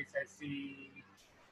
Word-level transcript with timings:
memulai 0.00 0.16
sesi 0.16 0.88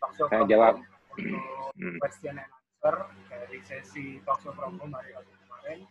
talk 0.01 0.13
show 0.17 0.25
Saya 0.27 0.41
from 0.41 0.49
jawab. 0.49 0.75
untuk 1.13 1.73
Hmm. 1.77 1.99
question 2.01 2.33
and 2.33 2.49
answer 2.49 2.97
dari 3.29 3.59
sesi 3.63 4.25
talk 4.25 4.41
show 4.41 4.57
from 4.57 4.81
home 4.81 4.95
hari 4.95 5.13
Rabu 5.13 5.29
kemarin 5.39 5.85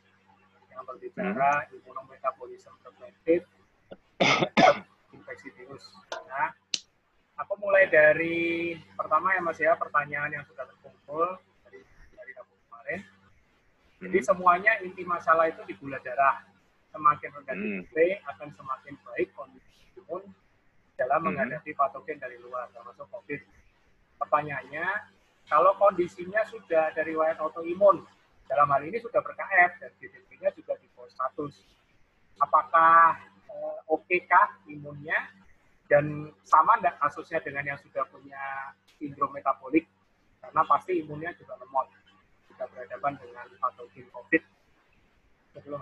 yang 0.68 0.82
berbicara 0.84 1.52
Hmm. 1.64 1.76
immunometabolism 1.76 2.74
preventive 2.82 3.46
terhadap 4.18 4.74
infeksi 5.16 5.54
virus. 5.54 5.86
Nah, 6.26 6.50
aku 7.38 7.54
mulai 7.60 7.86
dari 7.86 8.74
pertama 8.96 9.38
ya 9.38 9.42
Mas 9.44 9.60
ya 9.60 9.78
pertanyaan 9.78 10.34
yang 10.34 10.46
sudah 10.48 10.66
terkumpul 10.66 11.38
dari 11.62 11.86
dari 12.10 12.32
Rabu 12.34 12.54
kemarin. 12.64 13.00
Jadi 14.00 14.18
Hmm. 14.18 14.28
semuanya 14.28 14.82
inti 14.82 15.06
masalah 15.06 15.46
itu 15.46 15.62
di 15.62 15.78
gula 15.78 16.02
darah. 16.02 16.42
Semakin 16.90 17.30
rendah 17.36 17.54
Hmm. 17.54 17.86
GDP 17.86 17.98
akan 18.26 18.50
semakin 18.50 18.94
baik 19.06 19.30
kondisi 19.32 19.70
imun 19.96 20.26
dalam 20.98 21.22
Hmm. 21.22 21.32
menghadapi 21.32 21.72
patogen 21.78 22.18
dari 22.18 22.42
luar, 22.42 22.68
termasuk 22.74 23.06
COVID. 23.14 23.42
Pertanyaannya, 24.18 24.86
kalau 25.48 25.78
kondisinya 25.78 26.42
sudah 26.50 26.92
dari 26.92 27.14
riwayat 27.14 27.38
autoimun, 27.40 28.04
dalam 28.50 28.68
hal 28.74 28.82
ini 28.84 28.98
sudah 29.00 29.22
ber-KF 29.22 29.72
dan 29.80 29.92
GDP-nya 30.02 30.50
juga 30.58 30.74
di 30.82 30.88
bawah 30.98 31.08
100, 31.08 31.54
apakah 32.42 33.16
eh, 33.48 33.78
oke 33.88 34.18
kah 34.28 34.58
imunnya 34.68 35.16
dan 35.88 36.32
sama 36.44 36.76
enggak 36.80 37.00
kasusnya 37.00 37.40
dengan 37.44 37.64
yang 37.64 37.80
sudah 37.80 38.04
punya 38.12 38.76
sindrom 39.00 39.32
metabolik 39.32 39.88
karena 40.44 40.62
pasti 40.68 41.00
imunnya 41.00 41.32
juga 41.40 41.56
lemot 41.60 41.88
jika 42.52 42.66
berhadapan 42.72 43.14
dengan 43.20 43.46
patogen 43.60 44.08
COVID. 44.12 44.44
Betul, 45.56 45.80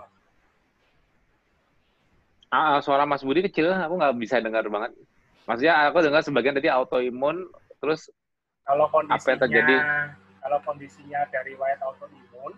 Ah, 2.50 2.78
ah, 2.78 2.80
suara 2.80 3.02
Mas 3.04 3.26
Budi 3.26 3.42
kecil, 3.42 3.74
aku 3.74 3.98
nggak 3.98 4.16
bisa 4.22 4.38
dengar 4.38 4.62
banget. 4.70 4.94
Maksudnya 5.46 5.90
aku 5.90 5.98
dengar 6.02 6.22
sebagian 6.22 6.54
tadi 6.54 6.70
autoimun, 6.70 7.46
terus 7.82 8.10
Kalau 8.66 8.90
Apa 8.90 9.30
yang 9.30 9.38
kondisinya 9.38 9.42
terjadi? 9.46 9.74
kalau 10.42 10.58
kondisinya 10.62 11.20
dari 11.30 11.54
riwayat 11.54 11.78
autoimun 11.82 12.52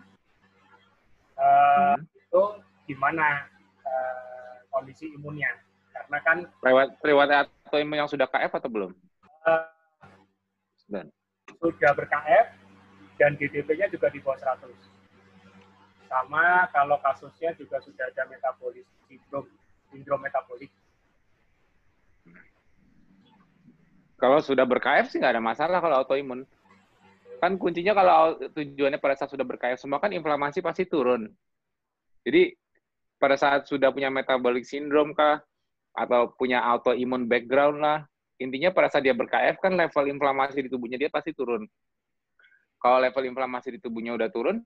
eh, 1.37 1.93
hmm, 1.97 2.01
itu 2.17 2.43
gimana 2.89 3.45
eh, 3.85 4.55
kondisi 4.73 5.05
imunnya? 5.13 5.49
Karena 5.93 6.17
kan 6.25 6.37
riwayat 6.65 6.89
riwayat 7.01 7.49
autoimun 7.69 7.97
yang 8.05 8.09
sudah 8.09 8.25
KF 8.29 8.51
atau 8.57 8.69
belum? 8.69 8.91
eh, 9.45 9.65
Sudah. 10.85 11.05
sudah 11.61 11.91
ber-KF 11.97 12.47
dan 13.21 13.35
GDP-nya 13.37 13.89
juga 13.93 14.09
di 14.09 14.21
bawah 14.21 14.37
100. 14.37 14.69
Sama 16.09 16.65
kalau 16.73 16.97
kasusnya 17.05 17.53
juga 17.53 17.77
sudah 17.85 18.09
ada 18.09 18.25
metabolis 18.25 18.85
sindrom 19.05 19.45
sindrom 19.89 20.21
metabolik. 20.21 20.71
Kalau 24.19 24.43
sudah 24.43 24.67
ber-KF 24.67 25.07
sih 25.07 25.17
nggak 25.17 25.39
ada 25.39 25.43
masalah 25.43 25.79
kalau 25.79 26.03
autoimun. 26.03 26.43
Kan 27.39 27.55
kuncinya 27.55 27.95
kalau 27.95 28.35
tujuannya 28.51 28.99
pada 28.99 29.15
saat 29.15 29.31
sudah 29.31 29.47
ber-KF 29.47 29.79
semua 29.79 30.03
kan 30.03 30.11
inflamasi 30.11 30.59
pasti 30.59 30.83
turun. 30.83 31.31
Jadi 32.27 32.51
pada 33.15 33.39
saat 33.39 33.67
sudah 33.67 33.95
punya 33.95 34.11
metabolic 34.11 34.67
syndrome 34.67 35.15
kah 35.15 35.39
atau 35.95 36.35
punya 36.35 36.59
autoimun 36.63 37.31
background 37.31 37.79
lah, 37.79 38.03
intinya 38.39 38.71
pada 38.75 38.91
saat 38.91 39.07
dia 39.07 39.15
ber-KF 39.15 39.59
kan 39.59 39.75
level 39.75 40.05
inflamasi 40.11 40.67
di 40.67 40.69
tubuhnya 40.71 40.99
dia 40.99 41.11
pasti 41.11 41.31
turun. 41.31 41.63
Kalau 42.79 42.99
level 42.99 43.23
inflamasi 43.27 43.75
di 43.75 43.79
tubuhnya 43.79 44.15
udah 44.15 44.31
turun, 44.31 44.63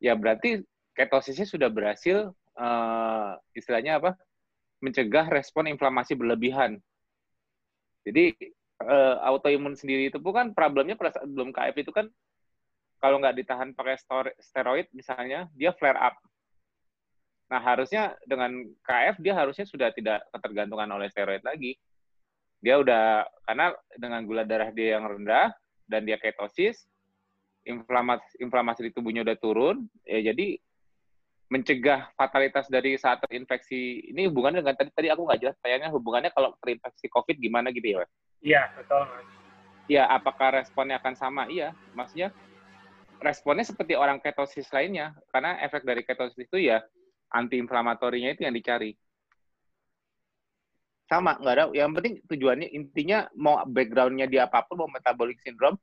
ya 0.00 0.12
berarti 0.16 0.60
ketosisnya 0.92 1.48
sudah 1.48 1.68
berhasil 1.72 2.32
eh, 2.56 3.32
istilahnya 3.56 4.00
apa? 4.00 4.16
Mencegah 4.80 5.26
respon 5.32 5.70
inflamasi 5.70 6.12
berlebihan. 6.14 6.80
Jadi 8.06 8.36
eh, 8.82 9.16
autoimun 9.24 9.74
sendiri 9.74 10.12
itu 10.12 10.20
bukan 10.20 10.52
problemnya 10.52 10.94
pada 10.94 11.16
saat 11.16 11.28
belum 11.28 11.50
KF 11.50 11.76
itu 11.80 11.92
kan 11.92 12.06
kalau 13.00 13.20
nggak 13.20 13.36
ditahan 13.36 13.70
pakai 13.76 13.96
steroid 14.40 14.88
misalnya 14.92 15.48
dia 15.52 15.72
flare 15.76 16.00
up. 16.00 16.16
Nah 17.46 17.60
harusnya 17.62 18.14
dengan 18.26 18.50
KF 18.82 19.22
dia 19.22 19.34
harusnya 19.36 19.66
sudah 19.68 19.92
tidak 19.94 20.24
ketergantungan 20.34 20.90
oleh 20.90 21.08
steroid 21.12 21.44
lagi. 21.44 21.78
Dia 22.60 22.80
udah 22.80 23.22
karena 23.46 23.76
dengan 23.94 24.24
gula 24.24 24.42
darah 24.42 24.72
dia 24.72 24.98
yang 24.98 25.06
rendah 25.06 25.52
dan 25.86 26.02
dia 26.02 26.18
ketosis, 26.18 26.88
inflamasi 27.62 28.42
inflamasi 28.42 28.90
di 28.90 28.92
tubuhnya 28.96 29.22
udah 29.22 29.38
turun, 29.38 29.86
ya 30.02 30.32
jadi 30.32 30.58
mencegah 31.46 32.10
fatalitas 32.18 32.66
dari 32.66 32.98
saat 32.98 33.22
terinfeksi 33.22 34.10
ini 34.10 34.26
hubungannya 34.26 34.66
dengan 34.66 34.74
tadi 34.74 34.90
tadi 34.90 35.08
aku 35.14 35.22
nggak 35.30 35.40
jelas 35.40 35.56
kayaknya 35.62 35.88
hubungannya 35.94 36.30
kalau 36.34 36.50
terinfeksi 36.58 37.06
COVID 37.06 37.38
gimana 37.38 37.70
gitu 37.70 37.94
ya 37.94 37.96
Mas? 38.02 38.10
Iya, 38.42 38.62
betul, 38.74 39.02
Mas. 39.06 39.26
Ya, 39.86 40.02
apakah 40.10 40.58
responnya 40.58 40.98
akan 40.98 41.14
sama? 41.14 41.46
Iya, 41.46 41.70
maksudnya 41.94 42.34
responnya 43.22 43.62
seperti 43.62 43.94
orang 43.94 44.18
ketosis 44.18 44.66
lainnya, 44.74 45.14
karena 45.30 45.62
efek 45.62 45.86
dari 45.86 46.02
ketosis 46.02 46.50
itu 46.50 46.58
ya 46.58 46.82
antiinflamatorinya 47.30 48.34
itu 48.34 48.42
yang 48.42 48.54
dicari. 48.54 48.98
Sama, 51.06 51.38
nggak 51.38 51.54
ada. 51.54 51.64
Yang 51.70 51.90
penting 51.94 52.14
tujuannya 52.26 52.68
intinya 52.74 53.30
mau 53.38 53.62
backgroundnya 53.62 54.26
dia 54.26 54.50
apa 54.50 54.66
pun, 54.66 54.82
mau 54.82 54.90
metabolic 54.90 55.38
syndrome, 55.46 55.78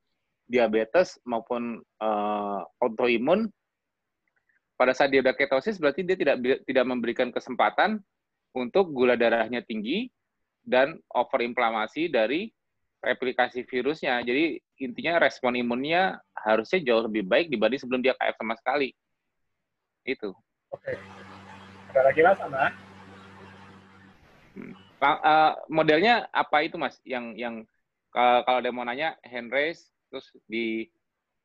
diabetes 0.51 1.15
maupun 1.23 1.79
eh, 1.79 2.61
autoimun, 2.83 3.47
pada 4.75 4.91
saat 4.91 5.13
dia 5.13 5.21
udah 5.21 5.35
ketosis 5.37 5.77
berarti 5.77 6.01
dia 6.01 6.17
tidak 6.17 6.41
tidak 6.65 6.85
memberikan 6.85 7.29
kesempatan 7.29 8.01
untuk 8.53 8.93
gula 8.93 9.17
darahnya 9.17 9.61
tinggi 9.65 10.09
dan 10.63 10.97
overinflamasi 11.11 12.09
dari 12.13 12.49
replikasi 13.03 13.67
virusnya. 13.67 14.23
Jadi 14.23 14.57
intinya 14.79 15.19
respon 15.19 15.59
imunnya 15.59 16.23
harusnya 16.37 16.79
jauh 16.79 17.03
lebih 17.05 17.27
baik 17.27 17.51
dibanding 17.51 17.81
sebelum 17.81 17.99
dia 17.99 18.15
KF 18.15 18.39
sama 18.39 18.55
sekali. 18.55 18.95
Itu. 20.07 20.31
Oke. 20.71 20.95
Ada 21.91 22.01
lagi, 22.09 22.21
Mas, 22.23 22.39
sama? 22.39 22.71
Eh, 25.03 25.51
modelnya 25.67 26.31
apa 26.31 26.63
itu 26.63 26.79
Mas? 26.79 26.95
Yang 27.03 27.25
yang 27.35 27.55
eh, 28.15 28.39
kalau 28.47 28.57
ada 28.63 28.71
mau 28.71 28.87
nanya 28.87 29.19
hand 29.27 29.51
raise 29.51 29.91
terus 30.07 30.31
di 30.47 30.87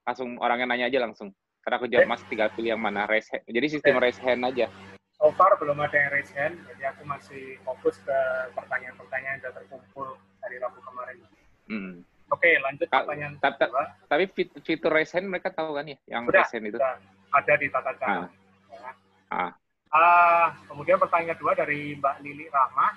langsung 0.06 0.38
orangnya 0.38 0.70
nanya 0.70 0.86
aja 0.86 1.02
langsung. 1.02 1.34
Karena 1.68 1.84
aku 1.84 1.92
jawab 1.92 2.08
Mas 2.08 2.24
tinggal 2.24 2.48
pilih 2.56 2.72
yang 2.72 2.80
mana 2.80 3.04
raise 3.04 3.28
hand. 3.28 3.44
Jadi 3.44 3.66
sistem 3.68 4.00
raise 4.00 4.16
hand 4.24 4.40
aja. 4.40 4.72
So 5.20 5.28
far 5.36 5.52
belum 5.60 5.76
ada 5.84 5.92
yang 6.00 6.16
raise 6.16 6.32
hand, 6.32 6.56
jadi 6.64 6.96
aku 6.96 7.04
masih 7.04 7.60
fokus 7.60 8.00
ke 8.08 8.18
pertanyaan-pertanyaan 8.56 9.36
yang 9.36 9.42
sudah 9.44 9.52
terkumpul 9.60 10.16
dari 10.40 10.56
Rabu 10.64 10.80
kemarin. 10.80 11.20
Hmm. 11.68 11.92
Oke, 12.32 12.56
lanjut 12.64 12.88
Kak, 12.88 13.04
pertanyaan 13.04 13.36
tap- 13.44 13.60
tap- 13.60 13.68
kedua. 13.68 13.84
Tapi 14.08 14.24
fit- 14.32 14.56
fitur 14.64 14.88
raise 14.96 15.12
hand 15.12 15.28
mereka 15.28 15.52
tahu 15.52 15.76
kan 15.76 15.92
ya? 15.92 16.00
Yang 16.08 16.22
Sudah, 16.24 16.40
raise 16.40 16.52
hand 16.56 16.66
itu. 16.72 16.78
sudah 16.80 16.94
ada 17.36 17.52
di 17.60 17.66
tata 17.68 17.92
cara. 18.00 18.16
Ah. 18.16 18.28
Ya. 18.72 18.90
Ah. 19.28 19.50
Ah, 19.92 20.46
kemudian 20.72 20.96
pertanyaan 20.96 21.36
kedua 21.36 21.52
dari 21.52 22.00
Mbak 22.00 22.16
Lili 22.24 22.48
Rahma, 22.48 22.96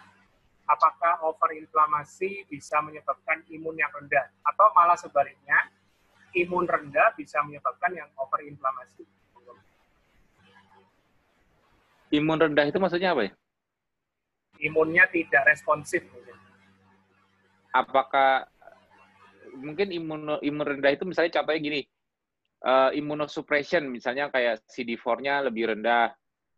apakah 0.63 1.19
overinflamasi 1.27 2.47
bisa 2.47 2.79
menyebabkan 2.79 3.43
imun 3.51 3.75
yang 3.75 3.91
rendah 3.91 4.31
atau 4.47 4.71
malah 4.71 4.95
sebaliknya 4.95 5.59
imun 6.33 6.65
rendah 6.65 7.11
bisa 7.15 7.43
menyebabkan 7.43 7.91
yang 7.91 8.09
overinflamasi? 8.15 9.03
Imun 12.11 12.39
rendah 12.39 12.67
itu 12.67 12.75
maksudnya 12.75 13.15
apa 13.15 13.27
ya? 13.27 13.31
Imunnya 14.61 15.07
tidak 15.09 15.47
responsif. 15.47 16.03
apakah 17.71 18.51
mungkin 19.55 19.95
imun 19.95 20.43
imun 20.43 20.67
rendah 20.67 20.91
itu 20.91 21.07
misalnya 21.07 21.39
contohnya 21.39 21.63
gini 21.63 21.81
eh 22.61 22.89
immunosuppression 22.99 23.87
misalnya 23.87 24.27
kayak 24.27 24.59
CD4-nya 24.67 25.47
lebih 25.47 25.71
rendah 25.71 26.11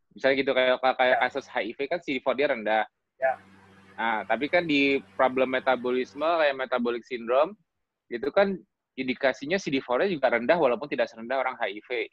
misalnya 0.10 0.36
gitu 0.42 0.52
kayak 0.58 0.82
kayak 0.82 1.18
kasus 1.22 1.46
HIV 1.46 1.80
kan 1.86 2.02
CD4 2.02 2.28
dia 2.34 2.48
rendah 2.50 2.84
Ya. 3.22 3.38
nah 3.94 4.26
tapi 4.26 4.50
kan 4.50 4.66
di 4.66 5.06
problem 5.14 5.54
metabolisme 5.54 6.26
kayak 6.26 6.58
metabolic 6.58 7.06
syndrome 7.06 7.54
itu 8.10 8.26
kan 8.34 8.58
indikasinya 8.98 9.58
CD4-nya 9.58 10.10
juga 10.14 10.34
rendah 10.34 10.58
walaupun 10.58 10.86
tidak 10.86 11.10
serendah 11.10 11.42
orang 11.42 11.58
HIV 11.58 12.10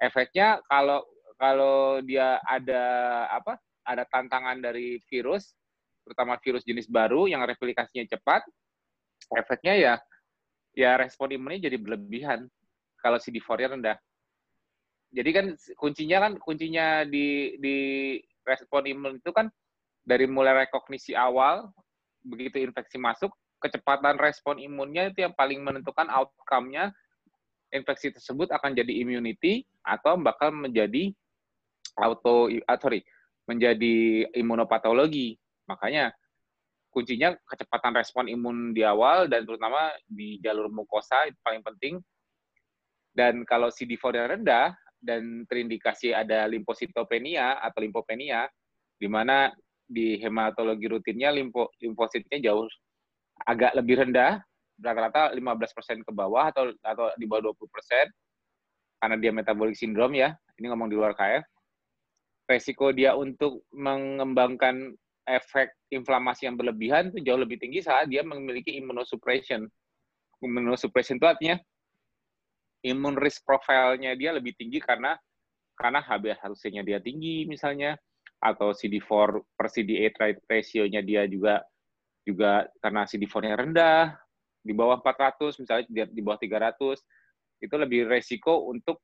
efeknya 0.00 0.64
kalau 0.64 1.04
kalau 1.36 2.00
dia 2.04 2.40
ada 2.44 2.84
apa 3.28 3.60
ada 3.84 4.04
tantangan 4.08 4.60
dari 4.60 5.00
virus 5.08 5.56
terutama 6.04 6.40
virus 6.42 6.64
jenis 6.66 6.88
baru 6.90 7.28
yang 7.30 7.44
replikasinya 7.44 8.02
cepat, 8.08 8.42
efeknya 9.36 9.74
ya 9.78 9.94
ya 10.74 10.96
respon 10.98 11.30
imunnya 11.30 11.70
jadi 11.70 11.76
berlebihan 11.78 12.50
kalau 12.98 13.20
CD4-nya 13.20 13.68
rendah. 13.78 13.96
Jadi 15.10 15.30
kan 15.34 15.46
kuncinya 15.78 16.18
kan 16.26 16.32
kuncinya 16.38 17.02
di 17.02 17.58
di 17.58 17.76
respon 18.46 18.86
imun 18.86 19.18
itu 19.18 19.30
kan 19.34 19.50
dari 20.06 20.26
mulai 20.26 20.66
rekognisi 20.66 21.14
awal 21.14 21.70
begitu 22.22 22.62
infeksi 22.62 22.98
masuk 22.98 23.30
kecepatan 23.60 24.16
respon 24.16 24.56
imunnya 24.56 25.12
itu 25.12 25.28
yang 25.28 25.36
paling 25.36 25.60
menentukan 25.60 26.08
outcome-nya 26.08 26.90
infeksi 27.70 28.10
tersebut 28.10 28.50
akan 28.50 28.74
jadi 28.74 28.92
immunity 29.04 29.62
atau 29.84 30.18
bakal 30.18 30.50
menjadi 30.50 31.12
auto 32.00 32.50
ah, 32.66 32.78
sorry 32.80 33.04
menjadi 33.46 34.26
imunopatologi 34.34 35.38
Makanya 35.70 36.10
kuncinya 36.90 37.30
kecepatan 37.46 37.94
respon 37.94 38.26
imun 38.26 38.74
di 38.74 38.82
awal 38.82 39.30
dan 39.30 39.46
terutama 39.46 39.94
di 40.10 40.42
jalur 40.42 40.66
mukosa 40.66 41.30
itu 41.30 41.38
paling 41.46 41.62
penting. 41.62 41.94
Dan 43.14 43.46
kalau 43.46 43.70
CD4-nya 43.70 44.34
rendah 44.34 44.74
dan 44.98 45.46
terindikasi 45.46 46.10
ada 46.10 46.50
limfositopenia 46.50 47.62
atau 47.62 47.78
limfopenia, 47.86 48.50
di 48.98 49.06
mana 49.06 49.54
di 49.90 50.18
hematologi 50.18 50.86
rutinnya 50.86 51.34
limfo, 51.34 51.74
limfositnya 51.82 52.38
jauh 52.50 52.66
agak 53.44 53.72
lebih 53.76 54.04
rendah, 54.04 54.40
rata-rata 54.80 55.32
15% 55.36 56.06
ke 56.06 56.12
bawah 56.12 56.48
atau 56.48 56.72
atau 56.80 57.12
di 57.16 57.28
bawah 57.28 57.52
20% 57.52 58.08
karena 59.00 59.16
dia 59.16 59.32
metabolic 59.32 59.76
syndrome 59.76 60.16
ya. 60.16 60.36
Ini 60.60 60.68
ngomong 60.72 60.92
di 60.92 60.96
luar 60.96 61.16
KF. 61.16 61.44
Resiko 62.48 62.92
dia 62.92 63.14
untuk 63.14 63.64
mengembangkan 63.72 64.92
efek 65.24 65.70
inflamasi 65.94 66.50
yang 66.50 66.58
berlebihan 66.58 67.14
itu 67.14 67.22
jauh 67.22 67.38
lebih 67.38 67.60
tinggi 67.62 67.80
saat 67.80 68.10
dia 68.10 68.26
memiliki 68.26 68.74
immunosuppression. 68.76 69.64
Immunosuppression 70.42 71.22
itu 71.22 71.28
artinya 71.28 71.56
imun 72.84 73.16
risk 73.20 73.44
profile-nya 73.44 74.16
dia 74.16 74.32
lebih 74.32 74.56
tinggi 74.56 74.80
karena 74.80 75.14
karena 75.76 76.00
HbA1c-nya 76.04 76.82
dia 76.84 76.98
tinggi 77.00 77.44
misalnya 77.48 77.96
atau 78.40 78.72
CD4 78.72 79.40
per 79.56 79.66
CD8 79.68 80.48
ratio-nya 80.48 81.00
dia 81.04 81.28
juga 81.28 81.60
juga 82.24 82.68
karena 82.84 83.08
CD4-nya 83.08 83.56
rendah 83.56 84.04
di 84.60 84.76
bawah 84.76 85.00
400 85.00 85.60
misalnya 85.64 85.84
di, 85.88 86.20
bawah 86.20 86.36
300 86.36 87.00
itu 87.64 87.74
lebih 87.76 88.08
resiko 88.08 88.68
untuk 88.68 89.00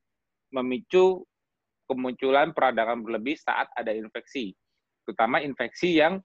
memicu 0.52 1.24
kemunculan 1.88 2.52
peradangan 2.52 3.00
berlebih 3.00 3.40
saat 3.40 3.72
ada 3.72 3.92
infeksi 3.92 4.52
terutama 5.06 5.40
infeksi 5.40 5.96
yang 5.96 6.18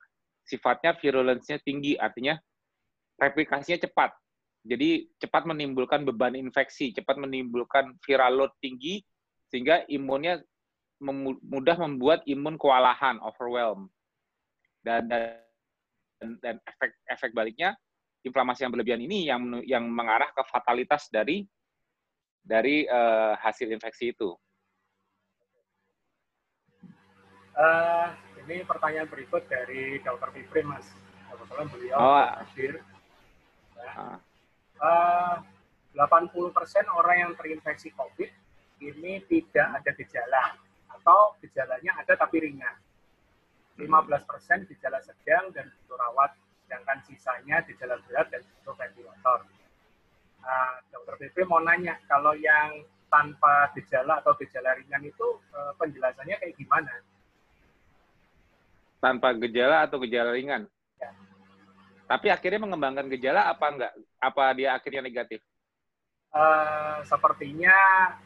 sifatnya 0.46 0.98
virulence-nya 0.98 1.62
tinggi, 1.62 1.94
artinya 1.96 2.36
replikasinya 3.22 3.86
cepat. 3.86 4.12
Jadi 4.66 5.10
cepat 5.18 5.46
menimbulkan 5.46 6.06
beban 6.06 6.38
infeksi, 6.38 6.94
cepat 6.94 7.18
menimbulkan 7.18 7.98
viral 8.06 8.42
load 8.42 8.54
tinggi, 8.62 9.02
sehingga 9.50 9.86
imunnya 9.90 10.42
mudah 11.46 11.78
membuat 11.82 12.22
imun 12.30 12.58
kewalahan, 12.62 13.18
overwhelm. 13.22 13.90
Dan, 14.82 15.10
dan, 15.10 15.38
dan 16.22 16.62
efek 16.62 16.92
efek 17.10 17.32
baliknya, 17.34 17.74
inflamasi 18.22 18.64
yang 18.66 18.74
berlebihan 18.74 19.02
ini 19.02 19.26
yang 19.26 19.42
yang 19.66 19.84
mengarah 19.90 20.30
ke 20.30 20.42
fatalitas 20.46 21.10
dari 21.10 21.46
dari 22.42 22.86
uh, 22.86 23.38
hasil 23.38 23.70
infeksi 23.70 24.14
itu. 24.14 24.34
Uh, 27.52 28.10
ini 28.46 28.66
pertanyaan 28.66 29.06
berikut 29.06 29.46
dari 29.46 30.02
Dr. 30.02 30.30
Fipri, 30.34 30.66
Mas. 30.66 30.88
Kebetulan 31.30 31.68
beliau 31.70 31.98
oh. 32.00 32.26
hadir. 32.42 32.82
Ya. 33.78 34.18
Uh, 34.82 35.36
80% 35.94 36.34
orang 36.96 37.18
yang 37.28 37.32
terinfeksi 37.36 37.92
COVID 37.94 38.32
ini 38.82 39.22
tidak 39.30 39.68
ada 39.84 39.92
gejala 39.94 40.44
atau 40.90 41.36
gejalanya 41.44 41.92
ada 42.02 42.14
tapi 42.18 42.42
ringan. 42.48 42.74
15% 43.81 44.69
gejala 44.69 45.00
sedang 45.01 45.50
dan 45.51 45.66
butuh 45.81 45.98
rawat, 45.98 46.31
sedangkan 46.66 47.01
sisanya 47.10 47.66
gejala 47.66 47.98
berat 48.06 48.30
dan 48.30 48.42
butuh 48.45 48.75
ventilator. 48.78 49.39
Nah, 50.42 50.81
Dokter 50.94 51.16
BP 51.22 51.45
mau 51.50 51.62
nanya, 51.62 51.98
kalau 52.06 52.38
yang 52.38 52.86
tanpa 53.10 53.74
gejala 53.75 54.22
atau 54.24 54.38
gejala 54.39 54.78
ringan 54.78 55.04
itu 55.04 55.28
eh, 55.51 55.72
penjelasannya 55.78 56.36
kayak 56.39 56.56
gimana? 56.56 56.94
tanpa 59.01 59.33
gejala 59.33 59.89
atau 59.89 59.98
gejala 60.06 60.31
ringan. 60.38 60.69
Ya. 61.01 61.12
Tapi 62.06 62.30
akhirnya 62.30 62.62
mengembangkan 62.62 63.10
gejala 63.10 63.50
apa 63.50 63.66
enggak? 63.74 63.94
Apa 64.22 64.54
dia 64.54 64.77
akhirnya 64.77 65.01
negatif? 65.01 65.42
Uh, 66.31 67.04
sepertinya 67.04 67.75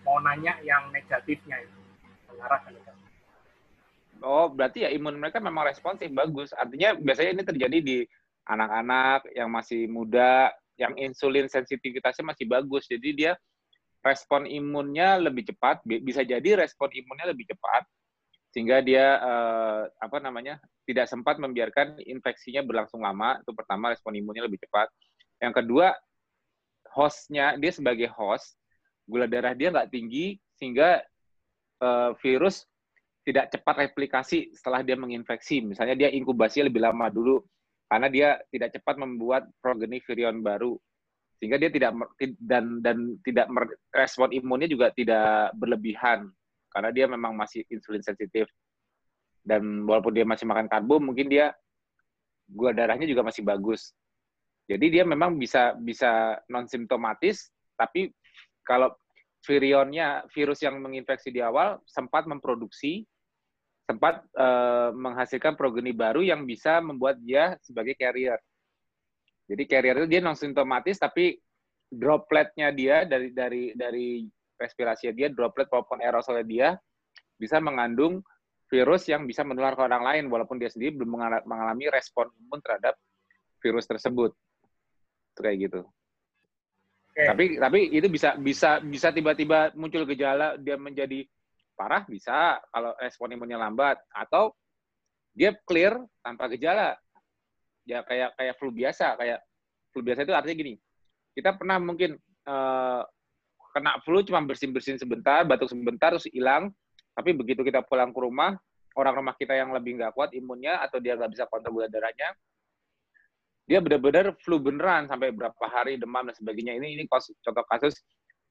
mau 0.05 0.21
nanya 0.21 0.61
yang 0.61 0.93
negatifnya 0.93 1.63
itu 1.63 1.79
mengarah 2.29 2.61
ke 2.61 2.69
negatif. 2.69 2.84
Oh, 4.23 4.47
berarti 4.47 4.87
ya 4.87 4.89
imun 4.93 5.19
mereka 5.19 5.43
memang 5.43 5.67
responsif 5.67 6.07
bagus. 6.11 6.55
Artinya 6.55 6.95
biasanya 6.95 7.31
ini 7.35 7.43
terjadi 7.43 7.77
di 7.83 7.97
anak-anak 8.47 9.27
yang 9.35 9.49
masih 9.51 9.89
muda, 9.91 10.53
yang 10.79 10.95
insulin 10.95 11.49
sensitivitasnya 11.51 12.23
masih 12.23 12.45
bagus. 12.47 12.87
Jadi 12.87 13.09
dia 13.11 13.33
respon 14.05 14.45
imunnya 14.45 15.17
lebih 15.19 15.49
cepat, 15.51 15.81
bisa 15.83 16.21
jadi 16.21 16.61
respon 16.61 16.93
imunnya 16.93 17.33
lebih 17.33 17.49
cepat 17.49 17.83
sehingga 18.55 18.79
dia 18.79 19.19
uh, 19.19 19.83
apa 19.99 20.23
namanya 20.23 20.63
tidak 20.87 21.11
sempat 21.11 21.35
membiarkan 21.43 21.99
infeksinya 21.99 22.63
berlangsung 22.63 23.03
lama 23.03 23.35
itu 23.43 23.51
pertama 23.51 23.91
respon 23.91 24.15
imunnya 24.15 24.47
lebih 24.47 24.63
cepat 24.63 24.87
yang 25.43 25.51
kedua 25.51 25.91
hostnya 26.95 27.59
dia 27.59 27.75
sebagai 27.75 28.07
host 28.15 28.55
gula 29.03 29.27
darah 29.27 29.51
dia 29.51 29.75
nggak 29.75 29.91
tinggi 29.91 30.39
sehingga 30.55 31.03
uh, 31.83 32.15
virus 32.23 32.63
tidak 33.25 33.49
cepat 33.49 33.89
replikasi 33.89 34.53
setelah 34.53 34.85
dia 34.85 34.93
menginfeksi. 34.93 35.65
Misalnya 35.65 35.97
dia 35.97 36.09
inkubasi 36.13 36.61
lebih 36.61 36.85
lama 36.85 37.09
dulu 37.09 37.41
karena 37.89 38.07
dia 38.07 38.29
tidak 38.53 38.77
cepat 38.77 39.01
membuat 39.01 39.49
progeny 39.59 39.97
virion 40.05 40.45
baru. 40.45 40.77
Sehingga 41.41 41.57
dia 41.59 41.73
tidak 41.73 41.97
dan 42.39 42.79
dan 42.79 43.17
tidak 43.25 43.49
respon 43.91 44.31
imunnya 44.31 44.69
juga 44.69 44.93
tidak 44.93 45.51
berlebihan 45.57 46.29
karena 46.71 46.89
dia 46.93 47.05
memang 47.09 47.33
masih 47.33 47.65
insulin 47.73 48.05
sensitif. 48.05 48.45
Dan 49.41 49.89
walaupun 49.89 50.13
dia 50.13 50.23
masih 50.25 50.45
makan 50.45 50.69
karbo 50.69 51.01
mungkin 51.01 51.25
dia 51.27 51.49
gula 52.45 52.77
darahnya 52.77 53.09
juga 53.09 53.25
masih 53.25 53.41
bagus. 53.41 53.89
Jadi 54.69 55.01
dia 55.01 55.03
memang 55.05 55.37
bisa 55.41 55.73
bisa 55.81 56.37
non 56.45 56.69
simptomatis 56.69 57.49
tapi 57.73 58.13
kalau 58.65 58.93
virionnya 59.45 60.25
virus 60.33 60.61
yang 60.65 60.81
menginfeksi 60.81 61.29
di 61.29 61.41
awal 61.41 61.77
sempat 61.85 62.25
memproduksi 62.25 63.05
sempat 63.85 64.25
uh, 64.33 64.89
menghasilkan 64.97 65.53
progeni 65.53 65.93
baru 65.93 66.25
yang 66.25 66.43
bisa 66.43 66.81
membuat 66.81 67.21
dia 67.21 67.53
sebagai 67.61 67.93
carrier 67.93 68.41
jadi 69.45 69.63
carrier 69.69 69.95
itu 70.03 70.07
dia 70.09 70.21
non 70.25 70.33
simptomatis 70.33 70.97
tapi 70.97 71.37
dropletnya 71.89 72.73
dia 72.73 73.05
dari 73.05 73.29
dari 73.29 73.63
dari 73.77 74.25
respirasi 74.57 75.11
dia, 75.13 75.29
droplet 75.29 75.69
maupun 75.69 76.01
aerosolnya 76.01 76.45
dia 76.45 76.69
bisa 77.35 77.59
mengandung 77.61 78.23
virus 78.71 79.05
yang 79.05 79.29
bisa 79.29 79.45
menular 79.45 79.77
ke 79.77 79.83
orang 79.85 80.01
lain 80.01 80.25
walaupun 80.31 80.57
dia 80.57 80.71
sendiri 80.71 80.97
belum 80.97 81.21
mengalami 81.45 81.85
respon 81.93 82.31
imun 82.47 82.59
terhadap 82.65 82.97
virus 83.61 83.85
tersebut. 83.85 84.33
Itu 85.35 85.39
kayak 85.45 85.57
gitu. 85.69 85.81
Okay. 87.13 87.27
Tapi 87.29 87.43
tapi 87.61 87.79
itu 87.93 88.07
bisa 88.09 88.35
bisa 88.35 88.81
bisa 88.81 89.13
tiba-tiba 89.13 89.71
muncul 89.77 90.03
gejala 90.09 90.57
dia 90.57 90.75
menjadi 90.75 91.23
parah 91.75 92.07
bisa 92.07 92.57
kalau 92.71 92.95
respon 92.97 93.35
imunnya 93.35 93.59
lambat 93.59 93.99
atau 94.11 94.55
dia 95.35 95.51
clear 95.67 95.99
tanpa 96.23 96.47
gejala. 96.55 96.95
Ya 97.85 98.01
kayak 98.01 98.33
kayak 98.39 98.55
flu 98.57 98.73
biasa, 98.73 99.19
kayak 99.19 99.39
flu 99.93 100.01
biasa 100.01 100.25
itu 100.25 100.33
artinya 100.33 100.55
gini. 100.57 100.73
Kita 101.35 101.53
pernah 101.53 101.77
mungkin 101.77 102.17
uh, 102.47 103.03
kena 103.75 103.99
flu 104.01 104.23
cuma 104.23 104.41
bersin-bersin 104.47 104.97
sebentar, 104.97 105.43
batuk 105.43 105.69
sebentar, 105.69 106.15
terus 106.15 106.31
hilang. 106.31 106.71
Tapi 107.13 107.35
begitu 107.35 107.61
kita 107.61 107.83
pulang 107.83 108.15
ke 108.15 108.19
rumah, 108.23 108.55
orang 108.95 109.13
rumah 109.21 109.35
kita 109.35 109.53
yang 109.53 109.75
lebih 109.75 109.99
nggak 109.99 110.15
kuat 110.15 110.31
imunnya 110.33 110.79
atau 110.81 110.97
dia 111.03 111.19
nggak 111.19 111.31
bisa 111.35 111.43
kontrol 111.51 111.79
gula 111.83 111.87
darahnya, 111.91 112.31
dia 113.65 113.81
benar-benar 113.81 114.37
flu 114.45 114.61
beneran 114.61 115.09
sampai 115.09 115.33
berapa 115.33 115.65
hari 115.65 115.97
demam 115.97 116.29
dan 116.29 116.37
sebagainya. 116.37 116.77
Ini 116.77 117.01
ini 117.01 117.03
contoh 117.41 117.65
kasus 117.65 117.97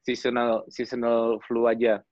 seasonal 0.03 0.67
seasonal 0.67 1.39
flu 1.47 1.65
aja. 1.71 2.03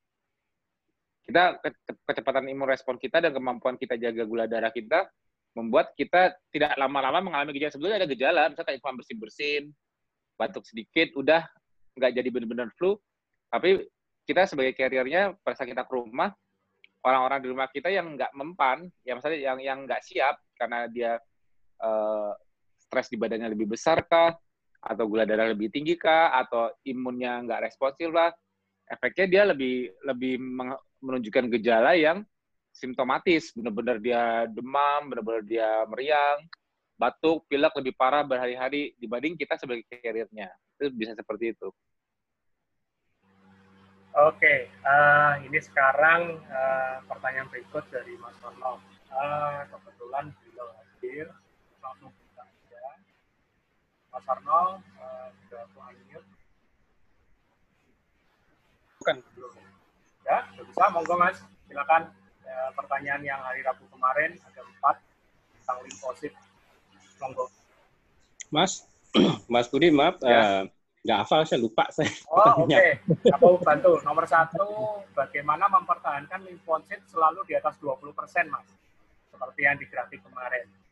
Kita 1.23 1.57
kecepatan 2.03 2.51
imun 2.51 2.67
respon 2.67 2.99
kita 2.99 3.23
dan 3.23 3.31
kemampuan 3.31 3.79
kita 3.79 3.95
jaga 3.95 4.23
gula 4.27 4.43
darah 4.43 4.71
kita 4.75 5.07
membuat 5.53 5.93
kita 5.93 6.33
tidak 6.49 6.73
lama-lama 6.75 7.31
mengalami 7.31 7.55
gejala. 7.55 7.71
Sebetulnya 7.71 7.97
ada 8.01 8.09
gejala, 8.09 8.41
misalnya 8.49 8.67
kayak 8.73 8.79
cuma 8.81 8.97
bersin-bersin, 8.97 9.63
batuk 10.35 10.65
sedikit, 10.65 11.13
udah 11.13 11.45
nggak 11.93 12.11
jadi 12.11 12.29
benar-benar 12.33 12.69
flu, 12.73 12.97
tapi 13.53 13.85
kita 14.25 14.49
sebagai 14.49 14.73
carriernya 14.73 15.37
pada 15.45 15.53
saat 15.53 15.69
kita 15.69 15.85
ke 15.85 15.93
rumah, 15.93 16.33
orang-orang 17.05 17.39
di 17.45 17.47
rumah 17.53 17.69
kita 17.69 17.93
yang 17.93 18.17
nggak 18.17 18.33
mempan, 18.33 18.89
ya 19.05 19.13
misalnya 19.13 19.39
yang 19.39 19.57
yang 19.61 19.79
nggak 19.85 20.01
siap 20.01 20.41
karena 20.57 20.89
dia 20.89 21.21
uh, 21.85 22.33
stres 22.81 23.13
di 23.13 23.17
badannya 23.21 23.53
lebih 23.53 23.77
besar 23.77 24.01
kah, 24.09 24.33
atau 24.81 25.05
gula 25.05 25.29
darah 25.29 25.53
lebih 25.53 25.69
tinggi 25.69 26.01
kah, 26.01 26.33
atau 26.33 26.73
imunnya 26.81 27.45
nggak 27.45 27.69
responsif 27.69 28.09
lah, 28.09 28.33
efeknya 28.89 29.25
dia 29.29 29.43
lebih 29.53 29.93
lebih 30.01 30.41
menunjukkan 31.03 31.51
gejala 31.59 31.99
yang 31.99 32.23
simptomatis, 32.71 33.51
benar-benar 33.51 33.99
dia 33.99 34.47
demam, 34.49 35.11
benar-benar 35.11 35.43
dia 35.43 35.83
meriang, 35.91 36.41
batuk, 36.95 37.43
pilek 37.51 37.75
lebih 37.77 37.93
parah 37.93 38.23
berhari-hari 38.23 38.95
dibanding 38.95 39.35
kita 39.35 39.59
sebagai 39.59 39.83
carriernya 39.91 40.49
itu 40.79 40.89
bisa 40.95 41.13
seperti 41.13 41.53
itu. 41.53 41.69
Oke, 44.13 44.69
uh, 44.85 45.41
ini 45.41 45.57
sekarang 45.57 46.37
uh, 46.45 47.01
pertanyaan 47.09 47.49
berikut 47.49 47.81
dari 47.89 48.13
Mas 48.21 48.37
Warno. 48.45 48.77
Uh, 49.09 49.65
kebetulan 49.73 50.29
beliau 50.37 50.69
hadir, 50.69 51.25
langsung 51.81 52.13
kita 52.13 52.45
Mas 54.13 54.25
Arno, 54.29 54.77
uh, 55.01 55.27
sudah 55.33 55.65
aku 55.65 55.77
unmute. 55.81 56.29
Bukan. 59.01 59.17
Ya, 60.23 60.37
bisa. 60.59 60.83
Monggo 60.91 61.15
Mas, 61.19 61.37
silakan. 61.67 62.11
Ya, 62.43 62.69
pertanyaan 62.75 63.21
yang 63.23 63.39
hari 63.41 63.63
Rabu 63.63 63.87
kemarin 63.89 64.35
ada 64.39 64.61
empat 64.61 64.95
tentang 65.59 65.77
limfosit. 65.87 66.33
Monggo. 67.19 67.47
Mas, 68.53 68.85
Mas 69.53 69.65
Budi, 69.71 69.89
maaf, 69.89 70.21
ya. 70.21 70.27
uh, 70.27 70.61
nggak 71.03 71.19
hafal, 71.25 71.41
saya 71.43 71.59
lupa 71.59 71.89
saya. 71.89 72.11
Oh, 72.29 72.39
oke. 72.63 72.71
Okay. 72.71 72.99
Aku 73.33 73.57
bantu. 73.63 73.99
Nomor 74.05 74.25
satu, 74.29 75.01
bagaimana 75.17 75.67
mempertahankan 75.71 76.45
limfosit 76.45 77.01
selalu 77.09 77.43
di 77.49 77.53
atas 77.57 77.79
20 77.81 78.13
persen, 78.13 78.47
Mas? 78.51 78.67
Seperti 79.33 79.59
yang 79.65 79.75
di 79.81 79.85
grafik 79.89 80.21
kemarin. 80.21 80.82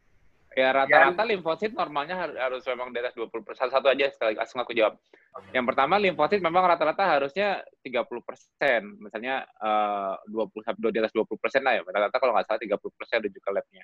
Ya, 0.51 0.75
rata-rata 0.75 1.23
limfosit 1.23 1.71
normalnya 1.71 2.27
harus 2.27 2.59
memang 2.67 2.91
di 2.91 2.99
atas 2.99 3.15
20 3.15 3.31
persen. 3.39 3.71
Satu 3.71 3.87
aja 3.87 4.11
sekali, 4.11 4.35
langsung 4.35 4.59
aku 4.59 4.75
jawab. 4.75 4.99
Okay. 5.31 5.55
Yang 5.55 5.65
pertama, 5.71 5.95
limfosit 5.95 6.43
memang 6.43 6.67
rata-rata 6.67 7.07
harusnya 7.07 7.63
30 7.87 8.27
persen. 8.27 8.81
Misalnya 8.99 9.47
uh, 9.63 10.19
20 10.27 10.67
sampai 10.67 10.91
di 10.91 10.99
atas 10.99 11.15
20 11.15 11.39
persen 11.39 11.63
lah 11.63 11.79
ya. 11.79 11.81
Rata-rata 11.87 12.17
kalau 12.19 12.35
nggak 12.35 12.45
salah 12.51 12.59
30 12.59 12.99
persen 12.99 13.17
rujuk 13.23 13.39
ke 13.39 13.51
labnya. 13.55 13.83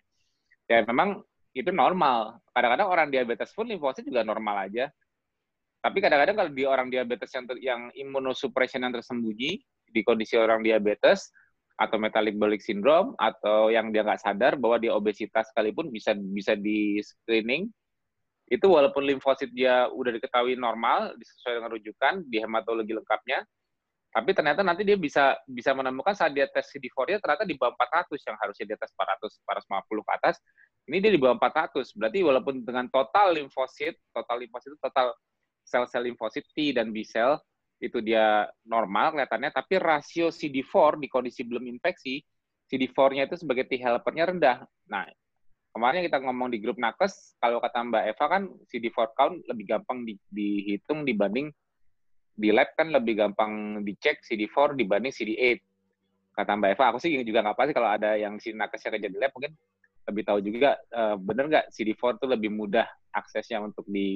Ya, 0.68 0.84
memang 0.84 1.24
itu 1.56 1.72
normal. 1.72 2.44
Kadang-kadang 2.52 2.88
orang 2.92 3.08
diabetes 3.16 3.56
pun 3.56 3.72
limfosit 3.72 4.04
juga 4.04 4.28
normal 4.28 4.68
aja 4.68 4.92
tapi 5.88 6.04
kadang-kadang 6.04 6.36
kalau 6.36 6.52
di 6.52 6.64
orang 6.66 6.88
diabetes 6.90 7.32
yang, 7.32 7.46
yang 7.62 7.82
imunosuppression 7.94 8.82
yang 8.82 8.94
tersembunyi 8.94 9.62
di 9.88 10.02
kondisi 10.04 10.36
orang 10.36 10.66
diabetes 10.66 11.32
atau 11.78 11.98
metabolic 12.02 12.60
syndrome 12.60 13.14
atau 13.22 13.70
yang 13.70 13.94
dia 13.94 14.02
nggak 14.02 14.22
sadar 14.22 14.58
bahwa 14.58 14.82
dia 14.82 14.92
obesitas 14.98 15.50
sekalipun 15.54 15.94
bisa 15.94 16.18
bisa 16.18 16.58
di 16.58 16.98
screening. 17.02 17.70
Itu 18.50 18.74
walaupun 18.74 19.06
limfosit 19.06 19.54
dia 19.54 19.86
udah 19.92 20.12
diketahui 20.18 20.58
normal 20.58 21.14
sesuai 21.20 21.62
dengan 21.62 21.72
rujukan 21.72 22.14
di 22.26 22.38
hematologi 22.42 22.96
lengkapnya 22.96 23.46
tapi 24.18 24.34
ternyata 24.34 24.66
nanti 24.66 24.82
dia 24.82 24.98
bisa 24.98 25.38
bisa 25.46 25.76
menemukan 25.76 26.16
saat 26.16 26.34
dia 26.34 26.48
tes 26.48 26.66
CD4-nya 26.74 27.22
ternyata 27.22 27.44
di 27.44 27.54
bawah 27.54 27.76
400 27.76 28.18
yang 28.26 28.38
harusnya 28.42 28.66
di 28.66 28.74
atas 28.74 28.90
400 28.98 29.46
450 29.46 30.08
ke 30.08 30.12
atas 30.18 30.36
ini 30.88 30.98
dia 31.04 31.12
di 31.14 31.20
bawah 31.20 31.38
400 31.38 31.94
berarti 31.94 32.20
walaupun 32.24 32.66
dengan 32.66 32.90
total 32.90 33.38
limfosit 33.38 33.94
total 34.16 34.42
limfosit 34.42 34.74
itu 34.74 34.80
total 34.80 35.14
sel-sel 35.68 36.08
limfosit 36.08 36.50
T 36.56 36.72
dan 36.72 36.90
B 36.90 37.04
sel 37.04 37.38
itu 37.78 38.02
dia 38.02 38.50
normal 38.66 39.14
kelihatannya, 39.14 39.54
tapi 39.54 39.78
rasio 39.78 40.34
CD4 40.34 40.98
di 40.98 41.08
kondisi 41.10 41.46
belum 41.46 41.66
infeksi, 41.70 42.22
CD4-nya 42.68 43.30
itu 43.30 43.38
sebagai 43.40 43.70
T 43.70 43.78
helpernya 43.80 44.28
rendah. 44.34 44.58
Nah, 44.90 45.06
kemarin 45.72 46.04
kita 46.04 46.20
ngomong 46.20 46.50
di 46.52 46.58
grup 46.60 46.82
nakes, 46.82 47.38
kalau 47.38 47.62
kata 47.62 47.86
Mbak 47.86 48.04
Eva 48.12 48.26
kan 48.28 48.44
CD4 48.68 48.98
count 49.14 49.36
lebih 49.46 49.66
gampang 49.78 50.04
di, 50.04 50.18
dihitung 50.34 51.06
dibanding 51.06 51.54
di 52.38 52.54
lab 52.54 52.70
kan 52.78 52.94
lebih 52.94 53.18
gampang 53.18 53.82
dicek 53.82 54.22
CD4 54.22 54.78
dibanding 54.78 55.14
CD8. 55.14 55.58
Kata 56.38 56.54
Mbak 56.54 56.70
Eva, 56.78 56.84
aku 56.94 56.98
sih 57.02 57.14
juga 57.26 57.42
nggak 57.46 57.58
pasti 57.58 57.74
kalau 57.74 57.90
ada 57.90 58.14
yang 58.14 58.38
si 58.38 58.54
nakesnya 58.54 58.94
kerja 58.94 59.10
di 59.10 59.18
lab 59.18 59.34
mungkin 59.34 59.58
lebih 60.08 60.24
tahu 60.24 60.40
juga 60.40 60.80
uh, 60.96 61.20
bener 61.20 61.50
nggak 61.50 61.66
CD4 61.74 62.22
itu 62.22 62.26
lebih 62.30 62.52
mudah 62.54 62.88
aksesnya 63.12 63.60
untuk 63.60 63.84
di 63.90 64.16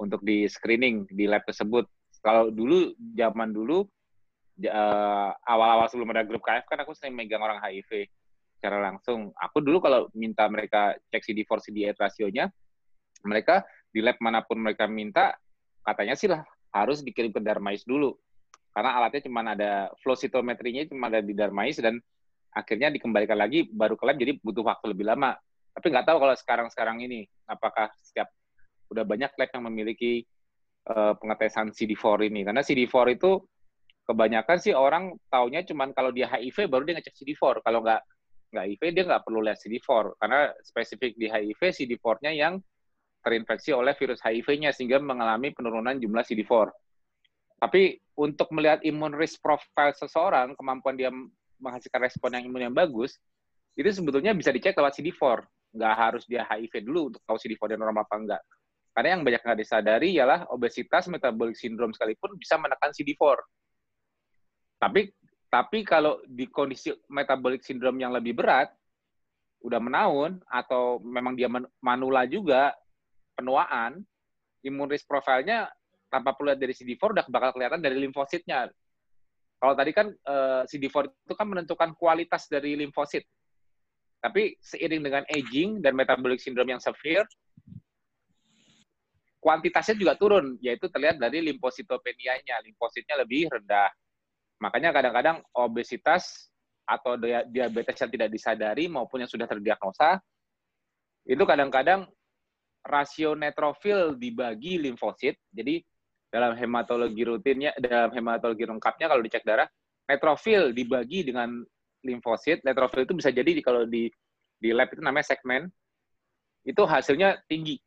untuk 0.00 0.20
di 0.24 0.48
screening 0.48 1.08
di 1.08 1.28
lab 1.28 1.44
tersebut. 1.44 1.84
Kalau 2.20 2.52
dulu 2.52 2.92
zaman 3.16 3.50
dulu 3.52 3.88
uh, 4.68 5.30
awal-awal 5.48 5.88
sebelum 5.88 6.12
ada 6.12 6.28
grup 6.28 6.44
KF 6.44 6.68
kan 6.68 6.84
aku 6.84 6.92
sering 6.92 7.16
megang 7.16 7.40
orang 7.40 7.60
HIV 7.64 8.08
secara 8.60 8.76
langsung. 8.84 9.32
Aku 9.40 9.64
dulu 9.64 9.80
kalau 9.80 10.12
minta 10.12 10.44
mereka 10.52 10.92
cek 11.08 11.24
CD4 11.24 11.50
CD8 11.64 11.96
rasionya, 11.96 12.52
mereka 13.24 13.64
di 13.88 14.04
lab 14.04 14.20
mana 14.20 14.44
pun 14.44 14.60
mereka 14.60 14.84
minta 14.84 15.32
katanya 15.80 16.14
sih 16.14 16.28
lah 16.28 16.44
harus 16.76 17.00
dikirim 17.00 17.32
ke 17.32 17.40
Darmais 17.40 17.88
dulu. 17.88 18.12
Karena 18.70 19.00
alatnya 19.00 19.26
cuma 19.26 19.42
ada 19.42 19.90
flow 20.04 20.14
cytometrinya 20.14 20.86
cuma 20.92 21.08
ada 21.08 21.24
di 21.24 21.32
Darmais 21.32 21.80
dan 21.80 21.98
akhirnya 22.52 22.92
dikembalikan 22.92 23.38
lagi 23.38 23.66
baru 23.66 23.96
ke 23.96 24.04
lab 24.04 24.16
jadi 24.20 24.36
butuh 24.44 24.62
waktu 24.62 24.92
lebih 24.92 25.08
lama. 25.08 25.34
Tapi 25.72 25.86
nggak 25.88 26.06
tahu 26.06 26.18
kalau 26.20 26.34
sekarang-sekarang 26.36 27.00
ini 27.00 27.24
apakah 27.48 27.88
setiap 27.98 28.28
udah 28.92 29.02
banyak 29.08 29.32
lab 29.34 29.50
yang 29.50 29.64
memiliki 29.72 30.28
uh, 30.88 31.12
pengetesan 31.20 31.74
CD4 31.74 32.30
ini 32.30 32.46
karena 32.46 32.62
CD4 32.64 32.96
itu 33.20 33.42
kebanyakan 34.08 34.56
sih 34.58 34.72
orang 34.72 35.12
taunya 35.28 35.60
cuman 35.66 35.92
kalau 35.92 36.10
dia 36.10 36.30
HIV 36.30 36.70
baru 36.70 36.88
dia 36.88 36.98
ngecek 36.98 37.14
CD4 37.14 37.60
kalau 37.66 37.84
nggak 37.84 38.00
nggak 38.50 38.64
HIV 38.66 38.82
dia 38.96 39.04
nggak 39.06 39.22
perlu 39.22 39.40
lihat 39.44 39.58
CD4 39.60 40.18
karena 40.18 40.40
spesifik 40.64 41.12
di 41.14 41.26
HIV 41.30 41.60
CD4-nya 41.70 42.32
yang 42.34 42.58
terinfeksi 43.20 43.76
oleh 43.76 43.92
virus 43.96 44.20
HIV-nya 44.24 44.72
sehingga 44.72 44.96
mengalami 44.98 45.52
penurunan 45.52 45.96
jumlah 46.00 46.24
CD4. 46.24 46.72
Tapi 47.60 48.00
untuk 48.16 48.48
melihat 48.56 48.80
imun 48.80 49.12
risk 49.12 49.44
profile 49.44 49.92
seseorang, 49.92 50.56
kemampuan 50.56 50.96
dia 50.96 51.12
menghasilkan 51.60 52.00
respon 52.00 52.32
yang 52.32 52.48
imun 52.48 52.72
yang 52.72 52.74
bagus, 52.74 53.20
itu 53.76 53.88
sebetulnya 53.92 54.32
bisa 54.32 54.48
dicek 54.48 54.72
lewat 54.72 54.96
CD4. 54.96 55.44
Nggak 55.76 55.94
harus 55.94 56.24
dia 56.24 56.48
HIV 56.48 56.88
dulu 56.88 57.12
untuk 57.12 57.20
tahu 57.28 57.36
CD4 57.36 57.76
dia 57.76 57.78
normal 57.78 58.08
apa 58.08 58.16
enggak. 58.16 58.42
Karena 58.90 59.18
yang 59.18 59.22
banyak 59.22 59.42
nggak 59.42 59.60
disadari 59.60 60.18
ialah 60.18 60.50
obesitas, 60.50 61.06
metabolic 61.06 61.54
syndrome 61.54 61.94
sekalipun 61.94 62.34
bisa 62.34 62.58
menekan 62.58 62.90
CD4. 62.90 63.22
Tapi 64.80 65.12
tapi 65.50 65.82
kalau 65.82 66.22
di 66.30 66.46
kondisi 66.46 66.94
metabolic 67.10 67.66
syndrome 67.66 67.98
yang 67.98 68.14
lebih 68.14 68.38
berat, 68.38 68.70
udah 69.60 69.82
menaun 69.82 70.38
atau 70.46 71.02
memang 71.02 71.34
dia 71.34 71.50
manula 71.82 72.24
juga 72.24 72.72
penuaan, 73.34 74.00
imun 74.62 74.88
risk 74.88 75.10
profile-nya 75.10 75.68
tanpa 76.10 76.34
perlu 76.34 76.54
lihat 76.54 76.60
dari 76.60 76.74
CD4 76.74 77.02
udah 77.02 77.26
bakal 77.30 77.50
kelihatan 77.54 77.82
dari 77.82 77.96
limfositnya. 77.98 78.70
Kalau 79.60 79.74
tadi 79.76 79.92
kan 79.92 80.08
eh, 80.08 80.62
CD4 80.64 80.96
itu 81.28 81.34
kan 81.36 81.46
menentukan 81.46 81.90
kualitas 81.98 82.48
dari 82.48 82.74
limfosit. 82.80 83.26
Tapi 84.20 84.56
seiring 84.60 85.00
dengan 85.00 85.24
aging 85.28 85.80
dan 85.80 85.96
metabolic 85.96 86.40
syndrome 86.40 86.76
yang 86.76 86.82
severe, 86.82 87.24
kuantitasnya 89.40 89.96
juga 89.96 90.14
turun, 90.20 90.60
yaitu 90.60 90.86
terlihat 90.92 91.16
dari 91.16 91.40
limfositopenianya, 91.40 92.60
limfositnya 92.60 93.16
lebih 93.24 93.48
rendah. 93.48 93.88
Makanya 94.60 94.92
kadang-kadang 94.92 95.40
obesitas 95.56 96.52
atau 96.84 97.16
diabetes 97.48 97.96
yang 97.96 98.12
tidak 98.12 98.28
disadari 98.28 98.84
maupun 98.86 99.24
yang 99.24 99.30
sudah 99.32 99.48
terdiagnosa, 99.48 100.20
itu 101.24 101.40
kadang-kadang 101.48 102.04
rasio 102.84 103.32
neutrofil 103.32 104.20
dibagi 104.20 104.76
limfosit. 104.76 105.40
Jadi 105.48 105.80
dalam 106.28 106.52
hematologi 106.54 107.24
rutinnya, 107.24 107.72
dalam 107.80 108.12
hematologi 108.12 108.68
lengkapnya 108.68 109.08
kalau 109.08 109.24
dicek 109.24 109.42
darah, 109.48 109.66
neutrofil 110.04 110.76
dibagi 110.76 111.24
dengan 111.24 111.64
limfosit. 112.04 112.60
Neutrofil 112.60 113.08
itu 113.08 113.16
bisa 113.16 113.32
jadi 113.32 113.56
kalau 113.64 113.88
di 113.88 114.12
di 114.60 114.76
lab 114.76 114.92
itu 114.92 115.00
namanya 115.00 115.32
segmen, 115.32 115.72
itu 116.68 116.84
hasilnya 116.84 117.40
tinggi 117.48 117.80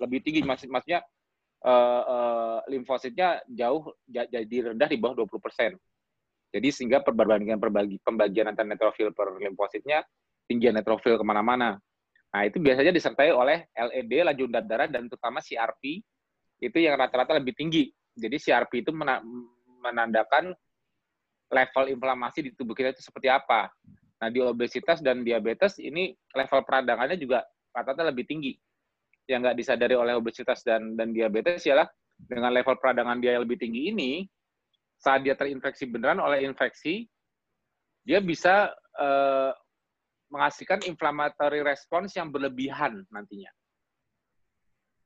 lebih 0.00 0.20
tinggi 0.24 0.40
maksud 0.42 0.70
maksudnya 0.70 1.02
uh, 1.64 2.02
uh, 2.04 2.58
limfositnya 2.68 3.42
jauh 3.48 3.94
jadi 4.06 4.72
rendah 4.72 4.88
di 4.88 4.98
bawah 5.00 5.24
20%. 5.24 5.74
Jadi 6.54 6.68
sehingga 6.70 7.02
perbandingan 7.02 7.58
perbagi, 7.58 7.98
pembagian 7.98 8.54
antara 8.54 8.68
neutrofil 8.68 9.10
per 9.10 9.34
limfositnya 9.42 10.06
tinggi 10.46 10.70
neutrofil 10.70 11.18
ke 11.18 11.24
mana-mana. 11.26 11.74
Nah 12.30 12.42
itu 12.46 12.62
biasanya 12.62 12.94
disertai 12.94 13.34
oleh 13.34 13.66
LED 13.74 14.22
laju 14.22 14.44
darah 14.62 14.86
dan 14.86 15.10
terutama 15.10 15.42
CRP 15.42 16.02
itu 16.62 16.78
yang 16.78 16.94
rata-rata 16.94 17.34
lebih 17.38 17.58
tinggi. 17.58 17.90
Jadi 18.14 18.38
CRP 18.38 18.86
itu 18.86 18.94
menandakan 19.82 20.54
level 21.50 21.84
inflamasi 21.90 22.38
di 22.46 22.50
tubuh 22.54 22.74
kita 22.74 22.94
itu 22.94 23.02
seperti 23.02 23.26
apa. 23.26 23.66
Nah 24.22 24.30
di 24.30 24.38
obesitas 24.38 25.02
dan 25.02 25.26
diabetes 25.26 25.82
ini 25.82 26.14
level 26.30 26.62
peradangannya 26.62 27.18
juga 27.18 27.42
rata-rata 27.74 28.14
lebih 28.14 28.30
tinggi 28.30 28.54
yang 29.28 29.40
nggak 29.44 29.56
disadari 29.56 29.96
oleh 29.96 30.16
obesitas 30.16 30.60
dan 30.60 30.94
dan 30.96 31.12
diabetes 31.12 31.64
ialah 31.64 31.88
dengan 32.14 32.52
level 32.52 32.76
peradangan 32.78 33.18
dia 33.18 33.36
yang 33.36 33.44
lebih 33.44 33.58
tinggi 33.58 33.90
ini 33.90 34.12
saat 35.00 35.24
dia 35.24 35.34
terinfeksi 35.34 35.88
beneran 35.88 36.20
oleh 36.20 36.44
infeksi 36.44 37.08
dia 38.04 38.20
bisa 38.20 38.68
uh, 39.00 39.50
menghasilkan 40.28 40.84
inflammatory 40.84 41.64
response 41.64 42.12
yang 42.16 42.28
berlebihan 42.28 43.00
nantinya. 43.08 43.48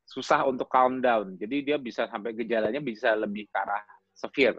Susah 0.08 0.42
untuk 0.48 0.66
calm 0.66 0.98
down. 0.98 1.38
Jadi 1.38 1.62
dia 1.62 1.76
bisa 1.78 2.10
sampai 2.10 2.34
gejalanya 2.34 2.82
bisa 2.82 3.14
lebih 3.14 3.46
ke 3.46 3.56
arah 3.60 3.84
severe. 4.16 4.58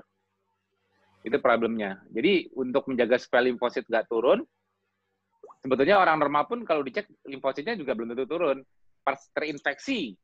Itu 1.26 1.36
problemnya. 1.44 2.00
Jadi 2.08 2.48
untuk 2.56 2.88
menjaga 2.88 3.20
supaya 3.20 3.50
limfosit 3.52 3.84
nggak 3.92 4.08
turun 4.08 4.40
sebetulnya 5.60 6.00
orang 6.00 6.18
normal 6.20 6.48
pun 6.48 6.64
kalau 6.64 6.82
dicek 6.84 7.08
limfositnya 7.28 7.76
juga 7.76 7.92
belum 7.96 8.16
tentu 8.16 8.26
turun 8.28 8.64
terinfeksi, 9.34 10.16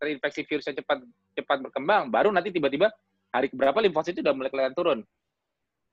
terinfeksi 0.00 0.40
virus 0.46 0.66
yang 0.68 0.78
cepat 0.80 0.98
cepat 1.36 1.58
berkembang, 1.62 2.08
baru 2.10 2.32
nanti 2.34 2.50
tiba-tiba 2.50 2.90
hari 3.30 3.50
berapa 3.52 3.78
limfosit 3.78 4.18
itu 4.18 4.22
udah 4.24 4.34
mulai 4.34 4.50
kelihatan 4.50 4.74
turun. 4.74 5.00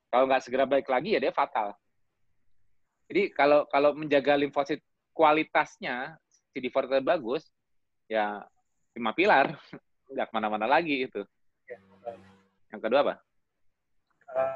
Kalau 0.07 0.25
nggak 0.25 0.43
segera 0.43 0.65
baik 0.65 0.87
lagi 0.87 1.17
ya 1.17 1.19
dia 1.19 1.33
fatal. 1.35 1.75
Jadi 3.07 3.31
kalau 3.31 3.67
kalau 3.67 3.95
menjaga 3.95 4.35
limfosit 4.35 4.83
kualitasnya 5.11 6.15
CD4 6.55 7.03
bagus, 7.03 7.47
ya 8.07 8.43
lima 8.95 9.11
pilar, 9.13 9.55
nggak 10.11 10.27
ke 10.27 10.33
mana-mana 10.33 10.65
lagi 10.65 11.07
itu. 11.07 11.21
Ya, 11.67 11.77
baik. 12.03 12.19
Yang 12.71 12.81
kedua 12.83 12.99
apa? 13.03 13.15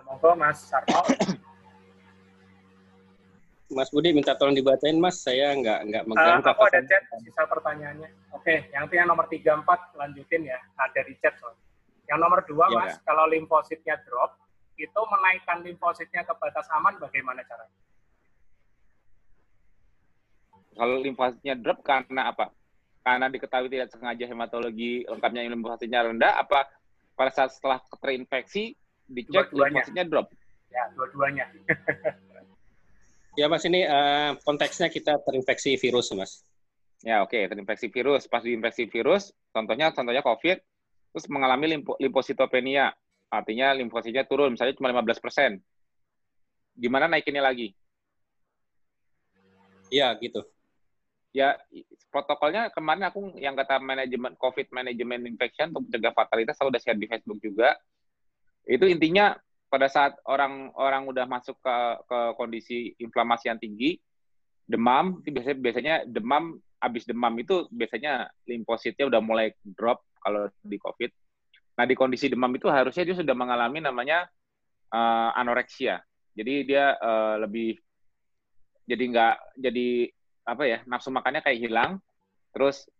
Monggo 0.06 0.32
Mas 0.36 0.68
Sarto. 0.68 1.00
Mas 3.72 3.88
Budi 3.88 4.12
minta 4.12 4.36
tolong 4.36 4.52
dibacain 4.52 5.00
Mas, 5.00 5.24
saya 5.24 5.56
nggak 5.56 5.80
nggak 5.88 6.04
Eh, 6.04 6.08
megang 6.12 6.44
aku 6.44 6.64
ada 6.68 6.84
chat 6.84 7.04
sisa 7.24 7.44
pertanyaannya. 7.48 8.10
Oke, 8.36 8.68
yang 8.76 8.84
itu 8.92 9.00
yang 9.00 9.08
nomor 9.08 9.26
34 9.32 9.96
lanjutin 9.96 10.44
ya. 10.44 10.60
Ada 10.76 11.08
di 11.08 11.16
chat 11.24 11.40
soalnya. 11.40 11.64
Yang 12.12 12.20
nomor 12.20 12.40
dua 12.44 12.66
Iya, 12.68 12.76
Mas, 12.76 12.94
kalau 13.08 13.26
limfositnya 13.32 13.96
drop, 14.04 14.36
itu 14.76 15.02
menaikkan 15.08 15.64
limfositnya 15.64 16.28
ke 16.28 16.34
batas 16.36 16.68
aman 16.76 17.00
bagaimana 17.00 17.40
caranya? 17.48 17.80
Kalau 20.76 20.96
limfositnya 21.00 21.56
drop 21.56 21.80
karena 21.80 22.32
apa? 22.32 22.52
Karena 23.02 23.32
diketahui 23.32 23.72
tidak 23.72 23.90
sengaja 23.90 24.26
hematologi 24.28 25.08
lengkapnya 25.08 25.48
limfositnya 25.48 26.12
rendah, 26.12 26.34
apa 26.36 26.68
pada 27.16 27.32
saat 27.32 27.56
setelah 27.56 27.80
terinfeksi 28.04 28.76
dicek 29.08 29.48
Dua-duanya. 29.56 29.80
limfositnya 29.80 30.04
drop? 30.12 30.28
Ya, 30.68 30.84
dua-duanya. 30.96 31.46
Ya 33.40 33.48
Mas 33.48 33.64
ini 33.64 33.88
eh, 33.88 34.32
konteksnya 34.44 34.92
kita 34.92 35.24
terinfeksi 35.24 35.80
virus 35.80 36.12
Mas. 36.12 36.44
Ya 37.02 37.24
oke, 37.24 37.48
terinfeksi 37.48 37.88
virus. 37.88 38.28
Pas 38.28 38.44
diinfeksi 38.44 38.92
virus, 38.92 39.32
contohnya 39.56 39.90
contohnya 39.96 40.22
COVID, 40.22 40.58
terus 41.16 41.26
mengalami 41.32 41.80
limpo, 41.80 41.96
limfositopenia, 41.98 42.92
artinya 43.32 43.74
limfositnya 43.74 44.28
turun, 44.28 44.54
misalnya 44.54 44.76
cuma 44.78 44.92
15%. 44.92 45.58
Gimana 46.76 47.08
naikinnya 47.08 47.42
lagi? 47.42 47.74
Iya 49.92 50.12
gitu. 50.20 50.44
Ya, 51.32 51.56
protokolnya 52.12 52.68
kemarin 52.76 53.08
aku 53.08 53.40
yang 53.40 53.56
kata 53.56 53.80
manajemen 53.80 54.36
COVID 54.36 54.68
Management 54.76 55.24
Infection 55.32 55.72
untuk 55.72 55.88
mencegah 55.88 56.12
fatalitas, 56.12 56.60
aku 56.60 56.68
udah 56.68 56.82
share 56.84 57.00
di 57.00 57.08
Facebook 57.08 57.40
juga. 57.40 57.80
Itu 58.68 58.84
intinya 58.88 59.36
pada 59.72 59.88
saat 59.88 60.20
orang-orang 60.28 61.08
udah 61.08 61.26
masuk 61.32 61.56
ke, 61.64 61.78
ke 62.04 62.20
kondisi 62.36 62.92
inflamasi 63.00 63.48
yang 63.48 63.56
tinggi, 63.56 63.96
demam, 64.68 65.24
biasanya, 65.24 65.58
biasanya 65.64 65.96
demam, 66.04 66.60
habis 66.84 67.08
demam 67.08 67.32
itu 67.40 67.72
biasanya 67.72 68.28
limfositnya 68.52 69.08
udah 69.08 69.24
mulai 69.24 69.56
drop 69.64 70.04
kalau 70.20 70.52
di 70.60 70.76
COVID. 70.76 71.12
Nah, 71.80 71.88
di 71.88 71.96
kondisi 71.96 72.28
demam 72.28 72.52
itu 72.52 72.68
harusnya 72.68 73.08
dia 73.08 73.16
sudah 73.16 73.32
mengalami 73.32 73.80
namanya 73.80 74.28
eh, 74.92 75.30
anoreksia. 75.40 76.04
Jadi 76.36 76.68
dia 76.68 77.00
eh, 77.00 77.36
lebih 77.40 77.80
jadi 78.84 79.04
nggak 79.08 79.36
jadi 79.56 79.88
apa 80.52 80.64
ya 80.68 80.80
nafsu 80.84 81.16
makannya 81.16 81.40
kayak 81.40 81.64
hilang. 81.64 82.04
Terus 82.52 82.92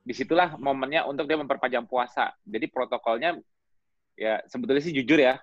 di 0.00 0.16
situlah 0.16 0.56
momennya 0.56 1.04
untuk 1.04 1.28
dia 1.28 1.36
memperpanjang 1.36 1.84
puasa. 1.84 2.32
Jadi 2.48 2.72
protokolnya 2.72 3.36
ya 4.16 4.40
sebetulnya 4.48 4.80
sih 4.80 4.96
jujur 4.96 5.20
ya, 5.20 5.36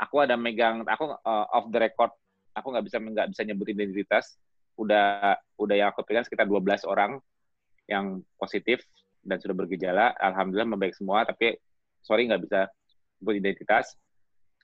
aku 0.00 0.24
ada 0.24 0.34
megang, 0.40 0.82
aku 0.88 1.12
eh, 1.12 1.46
off 1.52 1.68
the 1.68 1.78
record, 1.78 2.12
aku 2.56 2.66
nggak 2.72 2.84
bisa 2.88 2.96
nggak 2.96 3.28
bisa 3.36 3.42
nyebut 3.44 3.68
identitas. 3.68 4.40
Udah 4.80 5.36
udah 5.60 5.74
yang 5.76 5.88
aku 5.92 6.00
pegang 6.08 6.24
sekitar 6.24 6.48
12 6.48 6.88
orang 6.88 7.20
yang 7.84 8.24
positif 8.40 8.80
dan 9.20 9.36
sudah 9.36 9.52
bergejala. 9.52 10.16
Alhamdulillah 10.16 10.68
membaik 10.72 10.96
semua, 10.96 11.28
tapi 11.28 11.60
sorry 12.00 12.24
nggak 12.24 12.42
bisa 12.48 12.60
sebut 13.20 13.36
identitas. 13.36 13.92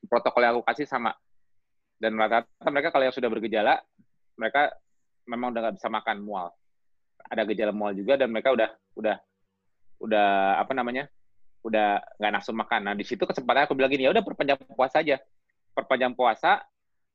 Protokol 0.09 0.41
yang 0.49 0.53
aku 0.57 0.65
kasih 0.65 0.89
sama. 0.89 1.13
Dan 1.97 2.17
rata-rata 2.17 2.69
mereka 2.73 2.89
kalau 2.93 3.05
yang 3.09 3.17
sudah 3.17 3.29
bergejala, 3.29 3.81
mereka 4.37 4.73
memang 5.29 5.53
udah 5.53 5.61
nggak 5.69 5.77
bisa 5.77 5.89
makan 5.93 6.17
mual. 6.25 6.49
Ada 7.27 7.43
gejala 7.49 7.73
mual 7.75 7.93
juga 7.93 8.17
dan 8.17 8.31
mereka 8.31 8.55
udah 8.55 8.71
udah 8.97 9.17
udah 10.01 10.29
apa 10.61 10.73
namanya? 10.73 11.11
Udah 11.67 11.99
nggak 12.23 12.33
nafsu 12.33 12.55
makan. 12.55 12.81
Nah, 12.87 12.95
di 12.95 13.03
situ 13.03 13.27
kesempatan 13.27 13.67
aku 13.67 13.75
bilang 13.75 13.91
gini, 13.91 14.07
ya 14.07 14.15
udah 14.15 14.23
perpanjang 14.23 14.59
puasa 14.71 15.03
aja. 15.03 15.19
Perpanjang 15.75 16.15
puasa 16.15 16.63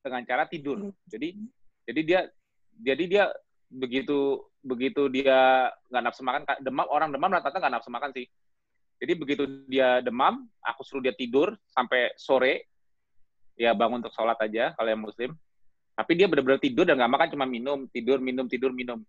dengan 0.04 0.22
cara 0.28 0.44
tidur. 0.46 0.92
Jadi 1.08 1.40
jadi 1.88 2.02
dia 2.04 2.20
jadi 2.82 3.04
dia 3.08 3.24
begitu 3.72 4.44
begitu 4.62 5.08
dia 5.08 5.72
nggak 5.90 6.04
nafsu 6.04 6.22
makan 6.22 6.44
demam 6.60 6.86
orang 6.92 7.10
demam 7.10 7.32
rata-rata 7.32 7.58
nggak 7.58 7.74
nafsu 7.80 7.90
makan 7.90 8.12
sih. 8.12 8.28
Jadi 9.02 9.14
begitu 9.18 9.44
dia 9.66 9.98
demam, 10.06 10.46
aku 10.62 10.86
suruh 10.86 11.02
dia 11.02 11.16
tidur 11.18 11.58
sampai 11.74 12.14
sore, 12.22 12.70
ya 13.58 13.74
bangun 13.74 14.06
untuk 14.06 14.14
sholat 14.14 14.38
aja 14.38 14.78
kalau 14.78 14.90
yang 14.94 15.02
muslim. 15.02 15.34
Tapi 15.98 16.12
dia 16.14 16.30
benar-benar 16.30 16.62
tidur 16.62 16.86
dan 16.86 17.02
nggak 17.02 17.10
makan, 17.10 17.28
cuma 17.34 17.46
minum, 17.50 17.90
tidur, 17.90 18.22
minum, 18.22 18.46
tidur, 18.46 18.70
minum. 18.70 19.02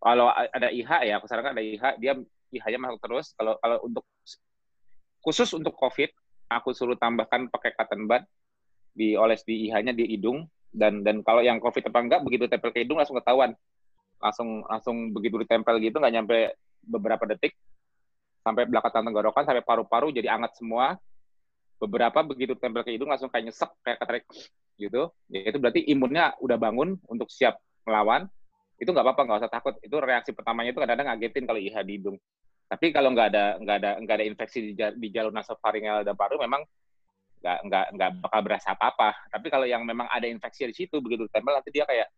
Kalau 0.00 0.32
ada 0.32 0.72
IH 0.72 0.90
ya, 1.04 1.20
aku 1.20 1.28
sarankan 1.28 1.52
ada 1.52 1.60
IH, 1.60 1.84
dia 2.00 2.16
IH-nya 2.56 2.80
masuk 2.80 3.00
terus. 3.04 3.36
Kalau 3.36 3.60
kalau 3.60 3.84
untuk 3.84 4.04
khusus 5.22 5.48
untuk 5.54 5.72
COVID, 5.78 6.10
aku 6.50 6.74
suruh 6.74 6.98
tambahkan 6.98 7.48
pakai 7.48 7.72
cotton 7.78 8.10
bud, 8.10 8.22
dioles 8.92 9.46
di 9.46 9.70
IH-nya 9.70 9.96
di 9.96 10.04
hidung, 10.10 10.44
dan 10.74 11.00
dan 11.06 11.24
kalau 11.24 11.40
yang 11.40 11.62
COVID 11.62 11.88
apa 11.88 11.98
enggak, 12.02 12.20
begitu 12.26 12.44
tempel 12.50 12.74
ke 12.74 12.84
hidung 12.84 12.98
langsung 13.00 13.16
ketahuan. 13.16 13.56
Langsung 14.22 14.62
langsung 14.66 14.96
begitu 15.14 15.40
ditempel 15.40 15.78
gitu, 15.82 15.98
nggak 15.98 16.14
nyampe 16.14 16.36
beberapa 16.82 17.24
detik, 17.30 17.54
sampai 18.42 18.66
belakang 18.66 19.06
tenggorokan, 19.06 19.46
sampai 19.46 19.62
paru-paru 19.62 20.10
jadi 20.10 20.34
anget 20.34 20.58
semua. 20.58 20.98
Beberapa 21.78 22.22
begitu 22.22 22.54
tempel 22.54 22.86
ke 22.86 22.94
hidung 22.94 23.10
langsung 23.10 23.26
kayak 23.26 23.50
nyesek, 23.50 23.70
kayak 23.82 23.98
ketarik 23.98 24.24
gitu. 24.78 25.10
Ya, 25.26 25.50
itu 25.50 25.58
berarti 25.58 25.82
imunnya 25.90 26.34
udah 26.38 26.54
bangun 26.54 26.94
untuk 27.10 27.26
siap 27.26 27.58
melawan. 27.82 28.30
Itu 28.78 28.94
nggak 28.94 29.02
apa-apa, 29.02 29.22
nggak 29.26 29.38
usah 29.46 29.50
takut. 29.50 29.74
Itu 29.82 29.98
reaksi 29.98 30.30
pertamanya 30.30 30.70
itu 30.74 30.78
kadang-kadang 30.78 31.10
ngagetin 31.10 31.44
kalau 31.46 31.58
IH 31.58 31.76
di 31.82 31.98
hidung. 31.98 32.16
Tapi 32.72 32.88
kalau 32.88 33.12
nggak 33.12 33.28
ada 33.36 33.44
nggak 33.60 33.76
ada 33.84 33.90
nggak 34.00 34.16
ada 34.16 34.24
infeksi 34.24 34.72
di, 34.72 34.72
di 34.72 35.08
jalur 35.12 35.28
nasofaringel 35.28 36.08
dan 36.08 36.16
paru, 36.16 36.40
memang 36.40 36.64
nggak 37.44 37.58
nggak 37.68 37.86
nggak 38.00 38.10
bakal 38.24 38.40
berasa 38.40 38.72
apa-apa. 38.72 39.12
Tapi 39.28 39.46
kalau 39.52 39.68
yang 39.68 39.84
memang 39.84 40.08
ada 40.08 40.24
infeksi 40.24 40.64
di 40.64 40.72
situ, 40.72 40.96
begitu 41.04 41.28
ditempel 41.28 41.52
nanti 41.52 41.68
dia 41.68 41.84
kayak 41.84 42.08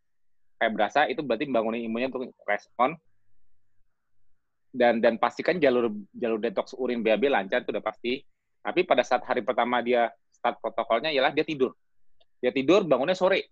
kayak 0.62 0.72
berasa, 0.78 1.10
itu 1.10 1.26
berarti 1.26 1.50
membangun 1.50 1.82
imunnya 1.82 2.06
untuk 2.14 2.30
respon. 2.46 2.94
Dan 4.70 5.02
dan 5.02 5.18
pastikan 5.18 5.58
jalur 5.58 5.90
jalur 6.14 6.38
detox 6.38 6.70
urin 6.78 7.02
BAB 7.02 7.34
lancar 7.34 7.66
itu 7.66 7.74
udah 7.74 7.82
pasti. 7.82 8.22
Tapi 8.62 8.86
pada 8.86 9.02
saat 9.02 9.26
hari 9.26 9.42
pertama 9.42 9.82
dia 9.82 10.06
start 10.30 10.62
protokolnya 10.62 11.10
ialah 11.10 11.34
dia 11.34 11.42
tidur. 11.42 11.74
Dia 12.38 12.54
tidur 12.54 12.86
bangunnya 12.86 13.18
sore. 13.18 13.50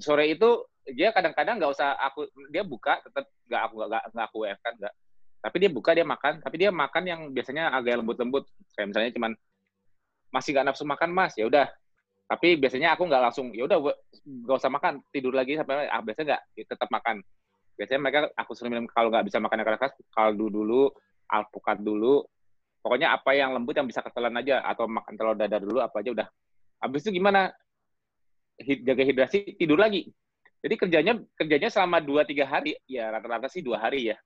Sore 0.00 0.32
itu 0.32 0.64
dia 0.88 1.12
kadang-kadang 1.12 1.60
nggak 1.60 1.72
usah 1.76 1.92
aku 2.00 2.24
dia 2.48 2.64
buka 2.64 3.04
tetap 3.04 3.28
nggak 3.44 3.62
aku 3.68 3.74
nggak 3.84 4.02
nggak 4.16 4.26
aku 4.32 4.36
WF 4.48 4.60
kan 4.64 4.74
nggak 4.80 4.94
tapi 5.38 5.56
dia 5.62 5.70
buka 5.70 5.94
dia 5.94 6.06
makan. 6.06 6.42
Tapi 6.42 6.56
dia 6.58 6.70
makan 6.74 7.02
yang 7.06 7.20
biasanya 7.30 7.70
agak 7.70 8.02
lembut-lembut. 8.02 8.46
Kayak 8.74 8.94
misalnya 8.94 9.10
cuman 9.14 9.32
masih 10.34 10.50
nggak 10.54 10.66
nafsu 10.66 10.84
makan 10.84 11.10
mas? 11.14 11.32
Ya 11.38 11.46
udah. 11.46 11.66
Tapi 12.28 12.60
biasanya 12.60 12.92
aku 12.92 13.08
nggak 13.08 13.22
langsung 13.24 13.56
ya 13.56 13.64
udah 13.64 13.78
nggak 14.26 14.56
usah 14.60 14.68
makan 14.68 15.00
tidur 15.08 15.32
lagi 15.32 15.56
sampai 15.56 15.88
ah, 15.88 16.02
biasanya 16.04 16.26
nggak 16.34 16.42
ya 16.58 16.64
tetap 16.68 16.88
makan. 16.92 17.16
Biasanya 17.78 18.00
mereka 18.02 18.20
aku 18.34 18.50
suruh 18.58 18.68
minum 18.68 18.84
kalau 18.90 19.08
nggak 19.08 19.24
bisa 19.30 19.38
makan 19.38 19.62
yang 19.62 19.68
keras 19.70 19.94
kaldu 20.12 20.46
dulu 20.50 20.90
alpukat 21.30 21.80
dulu. 21.80 22.26
Pokoknya 22.82 23.14
apa 23.14 23.34
yang 23.34 23.54
lembut 23.54 23.74
yang 23.78 23.86
bisa 23.86 24.02
ketelan 24.02 24.34
aja 24.38 24.62
atau 24.66 24.86
makan 24.90 25.14
telur 25.14 25.34
dadar 25.38 25.62
dulu 25.62 25.78
apa 25.80 26.02
aja 26.02 26.10
udah. 26.12 26.28
Habis 26.82 27.06
itu 27.06 27.22
gimana? 27.22 27.50
Hi- 28.58 28.82
jaga 28.82 29.02
hidrasi 29.06 29.54
tidur 29.54 29.78
lagi. 29.78 30.10
Jadi 30.58 30.74
kerjanya 30.74 31.14
kerjanya 31.38 31.70
selama 31.70 32.02
dua 32.02 32.26
tiga 32.26 32.42
hari 32.42 32.74
ya 32.90 33.14
rata-rata 33.14 33.46
sih 33.46 33.62
dua 33.62 33.78
hari 33.78 34.10
ya 34.10 34.18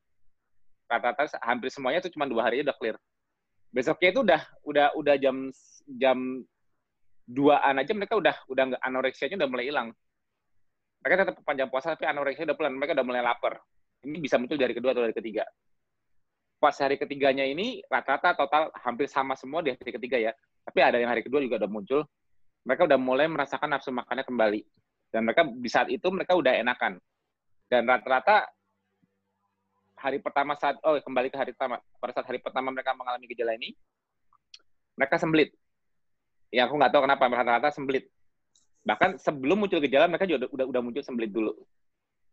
rata-rata 0.93 1.41
hampir 1.41 1.73
semuanya 1.73 2.05
itu 2.05 2.13
cuma 2.13 2.29
dua 2.29 2.53
hari 2.53 2.61
udah 2.61 2.77
clear. 2.77 2.97
Besoknya 3.73 4.09
itu 4.13 4.21
udah 4.21 4.43
udah 4.69 4.87
udah 5.01 5.15
jam 5.17 5.49
jam 5.97 6.45
duaan 7.25 7.81
aja 7.81 7.93
mereka 7.97 8.21
udah 8.21 8.37
udah 8.53 8.63
nggak 8.75 8.83
anoreksianya 8.85 9.37
udah 9.41 9.49
mulai 9.49 9.65
hilang. 9.73 9.89
Mereka 11.03 11.15
tetap 11.25 11.35
panjang 11.43 11.73
puasa 11.73 11.97
tapi 11.97 12.05
anoreksia 12.07 12.45
udah 12.47 12.57
pelan 12.57 12.77
mereka 12.77 12.93
udah 12.95 13.07
mulai 13.07 13.25
lapar. 13.25 13.59
Ini 14.05 14.19
bisa 14.21 14.37
muncul 14.37 14.61
dari 14.61 14.77
kedua 14.77 14.93
atau 14.93 15.03
dari 15.03 15.17
ketiga. 15.17 15.49
Pas 16.63 16.75
hari 16.79 16.95
ketiganya 16.95 17.43
ini 17.43 17.83
rata-rata 17.91 18.39
total 18.39 18.71
hampir 18.87 19.11
sama 19.11 19.35
semua 19.35 19.67
di 19.67 19.75
hari 19.75 19.91
ketiga 19.91 20.21
ya. 20.21 20.31
Tapi 20.63 20.79
ada 20.79 21.01
yang 21.01 21.11
hari 21.11 21.27
kedua 21.27 21.43
juga 21.43 21.59
udah 21.59 21.71
muncul. 21.71 22.07
Mereka 22.63 22.87
udah 22.87 22.99
mulai 23.03 23.27
merasakan 23.27 23.75
nafsu 23.75 23.91
makannya 23.91 24.23
kembali. 24.23 24.61
Dan 25.11 25.27
mereka 25.27 25.43
di 25.43 25.67
saat 25.67 25.91
itu 25.91 26.07
mereka 26.15 26.39
udah 26.39 26.55
enakan. 26.55 27.03
Dan 27.67 27.83
rata-rata 27.83 28.47
hari 30.03 30.19
pertama 30.19 30.59
saat 30.59 30.83
oh 30.83 30.99
kembali 30.99 31.31
ke 31.31 31.39
hari 31.39 31.55
pertama. 31.55 31.79
Pada 32.03 32.13
saat 32.19 32.27
hari 32.27 32.43
pertama 32.43 32.75
mereka 32.75 32.91
mengalami 32.99 33.31
gejala 33.31 33.55
ini 33.55 33.79
mereka 34.99 35.17
sembelit 35.17 35.55
ya 36.53 36.69
aku 36.69 36.77
nggak 36.77 36.93
tahu 36.93 37.03
kenapa 37.09 37.25
rata-rata 37.33 37.69
sembelit 37.73 38.05
bahkan 38.83 39.17
sebelum 39.17 39.63
muncul 39.63 39.79
gejala 39.81 40.11
mereka 40.11 40.27
juga 40.27 40.51
udah 40.51 40.67
udah, 40.67 40.83
muncul 40.83 41.03
sembelit 41.07 41.31
dulu. 41.31 41.55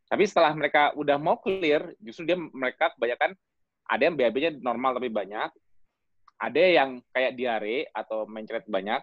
Tapi 0.09 0.25
setelah 0.25 0.49
mereka 0.57 0.89
udah 0.97 1.21
mau 1.21 1.37
clear 1.37 1.93
justru 2.01 2.25
dia 2.25 2.35
mereka 2.35 2.89
kebanyakan 2.97 3.37
ada 3.85 4.01
yang 4.01 4.17
BAB-nya 4.17 4.51
normal 4.57 4.97
tapi 4.97 5.13
banyak 5.13 5.49
ada 6.41 6.61
yang 6.61 6.97
kayak 7.13 7.37
diare 7.37 7.85
atau 7.93 8.25
mencret 8.25 8.65
banyak. 8.65 9.01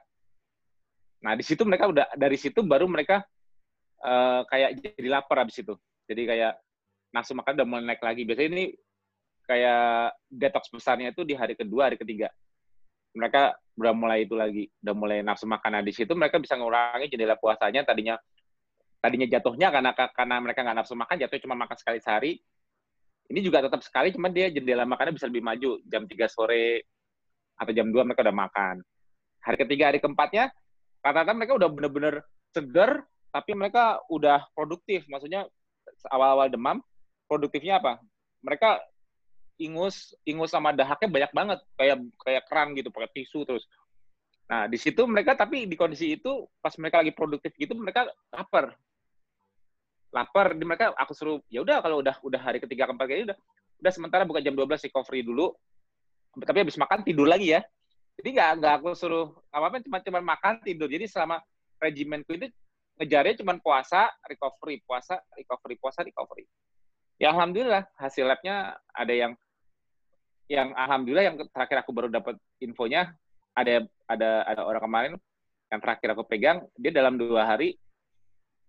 Nah 1.23 1.33
di 1.39 1.45
situ 1.47 1.63
mereka 1.63 1.87
udah 1.87 2.07
dari 2.19 2.35
situ 2.35 2.67
baru 2.67 2.91
mereka 2.91 3.23
eh, 4.03 4.41
kayak 4.51 4.71
jadi 4.83 5.09
lapar 5.09 5.47
habis 5.47 5.63
itu. 5.63 5.79
Jadi 6.11 6.23
kayak 6.27 6.66
nafsu 7.17 7.33
makan 7.33 7.57
udah 7.57 7.67
mulai 7.67 7.85
naik 7.89 8.03
lagi 8.05 8.29
biasanya 8.29 8.49
ini 8.53 8.65
kayak 9.49 10.13
detox 10.29 10.69
besarnya 10.69 11.15
itu 11.15 11.23
di 11.23 11.33
hari 11.33 11.55
kedua, 11.57 11.89
hari 11.89 11.97
ketiga. 11.97 12.29
Mereka 13.17 13.57
udah 13.81 13.95
mulai 13.97 14.29
itu 14.29 14.37
lagi, 14.37 14.69
udah 14.85 14.95
mulai 14.95 15.19
nafsu 15.25 15.49
makan. 15.49 15.81
Nah, 15.81 15.83
di 15.87 15.95
situ 15.95 16.13
mereka 16.13 16.37
bisa 16.37 16.59
ngurangi 16.59 17.09
jendela 17.09 17.39
puasanya 17.41 17.87
tadinya 17.87 18.21
tadinya 19.01 19.25
jatuhnya 19.31 19.71
karena 19.73 19.91
karena 19.95 20.37
mereka 20.43 20.61
nggak 20.67 20.77
nafsu 20.85 20.93
makan, 20.99 21.17
jatuh 21.25 21.41
cuma 21.41 21.57
makan 21.57 21.77
sekali 21.79 21.99
sehari. 22.03 22.37
Ini 23.27 23.41
juga 23.43 23.65
tetap 23.65 23.83
sekali, 23.83 24.15
cuma 24.15 24.31
dia 24.31 24.53
jendela 24.53 24.85
makannya 24.85 25.17
bisa 25.17 25.27
lebih 25.27 25.43
maju. 25.43 25.83
Jam 25.89 26.05
3 26.07 26.29
sore 26.31 26.85
atau 27.57 27.73
jam 27.73 27.89
2 27.89 28.07
mereka 28.07 28.23
udah 28.23 28.37
makan. 28.37 28.77
Hari 29.43 29.57
ketiga, 29.63 29.91
hari 29.91 29.99
keempatnya, 29.99 30.51
rata-rata 31.03 31.33
mereka 31.35 31.59
udah 31.59 31.69
bener-bener 31.71 32.15
seger, 32.55 33.03
tapi 33.31 33.55
mereka 33.55 33.99
udah 34.11 34.47
produktif. 34.55 35.07
Maksudnya 35.11 35.47
awal-awal 36.11 36.51
demam, 36.51 36.79
produktifnya 37.27 37.83
apa? 37.83 38.03
Mereka 38.43 38.83
ingus, 39.61 40.15
ingus 40.27 40.53
sama 40.53 40.73
dahaknya 40.73 41.09
banyak 41.09 41.33
banget, 41.33 41.59
kayak 41.77 41.97
kayak 42.23 42.43
keran 42.49 42.69
gitu, 42.79 42.89
pakai 42.91 43.11
tisu 43.13 43.45
terus. 43.45 43.65
Nah, 44.47 44.71
di 44.71 44.79
situ 44.79 45.03
mereka 45.11 45.35
tapi 45.35 45.67
di 45.67 45.75
kondisi 45.75 46.15
itu 46.15 46.47
pas 46.63 46.71
mereka 46.79 47.03
lagi 47.03 47.11
produktif 47.11 47.51
gitu 47.59 47.75
mereka 47.75 48.07
lapar. 48.31 48.79
Lapar, 50.15 50.55
di 50.55 50.63
mereka 50.63 50.95
aku 50.95 51.13
suruh 51.13 51.39
ya 51.51 51.67
udah 51.67 51.83
kalau 51.83 51.99
udah 51.99 52.15
udah 52.23 52.41
hari 52.41 52.63
ketiga 52.63 52.87
keempat 52.87 53.07
kali 53.11 53.27
udah 53.27 53.39
udah 53.83 53.93
sementara 53.93 54.23
bukan 54.23 54.41
jam 54.41 54.55
12 54.55 54.87
recovery 54.87 55.27
dulu. 55.27 55.51
Tapi 56.37 56.63
habis 56.63 56.79
makan 56.79 57.03
tidur 57.03 57.27
lagi 57.27 57.59
ya. 57.59 57.61
Jadi 58.17 58.29
nggak 58.39 58.51
nggak 58.63 58.75
aku 58.81 58.95
suruh 58.95 59.35
apa-apa 59.51 59.83
cuma 59.83 59.99
cuma 60.01 60.21
makan 60.23 60.63
tidur. 60.63 60.87
Jadi 60.87 61.11
selama 61.11 61.43
regimenku 61.83 62.33
itu 62.39 62.47
ngejarnya 62.97 63.43
cuma 63.43 63.59
puasa, 63.61 64.09
recovery, 64.25 64.81
puasa, 64.87 65.21
recovery, 65.37 65.75
puasa, 65.77 66.01
recovery. 66.07 66.47
Ya 67.17 67.33
alhamdulillah. 67.33 67.89
Hasil 67.97 68.29
labnya 68.29 68.77
ada 68.93 69.13
yang 69.13 69.33
yang 70.47 70.71
alhamdulillah 70.79 71.27
yang 71.27 71.37
terakhir 71.51 71.83
aku 71.83 71.91
baru 71.91 72.09
dapat 72.13 72.39
infonya 72.63 73.11
ada 73.57 73.83
ada 74.07 74.47
ada 74.47 74.63
orang 74.63 74.83
kemarin 74.85 75.13
yang 75.75 75.81
terakhir 75.83 76.15
aku 76.15 76.23
pegang 76.23 76.63
dia 76.79 76.95
dalam 76.95 77.19
dua 77.19 77.43
hari 77.43 77.75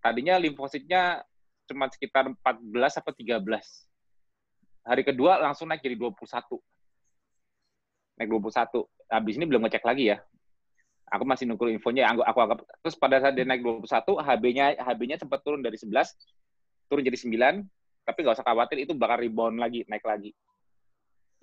tadinya 0.02 0.34
limfositnya 0.42 1.22
cuma 1.70 1.86
sekitar 1.86 2.26
14 2.26 2.98
atau 2.98 3.14
13 3.14 3.38
hari 4.90 5.02
kedua 5.06 5.38
langsung 5.38 5.70
naik 5.70 5.86
jadi 5.86 5.94
21 5.94 6.18
naik 8.18 8.26
21 8.26 8.90
habis 9.08 9.34
ini 9.40 9.44
belum 9.48 9.64
ngecek 9.64 9.84
lagi 9.84 10.12
ya. 10.14 10.18
Aku 11.08 11.24
masih 11.24 11.48
nunggu 11.48 11.72
infonya. 11.72 12.12
Aku 12.12 12.20
aku 12.20 12.38
anggap 12.44 12.58
terus 12.84 12.92
pada 13.00 13.16
saat 13.16 13.32
dia 13.32 13.48
naik 13.48 13.64
21 13.64 13.88
HB-nya 14.20 14.76
HB-nya 14.76 15.16
sempat 15.16 15.40
turun 15.40 15.64
dari 15.64 15.80
11 15.80 15.88
turun 16.92 17.00
jadi 17.00 17.16
9 17.16 17.64
tapi 18.08 18.24
nggak 18.24 18.40
usah 18.40 18.46
khawatir 18.48 18.88
itu 18.88 18.96
bakal 18.96 19.20
rebound 19.20 19.60
lagi 19.60 19.84
naik 19.84 20.00
lagi. 20.00 20.32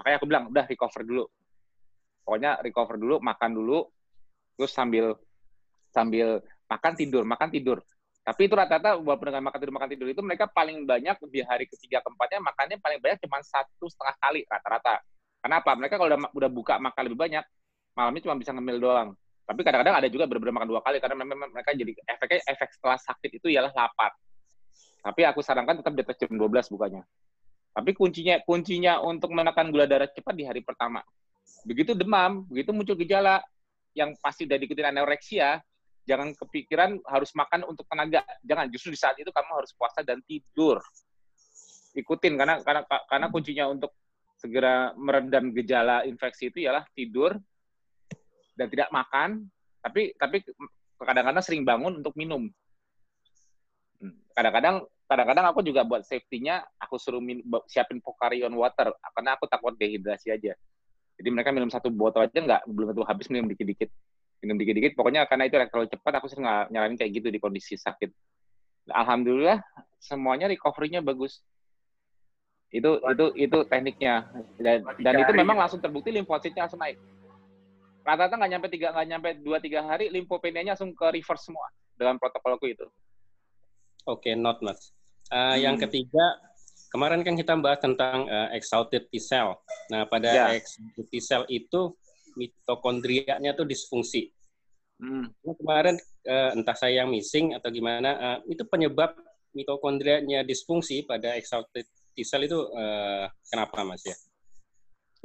Makanya 0.02 0.16
aku 0.18 0.26
bilang 0.26 0.44
udah 0.50 0.66
recover 0.66 1.06
dulu. 1.06 1.30
Pokoknya 2.26 2.58
recover 2.58 2.98
dulu 2.98 3.22
makan 3.22 3.54
dulu 3.54 3.86
terus 4.58 4.74
sambil 4.74 5.14
sambil 5.94 6.42
makan 6.66 6.94
tidur 6.98 7.22
makan 7.22 7.54
tidur. 7.54 7.86
Tapi 8.26 8.50
itu 8.50 8.58
rata-rata 8.58 8.98
walaupun 8.98 9.30
dengan 9.30 9.46
makan 9.46 9.60
tidur 9.62 9.76
makan 9.78 9.90
tidur 9.94 10.08
itu 10.10 10.22
mereka 10.26 10.50
paling 10.50 10.90
banyak 10.90 11.14
di 11.30 11.46
hari 11.46 11.70
ketiga 11.70 12.02
keempatnya 12.02 12.42
makannya 12.42 12.82
paling 12.82 12.98
banyak 12.98 13.22
cuma 13.22 13.38
satu 13.46 13.86
setengah 13.86 14.18
kali 14.18 14.42
rata-rata. 14.50 15.06
Kenapa? 15.46 15.78
Mereka 15.78 16.02
kalau 16.02 16.10
udah 16.10 16.34
udah 16.34 16.50
buka 16.50 16.82
makan 16.82 17.02
lebih 17.06 17.20
banyak 17.22 17.46
malamnya 17.94 18.22
cuma 18.26 18.36
bisa 18.42 18.50
ngemil 18.58 18.82
doang. 18.82 19.10
Tapi 19.46 19.62
kadang-kadang 19.62 20.02
ada 20.02 20.10
juga 20.10 20.26
benar-benar 20.26 20.58
makan 20.58 20.70
dua 20.74 20.82
kali 20.82 20.98
karena 20.98 21.16
memang 21.22 21.54
mereka 21.54 21.78
jadi 21.78 21.94
efeknya 22.10 22.42
efek 22.50 22.74
setelah 22.74 22.98
sakit 22.98 23.32
itu 23.38 23.54
ialah 23.54 23.70
lapar 23.78 24.18
tapi 25.06 25.22
aku 25.22 25.46
sarankan 25.46 25.86
tetap 25.86 25.94
di 25.94 26.02
atas 26.02 26.18
jam 26.18 26.34
12 26.34 26.74
bukanya 26.74 27.06
tapi 27.76 27.92
kuncinya 27.92 28.40
kuncinya 28.48 29.04
untuk 29.04 29.36
menekan 29.36 29.68
gula 29.68 29.84
darah 29.84 30.08
cepat 30.08 30.32
di 30.32 30.48
hari 30.48 30.64
pertama. 30.64 31.04
Begitu 31.68 31.92
demam, 31.92 32.48
begitu 32.48 32.72
muncul 32.72 32.96
gejala 32.96 33.44
yang 33.92 34.16
pasti 34.24 34.48
dari 34.48 34.64
diikuti 34.64 34.80
anoreksia, 34.80 35.60
jangan 36.08 36.32
kepikiran 36.40 37.04
harus 37.04 37.36
makan 37.36 37.68
untuk 37.68 37.84
tenaga. 37.92 38.24
Jangan, 38.48 38.72
justru 38.72 38.96
di 38.96 39.00
saat 39.00 39.20
itu 39.20 39.28
kamu 39.28 39.52
harus 39.60 39.76
puasa 39.76 40.08
dan 40.08 40.24
tidur. 40.24 40.80
Ikutin 41.92 42.40
karena 42.40 42.64
karena 42.64 42.88
karena 42.88 43.28
kuncinya 43.28 43.68
untuk 43.68 43.92
segera 44.40 44.96
meredam 44.96 45.52
gejala 45.52 46.08
infeksi 46.08 46.48
itu 46.48 46.64
ialah 46.64 46.88
tidur 46.96 47.36
dan 48.56 48.72
tidak 48.72 48.88
makan, 48.88 49.52
tapi 49.84 50.16
tapi 50.16 50.48
kadang-kadang 50.96 51.44
sering 51.44 51.68
bangun 51.68 52.00
untuk 52.00 52.16
minum. 52.16 52.48
Hmm, 54.00 54.16
kadang-kadang 54.32 54.88
kadang-kadang 55.06 55.46
aku 55.54 55.62
juga 55.62 55.86
buat 55.86 56.02
safety-nya 56.02 56.66
aku 56.82 56.98
suruh 56.98 57.22
min, 57.22 57.46
siapin 57.70 58.02
Pocarion 58.02 58.52
water 58.58 58.90
karena 59.14 59.38
aku 59.38 59.46
takut 59.46 59.74
dehidrasi 59.78 60.34
aja. 60.34 60.58
Jadi 61.16 61.30
mereka 61.32 61.54
minum 61.54 61.70
satu 61.72 61.88
botol 61.94 62.28
aja 62.28 62.36
nggak 62.36 62.62
belum 62.68 62.92
tentu 62.92 63.06
habis 63.06 63.30
minum 63.30 63.46
dikit-dikit. 63.48 63.88
Minum 64.44 64.58
dikit-dikit 64.60 64.98
pokoknya 64.98 65.30
karena 65.30 65.48
itu 65.48 65.56
terlalu 65.56 65.88
cepat 65.94 66.14
aku 66.20 66.28
sering 66.28 66.46
nyaranin 66.74 66.98
kayak 66.98 67.12
gitu 67.22 67.30
di 67.30 67.40
kondisi 67.40 67.78
sakit. 67.78 68.10
Alhamdulillah 68.90 69.62
semuanya 70.02 70.50
recovery-nya 70.50 71.06
bagus. 71.06 71.42
Itu 72.74 72.98
itu 72.98 73.26
itu 73.38 73.58
tekniknya 73.70 74.26
dan, 74.58 74.84
dan 75.00 75.14
itu 75.22 75.32
memang 75.38 75.56
langsung 75.56 75.80
terbukti 75.80 76.10
limfositnya 76.10 76.66
langsung 76.66 76.82
naik. 76.82 76.98
Rata-rata 78.06 78.38
nggak 78.38 78.52
nyampe 78.58 78.68
tiga 78.74 78.88
nggak 78.94 79.08
nyampe 79.08 79.30
dua 79.42 79.58
tiga 79.62 79.86
hari 79.86 80.10
limfopenianya 80.10 80.74
langsung 80.74 80.94
ke 80.98 81.08
reverse 81.14 81.46
semua 81.46 81.70
dengan 81.94 82.18
protokolku 82.18 82.68
itu. 82.70 82.86
Oke, 84.06 84.30
okay, 84.30 84.34
not 84.38 84.62
mas. 84.62 84.95
Uh, 85.32 85.58
hmm. 85.58 85.58
Yang 85.62 85.76
ketiga, 85.90 86.26
kemarin 86.94 87.22
kan 87.26 87.34
kita 87.34 87.58
bahas 87.58 87.82
tentang 87.82 88.30
uh, 88.30 88.50
exalted 88.54 89.10
T 89.10 89.18
cell. 89.18 89.58
Nah, 89.90 90.06
pada 90.06 90.30
yeah. 90.30 90.50
exalted 90.54 91.06
T 91.10 91.18
cell 91.22 91.44
itu 91.50 91.94
mitokondrianya 92.38 93.58
tuh 93.58 93.66
disfungsi. 93.66 94.30
Hmm. 95.02 95.28
Nah, 95.44 95.56
kemarin 95.58 95.96
uh, 96.30 96.52
entah 96.56 96.78
saya 96.78 97.04
yang 97.04 97.10
missing 97.12 97.58
atau 97.58 97.68
gimana, 97.74 98.12
uh, 98.16 98.38
itu 98.48 98.64
penyebab 98.70 99.18
mitokondrianya 99.56 100.44
disfungsi 100.44 101.08
pada 101.08 101.34
exalted 101.36 101.88
T 102.16 102.24
cell 102.24 102.46
itu 102.46 102.60
uh, 102.76 103.28
kenapa, 103.50 103.82
Mas 103.84 104.04
ya? 104.06 104.16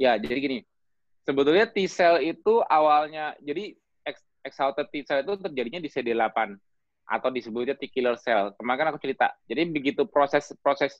Ya, 0.01 0.11
jadi 0.17 0.39
gini. 0.41 0.59
Sebetulnya 1.21 1.69
T 1.69 1.85
cell 1.85 2.19
itu 2.25 2.65
awalnya 2.65 3.37
jadi 3.37 3.77
exalted 4.41 4.89
T 4.89 5.05
cell 5.05 5.21
itu 5.21 5.37
terjadinya 5.37 5.77
di 5.77 5.87
CD8 5.87 6.57
atau 7.07 7.29
disebutnya 7.33 7.75
T 7.75 7.89
killer 7.91 8.15
cell. 8.15 8.55
Kemarin 8.55 8.77
kan 8.79 8.87
aku 8.93 8.99
cerita. 9.01 9.33
Jadi 9.47 9.61
begitu 9.71 10.07
proses 10.07 10.51
proses 10.63 10.99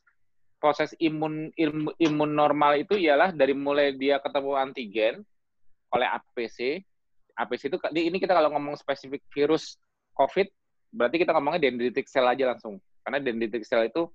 proses 0.62 0.94
imun 1.02 1.50
imun, 1.58 1.90
imun 1.98 2.32
normal 2.32 2.78
itu 2.78 2.94
ialah 3.00 3.34
dari 3.34 3.58
mulai 3.58 3.98
dia 3.98 4.22
ketemu 4.22 4.52
antigen 4.58 5.16
oleh 5.92 6.08
APC. 6.08 6.86
APC 7.34 7.72
itu 7.72 7.78
ini 7.96 8.18
kita 8.22 8.36
kalau 8.36 8.54
ngomong 8.54 8.78
spesifik 8.78 9.24
virus 9.34 9.80
COVID 10.14 10.46
berarti 10.92 11.24
kita 11.24 11.32
ngomongnya 11.32 11.72
dendritic 11.72 12.06
cell 12.06 12.28
aja 12.28 12.52
langsung. 12.52 12.78
Karena 13.02 13.18
dendritic 13.18 13.66
cell 13.66 13.88
itu 13.88 14.06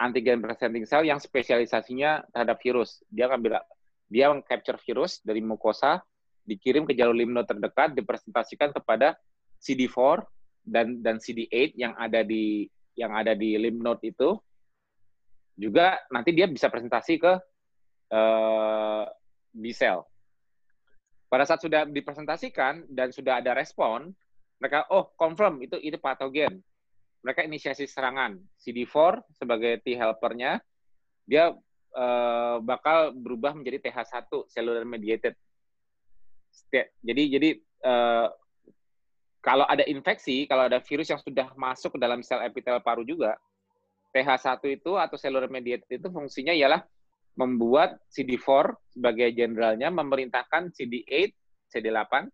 antigen 0.00 0.40
presenting 0.40 0.88
cell 0.88 1.04
yang 1.04 1.20
spesialisasinya 1.20 2.26
terhadap 2.32 2.58
virus. 2.58 3.04
Dia 3.12 3.28
ngambil 3.30 3.60
dia 4.08 4.32
mengcapture 4.32 4.80
virus 4.80 5.20
dari 5.20 5.44
mukosa, 5.44 6.00
dikirim 6.48 6.88
ke 6.88 6.96
jalur 6.96 7.12
limno 7.12 7.44
terdekat, 7.44 7.92
dipresentasikan 7.92 8.72
kepada 8.72 9.20
CD4 9.60 10.24
dan 10.68 11.00
dan 11.00 11.16
CD8 11.16 11.74
yang 11.74 11.96
ada 11.96 12.20
di 12.20 12.68
yang 12.94 13.14
ada 13.14 13.32
di 13.32 13.56
lymph 13.56 13.80
node 13.80 14.04
itu 14.04 14.36
juga 15.58 15.98
nanti 16.12 16.30
dia 16.30 16.46
bisa 16.46 16.70
presentasi 16.70 17.18
ke 17.18 17.32
uh, 18.14 19.04
B 19.50 19.74
cell. 19.74 20.06
Pada 21.28 21.44
saat 21.44 21.60
sudah 21.60 21.84
dipresentasikan 21.84 22.88
dan 22.88 23.12
sudah 23.12 23.42
ada 23.42 23.52
respon, 23.52 24.14
mereka 24.62 24.86
oh 24.88 25.12
confirm 25.18 25.60
itu 25.60 25.76
itu 25.82 25.98
patogen. 25.98 26.62
Mereka 27.26 27.44
inisiasi 27.44 27.90
serangan. 27.90 28.38
CD4 28.62 29.26
sebagai 29.34 29.82
T 29.82 29.98
helpernya 29.98 30.62
dia 31.26 31.52
uh, 31.98 32.56
bakal 32.62 33.12
berubah 33.12 33.52
menjadi 33.52 33.90
TH1 33.90 34.30
cellular 34.48 34.86
mediated. 34.86 35.34
Jadi 37.02 37.22
jadi 37.28 37.50
uh, 37.84 38.30
kalau 39.48 39.64
ada 39.64 39.80
infeksi, 39.88 40.44
kalau 40.44 40.68
ada 40.68 40.76
virus 40.84 41.08
yang 41.08 41.16
sudah 41.24 41.48
masuk 41.56 41.96
ke 41.96 41.98
dalam 42.04 42.20
sel 42.20 42.44
epitel 42.44 42.76
paru 42.84 43.00
juga, 43.00 43.32
TH1 44.12 44.60
itu 44.68 45.00
atau 45.00 45.16
cellular 45.16 45.48
mediated 45.48 45.88
itu 45.88 46.08
fungsinya 46.12 46.52
ialah 46.52 46.84
membuat 47.32 47.96
CD4 48.12 48.76
sebagai 48.92 49.32
jenderalnya 49.32 49.88
memerintahkan 49.88 50.68
CD8, 50.76 51.32
CD8 51.72 52.28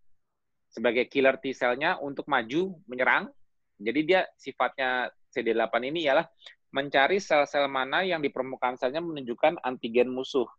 sebagai 0.74 1.06
killer 1.06 1.38
T 1.38 1.54
cell-nya 1.54 2.02
untuk 2.02 2.26
maju 2.26 2.82
menyerang. 2.90 3.30
Jadi 3.78 4.00
dia 4.02 4.26
sifatnya 4.34 5.06
CD8 5.30 5.70
ini 5.86 6.10
ialah 6.10 6.26
mencari 6.74 7.22
sel-sel 7.22 7.70
mana 7.70 8.02
yang 8.02 8.18
di 8.18 8.34
permukaan 8.34 8.74
selnya 8.74 8.98
menunjukkan 8.98 9.62
antigen 9.62 10.10
musuh. 10.10 10.50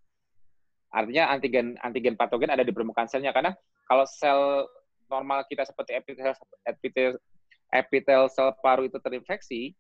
Artinya 0.87 1.35
antigen 1.35 1.75
antigen 1.83 2.15
patogen 2.15 2.47
ada 2.47 2.63
di 2.63 2.71
permukaan 2.71 3.11
selnya 3.11 3.35
karena 3.35 3.51
kalau 3.83 4.07
sel 4.07 4.63
normal 5.09 5.45
kita 5.45 5.63
seperti 5.65 5.97
epitel 5.97 6.33
epitel 6.65 7.11
epitel 7.73 8.21
sel 8.31 8.53
paru 8.61 8.87
itu 8.87 8.97
terinfeksi, 9.01 9.73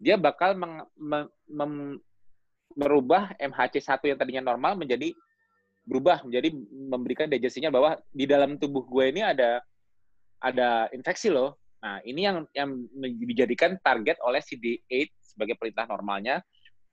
dia 0.00 0.16
bakal 0.16 0.56
meng, 0.56 0.84
mem, 0.96 1.24
mem, 1.48 1.72
merubah 2.78 3.34
MHC1 3.36 4.00
yang 4.06 4.18
tadinya 4.18 4.42
normal 4.54 4.78
menjadi 4.78 5.10
berubah 5.82 6.22
menjadi 6.22 6.54
memberikan 6.70 7.26
digestinya 7.26 7.72
bahwa 7.72 7.98
di 8.14 8.28
dalam 8.28 8.54
tubuh 8.60 8.86
gue 8.86 9.10
ini 9.10 9.26
ada 9.26 9.58
ada 10.38 10.86
infeksi 10.94 11.28
loh. 11.28 11.58
Nah, 11.80 11.98
ini 12.04 12.28
yang 12.28 12.44
yang 12.54 12.70
dijadikan 13.26 13.80
target 13.80 14.20
oleh 14.22 14.38
CD8 14.44 15.10
sebagai 15.20 15.56
perintah 15.56 15.88
normalnya 15.88 16.44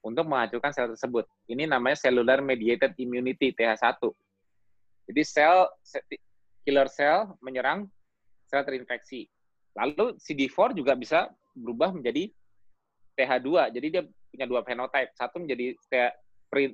untuk 0.02 0.24
menghancurkan 0.26 0.72
sel 0.72 0.96
tersebut. 0.96 1.28
Ini 1.52 1.68
namanya 1.68 2.00
cellular 2.00 2.40
mediated 2.40 2.96
immunity 2.96 3.52
TH1. 3.54 4.00
Jadi 5.12 5.22
sel 5.24 5.68
killer 6.68 6.92
cell 6.92 7.40
menyerang 7.40 7.88
sel 8.52 8.68
terinfeksi. 8.68 9.24
Lalu 9.80 10.20
CD4 10.20 10.76
juga 10.76 11.00
bisa 11.00 11.32
berubah 11.56 11.96
menjadi 11.96 12.28
TH2. 13.16 13.72
Jadi 13.72 13.88
dia 13.88 14.04
punya 14.04 14.46
dua 14.52 14.62
phenotype. 14.68 15.16
Satu 15.16 15.40
menjadi 15.40 15.80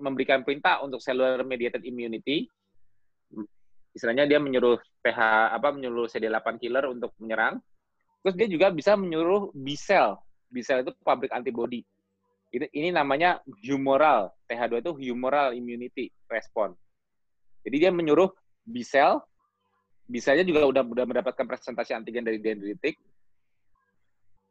memberikan 0.01 0.41
perintah 0.41 0.81
untuk 0.81 0.97
cellular 0.97 1.45
mediated 1.45 1.85
immunity. 1.85 2.49
Istilahnya 3.93 4.25
dia 4.25 4.41
menyuruh 4.41 4.81
TH 5.05 5.19
apa 5.53 5.69
menyuruh 5.69 6.09
CD8 6.09 6.57
killer 6.57 6.89
untuk 6.89 7.13
menyerang. 7.21 7.61
Terus 8.25 8.33
dia 8.33 8.47
juga 8.49 8.73
bisa 8.73 8.97
menyuruh 8.97 9.53
B 9.53 9.77
cell. 9.77 10.17
B 10.49 10.65
cell 10.65 10.81
itu 10.81 10.89
pabrik 11.05 11.29
antibody. 11.29 11.85
Ini, 12.49 12.69
ini 12.73 12.89
namanya 12.89 13.41
humoral. 13.65 14.33
TH2 14.49 14.73
itu 14.81 14.91
humoral 15.11 15.53
immunity 15.53 16.09
response. 16.29 16.77
Jadi 17.65 17.75
dia 17.77 17.91
menyuruh 17.91 18.31
B 18.63 18.81
cell, 18.85 19.19
B 20.03 20.19
cell-nya 20.19 20.43
juga 20.43 20.67
udah, 20.67 20.83
udah 20.83 21.05
mendapatkan 21.07 21.45
presentasi 21.47 21.95
antigen 21.95 22.27
dari 22.27 22.39
dendritik, 22.39 22.99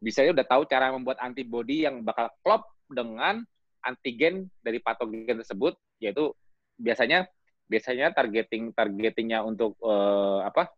bisa 0.02 0.26
udah 0.26 0.42
tahu 0.42 0.66
cara 0.66 0.90
membuat 0.90 1.22
antibodi 1.22 1.86
yang 1.86 2.02
bakal 2.02 2.32
klop 2.42 2.66
dengan 2.90 3.44
antigen 3.86 4.50
dari 4.64 4.82
patogen 4.82 5.38
tersebut, 5.38 5.78
yaitu 6.02 6.34
biasanya 6.80 7.30
biasanya 7.70 8.10
targeting 8.10 8.74
targetingnya 8.74 9.46
untuk 9.46 9.78
uh, 9.80 10.42
apa 10.42 10.68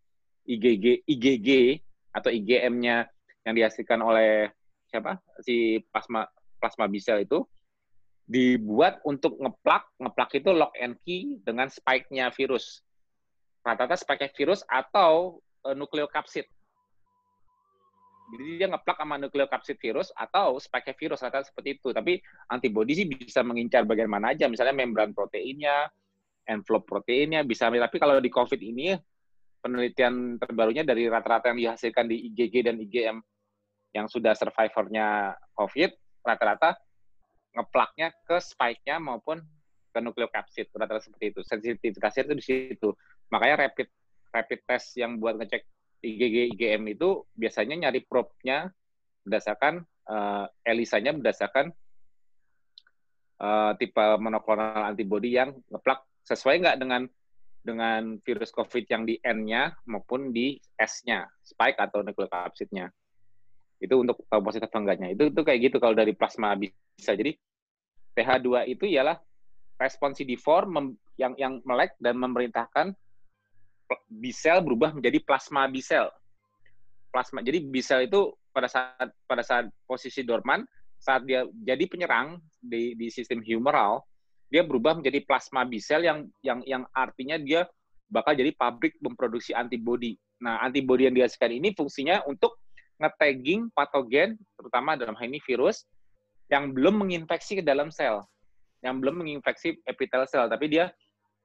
IgG 0.44 1.08
IgG 1.08 1.80
atau 2.12 2.28
IgM-nya 2.28 3.08
yang 3.48 3.54
dihasilkan 3.56 4.00
oleh 4.04 4.52
siapa? 4.92 5.18
Si 5.40 5.80
plasma 5.88 6.28
plasma 6.60 6.84
B 6.86 7.00
cell 7.00 7.24
itu 7.24 7.42
dibuat 8.24 9.04
untuk 9.04 9.36
ngeplak 9.36 9.84
ngeplak 10.00 10.30
itu 10.36 10.50
lock 10.52 10.72
and 10.80 10.96
key 11.04 11.40
dengan 11.44 11.68
spike-nya 11.68 12.32
virus 12.32 12.80
rata-rata 13.64 13.96
spike 13.96 14.36
virus 14.36 14.60
atau 14.68 15.40
uh, 15.64 15.74
nukleokapsid 15.74 16.44
jadi 18.32 18.64
dia 18.64 18.68
ngeplak 18.72 18.96
sama 18.96 19.20
nukleokapsid 19.20 19.76
virus 19.76 20.08
atau 20.16 20.56
spike 20.56 20.96
virus 20.96 21.20
rata 21.20 21.44
seperti 21.44 21.76
itu. 21.76 21.92
Tapi 21.92 22.16
antibodi 22.48 22.96
sih 22.96 23.06
bisa 23.06 23.44
mengincar 23.44 23.84
bagian 23.84 24.08
mana 24.08 24.32
aja, 24.32 24.48
misalnya 24.48 24.72
membran 24.72 25.12
proteinnya, 25.12 25.92
envelope 26.48 26.88
proteinnya 26.88 27.44
bisa. 27.44 27.68
Tapi 27.68 27.96
kalau 28.00 28.16
di 28.24 28.32
COVID 28.32 28.60
ini 28.64 28.96
penelitian 29.60 30.40
terbarunya 30.40 30.84
dari 30.84 31.08
rata-rata 31.08 31.52
yang 31.52 31.60
dihasilkan 31.60 32.08
di 32.08 32.32
IgG 32.32 32.64
dan 32.64 32.76
IgM 32.80 33.16
yang 33.92 34.06
sudah 34.08 34.32
survivornya 34.32 35.36
COVID, 35.52 36.24
rata-rata 36.24 36.80
ngeplaknya 37.54 38.10
ke 38.24 38.36
spike-nya 38.40 38.98
maupun 38.98 39.38
ke 39.94 39.98
nukleokapsid, 40.00 40.72
rata-rata 40.74 41.06
seperti 41.06 41.24
itu. 41.30 41.40
Sensitivitasnya 41.44 42.22
itu 42.26 42.34
di 42.34 42.44
situ. 42.44 42.88
Makanya 43.32 43.68
rapid 43.68 43.88
rapid 44.34 44.60
test 44.66 44.98
yang 44.98 45.22
buat 45.22 45.38
ngecek 45.38 45.62
IgG 46.04 46.56
IgM 46.56 46.82
itu 46.90 47.24
biasanya 47.32 47.88
nyari 47.88 48.04
probe-nya 48.04 48.68
berdasarkan 49.24 49.80
uh, 50.10 50.44
ELISA-nya 50.66 51.16
berdasarkan 51.16 51.72
uh, 53.40 53.72
tipe 53.80 54.04
monoklonal 54.20 54.92
antibody 54.92 55.38
yang 55.38 55.56
ngeplak 55.72 56.04
sesuai 56.28 56.60
nggak 56.60 56.78
dengan 56.80 57.02
dengan 57.64 58.20
virus 58.20 58.52
COVID 58.52 58.84
yang 58.92 59.08
di 59.08 59.16
N-nya 59.24 59.72
maupun 59.88 60.36
di 60.36 60.60
S-nya, 60.76 61.24
spike 61.40 61.80
atau 61.80 62.04
nukleokapsidnya. 62.04 62.92
Itu 63.80 64.04
untuk 64.04 64.20
tahu 64.28 64.44
positif 64.44 64.68
atau 64.68 64.84
enggaknya. 64.84 65.16
Itu 65.16 65.32
itu 65.32 65.40
kayak 65.40 65.72
gitu 65.72 65.76
kalau 65.80 65.96
dari 65.96 66.12
plasma 66.12 66.52
bisa. 66.60 67.16
Jadi 67.16 67.32
TH2 68.12 68.68
itu 68.68 68.84
ialah 68.84 69.16
respon 69.80 70.12
CD4 70.12 70.68
yang 71.16 71.32
yang 71.40 71.52
melek 71.64 71.96
dan 71.96 72.20
memerintahkan 72.20 72.92
B 74.08 74.32
cell 74.32 74.64
berubah 74.64 74.96
menjadi 74.96 75.20
plasma 75.20 75.68
B 75.68 75.84
cell. 75.84 76.08
Plasma. 77.12 77.44
Jadi 77.44 77.62
B 77.64 77.78
cell 77.84 78.08
itu 78.08 78.32
pada 78.50 78.70
saat 78.70 79.08
pada 79.26 79.42
saat 79.44 79.68
posisi 79.84 80.24
dorman, 80.24 80.64
saat 80.98 81.26
dia 81.28 81.44
jadi 81.62 81.84
penyerang 81.86 82.40
di 82.58 82.96
di 82.96 83.12
sistem 83.12 83.44
humoral, 83.44 84.02
dia 84.48 84.64
berubah 84.64 84.98
menjadi 84.98 85.20
plasma 85.26 85.66
B 85.66 85.78
cell 85.82 86.06
yang 86.06 86.26
yang 86.40 86.60
yang 86.64 86.82
artinya 86.94 87.36
dia 87.36 87.68
bakal 88.08 88.36
jadi 88.36 88.54
pabrik 88.54 88.96
memproduksi 89.02 89.50
antibodi. 89.56 90.14
Nah, 90.38 90.60
antibodi 90.60 91.08
yang 91.08 91.16
dihasilkan 91.16 91.50
ini 91.50 91.72
fungsinya 91.72 92.22
untuk 92.28 92.60
nge-tagging 93.00 93.72
patogen, 93.74 94.38
terutama 94.54 94.94
dalam 94.94 95.18
hal 95.18 95.26
ini 95.26 95.42
virus, 95.42 95.82
yang 96.46 96.70
belum 96.70 97.00
menginfeksi 97.02 97.58
ke 97.58 97.62
dalam 97.64 97.90
sel, 97.90 98.22
yang 98.84 99.02
belum 99.02 99.24
menginfeksi 99.24 99.82
epitel 99.88 100.28
sel, 100.30 100.46
tapi 100.46 100.70
dia 100.70 100.92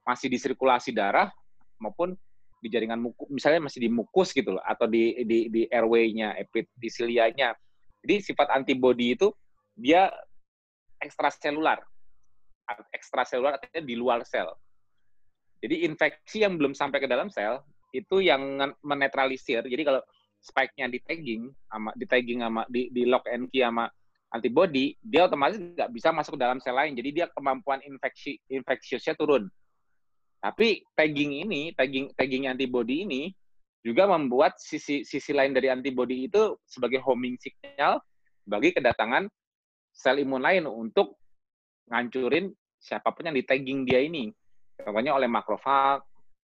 masih 0.05 0.29
di 0.29 0.37
sirkulasi 0.37 0.93
darah 0.93 1.31
maupun 1.81 2.13
di 2.59 2.67
jaringan 2.67 2.99
mukus, 2.99 3.27
misalnya 3.31 3.71
masih 3.71 3.79
di 3.87 3.89
mukus 3.89 4.35
gitu 4.35 4.55
loh, 4.55 4.63
atau 4.63 4.85
di 4.85 5.23
di, 5.23 5.47
di 5.47 5.61
airway-nya, 5.71 6.35
epitelialianya. 6.39 7.55
Jadi 8.03 8.15
sifat 8.31 8.47
antibodi 8.51 9.15
itu 9.15 9.31
dia 9.75 10.11
ekstraselular. 10.99 11.79
Ekstraselular 12.93 13.57
artinya 13.57 13.81
di 13.83 13.95
luar 13.95 14.21
sel. 14.27 14.51
Jadi 15.59 15.83
infeksi 15.83 16.43
yang 16.43 16.55
belum 16.55 16.71
sampai 16.71 17.03
ke 17.03 17.07
dalam 17.07 17.27
sel 17.27 17.59
itu 17.91 18.21
yang 18.23 18.59
menetralisir. 18.83 19.65
Jadi 19.65 19.83
kalau 19.83 19.99
spike-nya 20.39 20.87
di 20.87 20.99
tagging 21.03 21.51
sama 21.67 21.91
di 21.99 22.05
tagging 22.07 22.39
sama 22.39 22.63
di, 22.71 22.87
di 22.95 23.03
lock 23.03 23.27
and 23.27 23.51
key 23.51 23.59
sama 23.59 23.91
antibody, 24.31 24.95
dia 25.03 25.27
otomatis 25.27 25.59
nggak 25.59 25.89
bisa 25.91 26.13
masuk 26.15 26.37
ke 26.37 26.41
dalam 26.41 26.61
sel 26.63 26.77
lain. 26.77 26.95
Jadi 26.95 27.09
dia 27.11 27.25
kemampuan 27.33 27.83
infeksi 27.83 28.39
infeksiusnya 28.47 29.17
turun. 29.19 29.49
Tapi 30.39 30.83
tagging 30.95 31.43
ini, 31.43 31.75
tagging 31.75 32.15
tagging 32.15 32.47
antibody 32.47 33.03
ini 33.03 33.23
juga 33.83 34.07
membuat 34.07 34.59
sisi 34.59 35.03
sisi 35.03 35.31
lain 35.31 35.55
dari 35.55 35.71
antibody 35.71 36.27
itu 36.27 36.55
sebagai 36.67 36.99
homing 37.03 37.35
signal 37.39 37.99
bagi 38.47 38.75
kedatangan 38.75 39.27
sel 39.91 40.19
imun 40.19 40.43
lain 40.43 40.63
untuk 40.67 41.19
ngancurin 41.91 42.51
siapa 42.79 43.11
pun 43.11 43.27
yang 43.27 43.35
di 43.35 43.43
tagging 43.43 43.83
dia 43.83 43.99
ini. 43.99 44.31
Contohnya 44.79 45.11
oleh 45.11 45.27
makrofag, 45.27 45.99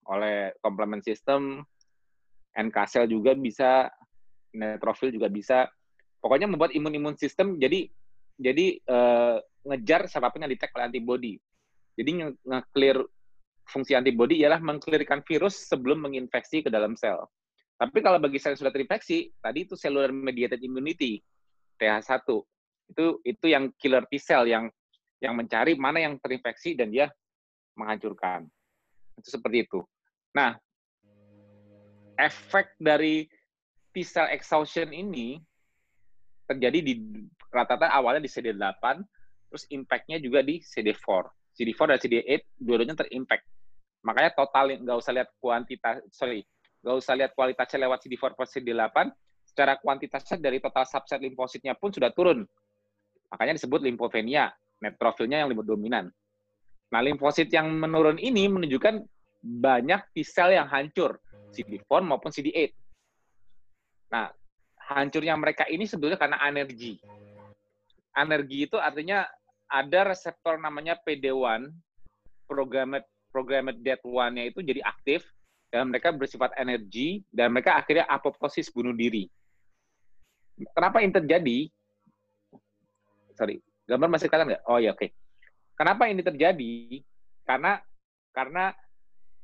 oleh 0.09 0.57
complement 0.57 1.05
system, 1.05 1.61
NK 2.57 2.77
cell 2.89 3.05
juga 3.05 3.37
bisa, 3.37 3.93
neutrofil 4.57 5.13
juga 5.13 5.29
bisa. 5.29 5.69
Pokoknya 6.17 6.49
membuat 6.49 6.73
imun-imun 6.73 7.13
sistem 7.13 7.61
jadi 7.61 7.85
jadi 8.41 8.81
uh, 8.89 9.37
ngejar 9.69 10.09
siapa 10.09 10.33
pun 10.33 10.41
yang 10.41 10.51
di 10.53 10.57
tag 10.57 10.73
oleh 10.73 10.89
antibody. 10.89 11.33
Jadi 11.93 12.33
nge-clear 12.41 12.97
fungsi 13.67 13.95
antibodi 13.95 14.43
ialah 14.43 14.59
mengklirkan 14.59 15.23
virus 15.23 15.67
sebelum 15.67 16.03
menginfeksi 16.03 16.63
ke 16.63 16.69
dalam 16.69 16.95
sel. 16.99 17.19
Tapi 17.79 17.99
kalau 17.99 18.21
bagi 18.21 18.37
sel 18.37 18.53
yang 18.55 18.61
sudah 18.63 18.73
terinfeksi, 18.73 19.33
tadi 19.39 19.65
itu 19.65 19.73
cellular 19.75 20.13
mediated 20.13 20.61
immunity, 20.61 21.19
TH1. 21.81 22.23
Itu 22.93 23.19
itu 23.23 23.45
yang 23.49 23.71
killer 23.79 24.05
T 24.07 24.19
cell 24.19 24.45
yang 24.45 24.69
yang 25.23 25.33
mencari 25.39 25.79
mana 25.79 26.03
yang 26.03 26.19
terinfeksi 26.19 26.75
dan 26.75 26.91
dia 26.91 27.07
menghancurkan. 27.79 28.45
Itu 29.17 29.39
seperti 29.39 29.65
itu. 29.65 29.79
Nah, 30.35 30.59
efek 32.19 32.75
dari 32.77 33.25
T 33.93 34.03
cell 34.03 34.29
exhaustion 34.29 34.91
ini 34.91 35.39
terjadi 36.49 36.79
di 36.83 36.93
rata-rata 37.49 37.87
awalnya 37.93 38.25
di 38.25 38.31
CD8, 38.31 38.83
terus 39.49 39.63
impact-nya 39.71 40.19
juga 40.19 40.43
di 40.43 40.59
CD4. 40.59 41.23
CD4 41.53 41.95
dan 41.95 41.97
CD8 42.01 42.41
dua-duanya 42.57 42.95
terimpact. 42.97 43.45
Makanya 44.03 44.31
total 44.35 44.65
nggak 44.83 44.97
usah 44.99 45.13
lihat 45.15 45.29
kuantitas, 45.39 46.03
sorry, 46.11 46.43
nggak 46.83 46.95
usah 46.99 47.13
lihat 47.15 47.31
kualitasnya 47.37 47.87
lewat 47.87 48.03
CD4 48.03 48.23
per 48.35 48.47
CD8, 48.49 48.97
secara 49.47 49.73
kuantitasnya 49.79 50.37
dari 50.41 50.57
total 50.59 50.83
subset 50.83 51.21
limfositnya 51.23 51.77
pun 51.77 51.93
sudah 51.93 52.11
turun. 52.11 52.43
Makanya 53.31 53.57
disebut 53.57 53.79
limfovenia, 53.85 54.51
neutrofilnya 54.83 55.45
yang 55.45 55.49
lebih 55.49 55.63
dominan. 55.63 56.11
Nah, 56.93 57.01
limfosit 57.01 57.49
yang 57.49 57.71
menurun 57.73 58.21
ini 58.21 58.45
menunjukkan 58.45 59.01
banyak 59.41 60.13
T-cell 60.13 60.53
yang 60.53 60.69
hancur, 60.69 61.17
CD4 61.49 61.89
maupun 62.05 62.29
CD8. 62.29 62.69
Nah, 64.13 64.29
hancurnya 64.77 65.33
mereka 65.33 65.65
ini 65.65 65.89
sebetulnya 65.89 66.19
karena 66.19 66.37
energi. 66.45 67.01
Energi 68.13 68.69
itu 68.69 68.77
artinya 68.77 69.25
ada 69.73 70.13
reseptor 70.13 70.61
namanya 70.61 70.93
PD1, 71.01 71.73
programmed 72.45 73.01
programmed 73.33 73.81
dead 73.81 73.97
one-nya 74.05 74.53
itu 74.53 74.61
jadi 74.61 74.85
aktif 74.85 75.25
dan 75.73 75.89
mereka 75.89 76.13
bersifat 76.13 76.53
energi 76.53 77.25
dan 77.33 77.49
mereka 77.49 77.73
akhirnya 77.73 78.05
apoptosis 78.05 78.69
bunuh 78.69 78.93
diri. 78.93 79.25
Kenapa 80.77 81.01
ini 81.01 81.09
terjadi? 81.09 81.57
Sorry, 83.33 83.57
gambar 83.89 84.13
masih 84.13 84.29
kelihatan 84.29 84.53
nggak? 84.53 84.63
Oh 84.69 84.77
ya 84.77 84.93
oke. 84.93 85.01
Okay. 85.01 85.09
Kenapa 85.73 86.05
ini 86.05 86.21
terjadi? 86.21 87.01
Karena 87.41 87.81
karena 88.29 88.69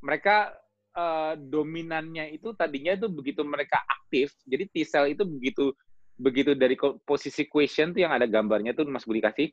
mereka 0.05 0.53
uh, 0.93 1.33
dominannya 1.33 2.29
itu 2.37 2.53
tadinya 2.53 2.93
itu 2.93 3.09
begitu 3.09 3.41
mereka 3.41 3.81
aktif, 3.89 4.37
jadi 4.45 4.69
T 4.69 4.85
cell 4.85 5.09
itu 5.09 5.25
begitu 5.25 5.73
begitu 6.19 6.53
dari 6.53 6.77
posisi 7.01 7.49
question 7.49 7.95
tuh 7.95 8.05
yang 8.05 8.13
ada 8.13 8.29
gambarnya 8.29 8.77
tuh 8.77 8.85
Mas 8.85 9.09
Budi 9.09 9.25
kasih. 9.25 9.49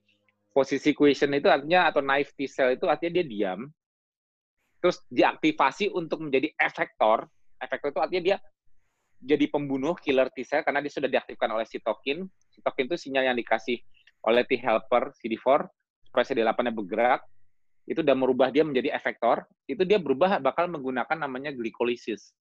Posisi 0.56 0.96
question 0.96 1.36
itu 1.36 1.52
artinya 1.52 1.92
atau 1.92 2.00
naive 2.00 2.32
T 2.32 2.48
cell 2.48 2.80
itu 2.80 2.88
artinya 2.88 3.20
dia 3.20 3.26
diam. 3.28 3.68
Terus 4.80 5.04
diaktifasi 5.12 5.92
untuk 5.92 6.24
menjadi 6.24 6.48
efektor. 6.56 7.28
Efektor 7.60 7.92
itu 7.92 8.00
artinya 8.00 8.22
dia 8.24 8.36
jadi 9.20 9.52
pembunuh 9.52 9.92
killer 10.00 10.32
T 10.32 10.48
cell 10.48 10.64
karena 10.64 10.80
dia 10.80 10.88
sudah 10.88 11.12
diaktifkan 11.12 11.52
oleh 11.52 11.68
sitokin. 11.68 12.24
Sitokin 12.48 12.88
itu 12.88 12.96
sinyal 12.96 13.28
yang 13.28 13.36
dikasih 13.36 13.76
oleh 14.24 14.48
T 14.48 14.56
helper 14.56 15.12
CD4 15.20 15.68
supaya 16.08 16.24
CD8-nya 16.24 16.72
bergerak. 16.72 17.20
Itu 17.84 18.00
udah 18.00 18.16
merubah 18.16 18.48
dia 18.48 18.64
menjadi 18.64 18.96
efektor. 18.96 19.44
Itu 19.68 19.84
dia 19.84 20.00
berubah 20.00 20.40
bakal 20.40 20.72
menggunakan 20.72 21.20
namanya 21.20 21.52
glycolysis. 21.52 22.32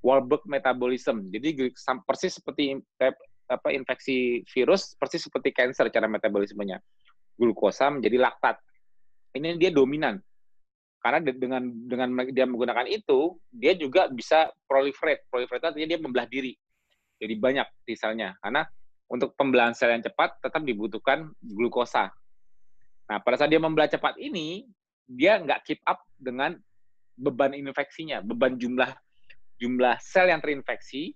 Warburg 0.00 0.48
metabolism. 0.48 1.28
Jadi 1.28 1.76
persis 2.08 2.40
seperti 2.40 2.80
apa 3.44 3.68
infeksi 3.76 4.40
virus 4.48 4.96
persis 4.96 5.28
seperti 5.28 5.52
cancer 5.52 5.92
cara 5.92 6.08
metabolismenya. 6.08 6.80
Glukosa 7.34 7.90
menjadi 7.90 8.18
laktat. 8.20 8.56
Ini 9.34 9.58
dia 9.58 9.74
dominan. 9.74 10.18
Karena 11.04 11.20
dengan 11.20 11.62
dengan 11.84 12.08
dia 12.32 12.48
menggunakan 12.48 12.88
itu, 12.88 13.36
dia 13.52 13.76
juga 13.76 14.08
bisa 14.08 14.48
proliferate. 14.64 15.28
Proliferate 15.28 15.74
artinya 15.74 15.88
dia 15.90 16.00
membelah 16.00 16.24
diri. 16.24 16.56
Jadi 17.20 17.34
banyak 17.36 17.68
misalnya. 17.84 18.32
Karena 18.40 18.64
untuk 19.10 19.36
pembelahan 19.36 19.76
sel 19.76 19.92
yang 19.92 20.00
cepat 20.00 20.40
tetap 20.40 20.64
dibutuhkan 20.64 21.28
glukosa. 21.44 22.08
Nah, 23.04 23.20
pada 23.20 23.36
saat 23.36 23.52
dia 23.52 23.60
membelah 23.60 23.84
cepat 23.84 24.16
ini, 24.16 24.64
dia 25.04 25.36
nggak 25.36 25.60
keep 25.68 25.80
up 25.84 26.00
dengan 26.16 26.56
beban 27.14 27.52
infeksinya, 27.52 28.24
beban 28.24 28.56
jumlah 28.56 28.90
jumlah 29.60 29.96
sel 30.00 30.32
yang 30.32 30.40
terinfeksi, 30.40 31.14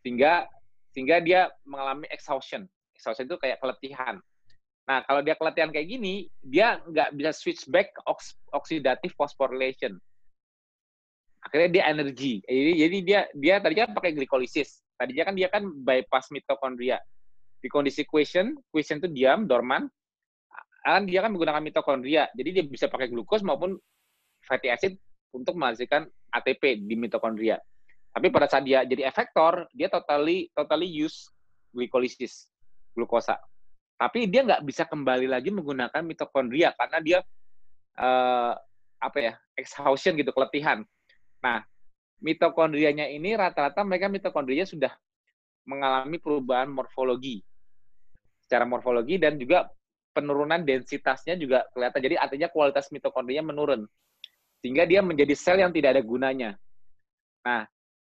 sehingga 0.00 0.46
sehingga 0.94 1.18
dia 1.18 1.50
mengalami 1.66 2.06
exhaustion. 2.08 2.66
Exhaustion 2.94 3.26
itu 3.26 3.36
kayak 3.42 3.58
keletihan. 3.58 4.22
Nah, 4.90 5.06
kalau 5.06 5.22
dia 5.22 5.38
keletihan 5.38 5.70
kayak 5.70 5.86
gini, 5.86 6.26
dia 6.42 6.82
nggak 6.82 7.14
bisa 7.14 7.30
switch 7.30 7.62
back 7.70 7.94
ox 8.10 8.34
oxidative 8.50 9.14
phosphorylation. 9.14 9.94
Akhirnya 11.46 11.70
dia 11.70 11.84
energi. 11.94 12.42
Jadi, 12.42 12.72
jadi 12.74 12.96
dia 13.06 13.20
dia 13.38 13.54
tadinya 13.62 13.86
pakai 13.94 14.18
glikolisis. 14.18 14.82
Tadinya 14.98 15.30
kan 15.30 15.34
dia 15.38 15.46
kan 15.46 15.62
bypass 15.86 16.34
mitokondria. 16.34 16.98
Di 17.62 17.70
kondisi 17.70 18.02
question, 18.02 18.58
question 18.74 18.98
itu 18.98 19.06
diam, 19.14 19.46
dorman. 19.46 19.86
Kan 20.82 21.06
dia 21.06 21.22
kan 21.22 21.30
menggunakan 21.30 21.62
mitokondria. 21.62 22.26
Jadi 22.34 22.50
dia 22.50 22.64
bisa 22.66 22.90
pakai 22.90 23.14
glukos 23.14 23.46
maupun 23.46 23.78
fatty 24.42 24.74
acid 24.74 24.98
untuk 25.30 25.54
menghasilkan 25.54 26.10
ATP 26.34 26.82
di 26.82 26.98
mitokondria. 26.98 27.62
Tapi 28.10 28.26
pada 28.34 28.50
saat 28.50 28.66
dia 28.66 28.82
jadi 28.82 29.06
efektor, 29.06 29.70
dia 29.70 29.86
totally 29.86 30.50
totally 30.50 30.90
use 30.90 31.30
glikolisis, 31.70 32.50
glukosa. 32.98 33.38
Tapi 34.00 34.24
dia 34.32 34.40
nggak 34.48 34.64
bisa 34.64 34.88
kembali 34.88 35.28
lagi 35.28 35.52
menggunakan 35.52 36.00
mitokondria 36.00 36.72
karena 36.72 36.98
dia 37.04 37.18
uh, 38.00 38.56
apa 38.96 39.18
ya 39.20 39.32
exhaustion 39.60 40.16
gitu, 40.16 40.32
keletihan. 40.32 40.80
Nah, 41.44 41.60
mitokondrianya 42.24 43.12
ini 43.12 43.36
rata-rata 43.36 43.84
mereka 43.84 44.08
mitokondrianya 44.08 44.64
sudah 44.64 44.92
mengalami 45.68 46.16
perubahan 46.16 46.72
morfologi 46.72 47.44
secara 48.40 48.64
morfologi 48.64 49.20
dan 49.20 49.36
juga 49.36 49.68
penurunan 50.16 50.64
densitasnya 50.64 51.36
juga 51.36 51.68
kelihatan. 51.70 52.00
Jadi 52.00 52.16
artinya 52.16 52.48
kualitas 52.48 52.88
mitokondrianya 52.88 53.46
menurun. 53.46 53.84
Sehingga 54.58 54.88
dia 54.88 55.00
menjadi 55.04 55.36
sel 55.36 55.60
yang 55.60 55.70
tidak 55.70 55.96
ada 55.96 56.02
gunanya. 56.02 56.50
Nah, 57.46 57.64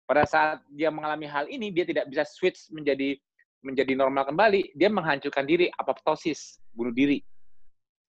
pada 0.09 0.25
saat 0.27 0.59
dia 0.73 0.89
mengalami 0.91 1.29
hal 1.29 1.47
ini, 1.53 1.69
dia 1.71 1.87
tidak 1.87 2.09
bisa 2.11 2.25
switch 2.27 2.73
menjadi 2.73 3.21
menjadi 3.63 3.95
normal 3.95 4.27
kembali, 4.27 4.75
dia 4.75 4.91
menghancurkan 4.91 5.47
diri, 5.47 5.71
apoptosis, 5.79 6.59
bunuh 6.75 6.93
diri. 6.93 7.23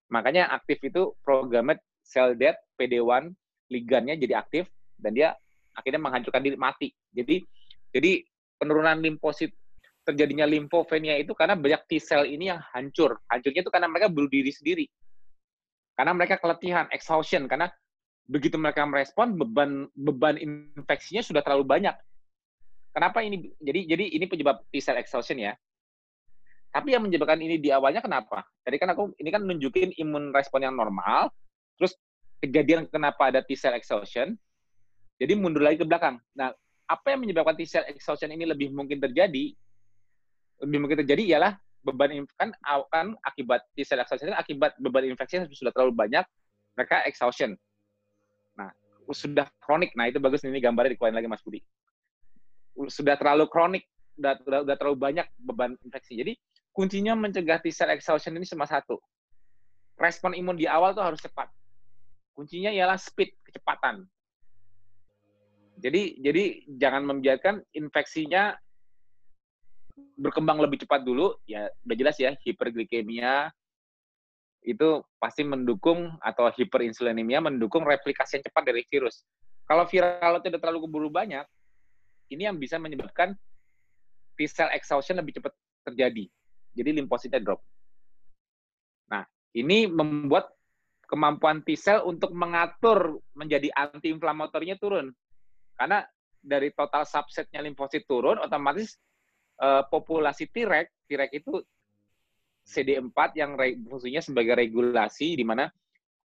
Makanya 0.09 0.49
aktif 0.49 0.81
itu 0.81 1.13
programmed 1.21 1.79
cell 2.01 2.33
death, 2.33 2.57
PD1, 2.77 3.31
ligannya 3.69 4.17
jadi 4.17 4.41
aktif, 4.41 4.67
dan 4.97 5.13
dia 5.13 5.37
akhirnya 5.73 6.01
menghancurkan 6.01 6.41
diri, 6.41 6.57
mati. 6.57 6.89
Jadi 7.13 7.41
jadi 7.93 8.25
penurunan 8.57 8.97
limfosit, 9.01 9.53
terjadinya 10.03 10.43
limfofenia 10.49 11.15
itu 11.21 11.31
karena 11.37 11.55
banyak 11.55 11.81
T 11.87 12.01
cell 12.01 12.25
ini 12.25 12.49
yang 12.51 12.59
hancur. 12.73 13.21
Hancurnya 13.29 13.61
itu 13.63 13.71
karena 13.71 13.87
mereka 13.87 14.09
bunuh 14.09 14.29
diri 14.29 14.51
sendiri. 14.51 14.85
Karena 15.93 16.11
mereka 16.17 16.41
keletihan, 16.41 16.89
exhaustion, 16.89 17.45
karena 17.45 17.69
begitu 18.25 18.55
mereka 18.57 18.87
merespon 18.87 19.35
beban 19.35 19.85
beban 19.93 20.39
infeksinya 20.41 21.21
sudah 21.21 21.45
terlalu 21.45 21.69
banyak. 21.69 21.95
Kenapa 22.93 23.25
ini? 23.25 23.49
Jadi 23.57 23.89
jadi 23.89 24.05
ini 24.15 24.25
penyebab 24.29 24.61
T 24.69 24.77
cell 24.77 25.01
exhaustion 25.01 25.41
ya. 25.41 25.57
Tapi 26.73 26.93
yang 26.93 27.05
menyebabkan 27.05 27.37
ini 27.41 27.57
di 27.57 27.69
awalnya 27.69 28.01
kenapa? 28.01 28.45
Tadi 28.61 28.77
kan 28.77 28.89
aku 28.93 29.13
ini 29.17 29.29
kan 29.29 29.45
nunjukin 29.45 29.93
imun 29.97 30.33
respon 30.33 30.65
yang 30.65 30.77
normal, 30.77 31.29
terus 31.77 31.97
kejadian 32.41 32.85
kenapa 32.89 33.33
ada 33.33 33.41
T 33.41 33.57
cell 33.57 33.73
exhaustion. 33.73 34.37
Jadi 35.17 35.33
mundur 35.37 35.61
lagi 35.61 35.81
ke 35.81 35.85
belakang. 35.85 36.17
Nah, 36.33 36.53
apa 36.89 37.13
yang 37.13 37.25
menyebabkan 37.25 37.57
T 37.57 37.65
cell 37.65 37.85
exhaustion 37.89 38.29
ini 38.29 38.45
lebih 38.45 38.73
mungkin 38.73 39.01
terjadi? 39.01 39.53
Lebih 40.61 40.77
mungkin 40.77 40.97
terjadi 41.05 41.37
ialah 41.37 41.57
beban 41.83 42.23
kan 42.39 42.55
kan 42.93 43.07
akibat 43.25 43.65
T 43.73 43.85
cell 43.85 44.01
exhaustion 44.01 44.33
akibat 44.37 44.77
beban 44.77 45.09
infeksi 45.09 45.41
yang 45.41 45.49
sudah 45.49 45.73
terlalu 45.73 45.93
banyak, 45.97 46.25
mereka 46.77 47.01
exhaustion 47.09 47.57
sudah 49.11 49.51
kronik. 49.59 49.91
Nah, 49.99 50.07
itu 50.07 50.23
bagus 50.23 50.47
ini 50.47 50.63
gambarnya 50.63 50.95
dikeluarin 50.95 51.17
lagi 51.19 51.27
Mas 51.27 51.43
Budi. 51.43 51.59
Sudah 52.89 53.15
terlalu 53.15 53.45
kronik, 53.49 53.85
sudah, 54.17 54.33
sudah, 54.41 54.59
sudah 54.65 54.75
terlalu 54.77 54.97
banyak 54.97 55.27
beban 55.37 55.77
infeksi. 55.85 56.17
Jadi, 56.19 56.33
kuncinya 56.73 57.13
mencegah 57.13 57.61
T-cell 57.61 57.93
exhaustion 57.93 58.33
ini 58.33 58.45
cuma 58.49 58.65
satu. 58.65 58.97
Respon 59.97 60.33
imun 60.33 60.57
di 60.57 60.65
awal 60.65 60.97
tuh 60.97 61.05
harus 61.05 61.21
cepat. 61.21 61.49
Kuncinya 62.33 62.73
ialah 62.73 62.97
speed, 62.97 63.29
kecepatan. 63.45 64.09
Jadi 65.77 66.17
jadi 66.21 66.43
jangan 66.79 67.03
membiarkan 67.05 67.61
infeksinya 67.77 68.57
berkembang 70.17 70.57
lebih 70.57 70.81
cepat 70.81 71.05
dulu. 71.05 71.37
Ya, 71.45 71.69
udah 71.85 71.97
jelas 71.97 72.17
ya, 72.17 72.33
hiperglikemia, 72.41 73.53
itu 74.63 75.03
pasti 75.19 75.43
mendukung 75.43 76.15
atau 76.23 76.47
hiperinsulinemia 76.49 77.43
mendukung 77.43 77.83
replikasi 77.83 78.39
yang 78.39 78.45
cepat 78.47 78.63
dari 78.63 78.81
virus. 78.87 79.27
Kalau 79.67 79.83
viral 79.87 80.39
tidak 80.39 80.59
terlalu 80.63 80.87
keburu 80.87 81.09
banyak, 81.11 81.43
ini 82.33 82.49
yang 82.49 82.57
bisa 82.57 82.81
menyebabkan 82.81 83.37
T 84.33 84.39
cell 84.49 84.73
exhaustion 84.73 85.21
lebih 85.21 85.37
cepat 85.37 85.53
terjadi. 85.85 86.25
Jadi 86.73 86.89
limfositnya 86.97 87.37
drop. 87.37 87.61
Nah, 89.13 89.21
ini 89.53 89.85
membuat 89.85 90.49
kemampuan 91.05 91.61
T 91.61 91.77
cell 91.77 92.01
untuk 92.09 92.33
mengatur 92.33 93.21
menjadi 93.37 93.69
anti-inflamatorinya 93.77 94.81
turun. 94.81 95.13
Karena 95.77 96.01
dari 96.41 96.73
total 96.73 97.05
subsetnya 97.05 97.61
limfosit 97.61 98.09
turun, 98.09 98.41
otomatis 98.41 98.97
uh, 99.61 99.85
populasi 99.87 100.49
Treg, 100.49 100.89
Treg 101.07 101.29
itu 101.31 101.61
CD4 102.63 103.15
yang 103.37 103.59
fungsinya 103.87 104.23
sebagai 104.23 104.55
regulasi 104.55 105.35
di 105.35 105.43
mana 105.43 105.67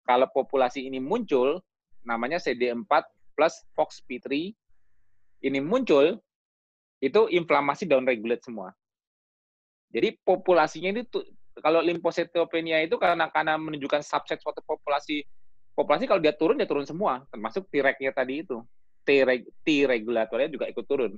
kalau 0.04 0.28
populasi 0.30 0.84
ini 0.86 1.00
muncul 1.00 1.58
namanya 2.04 2.38
CD4 2.38 2.88
plus 3.34 3.64
FOXP3 3.74 4.52
ini 5.44 5.60
muncul 5.60 6.16
itu 7.00 7.20
inflamasi 7.28 7.84
down 7.84 8.08
regulate 8.08 8.42
semua. 8.44 8.72
Jadi 9.92 10.16
populasinya 10.24 10.90
ini 10.92 11.02
tuh 11.06 11.24
kalau 11.60 11.80
limfositopenia 11.80 12.84
itu 12.84 13.00
karena 13.00 13.28
karena 13.32 13.56
menunjukkan 13.56 14.04
subset 14.04 14.40
suatu 14.40 14.60
populasi 14.64 15.24
populasi 15.72 16.04
kalau 16.04 16.20
dia 16.20 16.36
turun 16.36 16.60
dia 16.60 16.68
turun 16.68 16.84
semua 16.84 17.24
termasuk 17.32 17.68
T-regnya 17.68 18.12
tadi 18.12 18.44
itu. 18.44 18.60
T, 19.06 19.22
T 19.62 19.86
regulatornya 19.86 20.50
juga 20.50 20.66
ikut 20.66 20.82
turun. 20.82 21.14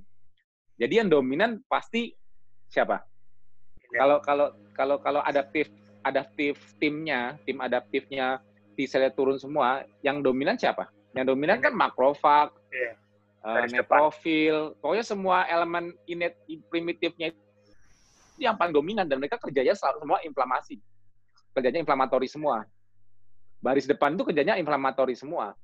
Jadi 0.76 1.00
yang 1.00 1.08
dominan 1.08 1.64
pasti 1.64 2.12
siapa? 2.68 3.00
Kalau 3.88 4.20
kalau 4.20 4.52
kalau 4.76 4.96
kalau 5.00 5.20
adaptif 5.24 5.72
adaptif 6.04 6.60
timnya, 6.76 7.40
tim 7.48 7.58
adaptifnya 7.64 8.44
T 8.76 8.84
turun 9.16 9.40
semua, 9.40 9.82
yang 10.04 10.20
dominan 10.20 10.60
siapa? 10.60 10.86
Yang 11.16 11.34
dominan 11.34 11.58
kan 11.58 11.72
makrofag, 11.74 12.52
yeah. 12.70 12.94
Uh, 13.42 13.66
neutrofil, 13.68 14.74
pokoknya 14.82 15.04
semua 15.04 15.44
elemen 15.46 15.94
innate 16.08 16.38
primitifnya 16.70 17.30
itu 17.30 17.40
yang 18.38 18.54
paling 18.54 18.70
dominan 18.70 19.06
dan 19.06 19.18
mereka 19.18 19.38
kerjanya 19.38 19.74
selalu 19.74 20.06
semua 20.06 20.18
inflamasi. 20.22 20.76
Kerjanya 21.54 21.82
inflamatori 21.82 22.30
semua. 22.30 22.62
Baris 23.58 23.90
depan 23.90 24.14
itu 24.14 24.22
kerjanya 24.22 24.54
inflamatori 24.54 25.18
semua. 25.18 25.58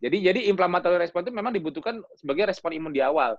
Jadi 0.00 0.16
jadi 0.24 0.40
inflamatori 0.50 0.98
respon 0.98 1.22
itu 1.22 1.30
memang 1.30 1.54
dibutuhkan 1.54 2.02
sebagai 2.18 2.50
respon 2.50 2.74
imun 2.74 2.90
di 2.90 3.04
awal 3.04 3.38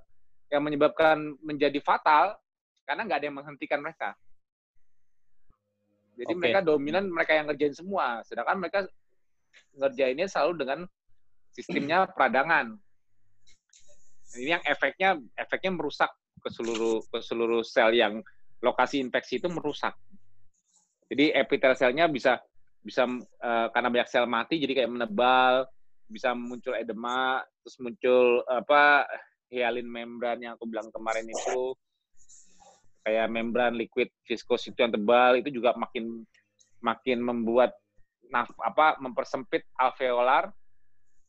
yang 0.53 0.61
menyebabkan 0.63 1.35
menjadi 1.41 1.81
fatal 1.83 2.37
karena 2.85 3.01
nggak 3.07 3.17
ada 3.17 3.27
yang 3.27 3.37
menghentikan 3.39 3.79
mereka. 3.81 4.15
Jadi 6.15 6.37
okay. 6.37 6.39
mereka 6.39 6.59
dominan, 6.61 7.09
mereka 7.09 7.33
yang 7.33 7.49
ngerjain 7.49 7.73
semua. 7.73 8.21
Sedangkan 8.27 8.61
mereka 8.61 8.79
ngerjainnya 9.73 10.27
selalu 10.29 10.53
dengan 10.61 10.79
sistemnya 11.51 12.07
peradangan. 12.07 12.75
Ini 14.31 14.59
yang 14.59 14.63
efeknya 14.63 15.19
efeknya 15.35 15.71
merusak 15.75 16.11
ke 16.39 16.49
seluruh 16.49 17.03
ke 17.11 17.19
seluruh 17.19 17.61
sel 17.61 17.91
yang 17.91 18.23
lokasi 18.63 19.03
infeksi 19.03 19.43
itu 19.43 19.51
merusak. 19.51 19.93
Jadi 21.11 21.35
epitel 21.35 21.75
selnya 21.75 22.07
bisa 22.07 22.39
bisa 22.81 23.05
uh, 23.05 23.67
karena 23.69 23.89
banyak 23.91 24.09
sel 24.09 24.25
mati 24.25 24.57
jadi 24.57 24.83
kayak 24.83 24.91
menebal, 24.95 25.67
bisa 26.07 26.31
muncul 26.31 26.73
edema, 26.73 27.43
terus 27.61 27.77
muncul 27.83 28.41
apa 28.47 29.05
hyalin 29.51 29.85
membran 29.85 30.39
yang 30.39 30.55
aku 30.55 30.65
bilang 30.65 30.87
kemarin 30.89 31.27
itu 31.27 31.75
kayak 33.03 33.27
membran 33.27 33.75
liquid 33.75 34.07
viskos 34.23 34.63
itu 34.71 34.77
yang 34.79 34.93
tebal 34.93 35.35
itu 35.35 35.51
juga 35.51 35.75
makin 35.75 36.23
makin 36.79 37.19
membuat 37.19 37.75
apa 38.63 38.95
mempersempit 39.03 39.67
alveolar 39.75 40.53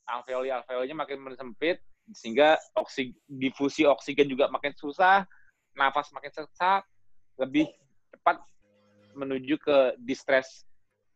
alveoli 0.09 0.51
alveolinya 0.51 1.07
makin 1.07 1.19
sempit 1.35 1.79
sehingga 2.11 2.59
oksig, 2.75 3.15
difusi 3.31 3.87
oksigen 3.87 4.27
juga 4.27 4.51
makin 4.51 4.75
susah 4.75 5.23
nafas 5.79 6.11
makin 6.13 6.33
sesak 6.35 6.83
lebih 7.39 7.71
cepat 8.13 8.43
menuju 9.17 9.57
ke 9.63 9.79
distress 10.03 10.67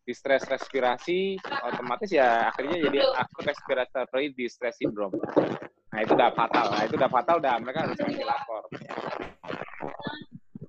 distress 0.06 0.46
respirasi 0.46 1.36
otomatis 1.66 2.08
ya 2.14 2.46
akhirnya 2.46 2.78
jadi 2.88 2.98
akut 3.18 3.44
respiratory 3.44 4.30
distress 4.32 4.78
syndrome 4.78 5.18
nah 5.96 6.04
itu 6.04 6.12
udah 6.12 6.28
fatal. 6.36 6.66
Nah 6.76 6.82
itu 6.84 6.94
udah 7.00 7.08
fatal 7.08 7.36
udah 7.40 7.54
mereka 7.56 7.88
harus 7.88 7.96
lapor. 8.20 8.62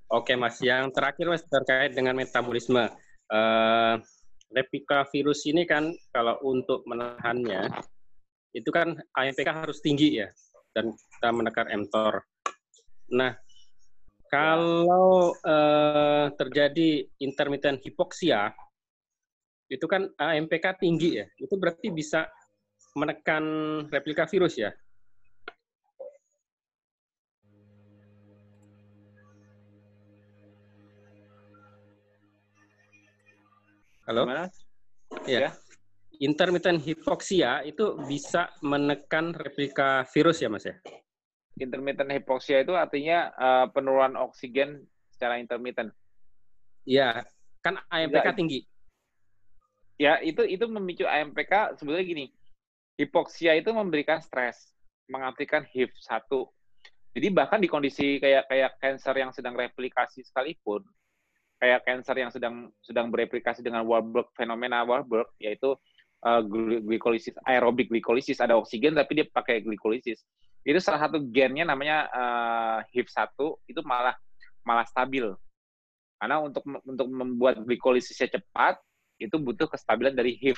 Oke 0.08 0.40
mas. 0.40 0.56
Yang 0.64 0.96
terakhir 0.96 1.26
mas 1.28 1.44
terkait 1.44 1.92
dengan 1.92 2.16
metabolisme. 2.16 2.88
Uh, 3.28 4.00
replika 4.56 5.04
virus 5.12 5.44
ini 5.44 5.68
kan 5.68 5.92
kalau 6.16 6.40
untuk 6.48 6.88
menahannya 6.88 7.68
itu 8.58 8.70
kan 8.74 8.98
AMPK 9.14 9.50
harus 9.54 9.78
tinggi 9.86 10.26
ya 10.26 10.28
dan 10.74 10.90
kita 10.98 11.30
menekan 11.30 11.70
mTOR 11.86 12.26
nah 13.14 13.38
kalau 14.28 15.32
uh, 15.48 16.28
terjadi 16.36 17.08
intermittent 17.24 17.80
hipoksia 17.80 18.52
itu 19.68 19.84
kan 19.88 20.08
AMPK 20.16 20.80
tinggi 20.80 21.20
ya. 21.20 21.26
Itu 21.40 21.60
berarti 21.60 21.92
bisa 21.92 22.28
menekan 22.96 23.44
replika 23.92 24.24
virus 24.28 24.56
ya. 24.56 24.72
Halo? 34.08 34.24
Gimana? 34.24 34.48
Ya. 35.28 35.52
ya. 35.52 35.67
Intermittent 36.18 36.82
hipoksia 36.82 37.62
itu 37.68 37.98
bisa 38.10 38.50
menekan 38.66 39.38
replika 39.38 40.06
virus 40.10 40.42
ya, 40.42 40.50
Mas 40.50 40.66
ya? 40.66 40.76
Intermittent 41.58 42.10
hipoksia 42.10 42.66
itu 42.66 42.74
artinya 42.74 43.34
uh, 43.38 43.66
penurunan 43.70 44.18
oksigen 44.26 44.86
secara 45.14 45.38
intermittent. 45.38 45.94
Iya, 46.86 47.26
kan 47.62 47.82
AMPK 47.92 48.28
tinggi 48.38 48.64
ya 49.98 50.22
itu 50.22 50.46
itu 50.46 50.66
memicu 50.70 51.04
AMPK 51.04 51.76
sebetulnya 51.82 52.06
gini 52.06 52.26
hipoksia 53.02 53.58
itu 53.58 53.74
memberikan 53.74 54.22
stres 54.22 54.72
mengaplikan 55.10 55.66
HIV 55.66 55.92
satu 55.98 56.54
jadi 57.18 57.34
bahkan 57.34 57.58
di 57.58 57.66
kondisi 57.66 58.22
kayak 58.22 58.46
kayak 58.46 58.72
cancer 58.78 59.16
yang 59.18 59.34
sedang 59.34 59.58
replikasi 59.58 60.22
sekalipun 60.22 60.86
kayak 61.58 61.82
cancer 61.82 62.14
yang 62.14 62.30
sedang 62.30 62.70
sedang 62.86 63.10
bereplikasi 63.10 63.66
dengan 63.66 63.82
Warburg 63.90 64.30
fenomena 64.38 64.86
Warburg 64.86 65.34
yaitu 65.42 65.74
uh, 66.26 66.42
glikolisis 66.86 67.36
aerobik 67.46 67.92
glikolisis 67.92 68.40
ada 68.42 68.58
oksigen 68.58 68.96
tapi 68.96 69.22
dia 69.22 69.26
pakai 69.30 69.62
glikolisis 69.62 70.24
itu 70.68 70.80
salah 70.82 71.08
satu 71.08 71.22
gennya 71.32 71.64
namanya 71.68 72.10
uh, 72.12 72.78
HIV1 72.92 73.38
itu 73.70 73.82
malah 73.86 74.16
malah 74.64 74.84
stabil 74.88 75.32
karena 76.18 76.42
untuk 76.42 76.66
untuk 76.86 77.08
membuat 77.08 77.62
glikolisisnya 77.62 78.42
cepat 78.42 78.82
itu 79.22 79.36
butuh 79.38 79.70
kestabilan 79.70 80.14
dari 80.14 80.38
HIV. 80.38 80.58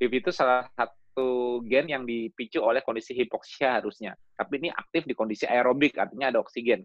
HIV 0.00 0.12
itu 0.24 0.30
salah 0.32 0.68
satu 0.76 1.60
gen 1.64 1.88
yang 1.88 2.04
dipicu 2.04 2.60
oleh 2.60 2.84
kondisi 2.84 3.16
hipoksia 3.16 3.80
harusnya. 3.80 4.16
Tapi 4.36 4.60
ini 4.64 4.68
aktif 4.72 5.04
di 5.04 5.16
kondisi 5.16 5.44
aerobik, 5.48 5.96
artinya 5.96 6.32
ada 6.32 6.38
oksigen. 6.40 6.84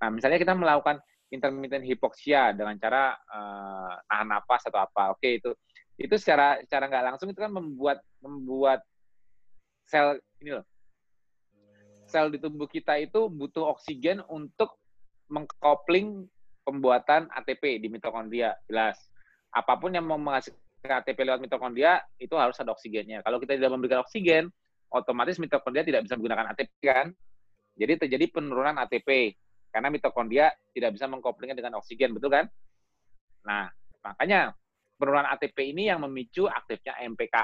Nah, 0.00 0.08
misalnya 0.12 0.38
kita 0.40 0.54
melakukan 0.56 1.00
intermittent 1.32 1.84
hipoksia 1.88 2.52
dengan 2.52 2.76
cara 2.76 3.16
uh, 3.16 3.92
nahan 4.08 4.28
napas 4.36 4.68
atau 4.68 4.80
apa. 4.84 5.16
Oke, 5.16 5.40
itu 5.40 5.50
itu 6.02 6.14
secara 6.18 6.58
secara 6.66 6.90
nggak 6.90 7.04
langsung 7.14 7.30
itu 7.30 7.38
kan 7.38 7.52
membuat 7.54 8.02
membuat 8.18 8.82
sel 9.86 10.18
ini 10.42 10.58
loh 10.58 10.66
sel 12.10 12.28
di 12.28 12.42
tubuh 12.42 12.66
kita 12.66 12.98
itu 12.98 13.30
butuh 13.30 13.70
oksigen 13.72 14.20
untuk 14.26 14.76
mengkopling 15.30 16.26
pembuatan 16.66 17.30
ATP 17.30 17.78
di 17.80 17.88
mitokondria 17.88 18.58
jelas 18.66 18.98
apa 19.52 19.76
pun 19.76 19.92
yang 19.92 20.08
mau 20.08 20.16
menghasilkan 20.16 21.04
ATP 21.04 21.28
lewat 21.28 21.40
mitokondria 21.44 22.00
itu 22.16 22.32
harus 22.34 22.56
ada 22.58 22.72
oksigennya. 22.72 23.20
Kalau 23.20 23.36
kita 23.36 23.54
tidak 23.54 23.70
memberikan 23.70 24.00
oksigen, 24.00 24.48
otomatis 24.88 25.36
mitokondria 25.36 25.84
tidak 25.84 26.08
bisa 26.08 26.16
menggunakan 26.16 26.56
ATP 26.56 26.72
kan. 26.82 27.12
Jadi 27.76 28.08
terjadi 28.08 28.24
penurunan 28.32 28.80
ATP 28.80 29.36
karena 29.72 29.88
mitokondria 29.92 30.52
tidak 30.72 30.96
bisa 30.96 31.08
mengkoplingnya 31.08 31.56
dengan 31.56 31.80
oksigen, 31.80 32.16
betul 32.16 32.32
kan? 32.32 32.48
Nah, 33.44 33.68
makanya 34.04 34.56
penurunan 35.02 35.26
ATP 35.34 35.74
ini 35.74 35.90
yang 35.90 36.06
memicu 36.06 36.46
aktifnya 36.46 36.94
AMPK. 37.02 37.34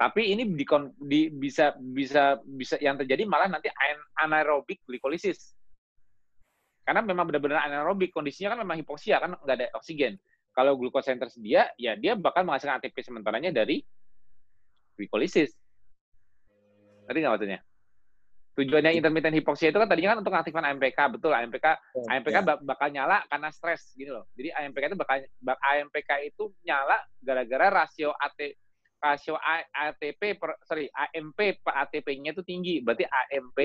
Tapi 0.00 0.32
ini 0.32 0.48
di, 0.48 0.64
di, 0.96 1.20
bisa 1.28 1.76
bisa 1.76 2.40
bisa 2.40 2.80
yang 2.80 2.96
terjadi 2.96 3.28
malah 3.28 3.52
nanti 3.52 3.68
anaerobik 4.16 4.80
glikolisis. 4.88 5.52
Karena 6.88 7.04
memang 7.04 7.28
benar-benar 7.28 7.68
anaerobik 7.68 8.08
kondisinya 8.08 8.56
kan 8.56 8.64
memang 8.64 8.80
hipoksia 8.80 9.20
kan 9.20 9.36
nggak 9.36 9.56
ada 9.60 9.68
oksigen. 9.76 10.16
Kalau 10.56 10.80
glukosa 10.80 11.12
yang 11.12 11.20
tersedia, 11.20 11.68
ya 11.76 11.92
dia 12.00 12.16
bakal 12.16 12.48
menghasilkan 12.48 12.80
ATP 12.80 12.96
sementaranya 13.04 13.52
dari 13.52 13.84
glikolisis. 14.96 15.52
Tadi 17.04 17.16
nggak 17.20 17.32
maksudnya? 17.36 17.60
Tujuannya 18.60 18.92
intermittent 18.92 19.32
hipoksia 19.32 19.72
itu 19.72 19.80
kan 19.80 19.88
tadinya 19.88 20.12
kan 20.12 20.18
untuk 20.20 20.32
mengaktifkan 20.36 20.64
AMPK, 20.68 20.98
betul. 21.16 21.32
AMPK 21.32 21.66
oh, 21.96 22.04
AMPK 22.12 22.36
ya. 22.36 22.56
bakal 22.60 22.88
nyala 22.92 23.24
karena 23.32 23.48
stres 23.48 23.96
gitu 23.96 24.12
loh. 24.12 24.28
Jadi 24.36 24.52
AMPK 24.52 24.92
itu 24.92 24.98
bakal 25.00 25.16
AMPK 25.64 26.10
itu 26.28 26.52
nyala 26.68 27.00
gara-gara 27.24 27.72
rasio 27.72 28.12
AT 28.12 28.36
rasio 29.00 29.40
ATP 29.72 30.36
per, 30.36 30.60
sorry 30.68 30.92
AMP 30.92 31.64
per 31.64 31.72
ATP-nya 31.88 32.36
itu 32.36 32.44
tinggi. 32.44 32.84
Berarti 32.84 33.08
AMP 33.08 33.58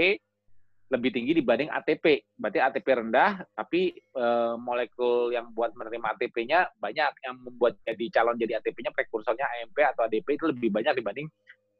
lebih 0.95 1.11
tinggi 1.11 1.35
dibanding 1.35 1.67
ATP. 1.67 2.31
Berarti 2.39 2.59
ATP 2.63 2.87
rendah, 2.87 3.43
tapi 3.51 3.91
e, 3.99 4.25
molekul 4.55 5.35
yang 5.35 5.51
buat 5.51 5.75
menerima 5.75 6.15
ATP-nya 6.15 6.71
banyak. 6.79 7.11
Yang 7.19 7.35
membuat 7.43 7.73
jadi 7.83 8.05
calon 8.15 8.39
jadi 8.39 8.63
ATP-nya 8.63 8.95
prekursornya 8.95 9.43
AMP 9.59 9.75
atau 9.75 10.07
ADP 10.07 10.39
itu 10.39 10.45
lebih 10.47 10.71
banyak 10.71 10.95
dibanding 10.95 11.27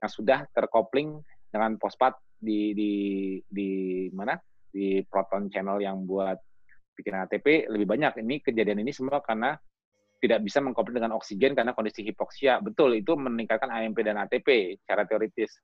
yang 0.03 0.11
sudah 0.11 0.43
terkopling 0.51 1.23
dengan 1.55 1.79
fosfat 1.79 2.19
di 2.35 2.75
di 2.75 2.91
di 3.47 3.69
mana? 4.11 4.35
Di 4.67 4.99
proton 5.07 5.47
channel 5.47 5.79
yang 5.79 6.03
buat 6.03 6.35
bikin 6.99 7.15
ATP 7.15 7.71
lebih 7.71 7.87
banyak. 7.87 8.19
Ini 8.19 8.43
kejadian 8.43 8.83
ini 8.83 8.91
semua 8.91 9.23
karena 9.23 9.55
tidak 10.19 10.43
bisa 10.43 10.59
mengkopling 10.59 10.99
dengan 10.99 11.15
oksigen 11.15 11.55
karena 11.55 11.71
kondisi 11.71 12.03
hipoksia. 12.03 12.59
Betul, 12.59 12.99
itu 12.99 13.15
meningkatkan 13.15 13.71
AMP 13.71 14.03
dan 14.03 14.19
ATP 14.19 14.79
secara 14.83 15.07
teoritis. 15.07 15.55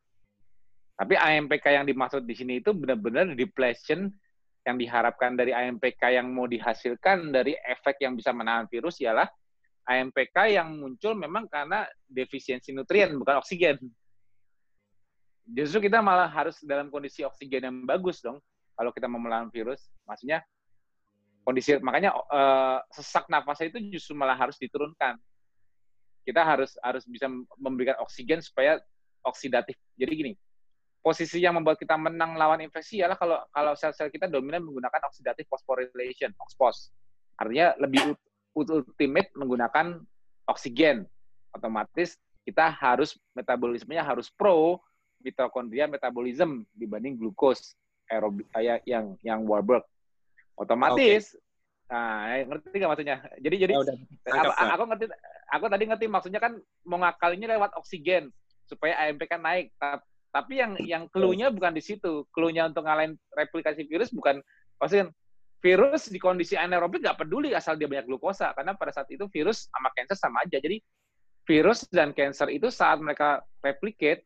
Tapi 0.95 1.17
AMPK 1.17 1.81
yang 1.81 1.85
dimaksud 1.87 2.23
di 2.23 2.35
sini 2.37 2.61
itu 2.61 2.71
benar-benar 2.75 3.33
depletion 3.33 4.11
yang 4.61 4.77
diharapkan 4.77 5.33
dari 5.33 5.49
AMPK 5.49 6.21
yang 6.21 6.29
mau 6.29 6.45
dihasilkan 6.45 7.33
dari 7.33 7.57
efek 7.57 8.05
yang 8.05 8.13
bisa 8.13 8.29
menahan 8.29 8.69
virus 8.69 9.01
ialah 9.01 9.25
AMPK 9.89 10.53
yang 10.53 10.77
muncul 10.77 11.17
memang 11.17 11.49
karena 11.49 11.89
defisiensi 12.05 12.69
nutrien 12.69 13.17
bukan 13.17 13.41
oksigen. 13.41 13.81
Justru 15.47 15.89
kita 15.89 15.99
malah 15.99 16.29
harus 16.29 16.61
dalam 16.61 16.93
kondisi 16.93 17.25
oksigen 17.25 17.65
yang 17.65 17.75
bagus 17.83 18.21
dong 18.21 18.37
kalau 18.77 18.93
kita 18.93 19.09
mau 19.09 19.17
melawan 19.17 19.49
virus. 19.49 19.89
Maksudnya 20.05 20.45
kondisi 21.41 21.73
makanya 21.81 22.13
uh, 22.13 22.79
sesak 22.93 23.25
nafasnya 23.27 23.73
itu 23.73 23.79
justru 23.97 24.13
malah 24.13 24.37
harus 24.37 24.55
diturunkan. 24.61 25.17
Kita 26.21 26.45
harus 26.45 26.77
harus 26.85 27.03
bisa 27.09 27.25
memberikan 27.57 27.97
oksigen 28.05 28.39
supaya 28.45 28.77
oksidatif. 29.25 29.73
Jadi 29.97 30.11
gini, 30.13 30.33
posisi 31.01 31.41
yang 31.41 31.57
membuat 31.57 31.81
kita 31.81 31.97
menang 31.97 32.37
lawan 32.37 32.61
infeksi 32.61 33.01
adalah 33.01 33.17
kalau 33.17 33.37
kalau 33.49 33.73
sel-sel 33.73 34.13
kita 34.13 34.29
dominan 34.29 34.61
menggunakan 34.61 35.01
oxidative 35.09 35.49
phosphorylation, 35.49 36.29
OXPHOS. 36.37 36.93
Artinya 37.41 37.73
lebih 37.81 38.13
ultimate 38.53 39.33
menggunakan 39.33 39.97
oksigen. 40.45 41.09
Otomatis 41.51 42.15
kita 42.45 42.69
harus 42.69 43.17
metabolismenya 43.33 44.05
harus 44.05 44.29
pro 44.29 44.77
mitokondria 45.21 45.85
metabolism 45.87 46.65
dibanding 46.75 47.15
glukos 47.15 47.77
aerobik 48.11 48.49
kayak 48.51 48.83
yang 48.83 49.15
yang 49.23 49.45
Warburg. 49.47 49.85
Otomatis 50.59 51.31
okay. 51.31 51.49
Nah, 51.91 52.47
ngerti 52.47 52.71
nggak 52.71 52.91
maksudnya? 52.95 53.17
Jadi 53.43 53.55
jadi 53.67 53.73
oh, 53.75 53.83
udah, 53.83 53.95
aku, 54.31 54.51
aku 54.55 54.83
ngerti 54.87 55.05
aku 55.51 55.65
tadi 55.67 55.83
ngerti 55.91 56.05
maksudnya 56.07 56.39
kan 56.39 56.55
mau 56.87 57.03
ngakalinya 57.03 57.51
lewat 57.51 57.75
oksigen 57.75 58.31
supaya 58.63 58.95
AMP 59.03 59.27
kan 59.27 59.43
naik. 59.43 59.75
Tapi 60.31 60.63
yang 60.63 60.79
yang 60.87 61.03
clue-nya 61.11 61.51
bukan 61.51 61.75
di 61.75 61.83
situ. 61.83 62.23
Clue-nya 62.31 62.71
untuk 62.71 62.87
ngalahin 62.87 63.19
replikasi 63.35 63.83
virus 63.91 64.07
bukan 64.15 64.39
maksudnya 64.79 65.11
virus 65.59 66.07
di 66.07 66.15
kondisi 66.15 66.55
anaerobik 66.55 67.03
nggak 67.03 67.27
peduli 67.27 67.51
asal 67.51 67.75
dia 67.75 67.91
banyak 67.91 68.07
glukosa 68.07 68.55
karena 68.55 68.71
pada 68.71 68.95
saat 68.95 69.11
itu 69.11 69.27
virus 69.27 69.67
sama 69.67 69.91
cancer 69.91 70.15
sama 70.15 70.47
aja. 70.47 70.63
Jadi 70.63 70.79
virus 71.43 71.83
dan 71.91 72.15
cancer 72.15 72.47
itu 72.47 72.71
saat 72.71 73.03
mereka 73.03 73.43
replicate 73.59 74.23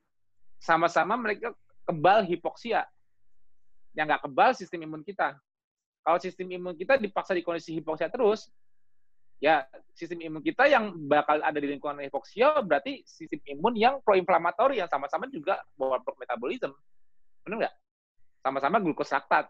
sama-sama 0.65 1.13
mereka 1.13 1.53
kebal 1.85 2.25
hipoksia. 2.25 2.89
Yang 3.93 4.05
nggak 4.09 4.21
kebal 4.25 4.51
sistem 4.57 4.89
imun 4.89 5.05
kita. 5.05 5.37
Kalau 6.01 6.17
sistem 6.17 6.49
imun 6.49 6.73
kita 6.73 6.97
dipaksa 6.97 7.37
di 7.37 7.45
kondisi 7.45 7.77
hipoksia 7.77 8.09
terus, 8.09 8.49
ya 9.37 9.61
sistem 9.93 10.25
imun 10.25 10.41
kita 10.41 10.65
yang 10.65 10.97
bakal 11.05 11.37
ada 11.41 11.57
di 11.61 11.69
lingkungan 11.69 12.01
hipoksia 12.01 12.65
berarti 12.65 13.05
sistem 13.05 13.41
imun 13.45 13.77
yang 13.77 14.01
proinflamatori 14.01 14.81
yang 14.81 14.89
sama-sama 14.89 15.29
juga 15.29 15.61
bawa 15.77 16.01
metabolisme. 16.17 16.73
Benar 17.45 17.69
nggak? 17.69 17.75
Sama-sama 18.41 18.81
glukosa 18.81 19.21
laktat. 19.21 19.49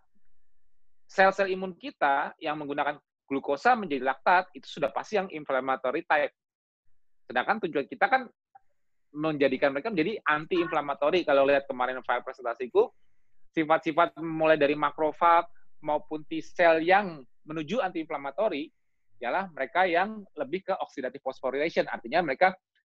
Sel-sel 1.07 1.51
imun 1.55 1.76
kita 1.80 2.36
yang 2.43 2.59
menggunakan 2.59 2.99
glukosa 3.28 3.74
menjadi 3.74 4.03
laktat 4.03 4.51
itu 4.51 4.68
sudah 4.68 4.91
pasti 4.91 5.16
yang 5.16 5.32
inflammatory 5.32 6.03
type. 6.03 6.34
Sedangkan 7.26 7.57
tujuan 7.66 7.88
kita 7.89 8.05
kan 8.05 8.30
menjadikan 9.16 9.72
mereka 9.72 9.89
menjadi 9.89 10.20
anti-inflamatori. 10.28 11.24
Kalau 11.24 11.47
lihat 11.47 11.66
kemarin 11.66 12.03
file 12.03 12.22
presentasiku, 12.22 12.91
sifat-sifat 13.55 14.20
mulai 14.20 14.59
dari 14.59 14.76
makrofag, 14.76 15.47
maupun 15.80 16.28
T 16.28 16.43
cell 16.43 16.84
yang 16.84 17.24
menuju 17.47 17.80
anti-inflamatori 17.80 18.68
ialah 19.24 19.47
mereka 19.55 19.88
yang 19.88 20.28
lebih 20.36 20.68
ke 20.68 20.74
oxidative 20.76 21.24
phosphorylation, 21.24 21.88
artinya 21.88 22.20
mereka 22.26 22.51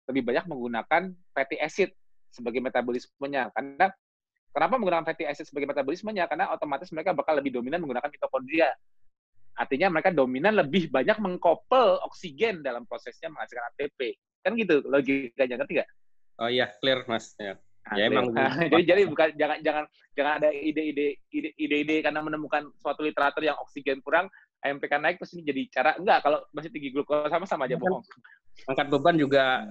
lebih 0.10 0.26
banyak 0.26 0.50
menggunakan 0.50 1.14
fatty 1.36 1.62
acid 1.62 1.94
sebagai 2.34 2.64
metabolismenya. 2.64 3.54
Karena 3.54 3.92
kenapa 4.56 4.74
menggunakan 4.82 5.06
fatty 5.06 5.30
acid 5.30 5.46
sebagai 5.46 5.70
metabolismenya? 5.70 6.26
Karena 6.26 6.50
otomatis 6.50 6.90
mereka 6.96 7.14
bakal 7.14 7.38
lebih 7.38 7.54
dominan 7.54 7.84
menggunakan 7.84 8.10
mitokondria. 8.10 8.72
Artinya 9.58 9.90
mereka 9.94 10.10
dominan 10.14 10.54
lebih 10.58 10.90
banyak 10.90 11.18
mengkopel 11.18 12.02
oksigen 12.08 12.62
dalam 12.66 12.88
prosesnya 12.90 13.30
menghasilkan 13.30 13.68
ATP. 13.74 14.16
Kan 14.42 14.56
gitu 14.56 14.86
logikanya, 14.86 15.60
ngerti 15.60 15.82
nggak? 15.82 15.90
Oh 16.38 16.50
iya, 16.50 16.70
clear 16.78 17.06
Mas. 17.10 17.34
Ya. 17.38 17.58
Ya 17.96 18.12
emang. 18.12 18.36
jadi 18.72 18.84
jadi 18.84 19.02
bukan 19.08 19.30
jangan 19.40 19.58
jangan 19.64 19.84
jangan 20.12 20.34
ada 20.44 20.50
ide-ide 20.52 21.18
ide-ide 21.32 22.04
karena 22.04 22.20
menemukan 22.20 22.68
suatu 22.84 23.06
literatur 23.06 23.46
yang 23.46 23.56
oksigen 23.64 24.04
kurang, 24.04 24.28
AMPK 24.60 24.94
naik 25.00 25.16
terus 25.22 25.34
ini 25.38 25.48
jadi 25.48 25.62
cara 25.72 25.92
enggak 25.96 26.20
kalau 26.26 26.40
masih 26.52 26.70
tinggi 26.74 26.92
glukosa 26.92 27.32
sama 27.32 27.46
sama 27.48 27.64
aja 27.70 27.80
bohong. 27.80 28.04
Angkat 28.68 28.88
beban 28.92 29.16
juga 29.16 29.64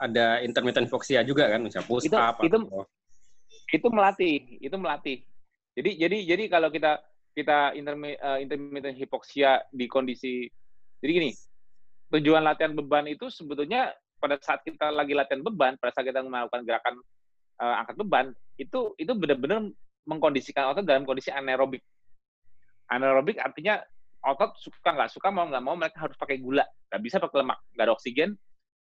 ada 0.00 0.40
intermittent 0.44 0.88
hypoxia 0.88 1.22
juga 1.22 1.48
kan, 1.48 1.60
misalnya 1.60 1.86
push 1.86 2.08
itu, 2.08 2.16
up. 2.16 2.40
Itu 2.40 2.58
atau... 2.60 2.84
itu 3.70 3.88
melatih, 3.92 4.36
itu 4.60 4.76
melatih. 4.76 5.18
Jadi 5.76 5.90
jadi 5.96 6.18
jadi 6.36 6.44
kalau 6.50 6.68
kita 6.68 7.00
kita 7.32 7.72
eh, 7.76 8.38
intermittent 8.42 8.98
hypoxia 8.98 9.62
di 9.70 9.86
kondisi 9.86 10.50
jadi 11.00 11.10
gini, 11.16 11.30
tujuan 12.12 12.44
latihan 12.44 12.76
beban 12.76 13.08
itu 13.08 13.32
sebetulnya 13.32 13.94
pada 14.20 14.36
saat 14.38 14.60
kita 14.62 14.92
lagi 14.92 15.16
latihan 15.16 15.40
beban, 15.40 15.80
pada 15.80 15.90
saat 15.96 16.06
kita 16.06 16.20
melakukan 16.20 16.62
gerakan 16.68 16.94
uh, 17.60 17.80
angkat 17.80 17.96
beban 17.96 18.26
itu 18.60 18.92
itu 19.00 19.12
benar-benar 19.16 19.72
mengkondisikan 20.04 20.72
otot 20.72 20.84
dalam 20.84 21.08
kondisi 21.08 21.32
anaerobik. 21.32 21.80
Anaerobik 22.92 23.40
artinya 23.40 23.80
otot 24.20 24.56
suka 24.60 24.92
nggak 24.92 25.10
suka 25.12 25.28
mau 25.32 25.48
nggak 25.48 25.64
mau 25.64 25.76
mereka 25.76 26.08
harus 26.08 26.16
pakai 26.20 26.36
gula, 26.40 26.64
nggak 26.92 27.00
bisa 27.00 27.16
pakai 27.16 27.40
lemak, 27.40 27.58
nggak 27.76 27.84
ada 27.88 27.94
oksigen. 27.96 28.30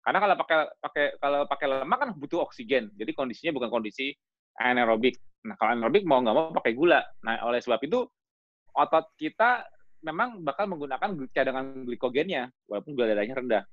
Karena 0.03 0.19
kalau 0.19 0.35
pakai 0.35 0.59
pakai 0.83 1.05
kalau 1.23 1.41
pakai 1.47 1.67
lemak 1.71 1.99
kan 1.99 2.11
butuh 2.19 2.41
oksigen, 2.45 2.91
jadi 2.99 3.11
kondisinya 3.17 3.53
bukan 3.57 3.71
kondisi 3.73 4.13
anaerobik. 4.61 5.17
Nah 5.49 5.55
kalau 5.57 5.71
anaerobik 5.73 6.05
mau 6.05 6.21
nggak 6.21 6.37
mau 6.37 6.53
pakai 6.53 6.73
gula. 6.77 7.01
Nah 7.25 7.41
oleh 7.49 7.63
sebab 7.63 7.81
itu 7.87 8.05
otot 8.77 9.15
kita 9.17 9.65
memang 10.03 10.43
bakal 10.43 10.67
menggunakan 10.67 11.15
cadangan 11.31 11.87
glikogennya, 11.87 12.51
walaupun 12.67 12.99
gula 12.99 13.15
darahnya 13.15 13.39
rendah. 13.39 13.65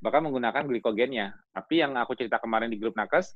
Bakal 0.00 0.24
menggunakan 0.28 0.64
glikogennya. 0.68 1.32
Tapi 1.52 1.80
yang 1.80 1.96
aku 1.96 2.12
cerita 2.14 2.36
kemarin 2.36 2.68
di 2.68 2.76
grup 2.76 2.94
nakes, 2.94 3.32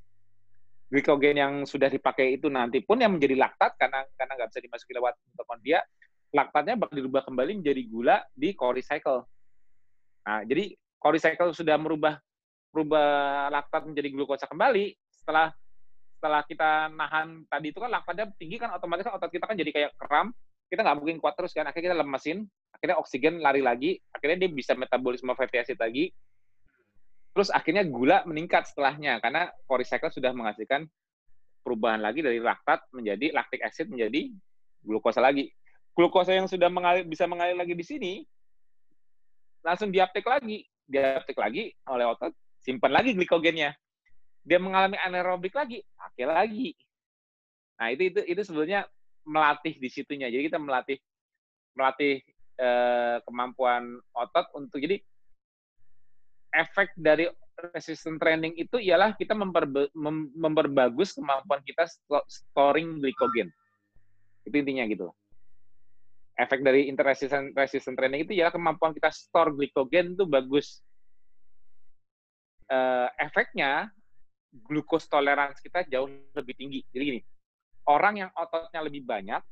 glikogen 0.93 1.37
yang 1.41 1.53
sudah 1.65 1.89
dipakai 1.89 2.37
itu 2.37 2.51
nanti 2.53 2.83
pun 2.85 3.01
yang 3.01 3.17
menjadi 3.17 3.39
laktat 3.39 3.79
karena 3.81 4.05
karena 4.19 4.33
nggak 4.37 4.49
bisa 4.53 4.61
dimasuki 4.61 4.93
lewat 4.93 5.15
mitokondria, 5.33 5.81
laktatnya 6.31 6.75
bakal 6.77 6.95
dirubah 6.99 7.23
kembali 7.27 7.63
menjadi 7.63 7.83
gula 7.89 8.17
di 8.35 8.53
core 8.53 8.83
cycle. 8.85 9.25
Nah, 10.27 10.45
jadi 10.45 10.77
core 11.01 11.19
cycle 11.19 11.57
sudah 11.57 11.81
merubah 11.81 12.21
merubah 12.71 13.09
laktat 13.51 13.83
menjadi 13.89 14.09
glukosa 14.15 14.47
kembali 14.47 14.95
setelah 15.11 15.51
setelah 16.21 16.45
kita 16.45 16.93
nahan 16.93 17.49
tadi 17.49 17.73
itu 17.73 17.81
kan 17.81 17.91
laktatnya 17.91 18.31
tinggi 18.37 18.61
kan 18.61 18.71
otomatis 18.77 19.09
kan 19.09 19.17
otot 19.17 19.33
kita 19.33 19.49
kan 19.49 19.57
jadi 19.57 19.71
kayak 19.73 19.91
kram 19.97 20.31
kita 20.71 20.87
nggak 20.87 20.97
mungkin 21.01 21.17
kuat 21.19 21.35
terus 21.35 21.51
kan 21.51 21.67
akhirnya 21.67 21.91
kita 21.91 21.99
lemesin 21.99 22.39
akhirnya 22.71 22.97
oksigen 23.01 23.43
lari 23.43 23.65
lagi 23.65 23.99
akhirnya 24.15 24.47
dia 24.47 24.51
bisa 24.53 24.77
metabolisme 24.79 25.33
fatty 25.35 25.59
acid 25.59 25.81
lagi 25.81 26.15
Terus 27.31 27.49
akhirnya 27.55 27.87
gula 27.87 28.27
meningkat 28.27 28.67
setelahnya 28.67 29.23
karena 29.23 29.51
core 29.65 29.87
cycle 29.87 30.11
sudah 30.11 30.35
menghasilkan 30.35 30.91
perubahan 31.63 32.03
lagi 32.03 32.25
dari 32.25 32.43
laktat 32.43 32.83
menjadi 32.91 33.31
lactic 33.31 33.61
acid 33.63 33.87
menjadi 33.87 34.35
glukosa 34.83 35.23
lagi. 35.23 35.53
Glukosa 35.95 36.35
yang 36.35 36.51
sudah 36.51 36.67
mengalir, 36.73 37.07
bisa 37.07 37.31
mengalir 37.31 37.55
lagi 37.55 37.75
di 37.77 37.85
sini 37.87 38.13
langsung 39.61 39.93
diaptek 39.93 40.25
lagi, 40.25 40.65
diaptek 40.89 41.37
lagi 41.37 41.69
oleh 41.87 42.09
otot, 42.09 42.33
simpan 42.65 42.91
lagi 42.97 43.13
glikogennya. 43.13 43.77
Dia 44.41 44.57
mengalami 44.57 44.97
anaerobik 44.97 45.53
lagi, 45.53 45.85
pakai 45.95 46.25
lagi. 46.25 46.73
Nah, 47.77 47.93
itu 47.93 48.09
itu 48.09 48.21
itu 48.25 48.43
sebenarnya 48.45 48.89
melatih 49.29 49.77
di 49.77 49.89
situnya. 49.93 50.33
Jadi 50.33 50.49
kita 50.49 50.57
melatih 50.57 50.97
melatih 51.77 52.25
eh, 52.57 53.17
kemampuan 53.23 54.01
otot 54.17 54.49
untuk 54.57 54.81
jadi 54.81 54.99
efek 56.51 56.95
dari 56.99 57.31
resistant 57.75 58.17
training 58.17 58.57
itu 58.57 58.81
ialah 58.81 59.13
kita 59.15 59.37
memperba 59.37 59.87
mem 59.93 60.33
memperbagus 60.33 61.13
kemampuan 61.13 61.61
kita 61.63 61.87
storing 62.27 62.99
glikogen. 62.99 63.53
Itu 64.49 64.57
intinya 64.57 64.89
gitu. 64.89 65.13
Efek 66.41 66.65
dari 66.65 66.89
interresistant 66.89 67.53
resistant 67.53 68.01
training 68.01 68.25
itu 68.25 68.33
ialah 68.33 68.55
kemampuan 68.55 68.97
kita 68.97 69.13
store 69.13 69.53
glikogen 69.53 70.17
itu 70.17 70.25
bagus. 70.25 70.81
Uh, 72.71 73.11
efeknya 73.19 73.91
glukos 74.51 75.07
kita 75.63 75.87
jauh 75.91 76.09
lebih 76.35 76.55
tinggi. 76.55 76.81
Jadi 76.91 77.03
gini, 77.03 77.21
orang 77.87 78.27
yang 78.27 78.31
ototnya 78.35 78.81
lebih 78.83 79.03
banyak, 79.07 79.43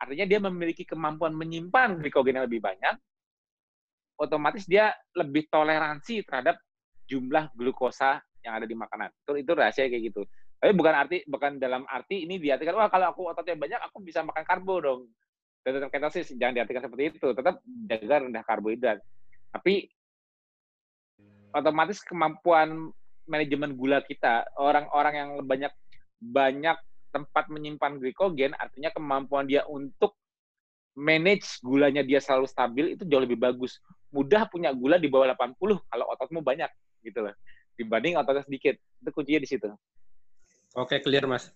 artinya 0.00 0.26
dia 0.28 0.40
memiliki 0.40 0.84
kemampuan 0.84 1.32
menyimpan 1.36 2.00
glikogen 2.00 2.40
yang 2.40 2.46
lebih 2.48 2.60
banyak, 2.60 2.96
otomatis 4.22 4.62
dia 4.70 4.94
lebih 5.18 5.50
toleransi 5.50 6.22
terhadap 6.22 6.56
jumlah 7.10 7.50
glukosa 7.58 8.22
yang 8.46 8.62
ada 8.62 8.66
di 8.70 8.78
makanan. 8.78 9.10
Itu 9.26 9.34
itu 9.34 9.50
rahasia 9.52 9.90
kayak 9.90 10.14
gitu. 10.14 10.22
Tapi 10.62 10.72
bukan 10.78 10.94
arti 10.94 11.26
bukan 11.26 11.58
dalam 11.58 11.82
arti 11.90 12.22
ini 12.22 12.38
diartikan 12.38 12.78
wah 12.78 12.86
kalau 12.86 13.10
aku 13.10 13.26
ototnya 13.26 13.58
banyak 13.58 13.80
aku 13.82 13.98
bisa 14.06 14.22
makan 14.22 14.46
karbo 14.46 14.78
dong. 14.78 15.00
Dan 15.62 15.78
tetap 15.78 15.90
ketosis 15.90 16.30
jangan 16.38 16.54
diartikan 16.62 16.82
seperti 16.86 17.18
itu. 17.18 17.28
Tetap 17.34 17.58
jaga 17.90 18.16
rendah 18.22 18.42
karbohidrat. 18.46 18.98
Tapi 19.50 19.90
otomatis 21.52 22.00
kemampuan 22.02 22.94
manajemen 23.26 23.74
gula 23.78 24.02
kita, 24.02 24.46
orang-orang 24.58 25.14
yang 25.14 25.30
banyak 25.46 25.72
banyak 26.18 26.78
tempat 27.12 27.44
menyimpan 27.52 28.00
glikogen, 28.00 28.56
artinya 28.56 28.90
kemampuan 28.90 29.46
dia 29.46 29.62
untuk 29.68 30.16
manage 30.96 31.60
gulanya 31.64 32.04
dia 32.04 32.20
selalu 32.20 32.46
stabil 32.48 32.84
itu 32.96 33.04
jauh 33.04 33.22
lebih 33.22 33.40
bagus. 33.40 33.78
Mudah 34.12 34.44
punya 34.46 34.70
gula 34.76 35.00
di 35.00 35.08
bawah 35.08 35.32
80 35.32 35.56
kalau 35.88 36.04
ototmu 36.12 36.44
banyak 36.44 36.68
gitu 37.00 37.24
loh. 37.24 37.34
Dibanding 37.74 38.20
ototnya 38.20 38.44
sedikit. 38.44 38.76
Itu 38.76 39.10
kuncinya 39.10 39.40
di 39.40 39.48
situ. 39.48 39.68
Oke, 40.76 41.00
clear 41.00 41.24
Mas. 41.24 41.48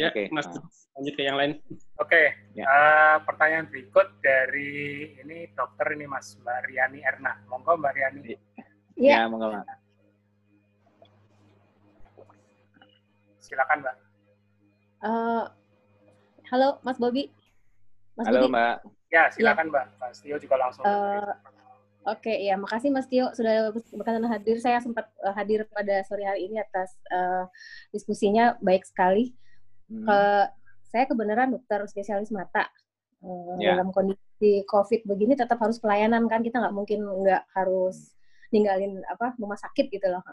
Ya, 0.00 0.08
okay. 0.08 0.32
Mas 0.32 0.48
lanjut 0.96 1.14
ke 1.16 1.22
yang 1.28 1.36
lain. 1.36 1.60
Oke. 2.00 2.08
Okay. 2.08 2.26
Ya. 2.56 2.64
Uh, 2.64 3.16
pertanyaan 3.28 3.68
berikut 3.68 4.08
dari 4.24 5.12
ini 5.20 5.52
dokter 5.52 5.92
ini 5.92 6.08
Mas 6.08 6.40
Mbak 6.40 6.58
Riani 6.72 7.00
Erna. 7.04 7.36
Monggo 7.52 7.76
Mbak 7.76 7.92
Riani. 7.92 8.32
Iya, 8.96 9.24
ya, 9.24 9.28
monggo 9.28 9.52
Mbak. 9.52 9.66
Silakan 13.44 13.78
Mbak. 13.84 13.96
Uh, 15.00 15.44
halo 16.48 16.80
Mas 16.80 16.96
Bobi. 16.96 17.28
Mas 18.16 18.24
Halo 18.28 18.48
Budi. 18.48 18.52
Mbak. 18.52 18.76
Ya, 19.12 19.22
silakan 19.32 19.66
ya. 19.68 19.72
Mbak. 19.72 19.86
Mas 20.00 20.16
Tio 20.20 20.36
juga 20.40 20.56
langsung. 20.60 20.84
Uh, 20.84 21.32
Oke, 22.08 22.32
okay, 22.32 22.48
ya 22.48 22.56
makasih 22.56 22.88
Mas 22.88 23.04
Tio 23.12 23.28
sudah 23.36 23.68
berkenan 23.92 24.24
hadir. 24.32 24.56
Saya 24.56 24.80
sempat 24.80 25.12
uh, 25.20 25.36
hadir 25.36 25.68
pada 25.68 26.00
sore 26.08 26.24
hari 26.24 26.48
ini 26.48 26.56
atas 26.56 26.96
uh, 27.12 27.44
diskusinya 27.92 28.56
baik 28.64 28.88
sekali. 28.88 29.36
Hmm. 29.92 30.08
Uh, 30.08 30.46
saya 30.88 31.04
kebenaran 31.04 31.52
dokter 31.52 31.84
spesialis 31.92 32.32
mata. 32.32 32.72
Uh, 33.20 33.52
yeah. 33.60 33.76
Dalam 33.76 33.92
kondisi 33.92 34.64
COVID 34.64 35.04
begini 35.04 35.36
tetap 35.36 35.60
harus 35.60 35.76
pelayanan 35.76 36.24
kan 36.24 36.40
kita 36.40 36.56
nggak 36.56 36.72
mungkin 36.72 37.04
nggak 37.04 37.44
harus 37.52 38.16
ninggalin 38.48 39.04
apa 39.04 39.36
rumah 39.36 39.60
sakit 39.60 39.92
gitu 39.92 40.08
loh. 40.08 40.24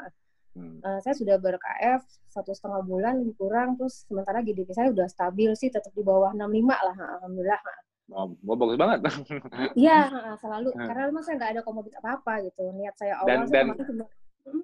Hmm. 0.55 0.79
Uh, 0.81 0.99
saya 1.03 1.13
sudah 1.13 1.35
ber-KF 1.37 2.01
satu 2.31 2.55
setengah 2.55 2.81
bulan 2.81 3.21
lebih 3.21 3.37
kurang, 3.37 3.77
terus 3.77 4.07
sementara 4.09 4.41
GDP 4.41 4.73
saya 4.73 4.89
udah 4.89 5.05
stabil 5.05 5.53
sih, 5.53 5.69
tetap 5.69 5.93
di 5.93 6.01
bawah 6.01 6.33
65 6.33 6.63
lah, 6.63 6.97
alhamdulillah. 7.19 7.61
Oh, 8.07 8.31
bagus 8.55 8.79
banget. 8.79 8.99
Iya, 9.75 10.07
selalu. 10.43 10.71
Hmm. 10.71 10.87
Karena 10.87 11.03
memang 11.11 11.23
saya 11.27 11.35
nggak 11.35 11.51
ada 11.59 11.61
komorbid 11.63 11.95
apa-apa 11.99 12.47
gitu. 12.47 12.71
Niat 12.71 12.95
saya 12.95 13.19
awal 13.19 13.27
dan, 13.27 13.39
saya 13.51 13.51
dan, 13.51 13.67
cuma, 13.83 14.05
hmm, 14.47 14.61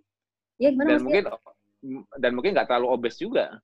ya 0.59 0.69
gimana 0.71 0.89
dan 0.95 1.01
mungkin 1.03 1.23
dan 2.23 2.31
mungkin 2.31 2.51
nggak 2.55 2.67
terlalu 2.71 2.87
obes 2.95 3.19
juga. 3.19 3.59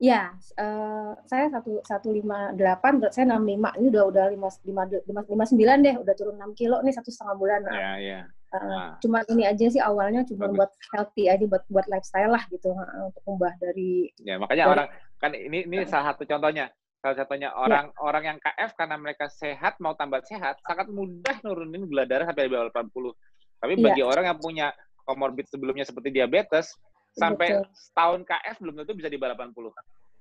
Ya, 0.00 0.32
uh, 0.56 1.12
saya 1.28 1.52
satu 1.52 1.84
satu 1.84 2.08
lima 2.08 2.56
delapan, 2.56 3.04
saya 3.12 3.28
enam 3.28 3.44
lima. 3.44 3.68
Ini 3.76 3.92
udah 3.92 4.04
udah 4.08 4.24
lima 4.32 4.48
lima 4.64 4.82
lima 5.28 5.44
sembilan 5.44 5.78
deh, 5.84 5.96
udah 6.00 6.14
turun 6.16 6.40
enam 6.40 6.56
kilo 6.56 6.80
nih 6.80 6.96
satu 6.96 7.12
setengah 7.12 7.36
bulan. 7.36 7.60
Iya, 7.68 7.92
iya. 8.00 8.20
Uh, 8.50 8.96
Cuma 8.98 9.22
ini 9.30 9.46
aja 9.46 9.62
sih 9.70 9.78
awalnya 9.78 10.26
cuma 10.26 10.50
Bagus. 10.50 10.56
buat 10.56 10.70
healthy 10.96 11.30
aja, 11.30 11.44
buat 11.46 11.62
buat 11.70 11.86
lifestyle 11.86 12.32
lah 12.32 12.42
gitu, 12.48 12.72
uh, 12.72 13.12
untuk 13.12 13.22
ubah 13.28 13.52
dari. 13.60 14.08
Ya 14.24 14.40
makanya 14.40 14.64
dari, 14.66 14.72
orang 14.74 14.88
kan 15.20 15.30
ini 15.36 15.68
ini 15.68 15.84
salah 15.84 16.16
satu 16.16 16.24
contohnya. 16.24 16.72
Salah 17.00 17.16
satunya 17.16 17.48
orang 17.56 17.88
ya. 17.88 18.00
orang 18.04 18.24
yang 18.28 18.38
KF 18.38 18.76
karena 18.76 18.96
mereka 19.00 19.32
sehat 19.32 19.80
mau 19.80 19.96
tambah 19.96 20.20
sehat 20.28 20.60
sangat 20.68 20.92
mudah 20.92 21.32
nurunin 21.40 21.88
gula 21.88 22.04
darah 22.04 22.28
sampai 22.28 22.44
di 22.44 22.52
bawah 22.52 22.68
80. 22.68 23.16
Tapi 23.60 23.72
iya. 23.76 23.84
bagi 23.88 24.02
ya. 24.04 24.06
orang 24.06 24.24
yang 24.28 24.38
punya 24.38 24.66
komorbid 25.08 25.48
sebelumnya 25.48 25.88
seperti 25.88 26.12
diabetes, 26.12 26.76
sampai 27.16 27.56
Betul. 27.56 27.72
setahun 27.72 28.20
KF 28.28 28.56
belum 28.60 28.74
tentu 28.84 28.92
bisa 28.92 29.08
di 29.08 29.16
bawah 29.16 29.32
80. 29.32 29.72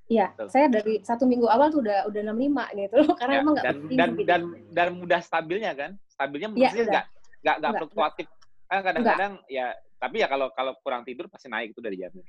Iya, 0.09 0.33
saya 0.49 0.65
dari 0.71 1.05
satu 1.05 1.29
minggu 1.29 1.45
awal 1.45 1.69
tuh 1.69 1.85
udah 1.85 2.09
udah 2.09 2.21
65 2.33 2.81
gitu 2.81 2.97
karena 3.21 3.33
ya, 3.37 3.41
emang 3.45 3.55
dan, 3.61 3.75
dan, 3.93 4.09
gitu. 4.17 4.25
dan 4.25 4.41
dan 4.73 4.87
mudah 4.97 5.21
stabilnya 5.21 5.71
kan, 5.77 5.91
stabilnya 6.09 6.49
ya, 6.49 6.53
maksudnya 6.55 6.87
nggak 6.89 7.05
nggak 7.43 7.55
nggak 7.61 7.73
fluktuatif. 7.77 8.27
Kan 8.69 8.79
kadang-kadang 8.81 9.33
ya, 9.51 9.67
tapi 10.01 10.15
ya 10.23 10.27
kalau 10.31 10.47
kalau 10.55 10.73
kurang 10.81 11.03
tidur 11.03 11.27
pasti 11.27 11.51
naik 11.51 11.75
itu 11.75 11.81
dari 11.83 11.99
jamin 11.99 12.25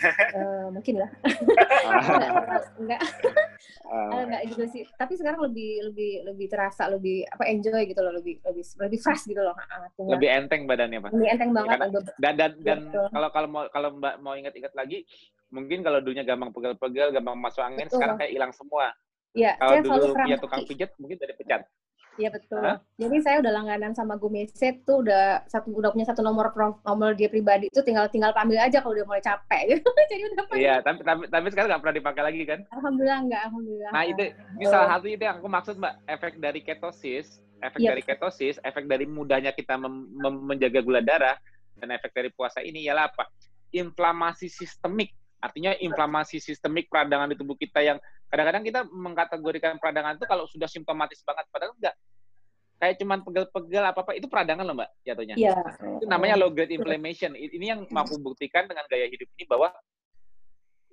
uh, 0.00 0.66
mungkin 0.72 0.94
lah. 1.04 1.10
Enggak 2.80 3.00
uh, 3.86 4.22
enggak 4.24 4.42
juga 4.52 4.64
sih. 4.72 4.82
Tapi 4.96 5.12
sekarang 5.20 5.40
lebih 5.44 5.92
lebih 5.92 6.12
lebih 6.32 6.46
terasa 6.48 6.88
lebih 6.88 7.28
apa 7.28 7.44
enjoy 7.48 7.84
gitu 7.84 8.00
loh. 8.00 8.12
Lebih 8.16 8.40
lebih 8.42 8.64
lebih 8.64 8.98
fresh 8.98 9.28
gitu 9.28 9.40
loh 9.40 9.54
artinya. 9.56 10.16
lebih 10.16 10.28
enteng 10.32 10.62
badannya 10.64 10.98
pak. 11.02 11.10
Lebih 11.12 11.28
enteng 11.28 11.50
banget 11.52 11.78
ya, 11.78 11.88
dan 12.18 12.34
dan 12.36 12.52
dan 12.64 12.78
ya, 12.88 13.08
kalau 13.12 13.28
kalau 13.30 13.48
mau 13.48 13.62
kalau 13.68 13.88
mbak 13.96 14.14
mau 14.24 14.34
ingat-ingat 14.34 14.72
lagi 14.72 15.04
mungkin 15.52 15.84
kalau 15.84 16.00
dulunya 16.00 16.24
gampang 16.24 16.48
pegel-pegel 16.48 17.12
gampang 17.12 17.36
masuk 17.36 17.60
angin 17.60 17.86
betul. 17.86 18.00
sekarang 18.00 18.16
kayak 18.16 18.32
hilang 18.32 18.52
semua. 18.56 18.96
Iya, 19.32 19.56
kalau 19.56 19.80
dulu 19.80 20.12
dia 20.28 20.36
tukang 20.36 20.64
pijat 20.68 20.92
mungkin 21.00 21.16
dari 21.16 21.32
pecat 21.32 21.64
Iya 22.20 22.28
betul. 22.28 22.60
Hah? 22.60 22.76
Jadi 23.00 23.16
saya 23.24 23.40
udah 23.40 23.52
langganan 23.52 23.92
sama 23.96 24.20
Gumeset 24.20 24.84
tuh 24.84 25.00
udah 25.00 25.48
satu 25.48 25.72
udah 25.72 25.90
punya 25.96 26.04
satu 26.04 26.20
nomor 26.20 26.52
nomor 26.84 27.16
dia 27.16 27.32
pribadi 27.32 27.72
itu 27.72 27.80
tinggal 27.80 28.04
tinggal 28.12 28.36
panggil 28.36 28.60
aja 28.60 28.84
kalau 28.84 28.92
udah 28.92 29.06
mulai 29.08 29.24
capek 29.24 29.62
gitu. 29.76 29.88
Jadi 30.12 30.22
udah 30.28 30.44
Iya, 30.52 30.74
tapi 30.84 31.00
tapi 31.00 31.22
tapi 31.32 31.46
sekarang 31.48 31.68
nggak 31.72 31.82
pernah 31.82 31.96
dipakai 31.96 32.22
lagi 32.22 32.42
kan? 32.44 32.60
Alhamdulillah 32.68 33.18
enggak, 33.24 33.42
alhamdulillah. 33.48 33.90
Nah, 33.96 34.02
itu 34.04 34.24
ini 34.60 34.64
salah 34.68 34.88
satu 34.96 35.06
itu 35.08 35.22
yang 35.24 35.36
aku 35.40 35.48
maksud 35.48 35.74
Mbak, 35.80 35.94
efek 36.04 36.32
dari 36.36 36.60
ketosis, 36.60 37.26
efek 37.64 37.80
yep. 37.80 37.84
Iya. 37.86 37.90
dari 37.96 38.02
ketosis, 38.04 38.56
efek 38.60 38.84
dari 38.84 39.04
mudahnya 39.08 39.52
kita 39.56 39.80
mem, 39.80 40.12
mem, 40.12 40.34
menjaga 40.44 40.80
gula 40.84 41.00
darah 41.00 41.36
dan 41.80 41.88
efek 41.96 42.12
dari 42.12 42.28
puasa 42.28 42.60
ini 42.60 42.84
ialah 42.84 43.08
apa? 43.08 43.24
Inflamasi 43.72 44.52
sistemik. 44.52 45.16
Artinya 45.42 45.74
inflamasi 45.74 46.38
sistemik 46.38 46.86
peradangan 46.86 47.32
di 47.32 47.36
tubuh 47.40 47.58
kita 47.58 47.82
yang 47.82 47.98
kadang-kadang 48.32 48.64
kita 48.64 48.80
mengkategorikan 48.88 49.76
peradangan 49.76 50.16
itu 50.16 50.24
kalau 50.24 50.48
sudah 50.48 50.64
simptomatis 50.64 51.20
banget 51.20 51.44
padahal 51.52 51.76
enggak 51.76 51.92
kayak 52.80 52.98
cuman 52.98 53.22
pegel-pegel 53.22 53.84
apa 53.86 54.00
apa 54.02 54.12
itu 54.18 54.26
peradangan 54.26 54.64
loh 54.66 54.74
mbak 54.74 54.90
jatuhnya. 55.06 55.38
Yeah. 55.38 55.54
itu 56.00 56.08
namanya 56.10 56.34
low 56.34 56.50
grade 56.50 56.74
inflammation. 56.74 57.38
Ini 57.38 57.76
yang 57.76 57.80
mampu 57.94 58.18
buktikan 58.18 58.66
dengan 58.66 58.82
gaya 58.90 59.06
hidup 59.06 59.30
ini 59.38 59.46
bahwa 59.46 59.70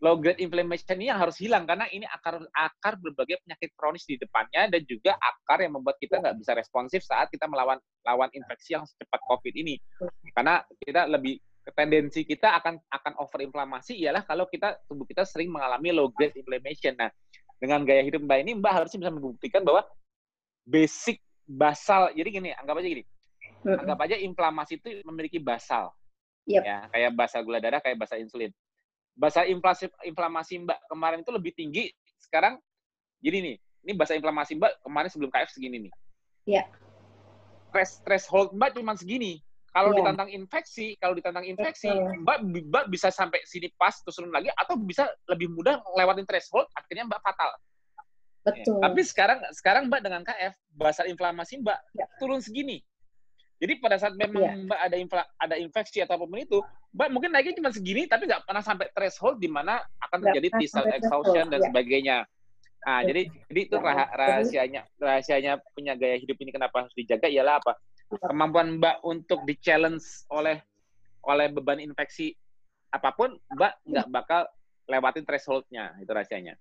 low 0.05 0.21
grade 0.21 0.37
inflammation 0.37 1.01
ini 1.01 1.09
yang 1.09 1.17
harus 1.17 1.41
hilang 1.41 1.65
karena 1.65 1.89
ini 1.89 2.05
akar 2.05 2.45
akar 2.53 2.93
berbagai 3.01 3.41
penyakit 3.41 3.73
kronis 3.73 4.05
di 4.05 4.21
depannya 4.21 4.69
dan 4.69 4.85
juga 4.85 5.17
akar 5.17 5.65
yang 5.65 5.81
membuat 5.81 5.97
kita 5.97 6.21
nggak 6.21 6.37
bisa 6.37 6.51
responsif 6.53 7.01
saat 7.01 7.25
kita 7.33 7.49
melawan 7.49 7.81
lawan 8.05 8.29
infeksi 8.37 8.77
yang 8.77 8.85
secepat 8.85 9.19
covid 9.25 9.57
ini. 9.57 9.81
Karena 10.37 10.61
kita 10.85 11.09
lebih 11.09 11.41
tendensi 11.73 12.25
kita 12.25 12.53
akan 12.61 12.81
akan 12.85 13.13
overinflamasi 13.17 13.97
ialah 14.01 14.25
kalau 14.25 14.45
kita 14.45 14.77
tubuh 14.85 15.05
kita 15.05 15.25
sering 15.25 15.49
mengalami 15.49 15.89
low 15.89 16.09
grade 16.13 16.37
inflammation. 16.37 16.93
Nah, 16.97 17.09
dengan 17.59 17.83
gaya 17.83 18.01
hidup 18.01 18.23
Mbak 18.23 18.39
ini 18.47 18.51
Mbak 18.57 18.73
harusnya 18.73 18.99
bisa 19.03 19.11
membuktikan 19.11 19.61
bahwa 19.67 19.83
basic 20.63 21.19
basal. 21.43 22.09
Jadi 22.15 22.29
gini, 22.31 22.49
anggap 22.55 22.79
aja 22.79 22.87
gini. 22.87 23.03
Anggap 23.67 23.99
aja 24.07 24.15
inflamasi 24.15 24.79
itu 24.79 25.03
memiliki 25.03 25.37
basal. 25.37 25.91
Yep. 26.47 26.63
Ya, 26.63 26.77
kayak 26.89 27.11
basal 27.13 27.43
gula 27.43 27.59
darah, 27.59 27.83
kayak 27.83 27.99
basal 27.99 28.17
insulin. 28.17 28.49
Basal 29.13 29.51
inflamasi 29.51 29.91
inflamasi 30.07 30.63
Mbak 30.63 30.79
kemarin 30.87 31.19
itu 31.21 31.31
lebih 31.35 31.51
tinggi. 31.51 31.91
Sekarang 32.17 32.57
jadi 33.19 33.43
nih, 33.43 33.55
ini 33.59 33.93
basal 33.93 34.15
inflamasi 34.17 34.55
Mbak 34.55 34.79
kemarin 34.81 35.09
sebelum 35.11 35.29
KF 35.29 35.51
segini 35.51 35.77
nih. 35.87 35.93
Iya. 36.47 36.63
Stress 37.69 38.01
threshold 38.01 38.55
Mbak 38.55 38.79
cuma 38.79 38.95
segini. 38.95 39.43
Kalau 39.69 39.93
yeah. 39.93 39.97
ditantang 40.01 40.29
infeksi, 40.33 40.97
kalau 40.97 41.13
ditantang 41.13 41.45
infeksi, 41.45 41.89
Mbak, 41.93 42.37
Mbak 42.69 42.85
bisa 42.89 43.13
sampai 43.13 43.41
sini 43.45 43.69
pas 43.77 43.93
terus 44.01 44.17
turun 44.17 44.33
lagi 44.33 44.49
atau 44.57 44.75
bisa 44.77 45.05
lebih 45.29 45.53
mudah 45.53 45.77
lewatin 45.93 46.25
threshold 46.25 46.65
akhirnya 46.73 47.05
Mbak 47.05 47.21
fatal. 47.21 47.51
Betul. 48.43 48.79
Ya. 48.79 48.81
Tapi 48.89 49.01
sekarang 49.05 49.39
sekarang 49.53 49.83
Mbak 49.91 50.01
dengan 50.01 50.21
KF 50.25 50.53
basal 50.73 51.05
inflamasi 51.11 51.61
Mbak 51.61 51.79
ya. 51.93 52.05
turun 52.17 52.41
segini. 52.41 52.81
Jadi 53.59 53.73
pada 53.83 53.99
saat 53.99 54.15
memang 54.15 54.41
ya. 54.41 54.55
Mbak 54.55 54.79
ada 54.79 54.95
infla, 54.95 55.23
ada 55.35 55.55
infeksi 55.59 55.99
atau 55.99 56.15
apa 56.15 56.25
pun 56.25 56.39
itu, 56.39 56.59
Mbak 56.95 57.07
mungkin 57.11 57.29
naiknya 57.35 57.59
cuma 57.59 57.69
segini 57.75 58.07
tapi 58.07 58.25
nggak 58.25 58.47
pernah 58.47 58.63
sampai 58.63 58.87
threshold 58.95 59.37
di 59.43 59.51
mana 59.51 59.83
akan 60.09 60.19
terjadi 60.25 60.47
T 60.55 60.61
cell 60.71 60.87
exhaustion 60.95 61.51
dan 61.51 61.59
ya. 61.59 61.67
sebagainya. 61.67 62.17
Nah, 62.79 63.03
ya. 63.03 63.11
jadi 63.11 63.21
jadi 63.51 63.61
itu 63.67 63.75
ya. 63.75 64.05
rahasianya 64.15 64.81
rahasianya 64.95 65.51
punya 65.75 65.99
gaya 65.99 66.15
hidup 66.15 66.39
ini 66.39 66.55
kenapa 66.55 66.87
harus 66.87 66.95
dijaga 66.95 67.27
ialah 67.27 67.59
apa? 67.59 67.75
Kemampuan 68.17 68.81
Mbak 68.81 69.05
untuk 69.05 69.45
di 69.45 69.53
challenge 69.61 70.25
oleh 70.33 70.57
oleh 71.27 71.47
beban 71.53 71.77
infeksi 71.77 72.33
apa 72.89 73.13
pun, 73.13 73.37
Mbak 73.53 73.73
nggak 73.85 74.07
bakal 74.09 74.41
lewatin 74.89 75.27
thresholdnya 75.27 75.93
itu 76.01 76.09
rahasianya. 76.09 76.57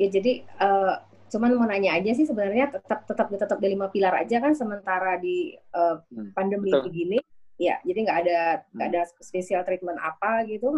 Ya 0.00 0.08
jadi 0.10 0.42
uh, 0.58 0.98
cuman 1.30 1.54
mau 1.54 1.68
nanya 1.70 1.94
aja 1.94 2.10
sih 2.10 2.26
sebenarnya 2.26 2.74
tetap 2.74 3.06
tetap 3.06 3.30
tetap 3.30 3.58
di 3.62 3.68
lima 3.70 3.86
pilar 3.86 4.18
aja 4.18 4.42
kan 4.42 4.52
sementara 4.58 5.14
di 5.22 5.54
uh, 5.78 6.02
pandemi 6.34 6.74
Betul. 6.74 6.90
begini 6.90 7.18
ya 7.60 7.78
jadi 7.86 7.98
nggak 8.02 8.18
ada 8.26 8.40
nggak 8.74 8.88
hmm. 8.88 8.94
ada 8.96 9.02
spesial 9.22 9.62
treatment 9.62 10.00
apa 10.02 10.42
gitu 10.50 10.74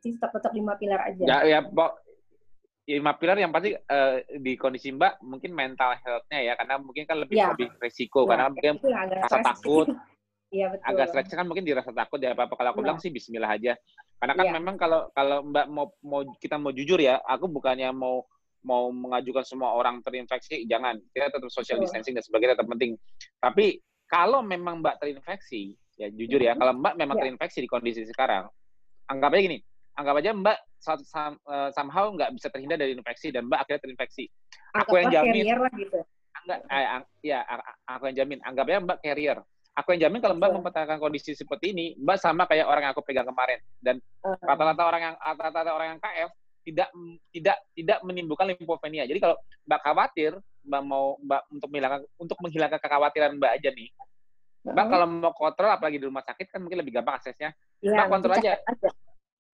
tetap 0.00 0.30
tetap 0.32 0.52
lima 0.56 0.78
pilar 0.80 1.04
aja 1.04 1.20
ya 1.20 1.38
ya 1.44 1.60
lima 2.88 3.12
pilar 3.20 3.36
yang 3.36 3.52
pasti 3.52 3.76
uh, 3.76 4.16
di 4.40 4.56
kondisi 4.56 4.88
Mbak 4.96 5.20
mungkin 5.20 5.52
mental 5.52 5.92
health-nya 6.00 6.40
ya 6.40 6.52
karena 6.56 6.80
mungkin 6.80 7.04
kan 7.04 7.20
lebih 7.20 7.36
ya. 7.36 7.52
lebih 7.52 7.68
resiko 7.76 8.24
ya, 8.24 8.28
karena 8.32 8.46
mungkin 8.48 8.74
rasa 9.20 9.38
takut. 9.44 9.88
Iya 10.48 10.72
betul. 10.72 10.88
Agak 10.88 11.06
stres 11.12 11.36
kan 11.36 11.44
mungkin 11.44 11.60
dirasa 11.60 11.92
takut 11.92 12.16
ya 12.24 12.32
apa-apa 12.32 12.56
kalau 12.56 12.72
aku 12.72 12.80
ya. 12.80 12.84
bilang 12.88 12.96
sih 12.96 13.12
bismillah 13.12 13.52
aja. 13.52 13.76
Karena 14.16 14.32
kan 14.32 14.46
ya. 14.48 14.52
memang 14.56 14.80
kalau 14.80 15.12
kalau 15.12 15.44
Mbak 15.44 15.66
mau 15.68 15.92
mau 16.00 16.24
kita 16.40 16.56
mau 16.56 16.72
jujur 16.72 16.96
ya, 16.96 17.20
aku 17.20 17.52
bukannya 17.52 17.92
mau 17.92 18.24
mau 18.64 18.88
mengajukan 18.88 19.44
semua 19.44 19.76
orang 19.76 20.00
terinfeksi, 20.00 20.64
jangan. 20.64 20.96
Kita 21.12 21.30
tetap 21.30 21.52
social 21.52 21.78
distancing 21.78 22.16
dan 22.16 22.24
sebagainya 22.24 22.56
tetap 22.56 22.68
penting. 22.72 22.96
Tapi 23.38 23.78
kalau 24.08 24.40
memang 24.40 24.80
Mbak 24.80 24.96
terinfeksi, 25.04 25.76
ya 26.00 26.08
jujur 26.08 26.40
ya, 26.40 26.56
kalau 26.56 26.72
Mbak 26.80 26.94
memang 26.96 27.16
ya. 27.20 27.28
terinfeksi 27.28 27.58
di 27.60 27.68
kondisi 27.68 28.02
sekarang, 28.08 28.48
anggap 29.12 29.36
aja 29.36 29.52
gini, 29.52 29.58
anggap 29.98 30.14
aja 30.22 30.30
Mbak 30.30 30.58
uh, 30.86 31.70
somehow 31.74 32.06
nggak 32.14 32.30
bisa 32.38 32.48
terhindar 32.54 32.78
dari 32.78 32.94
infeksi 32.94 33.34
dan 33.34 33.50
Mbak 33.50 33.58
akhirnya 33.66 33.82
terinfeksi. 33.82 34.24
Aku 34.78 34.94
yang 34.94 35.10
jamin. 35.10 35.42
gitu. 35.74 36.00
Enggak, 36.46 36.58
eh, 36.70 36.86
ya 37.26 37.42
aku 37.90 38.02
yang 38.14 38.16
jamin. 38.24 38.38
Anggap 38.46 38.64
aja 38.70 38.80
Mbak 38.86 38.98
carrier. 39.02 39.38
Aku 39.74 39.94
yang 39.94 40.08
jamin 40.08 40.22
kalau 40.22 40.34
Mbak 40.38 40.50
mempertahankan 40.58 40.98
kondisi 41.02 41.34
seperti 41.34 41.74
ini, 41.74 41.98
Mbak 41.98 42.18
sama 42.22 42.46
kayak 42.46 42.70
orang 42.70 42.86
yang 42.86 42.92
aku 42.94 43.02
pegang 43.02 43.26
kemarin. 43.26 43.58
Dan 43.82 43.98
rata-rata 44.22 44.82
orang 44.86 45.02
yang 45.02 45.14
rata-rata 45.18 45.70
orang 45.74 45.88
yang 45.94 46.00
KF 46.00 46.30
tidak 46.62 46.88
tidak 47.34 47.56
tidak 47.74 47.98
menimbulkan 48.06 48.46
limfopenia. 48.54 49.02
Jadi 49.10 49.18
kalau 49.18 49.34
Mbak 49.66 49.80
khawatir, 49.82 50.32
Mbak 50.62 50.82
mau 50.86 51.18
Mbak 51.18 51.42
untuk 51.58 51.68
menghilangkan 51.74 52.00
untuk 52.22 52.38
menghilangkan 52.38 52.78
kekhawatiran 52.78 53.30
Mbak 53.34 53.52
aja 53.58 53.70
nih. 53.74 53.90
Mbak 54.68 54.86
kalau 54.90 55.06
mau 55.06 55.32
kontrol 55.34 55.70
apalagi 55.74 55.98
di 55.98 56.06
rumah 56.06 56.22
sakit 56.22 56.54
kan 56.54 56.62
mungkin 56.62 56.86
lebih 56.86 57.02
gampang 57.02 57.18
aksesnya. 57.18 57.50
Ya, 57.82 57.98
Mbak 57.98 58.06
kontrol 58.10 58.34
aja. 58.38 58.58
aja 58.62 58.90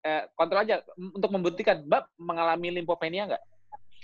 eh, 0.05 0.23
kontrol 0.37 0.63
aja 0.63 0.85
untuk 0.95 1.33
membuktikan 1.33 1.81
Mbak 1.83 2.21
mengalami 2.21 2.69
limfopenia 2.77 3.33
nggak? 3.33 3.45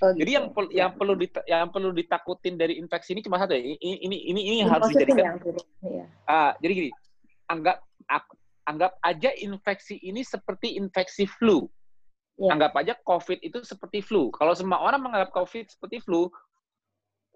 Oh, 0.00 0.16
gitu. 0.16 0.24
Jadi 0.24 0.30
yang 0.32 0.46
yang 0.72 0.90
perlu 0.96 1.12
dita, 1.12 1.40
yang 1.44 1.68
perlu 1.68 1.92
ditakutin 1.92 2.56
dari 2.56 2.80
infeksi 2.80 3.12
ini 3.12 3.20
cuma 3.20 3.36
satu 3.36 3.52
ya. 3.52 3.60
Ini 3.60 3.76
ini 4.08 4.16
ini, 4.32 4.40
ini 4.48 4.56
harus 4.64 4.88
dijadikan. 4.96 5.36
Ya. 5.84 6.04
Ah, 6.24 6.56
jadi 6.56 6.72
gini, 6.72 6.90
anggap 7.52 7.84
anggap 8.64 8.96
aja 9.04 9.30
infeksi 9.36 10.00
ini 10.00 10.24
seperti 10.24 10.80
infeksi 10.80 11.28
flu. 11.28 11.68
Ya. 12.40 12.56
Anggap 12.56 12.72
aja 12.80 12.96
COVID 13.04 13.44
itu 13.44 13.60
seperti 13.60 14.00
flu. 14.00 14.32
Kalau 14.32 14.56
semua 14.56 14.80
orang 14.80 15.04
menganggap 15.04 15.36
COVID 15.36 15.68
seperti 15.68 16.00
flu, 16.00 16.32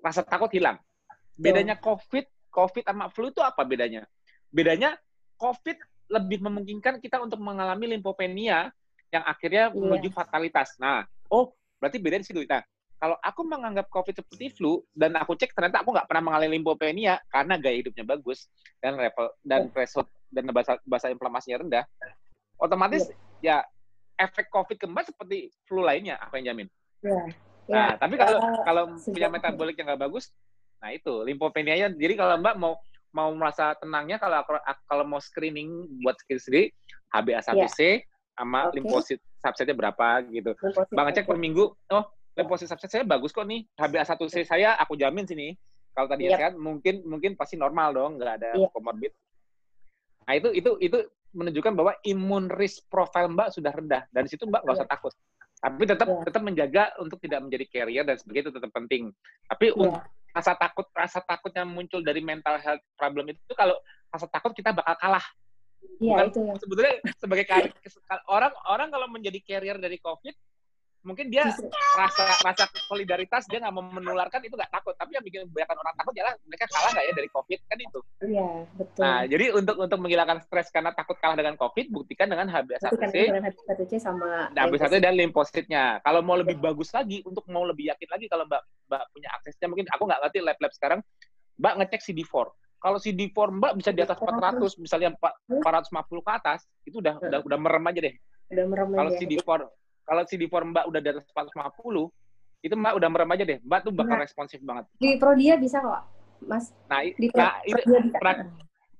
rasa 0.00 0.24
takut 0.24 0.48
hilang. 0.48 0.80
Bedanya 1.36 1.76
COVID, 1.76 2.24
COVID 2.48 2.84
sama 2.88 3.12
flu 3.12 3.28
itu 3.28 3.44
apa 3.44 3.60
bedanya? 3.66 4.08
Bedanya 4.48 4.96
COVID 5.36 5.76
lebih 6.08 6.44
memungkinkan 6.44 7.00
kita 7.00 7.20
untuk 7.20 7.40
mengalami 7.40 7.96
limfopenia 7.96 8.70
yang 9.12 9.24
akhirnya 9.24 9.70
yeah. 9.70 9.76
menuju 9.76 10.08
fatalitas. 10.10 10.76
Nah, 10.76 11.06
oh 11.30 11.54
berarti 11.78 11.98
beda 12.00 12.20
di 12.20 12.26
situ. 12.26 12.42
Nah, 12.44 12.62
kalau 12.98 13.16
aku 13.20 13.42
menganggap 13.44 13.90
COVID 13.92 14.24
seperti 14.24 14.54
flu 14.54 14.80
dan 14.96 15.14
aku 15.18 15.36
cek 15.36 15.52
ternyata 15.52 15.84
aku 15.84 15.92
nggak 15.92 16.08
pernah 16.08 16.32
mengalami 16.32 16.56
limfopenia 16.58 17.20
karena 17.28 17.54
gaya 17.60 17.76
hidupnya 17.78 18.04
bagus 18.06 18.48
dan 18.80 18.96
level 18.96 19.28
dan 19.44 19.68
threshold 19.70 20.08
dan 20.32 20.50
bahasa 20.50 20.80
bahasa 20.82 21.12
inflamasinya 21.12 21.62
rendah, 21.62 21.84
otomatis 22.58 23.06
yeah. 23.44 23.62
ya 23.62 24.26
efek 24.26 24.50
COVID 24.50 24.78
kembali 24.78 25.04
seperti 25.10 25.50
flu 25.66 25.82
lainnya, 25.82 26.18
apa 26.18 26.38
yang 26.38 26.54
jamin? 26.54 26.68
Yeah. 27.02 27.26
Nah, 27.64 27.96
ya, 27.96 27.96
tapi 27.96 28.14
kalau 28.20 28.38
kalau 28.62 28.82
punya 29.00 29.28
metabolik 29.32 29.74
yang 29.80 29.88
nggak 29.88 30.02
bagus, 30.04 30.28
nah 30.84 30.92
itu 30.92 31.24
limfopenia 31.24 31.88
Jadi 31.92 32.14
kalau 32.14 32.36
Mbak 32.40 32.56
mau 32.60 32.76
mau 33.14 33.30
merasa 33.32 33.78
tenangnya 33.78 34.18
kalau 34.18 34.42
kalau 34.90 35.04
mau 35.06 35.22
screening 35.22 35.86
buat 36.02 36.18
sendiri 36.26 36.74
HbA1c 37.14 37.78
yeah. 37.78 37.96
sama 38.34 38.68
okay. 38.68 38.82
limfosit 38.82 39.20
subsetnya 39.38 39.78
berapa 39.78 40.26
gitu. 40.34 40.50
Limfosit, 40.58 40.90
Bang 40.90 41.06
ngecek 41.06 41.24
per 41.30 41.38
minggu, 41.38 41.64
oh 41.70 42.04
limfosit 42.34 42.66
subset 42.66 42.90
saya 42.90 43.04
bagus 43.06 43.30
kok 43.30 43.46
nih. 43.46 43.62
HbA1c 43.78 44.34
saya 44.42 44.74
aku 44.82 44.98
jamin 44.98 45.24
sini. 45.24 45.54
Kalau 45.94 46.10
tadi 46.10 46.26
yep. 46.26 46.38
sehat 46.42 46.54
mungkin 46.58 47.06
mungkin 47.06 47.38
pasti 47.38 47.54
normal 47.54 47.94
dong, 47.94 48.18
nggak 48.18 48.34
ada 48.42 48.50
yep. 48.58 48.74
comorbid. 48.74 49.14
Nah, 50.26 50.34
itu 50.34 50.50
itu 50.50 50.70
itu 50.82 50.98
menunjukkan 51.34 51.72
bahwa 51.78 51.92
imun 52.02 52.50
risk 52.50 52.90
profile 52.90 53.30
Mbak 53.30 53.48
sudah 53.54 53.70
rendah. 53.70 54.02
Dan 54.10 54.26
situ 54.26 54.42
Mbak 54.50 54.66
nggak 54.66 54.74
usah 54.74 54.88
yeah. 54.90 54.94
takut. 54.98 55.14
Tapi 55.62 55.82
tetap 55.86 56.08
yeah. 56.10 56.24
tetap 56.26 56.42
menjaga 56.42 56.84
untuk 56.98 57.18
tidak 57.22 57.46
menjadi 57.46 57.64
carrier 57.70 58.02
dan 58.02 58.18
sebagainya 58.18 58.50
itu 58.50 58.54
tetap 58.58 58.72
penting. 58.74 59.14
Tapi 59.46 59.66
yeah. 59.70 60.02
Rasa 60.34 60.58
takut 60.58 60.86
rasa 60.90 61.22
takutnya 61.22 61.62
muncul 61.62 62.02
dari 62.02 62.18
mental 62.18 62.58
health 62.58 62.82
problem 62.98 63.30
itu 63.30 63.54
kalau 63.54 63.78
rasa 64.10 64.26
takut 64.26 64.50
kita 64.50 64.74
bakal 64.74 64.98
kalah. 64.98 65.24
Iya, 66.02 66.26
itu 66.26 66.42
ya. 66.42 66.54
Sebetulnya 66.58 66.94
sebagai 67.22 67.44
orang 68.34 68.50
orang 68.66 68.88
kalau 68.90 69.06
menjadi 69.06 69.38
carrier 69.46 69.78
dari 69.78 70.02
COVID 70.02 70.34
mungkin 71.04 71.28
dia 71.28 71.44
rasa 71.94 72.24
rasa 72.40 72.64
solidaritas 72.88 73.44
dia 73.46 73.60
nggak 73.60 73.74
mau 73.76 73.84
menularkan 73.84 74.40
itu 74.42 74.56
nggak 74.56 74.72
takut. 74.72 74.96
Tapi 74.96 75.14
yang 75.14 75.24
bikin 75.24 75.44
kebanyakan 75.46 75.76
orang 75.84 75.94
takut 76.00 76.12
adalah 76.16 76.34
mereka 76.48 76.64
kalah 76.72 76.90
nggak 76.96 77.04
ya 77.04 77.12
dari 77.12 77.28
covid 77.30 77.60
kan 77.68 77.78
itu. 77.78 78.00
Iya 78.24 78.48
betul. 78.74 79.02
Nah 79.04 79.20
jadi 79.28 79.46
untuk 79.52 79.76
untuk 79.76 79.98
menghilangkan 80.00 80.38
stres 80.48 80.68
karena 80.72 80.90
takut 80.96 81.16
kalah 81.20 81.36
dengan 81.36 81.54
covid 81.60 81.86
buktikan 81.92 82.26
dengan 82.32 82.48
HbA1c 82.48 83.16
HbA1c 83.36 83.92
sama 84.00 84.48
nah, 84.50 84.64
HbA1c 84.64 84.94
dan 85.04 85.14
limfositnya. 85.14 85.84
Kalau 86.00 86.24
mau 86.24 86.40
lebih 86.40 86.56
ya. 86.56 86.72
bagus 86.72 86.88
lagi 86.96 87.20
untuk 87.28 87.44
mau 87.52 87.68
lebih 87.68 87.92
yakin 87.92 88.08
lagi 88.08 88.26
kalau 88.26 88.48
mbak 88.48 88.64
mbak 88.88 89.02
punya 89.12 89.28
aksesnya 89.36 89.68
mungkin 89.68 89.86
aku 89.92 90.02
nggak 90.08 90.20
ngerti 90.24 90.38
lab 90.40 90.58
lab 90.58 90.72
sekarang 90.72 91.00
mbak 91.60 91.74
ngecek 91.84 92.00
CD4 92.00 92.34
kalau 92.80 92.98
CD4 93.00 93.38
mbak 93.60 93.72
bisa 93.76 93.90
di 93.92 94.00
atas 94.04 94.16
400 94.20 94.60
misalnya 94.80 95.12
450 95.20 95.60
ke 96.20 96.32
atas 96.32 96.64
itu 96.88 97.00
udah 97.00 97.20
udah 97.20 97.38
udah 97.44 97.58
merem 97.60 97.84
aja 97.92 98.00
deh. 98.04 98.14
Udah 98.52 98.64
merem 98.68 98.88
kalau 98.92 99.10
CD4 99.20 99.50
kalau 100.04 100.22
CD4 100.24 100.52
Mbak 100.52 100.84
udah 100.92 101.00
di 101.00 101.08
atas 101.10 101.24
450, 101.32 102.64
itu 102.64 102.74
Mbak 102.76 102.92
udah 102.96 103.08
merem 103.08 103.30
aja 103.34 103.44
deh. 103.44 103.58
Mbak 103.64 103.80
tuh 103.88 103.92
bakal 103.92 104.16
nah, 104.20 104.24
responsif 104.24 104.58
banget. 104.60 104.84
Di 105.00 105.16
Prodia 105.16 105.56
bisa 105.56 105.80
kok, 105.80 106.02
Mas. 106.44 106.72
Nah, 106.88 107.00
di 107.04 107.28
nah 107.32 107.60
itu, 107.64 107.80
bisa. 107.80 108.44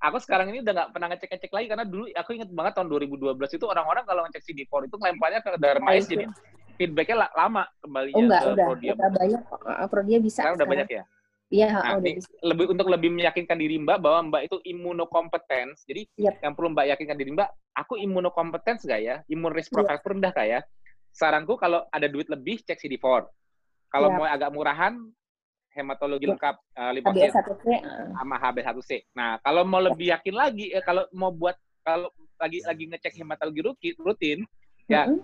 aku 0.05 0.17
sekarang 0.21 0.53
ini 0.53 0.61
udah 0.61 0.73
nggak 0.77 0.91
pernah 0.93 1.09
ngecek-ngecek 1.13 1.53
lagi 1.53 1.67
karena 1.73 1.85
dulu 1.89 2.05
aku 2.13 2.31
inget 2.37 2.51
banget 2.53 2.73
tahun 2.77 2.89
2012 2.93 3.57
itu 3.57 3.65
orang-orang 3.65 4.05
kalau 4.05 4.21
ngecek 4.29 4.43
CD4 4.45 4.73
itu 4.85 4.97
ngelemparnya 5.01 5.41
ke 5.41 5.51
Dermais 5.57 6.05
jadi 6.05 6.29
feedbacknya 6.77 7.17
lama 7.33 7.65
kembali 7.81 8.11
oh, 8.13 8.21
enggak, 8.21 8.41
ke 8.43 8.51
udah, 8.53 8.67
Prodia. 8.69 8.93
Udah 8.93 9.11
banyak 9.15 9.41
Prodia 9.89 10.19
bisa. 10.21 10.45
Sekarang, 10.45 10.59
sekarang. 10.59 10.59
udah 10.59 10.69
banyak 10.69 10.89
ya? 10.91 11.03
Iya, 11.55 11.69
nah, 11.71 11.97
udah 12.03 12.13
bisa. 12.19 12.29
lebih 12.43 12.67
untuk 12.73 12.87
lebih 12.91 13.11
meyakinkan 13.15 13.57
diri 13.61 13.77
Mbak 13.79 13.99
bahwa 14.03 14.21
Mbak 14.33 14.43
itu 14.51 14.57
imunokompetens. 14.67 15.87
Jadi 15.87 16.03
yep. 16.19 16.43
yang 16.43 16.53
perlu 16.59 16.75
Mbak 16.75 16.87
yakinkan 16.97 17.17
diri 17.17 17.31
Mbak, 17.37 17.49
aku 17.79 17.95
imunokompetens 18.01 18.81
gak 18.85 19.01
ya? 19.01 19.17
Imun 19.31 19.53
risk 19.55 19.71
profile 19.71 20.01
yep. 20.01 20.09
rendah 20.09 20.33
gak 20.35 20.49
ya? 20.51 20.61
Saranku 21.15 21.55
kalau 21.55 21.87
ada 21.95 22.11
duit 22.11 22.27
lebih 22.27 22.59
cek 22.67 22.75
CD4. 22.75 23.31
Kalau 23.95 24.11
ya. 24.11 24.15
mau 24.19 24.27
agak 24.27 24.51
murahan 24.51 24.99
hematologi 25.71 26.27
ya. 26.27 26.35
lengkap 26.35 26.57
uh, 26.75 26.91
limfosit 26.91 27.31
sama 28.19 28.37
HB1C. 28.43 28.91
Nah, 29.15 29.39
kalau 29.39 29.63
mau 29.63 29.79
lebih 29.79 30.11
yakin 30.11 30.35
lagi 30.35 30.75
eh, 30.75 30.83
kalau 30.83 31.07
mau 31.15 31.31
buat 31.31 31.55
kalau 31.87 32.11
lagi 32.43 32.67
lagi 32.67 32.91
ngecek 32.91 33.15
hematologi 33.23 33.63
rutin, 33.63 33.95
rutin 34.03 34.39
ya 34.91 35.07
mm 35.07 35.15
-hmm. 35.15 35.21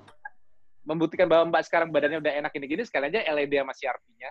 membuktikan 0.86 1.26
bahwa 1.26 1.51
Mbak 1.51 1.62
sekarang 1.66 1.88
badannya 1.91 2.22
udah 2.22 2.32
enak 2.38 2.53
ini 2.55 2.66
gini 2.70 2.82
sekali 2.86 3.11
aja 3.11 3.26
LED 3.26 3.59
sama 3.59 3.74
CRP-nya. 3.74 4.30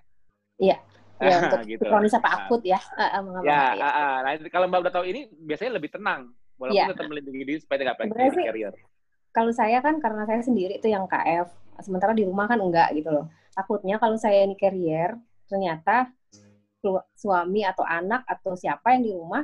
Iya. 0.63 0.77
Ya, 1.19 1.35
untuk 1.43 1.67
gitu. 1.67 1.83
kronis 1.83 2.15
apa 2.15 2.31
nah. 2.31 2.37
akut 2.47 2.63
ya. 2.63 2.79
Uh, 2.95 3.03
uh, 3.03 3.43
ya, 3.43 3.75
uh, 3.75 3.83
uh, 3.83 4.15
nah 4.23 4.31
kalau 4.47 4.71
Mbak 4.71 4.87
udah 4.87 4.93
tahu 4.95 5.03
ini 5.03 5.27
biasanya 5.27 5.75
lebih 5.75 5.91
tenang. 5.91 6.31
Walaupun 6.55 6.79
ya. 6.79 6.95
tetap 6.95 7.11
melindungi 7.11 7.43
diri 7.43 7.59
supaya 7.59 7.91
nggak 7.91 7.99
pengen 7.99 8.15
carrier 8.39 8.71
kalau 9.29 9.51
saya 9.53 9.79
kan 9.79 10.01
karena 10.01 10.25
saya 10.25 10.41
sendiri 10.41 10.81
itu 10.81 10.89
yang 10.89 11.05
KF, 11.05 11.49
sementara 11.85 12.17
di 12.17 12.25
rumah 12.25 12.49
kan 12.49 12.57
enggak 12.57 12.89
gitu 12.97 13.13
loh. 13.13 13.25
Takutnya 13.53 14.01
kalau 14.01 14.17
saya 14.17 14.45
ini 14.45 14.57
carrier, 14.57 15.17
ternyata 15.45 16.09
suami 17.13 17.67
atau 17.67 17.83
anak 17.83 18.23
atau 18.23 18.55
siapa 18.55 18.95
yang 18.95 19.03
di 19.03 19.11
rumah 19.13 19.43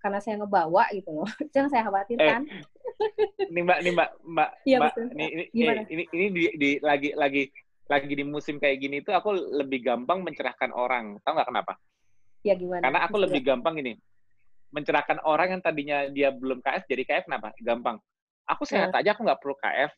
karena 0.00 0.18
saya 0.18 0.40
ngebawa 0.40 0.88
gitu 0.96 1.12
loh. 1.12 1.28
Itu 1.46 1.54
yang 1.54 1.70
saya 1.70 1.86
khawatirkan. 1.86 2.40
Eh, 2.48 3.48
ini 3.52 3.60
Mbak, 3.62 3.78
ini 3.84 3.90
Mbak, 3.92 4.10
Mbak, 4.24 4.50
ya, 4.64 4.78
Mbak 4.80 4.92
ini 5.14 5.24
ini, 5.52 5.64
eh, 5.68 5.86
ini 5.88 6.02
ini 6.10 6.26
di, 6.32 6.42
di 6.56 6.70
lagi 6.80 7.10
lagi 7.14 7.42
lagi 7.90 8.06
di 8.14 8.24
musim 8.24 8.56
kayak 8.62 8.78
gini 8.78 9.02
tuh 9.02 9.12
aku 9.14 9.34
lebih 9.34 9.82
gampang 9.82 10.22
mencerahkan 10.22 10.70
orang. 10.72 11.18
Tahu 11.22 11.32
nggak 11.36 11.48
kenapa? 11.48 11.72
Ya 12.40 12.56
gimana? 12.56 12.82
Karena 12.82 13.00
aku 13.04 13.16
lebih 13.20 13.40
gampang 13.44 13.76
ini 13.78 13.94
mencerahkan 14.70 15.18
orang 15.26 15.58
yang 15.58 15.62
tadinya 15.62 16.06
dia 16.08 16.30
belum 16.30 16.62
KF 16.62 16.86
jadi 16.86 17.02
KF 17.04 17.24
kenapa? 17.26 17.50
Gampang 17.58 17.98
aku 18.50 18.66
sehat 18.66 18.90
aja 18.90 19.14
aku 19.14 19.22
nggak 19.22 19.40
perlu 19.40 19.54
KF 19.58 19.90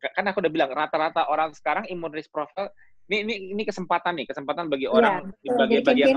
kan 0.00 0.24
aku 0.24 0.40
udah 0.40 0.52
bilang 0.52 0.72
rata-rata 0.72 1.28
orang 1.28 1.52
sekarang 1.52 1.84
imun 1.92 2.08
risk 2.10 2.32
profile 2.32 2.72
ini 3.10 3.26
ini 3.26 3.34
ini 3.52 3.62
kesempatan 3.66 4.16
nih 4.22 4.26
kesempatan 4.32 4.70
bagi 4.72 4.86
iya, 4.88 4.94
orang 4.96 5.34
ya, 5.44 5.52
bagi 5.58 5.74
jadi 5.76 5.84
bagian 5.84 6.16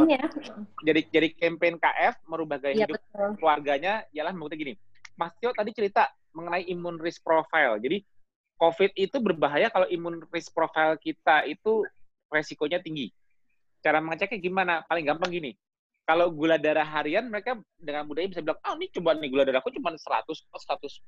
jadi 0.86 1.02
jadi 1.12 1.28
campaign 1.36 1.76
KF 1.82 2.14
merubah 2.30 2.62
gaya 2.62 2.74
ya, 2.74 2.86
hidup 2.88 3.02
betul. 3.02 3.30
keluarganya 3.42 3.94
ialah 4.14 4.30
maksudnya 4.30 4.62
gini. 4.62 4.74
Mas 5.18 5.34
Tio 5.42 5.50
tadi 5.58 5.74
cerita 5.74 6.10
mengenai 6.38 6.70
imun 6.70 7.02
risk 7.02 7.26
profile. 7.26 7.82
Jadi 7.82 8.06
COVID 8.62 8.94
itu 8.94 9.18
berbahaya 9.18 9.74
kalau 9.74 9.90
imun 9.90 10.22
risk 10.30 10.54
profile 10.54 10.94
kita 11.02 11.50
itu 11.50 11.82
resikonya 12.30 12.78
tinggi. 12.78 13.10
Cara 13.82 13.98
mengeceknya 13.98 14.38
gimana? 14.38 14.74
Paling 14.86 15.10
gampang 15.10 15.34
gini 15.34 15.58
kalau 16.04 16.28
gula 16.36 16.60
darah 16.60 16.84
harian 16.84 17.32
mereka 17.32 17.56
dengan 17.80 18.04
mudahnya 18.04 18.36
bisa 18.36 18.44
bilang, 18.44 18.60
oh 18.60 18.76
ini 18.76 18.92
coba 18.92 19.16
nih 19.16 19.30
gula 19.32 19.44
darahku 19.48 19.72
cuma 19.72 19.96
100, 19.96 20.28
110, 20.28 21.00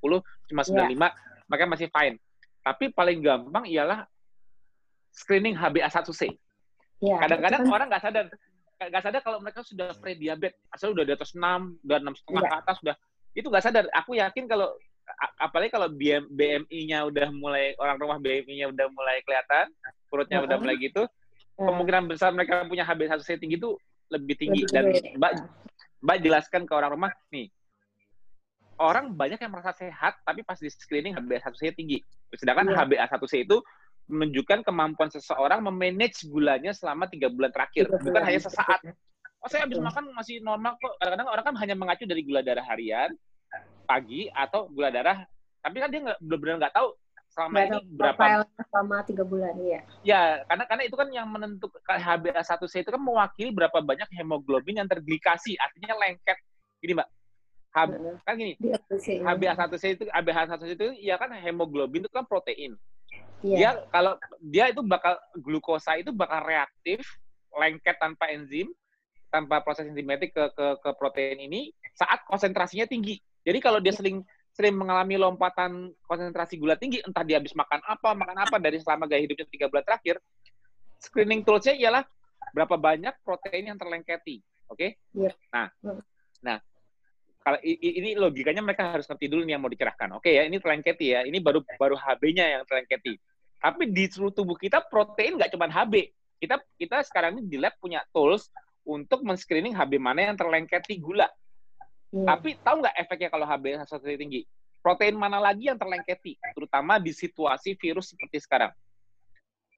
cuma 0.51 0.61
95, 0.63 0.71
yeah. 0.71 1.11
mereka 1.51 1.65
masih 1.67 1.87
fine. 1.91 2.15
Tapi 2.63 2.95
paling 2.95 3.19
gampang 3.19 3.67
ialah 3.67 4.07
screening 5.11 5.55
HbA1c. 5.59 6.31
Yeah, 7.03 7.19
Kadang-kadang 7.19 7.67
orang 7.67 7.87
nggak 7.91 8.03
sadar, 8.07 8.25
nggak 8.79 9.03
sadar 9.03 9.21
kalau 9.21 9.43
mereka 9.43 9.67
sudah 9.67 9.91
pre-diabetes, 9.99 10.55
asal 10.71 10.95
udah 10.95 11.03
di 11.03 11.11
atas 11.11 11.35
6, 11.35 11.43
udah 11.83 11.97
6 11.99 12.19
setengah 12.23 12.41
yeah. 12.47 12.51
ke 12.51 12.55
atas, 12.63 12.75
sudah 12.79 12.95
itu 13.35 13.47
nggak 13.51 13.65
sadar. 13.67 13.83
Aku 13.99 14.15
yakin 14.15 14.47
kalau 14.47 14.71
apalagi 15.37 15.75
kalau 15.75 15.91
BMI-nya 16.31 17.03
udah 17.05 17.29
mulai 17.35 17.75
orang 17.77 17.99
rumah 17.99 18.17
BMI-nya 18.23 18.71
udah 18.71 18.87
mulai 18.95 19.19
kelihatan, 19.27 19.69
perutnya 20.07 20.39
udah 20.39 20.55
mulai 20.55 20.79
gitu, 20.79 21.03
kemungkinan 21.59 22.07
besar 22.07 22.31
mereka 22.31 22.63
punya 22.63 22.87
HbA1c 22.87 23.43
tinggi 23.43 23.59
itu 23.59 23.75
lebih 24.13 24.35
tinggi 24.37 24.61
lebih 24.69 24.73
dan 24.73 24.85
Mbak 25.17 25.31
Mbak 26.05 26.17
jelaskan 26.21 26.61
ke 26.69 26.73
orang 26.77 26.91
rumah 26.93 27.11
nih 27.33 27.49
orang 28.79 29.15
banyak 29.15 29.39
yang 29.39 29.51
merasa 29.51 29.71
sehat 29.71 30.19
tapi 30.23 30.43
pas 30.43 30.59
di 30.59 30.67
screening 30.67 31.15
HbA1c 31.15 31.75
tinggi. 31.75 32.03
Sedangkan 32.35 32.67
ya. 32.67 32.83
HbA1c 32.83 33.47
itu 33.47 33.57
menunjukkan 34.05 34.61
kemampuan 34.61 35.09
seseorang 35.09 35.65
memanage 35.65 36.29
gulanya 36.29 36.75
selama 36.75 37.09
tiga 37.09 37.25
bulan 37.31 37.49
terakhir, 37.49 37.89
bukan 37.89 38.21
bulan. 38.21 38.27
hanya 38.27 38.41
sesaat. 38.43 38.79
Oh 39.41 39.49
saya 39.49 39.65
habis 39.65 39.81
makan 39.81 40.13
masih 40.13 40.41
normal 40.45 40.77
kok. 40.77 40.93
Kadang-kadang 41.01 41.29
orang 41.31 41.45
kan 41.45 41.55
hanya 41.57 41.75
mengacu 41.77 42.03
dari 42.05 42.21
gula 42.21 42.45
darah 42.45 42.65
harian 42.65 43.13
pagi 43.85 44.29
atau 44.29 44.69
gula 44.69 44.89
darah, 44.89 45.25
tapi 45.61 45.77
kan 45.81 45.89
dia 45.89 46.01
nggak 46.01 46.17
benar-benar 46.21 46.55
nggak 46.65 46.75
tahu 46.75 46.87
selama 47.35 47.57
ini 47.67 47.79
berapa 47.99 48.47
selama 48.71 49.03
tiga 49.03 49.23
bulan 49.27 49.53
ya 49.59 49.83
ya 50.07 50.21
karena 50.47 50.63
karena 50.71 50.83
itu 50.87 50.95
kan 50.95 51.07
yang 51.11 51.27
menentukan 51.27 51.99
HbA1c 51.99 52.73
itu 52.87 52.91
kan 52.95 53.01
mewakili 53.03 53.51
berapa 53.51 53.83
banyak 53.83 54.07
hemoglobin 54.15 54.79
yang 54.79 54.87
terglikasi 54.87 55.59
artinya 55.59 55.99
lengket. 55.99 56.39
Gini 56.79 56.95
mbak. 56.95 57.09
Hb, 57.75 57.91
kan 58.23 58.33
gini 58.39 58.55
HbA1c 59.19 59.83
itu 59.99 60.03
HbA1c 60.07 60.63
itu 60.79 60.87
ya 61.03 61.19
kan 61.19 61.35
hemoglobin 61.35 62.07
itu 62.07 62.13
kan 62.15 62.23
protein. 62.23 62.79
Yeah. 63.43 63.59
dia 63.59 63.69
kalau 63.91 64.15
dia 64.39 64.71
itu 64.71 64.79
bakal 64.81 65.19
glukosa 65.35 65.99
itu 65.99 66.15
bakal 66.15 66.39
reaktif 66.47 67.03
lengket 67.51 67.99
tanpa 67.99 68.31
enzim 68.31 68.71
tanpa 69.27 69.59
proses 69.59 69.91
enzimatik 69.91 70.31
ke, 70.31 70.43
ke 70.55 70.67
ke 70.79 70.89
protein 70.95 71.43
ini 71.43 71.75
saat 71.99 72.23
konsentrasinya 72.23 72.87
tinggi. 72.87 73.19
Jadi 73.43 73.59
kalau 73.59 73.83
dia 73.83 73.91
yeah. 73.91 73.99
sering 73.99 74.17
sering 74.55 74.79
mengalami 74.79 75.19
lompatan 75.19 75.91
konsentrasi 76.07 76.55
gula 76.55 76.79
tinggi, 76.79 77.03
entah 77.03 77.27
dia 77.27 77.43
habis 77.43 77.51
makan 77.51 77.83
apa, 77.83 78.15
makan 78.15 78.37
apa 78.39 78.55
dari 78.55 78.79
selama 78.79 79.03
gaya 79.03 79.27
hidupnya 79.27 79.45
tiga 79.51 79.67
bulan 79.67 79.83
terakhir, 79.83 80.15
screening 81.03 81.43
toolsnya 81.43 81.75
ialah 81.75 82.07
berapa 82.55 82.79
banyak 82.79 83.11
protein 83.19 83.75
yang 83.75 83.77
terlengketi. 83.77 84.39
Oke? 84.71 84.95
Okay? 84.95 85.19
Iya. 85.27 85.31
Nah, 85.51 85.67
nah 86.39 86.57
kalau 87.45 87.59
ini 87.61 88.17
logikanya 88.17 88.65
mereka 88.65 88.89
harus 88.89 89.05
ngerti 89.05 89.29
dulu 89.29 89.45
nih 89.45 89.53
yang 89.53 89.61
mau 89.61 89.69
dicerahkan. 89.69 90.17
Oke 90.17 90.33
okay, 90.33 90.41
ya, 90.41 90.43
ini 90.49 90.57
terlengketi 90.57 91.05
ya. 91.13 91.21
Ini 91.27 91.37
baru 91.43 91.61
baru 91.77 91.93
HB-nya 91.93 92.57
yang 92.57 92.63
terlengketi. 92.65 93.21
Tapi 93.61 93.91
di 93.93 94.09
seluruh 94.09 94.33
tubuh 94.33 94.57
kita 94.57 94.81
protein 94.89 95.37
nggak 95.37 95.53
cuma 95.53 95.69
HB. 95.69 96.09
Kita 96.41 96.57
kita 96.81 97.05
sekarang 97.05 97.37
ini 97.37 97.45
di 97.45 97.61
lab 97.61 97.77
punya 97.77 98.01
tools 98.09 98.49
untuk 98.81 99.21
men-screening 99.21 99.77
HB 99.77 100.01
mana 100.01 100.33
yang 100.33 100.37
terlengketi 100.39 100.97
gula. 100.97 101.29
Hmm. 102.13 102.27
Tapi 102.27 102.59
tahu 102.61 102.85
nggak 102.85 102.95
efeknya 103.01 103.29
kalau 103.33 103.45
HB 103.47 103.65
satu 103.87 104.05
tinggi? 104.05 104.45
Protein 104.85 105.17
mana 105.17 105.41
lagi 105.41 105.65
yang 105.65 105.81
terlengketi, 105.81 106.37
terutama 106.53 107.01
di 107.01 107.09
situasi 107.09 107.73
virus 107.73 108.13
seperti 108.13 108.37
sekarang. 108.37 108.69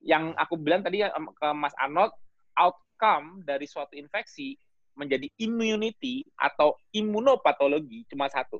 Yang 0.03 0.35
aku 0.35 0.59
bilang 0.59 0.83
tadi 0.83 0.99
ke 1.07 1.47
Mas 1.55 1.71
Arnold, 1.79 2.11
outcome 2.59 3.39
dari 3.47 3.63
suatu 3.63 3.95
infeksi 3.95 4.59
menjadi 4.99 5.31
immunity 5.39 6.27
atau 6.35 6.75
imunopatologi 6.91 8.03
cuma 8.11 8.27
satu, 8.27 8.59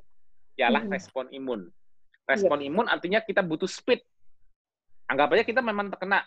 ialah 0.56 0.86
hmm. 0.86 0.92
respon 0.94 1.26
imun. 1.34 1.68
Respon 2.24 2.64
yeah. 2.64 2.68
imun 2.72 2.86
artinya 2.88 3.20
kita 3.20 3.44
butuh 3.44 3.68
speed. 3.68 4.00
Anggap 5.08 5.36
aja 5.36 5.44
kita 5.44 5.60
memang 5.60 5.92
terkena. 5.92 6.24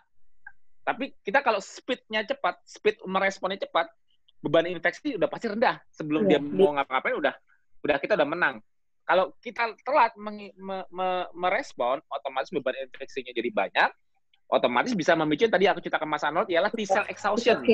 Tapi 0.81 1.13
kita 1.21 1.45
kalau 1.45 1.61
speednya 1.61 2.25
cepat, 2.25 2.57
speed 2.65 3.01
meresponnya 3.05 3.61
cepat, 3.61 3.89
beban 4.41 4.65
infeksi 4.67 5.15
udah 5.15 5.29
pasti 5.29 5.47
rendah. 5.47 5.77
Sebelum 5.93 6.25
yeah. 6.25 6.37
dia 6.37 6.39
mau 6.41 6.73
ngapa-ngapain 6.73 7.15
udah 7.17 7.33
udah 7.85 7.95
kita 8.01 8.17
udah 8.17 8.27
menang. 8.27 8.55
Kalau 9.05 9.33
kita 9.41 9.73
telat 9.81 10.13
me, 10.15 10.53
me, 10.55 10.77
me, 10.93 11.07
merespon, 11.33 11.99
otomatis 12.09 12.53
beban 12.53 12.77
infeksinya 12.85 13.33
jadi 13.33 13.49
banyak, 13.49 13.89
otomatis 14.47 14.93
bisa 14.93 15.17
memicu 15.17 15.49
tadi 15.49 15.65
aku 15.65 15.81
ceritakan 15.81 16.09
Mas 16.09 16.23
Arnold 16.23 16.47
ialah 16.51 16.69
T 16.69 16.85
cell 16.85 17.07
exhaustion. 17.09 17.65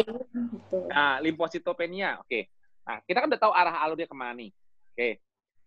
Nah, 0.88 1.20
limfositopenia. 1.20 2.22
Oke. 2.24 2.28
Okay. 2.28 2.44
Nah, 2.88 2.98
kita 3.04 3.18
kan 3.20 3.28
udah 3.28 3.42
tahu 3.44 3.54
arah 3.54 3.76
alurnya 3.84 4.08
ke 4.08 4.16
mana 4.16 4.34
nih. 4.40 4.50
Oke. 4.56 4.96
Okay. 4.96 5.12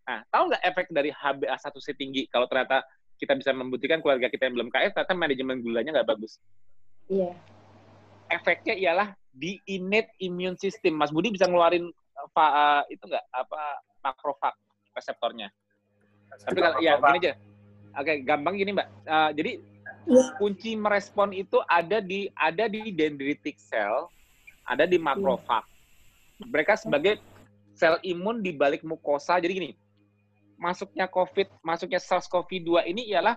Nah, 0.08 0.18
tahu 0.32 0.42
nggak 0.50 0.62
efek 0.64 0.86
dari 0.90 1.10
HbA1c 1.12 1.86
tinggi 1.94 2.22
kalau 2.32 2.48
ternyata 2.48 2.82
kita 3.20 3.36
bisa 3.36 3.52
membuktikan 3.52 4.00
keluarga 4.00 4.32
kita 4.32 4.48
yang 4.48 4.56
belum 4.56 4.68
KF 4.72 4.96
ternyata 4.96 5.12
manajemen 5.12 5.60
gulanya 5.60 6.00
nggak 6.00 6.08
bagus. 6.08 6.40
Iya. 7.12 7.36
Efeknya 8.32 8.74
ialah 8.80 9.08
di 9.30 9.58
innate 9.70 10.10
immune 10.20 10.58
system. 10.58 10.98
Mas 10.98 11.14
Budi 11.14 11.32
bisa 11.34 11.46
ngeluarin 11.46 11.90
uh, 12.36 12.82
itu 12.90 13.04
nggak 13.06 13.24
apa 13.32 13.62
makrofag 14.02 14.54
reseptornya. 14.94 15.48
Tapi 16.30 16.58
kalau 16.58 16.78
ya 16.82 16.98
gini 16.98 17.18
aja. 17.22 17.32
Oke, 17.98 18.22
gampang 18.22 18.54
gini 18.54 18.70
Mbak. 18.70 18.88
Uh, 19.02 19.30
jadi 19.34 19.58
Iya. 20.08 20.32
kunci 20.40 20.74
merespon 20.78 21.34
itu 21.34 21.60
ada 21.68 22.00
di 22.00 22.30
ada 22.32 22.70
di 22.70 22.88
dendritic 22.94 23.60
cell, 23.60 24.08
ada 24.64 24.88
di 24.88 24.96
makrofag. 24.96 25.66
Mereka 26.40 26.80
sebagai 26.80 27.20
sel 27.76 28.00
imun 28.00 28.40
di 28.40 28.56
balik 28.56 28.80
mukosa. 28.80 29.36
Jadi 29.36 29.52
gini, 29.52 29.70
masuknya 30.56 31.04
COVID, 31.04 31.60
masuknya 31.60 32.00
SARS-CoV-2 32.00 32.88
ini 32.88 33.12
ialah 33.12 33.36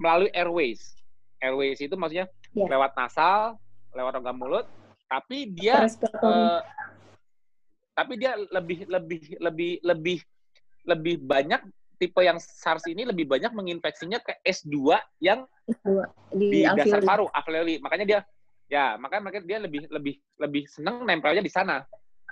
melalui 0.00 0.32
airways. 0.32 0.96
Airways 1.40 1.80
itu 1.80 1.92
maksudnya 1.96 2.28
ya. 2.56 2.66
lewat 2.68 2.96
nasal, 2.96 3.60
lewat 3.92 4.20
rongga 4.20 4.32
mulut, 4.32 4.66
tapi 5.10 5.50
dia 5.50 5.90
uh, 6.22 6.62
tapi 7.98 8.14
dia 8.14 8.38
lebih 8.54 8.86
lebih 8.86 9.20
lebih 9.42 9.72
lebih 9.82 10.18
lebih 10.86 11.14
banyak 11.20 11.60
tipe 12.00 12.20
yang 12.24 12.40
SARS 12.40 12.88
ini 12.88 13.04
lebih 13.04 13.28
banyak 13.28 13.52
menginfeksinya 13.52 14.24
ke 14.24 14.32
S2 14.40 14.96
yang 15.20 15.44
di, 16.32 16.48
di 16.48 16.58
dasar 16.64 17.04
paru, 17.04 17.28
alveoli. 17.28 17.76
Makanya 17.84 18.06
dia 18.08 18.20
ya, 18.72 18.96
makanya 18.96 19.28
makanya 19.28 19.44
dia 19.44 19.58
lebih 19.60 19.84
lebih 19.92 20.14
lebih 20.40 20.62
senang 20.64 21.04
nempelnya 21.04 21.44
di 21.44 21.52
sana. 21.52 21.84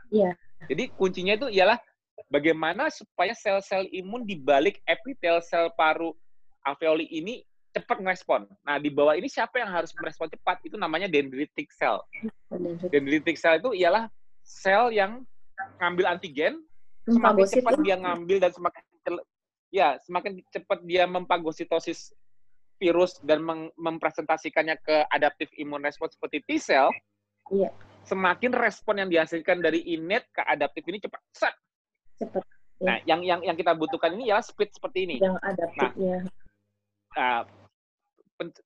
Iya. 0.08 0.32
Jadi 0.72 0.88
kuncinya 0.96 1.36
itu 1.36 1.52
ialah 1.52 1.76
bagaimana 2.32 2.88
supaya 2.88 3.36
sel-sel 3.36 3.84
imun 3.92 4.24
di 4.24 4.40
balik 4.40 4.80
epitel 4.88 5.44
sel 5.44 5.68
paru 5.76 6.16
alveoli 6.64 7.04
ini 7.12 7.44
cepat 7.82 7.98
merespon. 8.02 8.46
Nah, 8.66 8.76
di 8.78 8.90
bawah 8.90 9.14
ini 9.14 9.30
siapa 9.30 9.58
yang 9.62 9.70
harus 9.70 9.90
merespon 9.94 10.28
cepat? 10.30 10.62
Itu 10.64 10.76
namanya 10.78 11.06
dendritic 11.06 11.70
cell. 11.74 12.02
Dendritic 12.90 13.38
cell 13.38 13.58
itu 13.58 13.74
ialah 13.74 14.10
sel 14.42 14.94
yang 14.94 15.22
ngambil 15.82 16.18
antigen, 16.18 16.62
semakin 17.08 17.46
cepat 17.48 17.74
dia 17.82 17.96
ngambil 17.98 18.36
dan 18.38 18.52
semakin 18.54 18.82
ya 19.68 20.00
semakin 20.00 20.40
cepat 20.48 20.80
dia 20.88 21.04
mempagositosis 21.04 22.16
virus 22.78 23.18
dan 23.26 23.42
mempresentasikannya 23.74 24.78
ke 24.80 24.96
adaptif 25.10 25.50
imun 25.58 25.82
respons 25.82 26.14
seperti 26.14 26.46
T 26.46 26.50
cell, 26.62 26.88
iya. 27.50 27.74
semakin 28.06 28.54
respon 28.54 29.02
yang 29.02 29.10
dihasilkan 29.10 29.58
dari 29.58 29.82
innate 29.82 30.30
ke 30.30 30.42
adaptif 30.46 30.86
ini 30.86 31.02
cepat. 31.02 31.20
Set. 31.34 31.54
Cepat. 32.22 32.46
Ya. 32.78 32.86
Nah, 32.86 32.96
yang 33.02 33.20
yang 33.26 33.40
yang 33.42 33.56
kita 33.58 33.74
butuhkan 33.74 34.14
ini 34.14 34.30
ya 34.30 34.38
speed 34.38 34.70
seperti 34.70 35.10
ini. 35.10 35.16
Yang 35.18 35.36
adaptifnya. 35.42 36.16
Nah, 37.18 37.42
uh, 37.42 37.42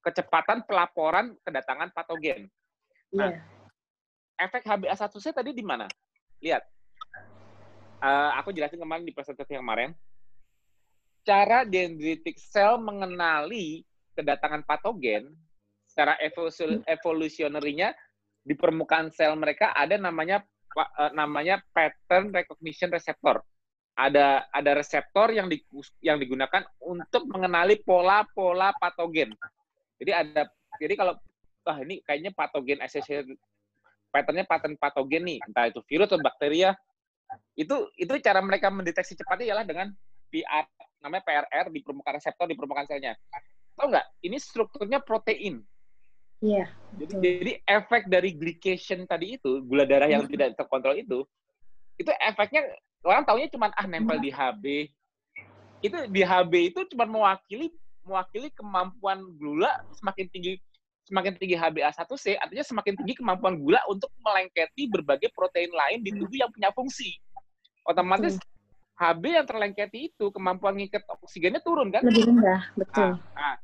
kecepatan 0.05 0.65
pelaporan 0.69 1.33
kedatangan 1.43 1.91
patogen. 1.97 2.47
Nah, 3.13 3.33
yeah. 3.33 3.41
efek 4.41 4.65
HbA1c 4.69 5.27
tadi 5.33 5.51
di 5.57 5.65
mana? 5.65 5.89
Lihat. 6.45 6.63
Uh, 8.03 8.35
aku 8.35 8.51
jelasin 8.51 8.83
kemarin 8.83 9.07
di 9.07 9.15
presentasi 9.15 9.55
yang 9.55 9.63
kemarin 9.63 9.95
cara 11.23 11.63
dendritic 11.63 12.39
cell 12.39 12.79
mengenali 12.83 13.87
kedatangan 14.19 14.67
patogen 14.67 15.31
secara 15.87 16.19
evolusionerinya 16.87 17.95
di 18.43 18.55
permukaan 18.59 19.09
sel 19.15 19.39
mereka 19.39 19.71
ada 19.73 19.95
namanya 19.95 20.43
eh, 20.77 21.13
namanya 21.15 21.63
pattern 21.71 22.35
recognition 22.35 22.91
receptor. 22.91 23.39
Ada 23.93 24.49
ada 24.49 24.71
reseptor 24.73 25.37
yang 25.37 25.53
di, 25.53 25.61
yang 26.01 26.17
digunakan 26.17 26.65
untuk 26.81 27.29
mengenali 27.29 27.77
pola-pola 27.85 28.73
patogen. 28.81 29.37
Jadi 30.03 30.11
ada 30.11 30.51
jadi 30.83 30.95
kalau 30.99 31.15
wah 31.63 31.79
ini 31.79 32.03
kayaknya 32.03 32.35
patogen 32.35 32.83
associated 32.83 33.39
patternnya 34.11 34.43
pattern 34.45 34.75
patogen 34.75 35.23
nih, 35.23 35.39
entah 35.47 35.71
itu 35.71 35.79
virus 35.87 36.11
atau 36.11 36.19
bakteria. 36.19 36.75
Itu 37.55 37.89
itu 37.95 38.13
cara 38.19 38.43
mereka 38.43 38.69
mendeteksi 38.69 39.15
cepatnya 39.15 39.55
ialah 39.55 39.65
dengan 39.65 39.95
PR 40.29 40.67
namanya 40.99 41.23
PRR 41.23 41.67
di 41.71 41.81
permukaan 41.81 42.19
reseptor 42.19 42.51
di 42.51 42.59
permukaan 42.59 42.91
selnya. 42.91 43.15
Tahu 43.79 43.89
nggak? 43.89 44.07
Ini 44.27 44.37
strukturnya 44.43 44.99
protein. 45.01 45.63
Iya. 46.43 46.67
Jadi, 46.99 47.13
jadi 47.23 47.53
efek 47.63 48.11
dari 48.11 48.35
glycation 48.35 49.07
tadi 49.07 49.39
itu, 49.39 49.63
gula 49.63 49.87
darah 49.87 50.11
yang 50.11 50.27
tidak 50.27 50.59
terkontrol 50.59 50.99
itu, 50.99 51.23
itu 51.97 52.11
efeknya 52.19 52.67
orang 53.07 53.23
taunya 53.23 53.49
cuma 53.49 53.71
ah 53.73 53.87
nempel 53.87 54.19
di 54.19 54.31
HB. 54.35 54.91
Itu 55.83 55.97
di 56.11 56.23
HB 56.23 56.53
itu 56.75 56.81
cuma 56.95 57.07
mewakili 57.07 57.71
mewakili 58.03 58.49
kemampuan 58.55 59.23
gula 59.39 59.71
semakin 59.95 60.27
tinggi 60.31 60.59
semakin 61.03 61.35
tinggi 61.35 61.59
HbA1c 61.59 62.39
artinya 62.39 62.65
semakin 62.65 62.95
tinggi 62.95 63.15
kemampuan 63.19 63.59
gula 63.59 63.83
untuk 63.91 64.11
melengketi 64.23 64.87
berbagai 64.87 65.35
protein 65.35 65.71
lain 65.75 66.01
di 66.03 66.15
tubuh 66.15 66.37
yang 66.37 66.51
punya 66.55 66.71
fungsi. 66.71 67.19
Otomatis 67.83 68.39
HB 68.95 69.23
yang 69.35 69.47
terlengketi 69.49 70.15
itu 70.15 70.31
kemampuan 70.31 70.79
ngikat 70.79 71.03
oksigennya 71.11 71.59
turun 71.59 71.91
kan? 71.91 72.07
Lebih 72.07 72.31
rendah, 72.31 72.63
betul. 72.79 73.19
Nah, 73.19 73.35
nah, 73.35 73.57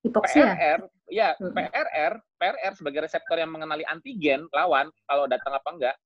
Hipoksia. 0.00 0.56
PRR, 0.56 0.80
ya 1.12 1.28
hmm. 1.36 1.52
PRR, 1.52 2.12
PRR 2.40 2.72
sebagai 2.74 3.00
reseptor 3.04 3.36
yang 3.36 3.52
mengenali 3.52 3.84
antigen 3.86 4.48
lawan 4.50 4.88
kalau 5.04 5.28
datang 5.28 5.52
apa 5.54 5.68
enggak. 5.70 5.96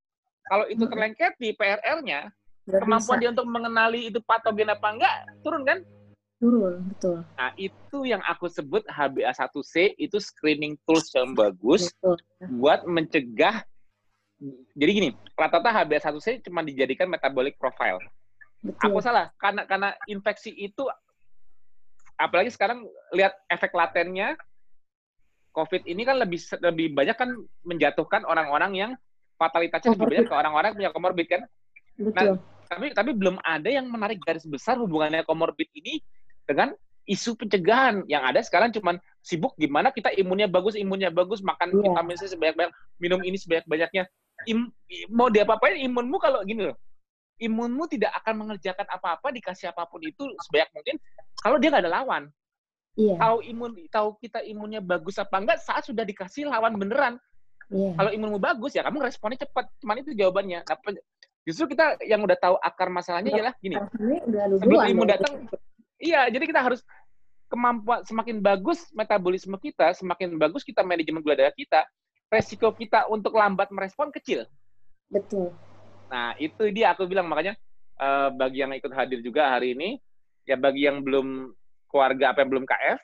Kalau 0.44 0.66
itu 0.68 0.84
hmm. 0.84 0.92
terlengketi 0.92 1.48
PRR-nya, 1.56 2.28
kemampuan 2.68 3.16
bisa. 3.16 3.22
dia 3.24 3.30
untuk 3.32 3.48
mengenali 3.48 4.00
itu 4.12 4.18
patogen 4.26 4.68
apa 4.74 4.88
enggak 4.92 5.16
turun 5.40 5.62
kan? 5.64 5.80
Turun, 6.44 6.76
betul. 6.92 7.24
Nah, 7.40 7.56
itu 7.56 7.98
yang 8.04 8.20
aku 8.20 8.52
sebut 8.52 8.84
HbA1c 8.84 9.96
itu 9.96 10.20
screening 10.20 10.76
tools 10.84 11.08
yang 11.16 11.32
bagus 11.32 11.88
betul. 11.96 12.20
buat 12.60 12.84
mencegah 12.84 13.64
jadi 14.76 14.90
gini, 14.92 15.08
rata-rata 15.38 15.72
HbA1c 15.72 16.44
cuma 16.44 16.60
dijadikan 16.60 17.08
metabolic 17.08 17.56
profile. 17.56 18.02
Betul. 18.60 18.92
Aku 18.92 18.98
salah, 19.00 19.32
karena 19.40 19.64
karena 19.64 19.96
infeksi 20.04 20.52
itu 20.52 20.84
apalagi 22.20 22.52
sekarang 22.52 22.84
lihat 23.16 23.32
efek 23.48 23.72
latennya 23.72 24.36
COVID 25.54 25.86
ini 25.86 26.02
kan 26.02 26.18
lebih 26.18 26.40
lebih 26.60 26.86
banyak 26.92 27.16
kan 27.16 27.30
menjatuhkan 27.62 28.26
orang-orang 28.26 28.72
yang 28.74 28.90
fatalitasnya 29.38 29.94
lebih 29.94 30.12
banyak 30.12 30.26
ke 30.28 30.34
orang-orang 30.44 30.70
punya 30.76 30.90
komorbid 30.90 31.26
kan. 31.30 31.42
Betul. 31.96 32.36
Nah, 32.36 32.42
tapi 32.66 32.86
tapi 32.90 33.10
belum 33.14 33.38
ada 33.40 33.70
yang 33.70 33.86
menarik 33.86 34.18
garis 34.20 34.44
besar 34.44 34.76
hubungannya 34.82 35.22
komorbid 35.22 35.70
ini 35.78 36.02
dengan 36.44 36.72
isu 37.04 37.36
pencegahan 37.36 38.04
yang 38.08 38.24
ada 38.24 38.40
sekarang 38.40 38.72
cuman 38.72 38.96
sibuk 39.20 39.52
gimana 39.60 39.92
kita 39.92 40.08
imunnya 40.16 40.48
bagus 40.48 40.72
imunnya 40.72 41.12
bagus 41.12 41.44
makan 41.44 41.72
yeah. 41.76 41.92
vitamin 41.92 42.16
C 42.16 42.22
sebanyak-banyak 42.32 42.72
minum 42.96 43.20
ini 43.20 43.36
sebanyak-banyaknya 43.36 44.08
im, 44.48 44.72
mau 45.12 45.28
diapa-apain 45.28 45.76
imunmu 45.84 46.16
kalau 46.16 46.40
gini 46.48 46.72
loh 46.72 46.76
imunmu 47.36 47.84
tidak 47.92 48.14
akan 48.24 48.46
mengerjakan 48.46 48.88
apa-apa 48.88 49.28
dikasih 49.36 49.68
apa 49.68 49.84
pun 49.84 50.00
itu 50.00 50.24
sebanyak 50.48 50.70
mungkin 50.72 50.96
kalau 51.44 51.60
dia 51.60 51.68
nggak 51.68 51.84
ada 51.84 51.92
lawan 51.92 52.22
iya. 52.96 53.20
tahu 53.20 53.36
imun 53.52 53.70
tahu 53.92 54.08
kita 54.24 54.40
imunnya 54.40 54.80
bagus 54.80 55.20
apa 55.20 55.36
enggak 55.36 55.60
saat 55.60 55.84
sudah 55.84 56.08
dikasih 56.08 56.48
lawan 56.48 56.78
beneran 56.80 57.20
Yeah. 57.72 57.96
Kalau 57.96 58.10
imunmu 58.12 58.38
bagus 58.40 58.76
ya 58.76 58.84
kamu 58.84 59.08
responnya 59.08 59.40
cepat. 59.40 59.72
Cuman 59.80 60.04
itu 60.04 60.12
jawabannya. 60.12 60.64
Nah, 60.68 60.78
justru 61.48 61.72
kita 61.72 62.00
yang 62.04 62.20
udah 62.24 62.36
tahu 62.36 62.56
akar 62.60 62.92
masalahnya 62.92 63.32
ya, 63.32 63.36
adalah 63.40 63.54
gini. 63.60 63.76
Sebelum 64.60 64.80
imun 64.84 65.08
ya. 65.08 65.16
datang, 65.16 65.48
iya. 66.04 66.28
Jadi 66.28 66.44
kita 66.44 66.60
harus 66.60 66.84
kemampuan 67.48 68.04
semakin 68.04 68.44
bagus 68.44 68.90
metabolisme 68.92 69.56
kita, 69.56 69.96
semakin 69.96 70.36
bagus 70.36 70.60
kita 70.66 70.84
manajemen 70.84 71.24
gula 71.24 71.38
darah 71.38 71.54
kita, 71.56 71.86
resiko 72.28 72.72
kita 72.74 73.08
untuk 73.08 73.32
lambat 73.36 73.72
merespon 73.72 74.12
kecil. 74.12 74.44
Betul. 75.08 75.54
Nah 76.10 76.34
itu 76.36 76.68
dia 76.74 76.92
aku 76.92 77.08
bilang 77.08 77.30
makanya 77.30 77.54
uh, 78.00 78.28
bagi 78.34 78.64
yang 78.64 78.74
ikut 78.74 78.90
hadir 78.90 79.22
juga 79.22 79.54
hari 79.54 79.72
ini, 79.72 80.02
ya 80.44 80.58
bagi 80.58 80.88
yang 80.88 81.00
belum 81.00 81.52
keluarga 81.88 82.34
apa 82.34 82.42
yang 82.42 82.50
belum 82.50 82.66
KF, 82.66 83.00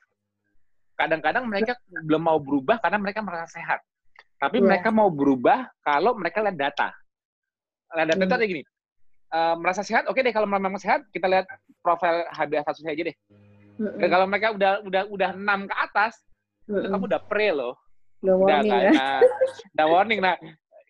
kadang-kadang 0.98 1.44
mereka 1.46 1.78
belum 1.88 2.22
mau 2.26 2.38
berubah 2.42 2.82
karena 2.82 2.98
mereka 2.98 3.22
merasa 3.22 3.55
sehat. 3.55 3.80
Tapi 4.40 4.59
yeah. 4.59 4.66
mereka 4.66 4.88
mau 4.88 5.12
berubah 5.12 5.68
kalau 5.84 6.16
mereka 6.16 6.40
lihat 6.40 6.59
data. 6.59 6.88
Lihat 7.92 8.18
data 8.18 8.34
hmm. 8.40 8.48
gini, 8.48 8.62
uh, 9.33 9.55
merasa 9.59 9.83
sehat, 9.83 10.07
oke 10.07 10.18
okay 10.18 10.26
deh 10.26 10.35
kalau 10.35 10.47
memang 10.47 10.78
sehat, 10.78 11.07
kita 11.14 11.26
lihat 11.26 11.47
profil 11.81 12.26
HbA1c 12.35 12.87
aja 12.87 13.05
deh. 13.11 13.16
Hmm. 13.81 13.97
kalau 13.97 14.26
mereka 14.28 14.53
udah 14.53 14.85
udah 14.85 15.03
udah 15.09 15.31
enam 15.33 15.64
ke 15.64 15.74
atas, 15.74 16.20
hmm. 16.68 16.93
kamu 16.93 17.05
udah 17.09 17.20
pre 17.24 17.49
loh. 17.57 17.74
Udah 18.20 18.37
warning 18.37 18.72
udah, 18.76 18.81
ya. 18.85 18.93
Nah, 18.93 19.20
udah 19.72 19.87
warning. 19.89 20.20
Nah, 20.20 20.37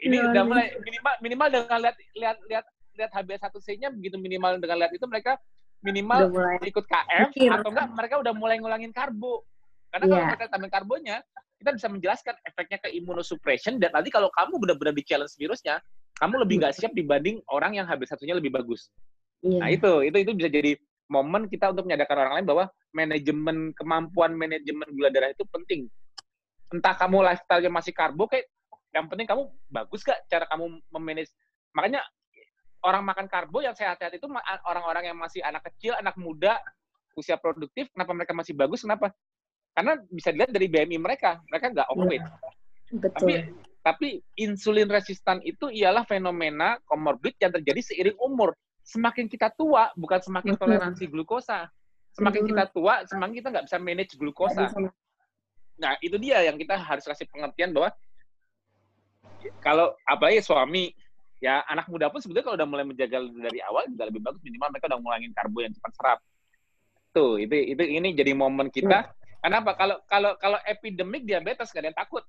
ini 0.02 0.16
udah, 0.18 0.30
udah 0.34 0.42
mulai 0.42 0.66
minimal 0.82 1.14
minimal 1.22 1.46
dengan 1.54 1.78
lihat 1.86 1.96
lihat 2.18 2.36
lihat 2.50 2.64
lihat 2.98 3.10
HbA1c-nya 3.14 3.88
begitu 3.94 4.18
minimal 4.18 4.58
dengan 4.58 4.76
lihat 4.82 4.92
itu 4.92 5.06
mereka 5.06 5.38
minimal 5.80 6.28
ikut 6.60 6.84
KF 6.84 7.32
Mikir. 7.32 7.50
atau 7.56 7.70
enggak 7.72 7.88
mereka 7.94 8.14
udah 8.20 8.32
mulai 8.34 8.56
ngulangin 8.60 8.92
karbo. 8.92 9.46
Karena 9.90 10.04
yeah. 10.06 10.12
kalau 10.12 10.22
iya. 10.22 10.30
mereka 10.30 10.44
tambahin 10.50 10.72
karbonya, 10.72 11.16
kita 11.60 11.70
bisa 11.74 11.86
menjelaskan 11.90 12.34
efeknya 12.46 12.78
ke 12.78 12.88
immunosuppression 12.94 13.74
dan 13.82 13.90
nanti 13.92 14.08
kalau 14.08 14.30
kamu 14.32 14.54
benar-benar 14.60 14.94
di 14.94 15.04
challenge 15.04 15.34
virusnya, 15.34 15.82
kamu 16.20 16.44
lebih 16.44 16.54
nggak 16.60 16.74
siap 16.76 16.92
dibanding 16.92 17.40
orang 17.48 17.80
yang 17.80 17.88
habis 17.88 18.12
satunya 18.12 18.36
lebih 18.36 18.52
bagus. 18.52 18.92
Yeah. 19.40 19.64
Nah 19.64 19.68
itu 19.72 20.04
itu 20.04 20.16
itu 20.20 20.32
bisa 20.36 20.52
jadi 20.52 20.76
momen 21.10 21.48
kita 21.48 21.72
untuk 21.72 21.88
menyadarkan 21.88 22.16
orang 22.22 22.34
lain 22.38 22.46
bahwa 22.46 22.64
manajemen 22.94 23.56
kemampuan 23.74 24.36
manajemen 24.36 24.86
gula 24.94 25.08
darah 25.08 25.32
itu 25.32 25.42
penting. 25.48 25.88
Entah 26.70 26.94
kamu 26.94 27.24
lifestyle-nya 27.26 27.72
masih 27.72 27.90
karbo 27.96 28.30
kayak 28.30 28.46
yang 28.94 29.10
penting 29.10 29.26
kamu 29.26 29.50
bagus 29.72 30.06
gak 30.06 30.22
cara 30.30 30.46
kamu 30.46 30.78
memanage. 30.92 31.32
Makanya 31.74 32.04
orang 32.86 33.02
makan 33.02 33.26
karbo 33.26 33.58
yang 33.64 33.74
sehat-sehat 33.74 34.14
itu 34.14 34.26
orang-orang 34.66 35.10
yang 35.10 35.18
masih 35.18 35.42
anak 35.42 35.66
kecil, 35.66 35.98
anak 35.98 36.14
muda, 36.14 36.58
usia 37.18 37.36
produktif, 37.38 37.90
kenapa 37.92 38.12
mereka 38.14 38.32
masih 38.34 38.54
bagus? 38.54 38.86
Kenapa? 38.86 39.10
Karena 39.74 39.98
bisa 40.10 40.34
dilihat 40.34 40.50
dari 40.50 40.66
BMI 40.66 40.98
mereka, 40.98 41.38
mereka 41.46 41.66
nggak 41.70 41.88
overweight. 41.90 42.24
Ya, 42.24 42.98
betul. 42.98 43.14
Tapi 43.14 43.34
tapi 43.80 44.20
insulin 44.36 44.88
resistan 44.88 45.40
itu 45.40 45.72
ialah 45.72 46.04
fenomena 46.04 46.76
komorbid 46.84 47.36
yang 47.40 47.52
terjadi 47.52 47.80
seiring 47.80 48.18
umur. 48.20 48.52
Semakin 48.84 49.24
kita 49.28 49.48
tua, 49.56 49.88
bukan 49.96 50.20
semakin 50.20 50.56
toleransi 50.56 51.08
glukosa. 51.08 51.68
Semakin 52.12 52.44
kita 52.44 52.68
tua, 52.68 53.06
semakin 53.08 53.34
kita 53.40 53.48
nggak 53.48 53.64
bisa 53.70 53.78
manage 53.80 54.12
glukosa. 54.20 54.68
Nah, 55.80 55.96
itu 56.04 56.20
dia 56.20 56.44
yang 56.44 56.60
kita 56.60 56.76
harus 56.76 57.08
kasih 57.08 57.24
pengertian 57.32 57.72
bahwa 57.72 57.88
kalau 59.64 59.96
apalagi 60.04 60.44
suami, 60.44 60.92
ya 61.40 61.64
anak 61.64 61.88
muda 61.88 62.12
pun 62.12 62.20
sebetulnya 62.20 62.52
kalau 62.52 62.56
udah 62.60 62.68
mulai 62.68 62.84
menjaga 62.84 63.16
dari 63.24 63.64
awal 63.64 63.88
juga 63.88 64.12
lebih 64.12 64.20
bagus 64.20 64.40
minimal 64.44 64.68
mereka 64.76 64.92
udah 64.92 65.00
ngulangin 65.00 65.32
karbo 65.32 65.58
yang 65.64 65.72
cepat 65.72 65.92
serap. 65.96 66.18
Tuh, 67.16 67.40
itu 67.40 67.56
itu 67.56 67.80
ini 67.80 68.12
jadi 68.12 68.36
momen 68.36 68.68
kita. 68.68 69.08
Kenapa? 69.40 69.72
Kalau 69.72 70.04
kalau 70.04 70.36
kalau 70.36 70.58
epidemik 70.68 71.24
diabetes 71.24 71.72
gak 71.72 71.80
ada 71.80 71.88
yang 71.88 71.98
takut. 71.98 72.24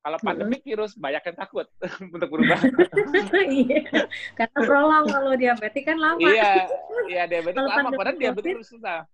Kalau 0.00 0.18
pandemik 0.24 0.64
virus 0.64 0.96
banyak 0.96 1.20
yang 1.20 1.36
takut 1.36 1.66
untuk 2.16 2.28
berubah. 2.32 2.56
iya. 3.52 3.84
Karena 4.32 4.58
prolong 4.64 5.04
kalau 5.12 5.32
diabetes 5.36 5.82
kan 5.84 6.00
lama. 6.00 6.24
iya, 6.24 6.64
iya 7.12 7.22
diabetes 7.28 7.60
lama. 7.60 7.92
Padahal 7.92 8.16
diabetes 8.16 8.64
susah. 8.64 9.04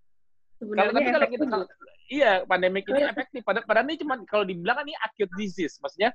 Kalau 0.56 0.92
tapi 0.94 1.10
kalau 1.12 1.28
kita 1.28 1.44
kalau, 1.50 1.66
iya 2.08 2.32
pandemik 2.46 2.86
ini 2.86 3.02
efektif. 3.02 3.42
Padahal, 3.42 3.66
padahal 3.66 3.86
ini 3.90 3.98
cuma 3.98 4.14
kalau 4.30 4.46
dibilang 4.46 4.78
kan 4.78 4.86
ini 4.86 4.96
acute 5.02 5.32
disease, 5.36 5.76
maksudnya 5.82 6.14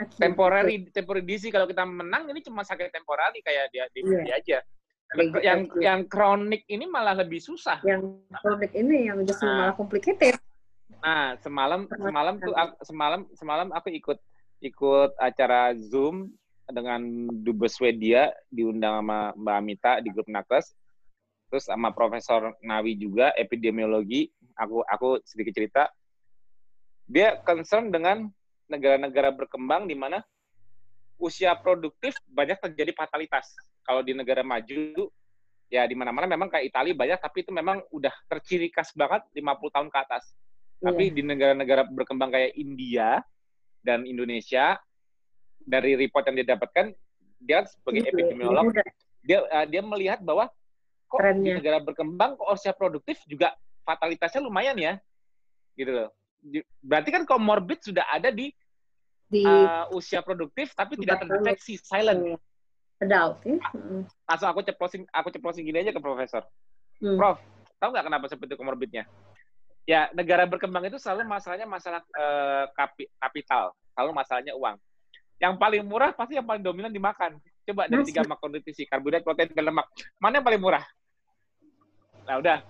acute. 0.00 0.18
temporary 0.18 0.88
temporary 0.88 1.22
disease. 1.28 1.52
Kalau 1.52 1.68
kita 1.68 1.84
menang 1.84 2.32
ini 2.32 2.40
cuma 2.42 2.64
sakit 2.64 2.90
temporary 2.90 3.44
kayak 3.44 3.70
dia 3.70 3.86
di 3.92 4.00
yeah. 4.02 4.40
aja 4.40 4.58
yang 5.40 5.60
yang 5.80 6.00
kronik 6.04 6.68
ini 6.68 6.84
malah 6.84 7.16
lebih 7.16 7.40
susah. 7.40 7.80
Yang 7.80 8.20
kronik 8.44 8.72
ini 8.76 9.08
yang 9.08 9.24
justru 9.24 9.48
nah, 9.48 9.72
malah 9.72 9.76
complicated. 9.76 10.36
Nah, 10.88 11.36
semalam 11.44 11.84
semalam 11.86 12.34
tuh 12.40 12.54
semalam 12.82 13.20
semalam 13.36 13.68
aku 13.76 13.92
ikut 13.92 14.18
ikut 14.64 15.10
acara 15.20 15.76
Zoom 15.76 16.32
dengan 16.68 17.28
Dubes 17.44 17.76
Swedia 17.76 18.32
diundang 18.52 19.04
sama 19.04 19.32
Mbak 19.36 19.56
Amita 19.56 19.92
di 20.00 20.08
grup 20.12 20.28
Nakes. 20.28 20.72
Terus 21.48 21.64
sama 21.64 21.92
Profesor 21.96 22.52
Nawi 22.60 22.96
juga 22.96 23.32
epidemiologi. 23.36 24.28
Aku 24.58 24.84
aku 24.84 25.22
sedikit 25.24 25.56
cerita. 25.56 25.82
Dia 27.08 27.40
concern 27.40 27.88
dengan 27.88 28.28
negara-negara 28.68 29.32
berkembang 29.32 29.88
di 29.88 29.96
mana 29.96 30.20
usia 31.16 31.56
produktif 31.56 32.14
banyak 32.28 32.60
terjadi 32.60 32.92
fatalitas 32.94 33.56
kalau 33.82 34.04
di 34.04 34.12
negara 34.12 34.44
maju 34.44 35.08
ya 35.72 35.88
di 35.88 35.96
mana-mana 35.96 36.28
memang 36.28 36.52
kayak 36.52 36.68
Italia 36.68 36.94
banyak 36.94 37.18
tapi 37.20 37.44
itu 37.44 37.50
memang 37.52 37.80
udah 37.92 38.12
terciri 38.28 38.68
khas 38.68 38.92
banget 38.92 39.24
50 39.32 39.74
tahun 39.74 39.88
ke 39.88 39.98
atas. 40.04 40.24
Yeah. 40.78 40.94
Tapi 40.94 41.04
di 41.10 41.22
negara-negara 41.26 41.90
berkembang 41.90 42.30
kayak 42.30 42.54
India 42.54 43.18
dan 43.82 44.06
Indonesia 44.06 44.78
dari 45.58 45.98
report 45.98 46.30
yang 46.30 46.36
dia 46.38 46.48
dapatkan 46.54 46.86
dia 47.38 47.66
sebagai 47.66 48.02
iya, 48.06 48.10
epidemiolog 48.10 48.74
dia 49.22 49.38
uh, 49.46 49.66
dia 49.66 49.82
melihat 49.82 50.22
bahwa 50.22 50.50
kok 51.10 51.18
Trennya. 51.18 51.42
di 51.42 51.50
negara 51.58 51.78
berkembang 51.82 52.38
kok 52.38 52.48
usia 52.54 52.70
produktif 52.74 53.18
juga 53.26 53.54
fatalitasnya 53.82 54.42
lumayan 54.42 54.78
ya. 54.78 54.94
Gitu 55.74 55.90
loh. 55.90 56.10
Berarti 56.82 57.10
kan 57.10 57.22
komorbid 57.26 57.82
sudah 57.82 58.06
ada 58.10 58.30
di, 58.30 58.54
di 59.26 59.42
uh, 59.42 59.90
usia 59.94 60.22
produktif 60.22 60.74
tapi 60.78 60.94
tidak 60.94 61.26
terdeteksi 61.26 61.74
silent. 61.78 62.22
Iya 62.22 62.38
adult 63.02 63.38
ya. 63.46 63.58
Langsung 64.26 64.48
aku 64.50 64.60
ceplosin 64.66 65.02
aku 65.10 65.28
ceplosin 65.30 65.62
gini 65.62 65.82
aja 65.82 65.94
ke 65.94 66.02
profesor. 66.02 66.42
Hmm. 66.98 67.14
Prof, 67.14 67.38
tahu 67.78 67.94
nggak 67.94 68.06
kenapa 68.10 68.26
seperti 68.26 68.58
komorbidnya? 68.58 69.06
Ya, 69.88 70.12
negara 70.12 70.44
berkembang 70.44 70.84
itu 70.84 71.00
selalu 71.00 71.24
masalahnya 71.24 71.64
masalah 71.64 72.04
kapi, 72.76 73.08
kapital, 73.16 73.72
selalu 73.96 74.10
masalahnya 74.12 74.52
uang. 74.52 74.76
Yang 75.40 75.54
paling 75.56 75.82
murah 75.88 76.12
pasti 76.12 76.36
yang 76.36 76.44
paling 76.44 76.60
dominan 76.60 76.92
dimakan. 76.92 77.40
Coba 77.64 77.88
dari 77.88 78.04
tiga 78.04 78.20
makronutrisi, 78.28 78.84
karbohidrat, 78.84 79.24
protein, 79.24 79.48
dan 79.56 79.72
lemak. 79.72 79.88
Mana 80.20 80.40
yang 80.40 80.46
paling 80.46 80.60
murah? 80.60 80.84
Nah, 82.28 82.36
udah. 82.36 82.60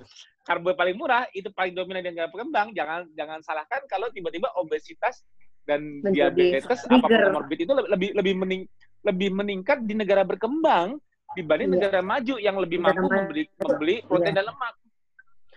Karbo 0.47 0.73
paling 0.79 0.97
murah 0.97 1.27
itu 1.35 1.51
paling 1.51 1.75
dominan 1.75 2.07
di 2.07 2.15
negara 2.15 2.31
berkembang. 2.31 2.71
Jangan 2.71 3.11
jangan 3.13 3.43
salahkan 3.43 3.85
kalau 3.91 4.09
tiba-tiba 4.15 4.49
obesitas 4.55 5.27
dan 5.69 6.01
Menjadi 6.01 6.65
diabetes 6.65 6.87
apa 6.89 7.05
komorbid 7.05 7.59
itu 7.67 7.73
lebih 7.77 8.11
lebih 8.17 8.35
mening, 8.39 8.63
lebih 9.05 9.29
meningkat 9.35 9.85
di 9.85 9.93
negara 9.93 10.25
berkembang 10.25 10.97
dibanding 11.37 11.69
yeah. 11.69 11.77
negara 11.77 12.01
maju 12.01 12.35
yang 12.41 12.57
lebih 12.57 12.81
mampu 12.81 13.05
membeli 13.05 13.45
membeli 13.61 13.97
protein 14.09 14.33
yeah. 14.33 14.37
dan 14.41 14.47
lemak. 14.49 14.75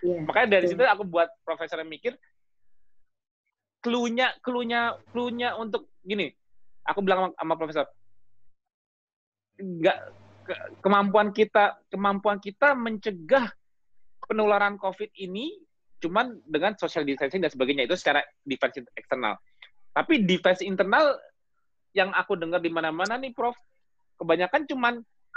Yeah. 0.02 0.20
Makanya 0.26 0.48
dari 0.58 0.66
yeah. 0.66 0.72
situ 0.74 0.82
aku 0.82 1.04
buat 1.06 1.30
profesor 1.46 1.78
yang 1.78 1.90
mikir 1.90 2.18
klunya 3.82 4.30
klunya 4.42 4.98
klunya 5.10 5.54
untuk 5.58 5.90
gini. 6.02 6.30
Aku 6.86 7.02
bilang 7.02 7.30
sama, 7.30 7.34
sama 7.38 7.54
profesor 7.54 7.86
nggak 9.62 9.98
ke, 10.42 10.54
kemampuan 10.82 11.30
kita 11.30 11.78
kemampuan 11.86 12.42
kita 12.42 12.74
mencegah 12.74 13.46
penularan 14.26 14.74
COVID 14.80 15.14
ini 15.18 15.54
cuman 16.02 16.42
dengan 16.42 16.74
social 16.74 17.06
distancing 17.06 17.38
dan 17.38 17.50
sebagainya 17.54 17.86
itu 17.86 17.94
secara 17.94 18.26
defense 18.42 18.82
eksternal. 18.98 19.38
Tapi 19.94 20.26
defense 20.26 20.66
internal 20.66 21.14
yang 21.94 22.10
aku 22.16 22.34
dengar 22.34 22.58
di 22.58 22.72
mana-mana 22.72 23.20
nih, 23.20 23.30
Prof, 23.30 23.54
kebanyakan 24.18 24.64
cuman 24.66 24.94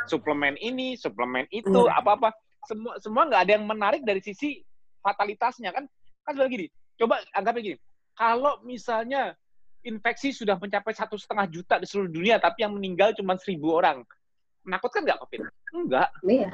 suplemen 0.08 0.56
ini, 0.58 0.96
suplemen 0.96 1.46
itu, 1.52 1.86
iya. 1.86 2.00
apa-apa. 2.02 2.32
Semua 2.66 2.94
semua 3.02 3.24
nggak 3.30 3.42
ada 3.46 3.52
yang 3.58 3.66
menarik 3.66 4.02
dari 4.02 4.22
sisi 4.22 4.62
fatalitasnya 5.02 5.72
kan? 5.72 5.86
Kan 6.26 6.32
sebenarnya 6.34 6.54
gini. 6.54 6.68
Coba 6.98 7.22
anggapnya 7.34 7.62
gini. 7.74 7.78
Kalau 8.16 8.64
misalnya 8.64 9.36
infeksi 9.86 10.34
sudah 10.34 10.58
mencapai 10.58 10.96
satu 10.98 11.16
setengah 11.16 11.46
juta 11.52 11.78
di 11.78 11.86
seluruh 11.86 12.10
dunia, 12.10 12.42
tapi 12.42 12.66
yang 12.66 12.74
meninggal 12.74 13.14
cuma 13.14 13.38
seribu 13.38 13.78
orang, 13.78 14.02
menakutkan 14.66 15.06
nggak 15.06 15.20
COVID? 15.22 15.42
Enggak. 15.78 16.10
Iya. 16.26 16.50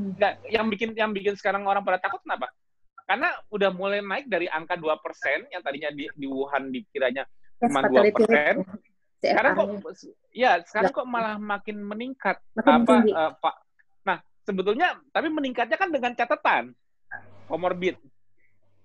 Nggak. 0.00 0.32
Yang 0.48 0.66
bikin 0.72 0.88
yang 0.96 1.10
bikin 1.12 1.34
sekarang 1.36 1.68
orang 1.68 1.84
pada 1.84 2.00
takut 2.00 2.24
kenapa? 2.24 2.48
Karena 3.06 3.30
udah 3.54 3.70
mulai 3.70 4.02
naik 4.02 4.26
dari 4.26 4.50
angka 4.50 4.74
2% 4.74 5.54
yang 5.54 5.62
tadinya 5.62 5.90
di, 5.94 6.10
di 6.10 6.26
Wuhan 6.26 6.74
dikiranya 6.74 7.22
cuma 7.62 7.86
dua 7.86 8.02
persen. 8.10 8.66
Sekarang 9.22 9.52
kok, 9.56 9.68
ya 10.34 10.60
sekarang 10.66 10.92
kok 10.92 11.06
malah 11.08 11.36
makin 11.40 11.80
meningkat. 11.80 12.36
Makin 12.58 12.72
apa, 12.84 12.94
uh, 13.14 13.32
Pak? 13.38 13.54
Sebetulnya, 14.46 14.94
tapi 15.10 15.26
meningkatnya 15.26 15.74
kan 15.74 15.90
dengan 15.90 16.14
catatan 16.14 16.70
komorbid. 17.50 17.98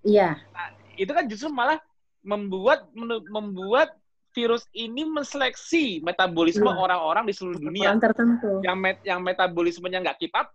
Iya. 0.02 0.42
Nah, 0.50 0.68
itu 0.98 1.10
kan 1.14 1.24
justru 1.30 1.48
malah 1.54 1.78
membuat 2.22 2.90
membuat 3.30 3.94
virus 4.32 4.64
ini 4.72 5.04
menseleksi 5.04 6.00
metabolisme 6.00 6.66
iya. 6.66 6.78
orang-orang 6.78 7.24
di 7.28 7.34
seluruh 7.36 7.60
dunia. 7.62 7.94
Orang 7.94 8.02
tertentu. 8.02 8.50
Yang 8.64 8.76
met, 8.80 8.98
yang 9.06 9.20
metabolismenya 9.22 9.98
nggak 10.02 10.18
keep 10.18 10.34
up, 10.34 10.50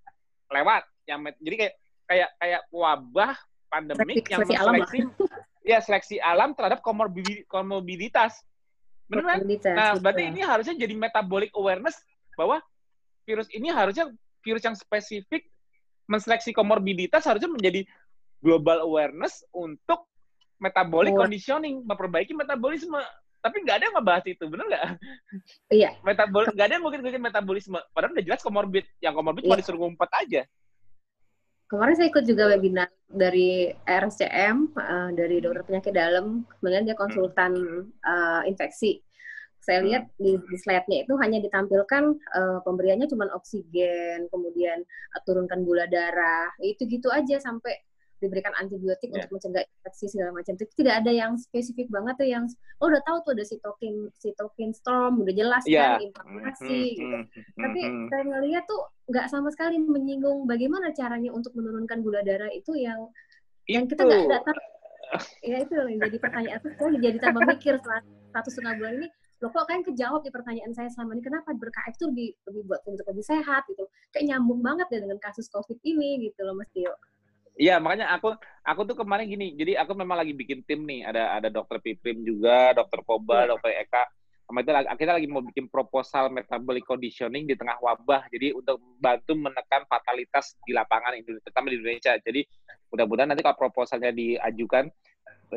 lewat. 0.52 0.84
Yang 1.08 1.20
met, 1.24 1.36
jadi 1.40 1.56
kayak 1.56 1.74
kayak 2.08 2.30
kayak 2.40 2.62
wabah 2.72 3.34
pandemik 3.68 4.26
yang 4.28 4.44
menseleksi 4.44 5.00
ya 5.72 5.78
seleksi 5.84 6.16
alam 6.20 6.56
terhadap 6.56 6.80
komorbiditas. 7.48 8.44
Benar 9.08 9.40
Nah, 9.72 9.96
berarti 10.00 10.24
ini 10.28 10.44
harusnya 10.44 10.76
jadi 10.76 10.92
metabolic 10.96 11.52
awareness 11.56 11.96
bahwa 12.36 12.60
virus 13.24 13.48
ini 13.56 13.72
harusnya 13.72 14.12
virus 14.48 14.64
yang 14.64 14.80
spesifik 14.80 15.44
menseleksi 16.08 16.56
komorbiditas 16.56 17.28
harusnya 17.28 17.52
menjadi 17.52 17.84
global 18.40 18.88
awareness 18.88 19.44
untuk 19.52 20.08
metabolic 20.58 21.14
oh. 21.14 21.22
conditioning, 21.22 21.84
memperbaiki 21.84 22.34
metabolisme. 22.34 22.98
Tapi 23.38 23.64
nggak 23.64 23.76
ada 23.78 23.86
yang 23.92 23.96
ngebahas 24.02 24.26
itu, 24.26 24.44
benar 24.50 24.66
nggak? 24.66 24.86
Iya. 25.70 25.90
Metabol 26.02 26.50
nggak 26.50 26.68
ada 26.68 26.74
yang 26.80 26.84
mungkin 26.84 27.02
metabolisme. 27.22 27.78
Padahal 27.94 28.16
udah 28.18 28.26
jelas 28.26 28.42
komorbid. 28.42 28.86
Yang 29.04 29.14
komorbid 29.22 29.42
iya. 29.46 29.48
cuma 29.52 29.60
disuruh 29.62 29.80
ngumpet 29.86 30.12
aja. 30.18 30.42
Kemarin 31.68 31.94
saya 32.00 32.08
ikut 32.08 32.24
juga 32.24 32.48
webinar 32.48 32.88
dari 33.12 33.68
RSCM, 33.84 34.72
uh, 34.72 34.82
eh, 34.82 35.10
dari 35.20 35.44
dokter 35.44 35.68
penyakit 35.68 35.92
dalam, 35.92 36.48
kemudian 36.48 36.88
dia 36.88 36.96
konsultan 36.96 37.52
uh, 38.08 38.42
infeksi. 38.48 39.04
Saya 39.68 39.84
lihat 39.84 40.08
di, 40.16 40.40
di 40.40 40.56
slide-nya 40.56 41.04
itu 41.04 41.14
hanya 41.20 41.44
ditampilkan 41.44 42.04
uh, 42.40 42.60
pemberiannya 42.64 43.12
cuma 43.12 43.28
oksigen, 43.36 44.32
kemudian 44.32 44.80
uh, 45.12 45.22
turunkan 45.28 45.68
gula 45.68 45.84
darah, 45.92 46.48
itu 46.64 46.88
gitu 46.88 47.12
aja 47.12 47.36
sampai 47.44 47.76
diberikan 48.18 48.50
antibiotik 48.58 49.14
yeah. 49.14 49.28
untuk 49.28 49.38
mencegah 49.38 49.64
infeksi 49.68 50.06
segala 50.10 50.32
macam. 50.34 50.54
Tapi 50.58 50.74
tidak 50.74 50.96
ada 51.04 51.12
yang 51.14 51.38
spesifik 51.38 51.88
banget 51.92 52.16
tuh 52.18 52.30
yang 52.32 52.44
oh 52.82 52.88
udah 52.90 53.02
tahu 53.06 53.18
tuh 53.28 53.32
ada 53.38 53.46
sitokin 53.46 54.10
sitokin 54.18 54.72
storm 54.74 55.22
udah 55.22 55.34
jelas 55.36 55.64
yeah. 55.70 56.00
kan 56.00 56.08
inflamasi 56.10 56.98
mm 56.98 56.98
-hmm. 56.98 56.98
gitu. 56.98 57.18
Mm 57.18 57.26
-hmm. 57.28 57.62
Tapi 57.62 57.80
saya 58.10 58.24
ngelihat 58.26 58.64
tuh 58.66 58.82
nggak 59.12 59.28
sama 59.30 59.50
sekali 59.54 59.78
menyinggung 59.78 60.50
bagaimana 60.50 60.90
caranya 60.96 61.30
untuk 61.30 61.54
menurunkan 61.54 62.02
gula 62.02 62.26
darah 62.26 62.50
itu 62.50 62.74
yang 62.74 63.06
itu. 63.68 63.78
yang 63.78 63.86
kita 63.86 64.02
nggak 64.08 64.44
tahu. 64.48 64.60
ya 65.40 65.64
itu 65.64 65.72
yang 65.72 66.00
jadi 66.04 66.18
pertanyaan 66.20 66.60
tuh 66.60 66.72
saya 66.76 67.00
jadi 67.00 67.18
tambah 67.22 67.42
mikir 67.48 67.80
setelah 67.80 68.02
satu 68.36 68.50
setengah 68.52 68.74
bulan 68.76 68.94
ini 69.00 69.08
loh 69.38 69.54
kok 69.54 69.70
kan 69.70 69.86
kejawab 69.86 70.26
di 70.26 70.34
pertanyaan 70.34 70.74
saya 70.74 70.90
selama 70.90 71.14
ini 71.14 71.22
kenapa 71.22 71.54
berKF 71.54 71.94
tuh 72.02 72.10
lebih 72.10 72.34
lebih 72.50 72.62
buat 72.66 72.82
untuk 72.90 73.06
lebih 73.06 73.22
sehat 73.22 73.70
gitu 73.70 73.86
kayak 74.10 74.34
nyambung 74.34 74.66
banget 74.66 74.90
ya 74.90 75.00
dengan 75.06 75.22
kasus 75.22 75.46
covid 75.54 75.78
ini 75.86 76.30
gitu 76.30 76.42
loh 76.42 76.58
Mas 76.58 76.70
Tio 76.74 76.94
Iya, 77.58 77.82
makanya 77.82 78.14
aku 78.14 78.38
aku 78.62 78.86
tuh 78.86 79.02
kemarin 79.02 79.26
gini. 79.26 79.58
Jadi 79.58 79.74
aku 79.82 79.98
memang 79.98 80.22
lagi 80.22 80.30
bikin 80.30 80.62
tim 80.62 80.86
nih. 80.86 81.10
Ada 81.10 81.42
ada 81.42 81.50
dokter 81.50 81.82
Piprim 81.82 82.22
juga, 82.22 82.70
dokter 82.78 83.02
Poba, 83.02 83.50
ya. 83.50 83.58
dokter 83.58 83.82
Eka. 83.82 84.06
Sama 84.46 84.62
itu 84.62 84.70
kita 84.70 85.12
lagi 85.18 85.26
mau 85.26 85.42
bikin 85.42 85.66
proposal 85.66 86.30
metabolic 86.30 86.86
conditioning 86.86 87.50
di 87.50 87.58
tengah 87.58 87.82
wabah. 87.82 88.30
Jadi 88.30 88.54
untuk 88.54 88.78
bantu 89.02 89.34
menekan 89.34 89.90
fatalitas 89.90 90.54
di 90.70 90.72
lapangan 90.78 91.18
Indonesia, 91.18 91.50
terutama 91.50 91.74
di 91.74 91.82
Indonesia. 91.82 92.14
Jadi 92.22 92.42
mudah-mudahan 92.94 93.34
nanti 93.34 93.42
kalau 93.42 93.58
proposalnya 93.58 94.14
diajukan 94.14 94.94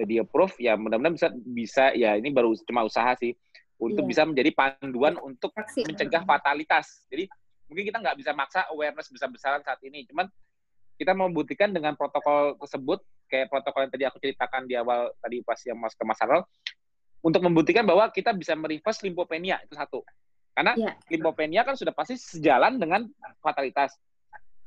di 0.06 0.22
approve 0.22 0.54
ya 0.62 0.78
mudah-mudahan 0.78 1.14
bisa 1.18 1.28
bisa 1.42 1.84
ya 1.98 2.14
ini 2.14 2.30
baru 2.30 2.54
cuma 2.62 2.86
usaha 2.86 3.10
sih 3.18 3.34
untuk 3.80 4.04
yeah. 4.04 4.10
bisa 4.12 4.22
menjadi 4.28 4.50
panduan 4.52 5.16
untuk 5.24 5.56
mencegah 5.56 6.22
fatalitas. 6.28 7.08
Jadi 7.08 7.26
mungkin 7.66 7.84
kita 7.88 7.98
nggak 7.98 8.16
bisa 8.20 8.30
maksa 8.36 8.68
awareness 8.68 9.08
besar-besaran 9.08 9.64
saat 9.64 9.80
ini, 9.80 10.04
cuman 10.04 10.28
kita 11.00 11.16
membuktikan 11.16 11.72
dengan 11.72 11.96
protokol 11.96 12.60
tersebut, 12.60 13.00
kayak 13.32 13.48
protokol 13.48 13.88
yang 13.88 13.92
tadi 13.94 14.04
aku 14.04 14.20
ceritakan 14.20 14.68
di 14.68 14.76
awal 14.76 15.08
tadi 15.16 15.40
pas 15.40 15.56
yang 15.64 15.80
mas 15.80 15.96
ke 15.96 16.04
Mas 16.04 16.20
Harold, 16.20 16.44
untuk 17.24 17.40
membuktikan 17.40 17.88
bahwa 17.88 18.04
kita 18.12 18.36
bisa 18.36 18.52
mereverse 18.52 19.00
limfopenia 19.08 19.64
itu 19.64 19.72
satu. 19.72 20.04
Karena 20.52 20.76
yeah. 20.76 20.92
limfopenia 21.08 21.64
kan 21.64 21.72
sudah 21.72 21.96
pasti 21.96 22.20
sejalan 22.20 22.76
dengan 22.76 23.08
fatalitas. 23.40 23.96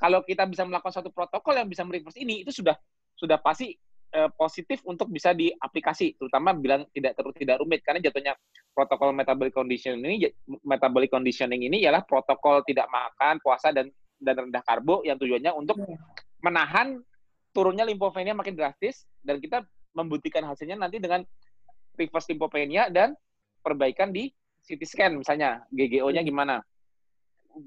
Kalau 0.01 0.25
kita 0.25 0.49
bisa 0.49 0.65
melakukan 0.65 1.05
satu 1.05 1.13
protokol 1.13 1.53
yang 1.53 1.69
bisa 1.69 1.85
mereverse 1.85 2.17
ini, 2.17 2.41
itu 2.41 2.49
sudah 2.49 2.73
sudah 3.13 3.37
pasti 3.37 3.77
eh, 4.09 4.29
positif 4.33 4.81
untuk 4.89 5.13
bisa 5.13 5.37
diaplikasi, 5.37 6.17
terutama 6.17 6.57
bilang 6.57 6.89
tidak 6.97 7.13
terus 7.13 7.37
tidak 7.37 7.61
rumit 7.61 7.85
karena 7.85 8.01
jatuhnya 8.01 8.33
protokol 8.73 9.13
metabolic 9.13 9.53
conditioning 9.53 10.01
ini 10.01 10.33
metabolic 10.65 11.13
conditioning 11.13 11.61
ini 11.65 11.85
ialah 11.85 12.01
protokol 12.03 12.65
tidak 12.65 12.89
makan, 12.89 13.37
puasa 13.39 13.69
dan 13.69 13.89
dan 14.17 14.49
rendah 14.49 14.63
karbo 14.65 15.05
yang 15.05 15.15
tujuannya 15.17 15.51
untuk 15.53 15.77
iya. 15.79 15.97
menahan 16.41 16.99
turunnya 17.53 17.85
limfopenia 17.85 18.33
makin 18.33 18.57
drastis 18.57 19.05
dan 19.21 19.37
kita 19.37 19.61
membuktikan 19.93 20.41
hasilnya 20.43 20.79
nanti 20.79 20.97
dengan 20.97 21.21
reverse 21.93 22.33
limfopenia 22.33 22.89
dan 22.89 23.13
perbaikan 23.61 24.09
di 24.09 24.33
CT 24.63 24.81
scan 24.89 25.11
misalnya 25.13 25.61
GGO-nya 25.69 26.25
iya. 26.25 26.27
gimana 26.27 26.55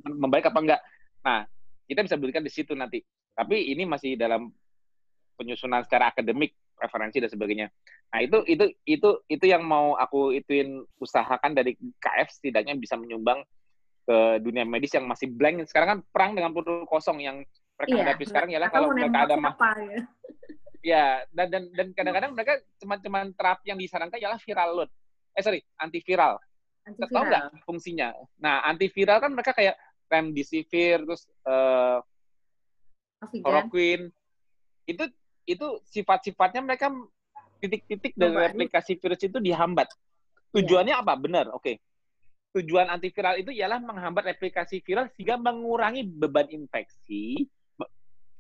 membaik 0.03 0.51
apa 0.51 0.59
enggak. 0.59 0.81
Nah, 1.23 1.47
kita 1.87 2.03
bisa 2.03 2.19
buktikan 2.19 2.43
di 2.43 2.51
situ 2.51 2.75
nanti. 2.75 2.99
Tapi 3.37 3.71
ini 3.71 3.87
masih 3.87 4.19
dalam 4.19 4.51
penyusunan 5.37 5.85
secara 5.85 6.11
akademik, 6.11 6.57
referensi 6.77 7.19
dan 7.19 7.31
sebagainya. 7.33 7.67
Nah, 8.13 8.21
itu 8.23 8.39
itu 8.47 8.65
itu 8.85 9.09
itu 9.27 9.45
yang 9.45 9.65
mau 9.65 9.97
aku 9.97 10.37
ituin 10.37 10.85
usahakan 11.01 11.57
dari 11.57 11.75
KF 11.99 12.29
setidaknya 12.31 12.77
bisa 12.77 12.95
menyumbang 12.95 13.43
ke 14.07 14.39
dunia 14.39 14.63
medis 14.63 14.95
yang 14.95 15.09
masih 15.09 15.33
blank. 15.33 15.67
Sekarang 15.67 15.89
kan 15.89 16.01
perang 16.15 16.33
dengan 16.39 16.55
peluru 16.55 16.87
kosong 16.87 17.19
yang 17.25 17.43
mereka 17.77 17.93
iya, 17.93 18.03
hadapi 18.07 18.25
sekarang 18.25 18.51
ialah 18.57 18.71
kalau 18.73 18.89
mereka 18.95 19.19
ada 19.29 19.37
mah 19.37 19.55
ya. 19.77 20.01
ya 20.97 21.05
dan 21.35 21.47
dan 21.51 21.63
dan 21.75 21.89
kadang-kadang 21.93 22.33
mereka 22.33 22.63
cuma-cuma 22.81 23.27
terapi 23.35 23.75
yang 23.75 23.79
disarankan 23.81 24.17
ialah 24.17 24.39
viral 24.41 24.71
load. 24.73 24.91
Eh 25.37 25.43
sorry, 25.45 25.61
antiviral. 25.83 26.41
antiviral. 26.87 27.13
Tahu 27.13 27.25
nggak 27.29 27.45
fungsinya? 27.69 28.15
Nah, 28.41 28.65
antiviral 28.65 29.19
kan 29.21 29.35
mereka 29.35 29.53
kayak 29.53 29.77
remdesivir 30.07 31.03
terus 31.05 31.27
uh, 31.45 32.01
chloroquine. 33.29 34.09
Itu 34.87 35.11
itu 35.47 35.81
sifat-sifatnya 35.89 36.61
mereka 36.67 36.93
titik-titik 37.63 38.13
dari 38.19 38.37
replikasi 38.37 38.99
virus 39.01 39.23
itu 39.25 39.39
dihambat. 39.41 39.89
Iya. 39.89 40.61
Tujuannya 40.61 40.95
apa? 40.99 41.13
Benar, 41.17 41.49
oke. 41.55 41.63
Okay 41.63 41.77
tujuan 42.57 42.89
antiviral 42.89 43.37
itu 43.37 43.53
ialah 43.53 43.77
menghambat 43.85 44.33
replikasi 44.33 44.81
viral 44.81 45.13
sehingga 45.13 45.37
mengurangi 45.37 46.09
beban 46.09 46.49
infeksi. 46.49 47.45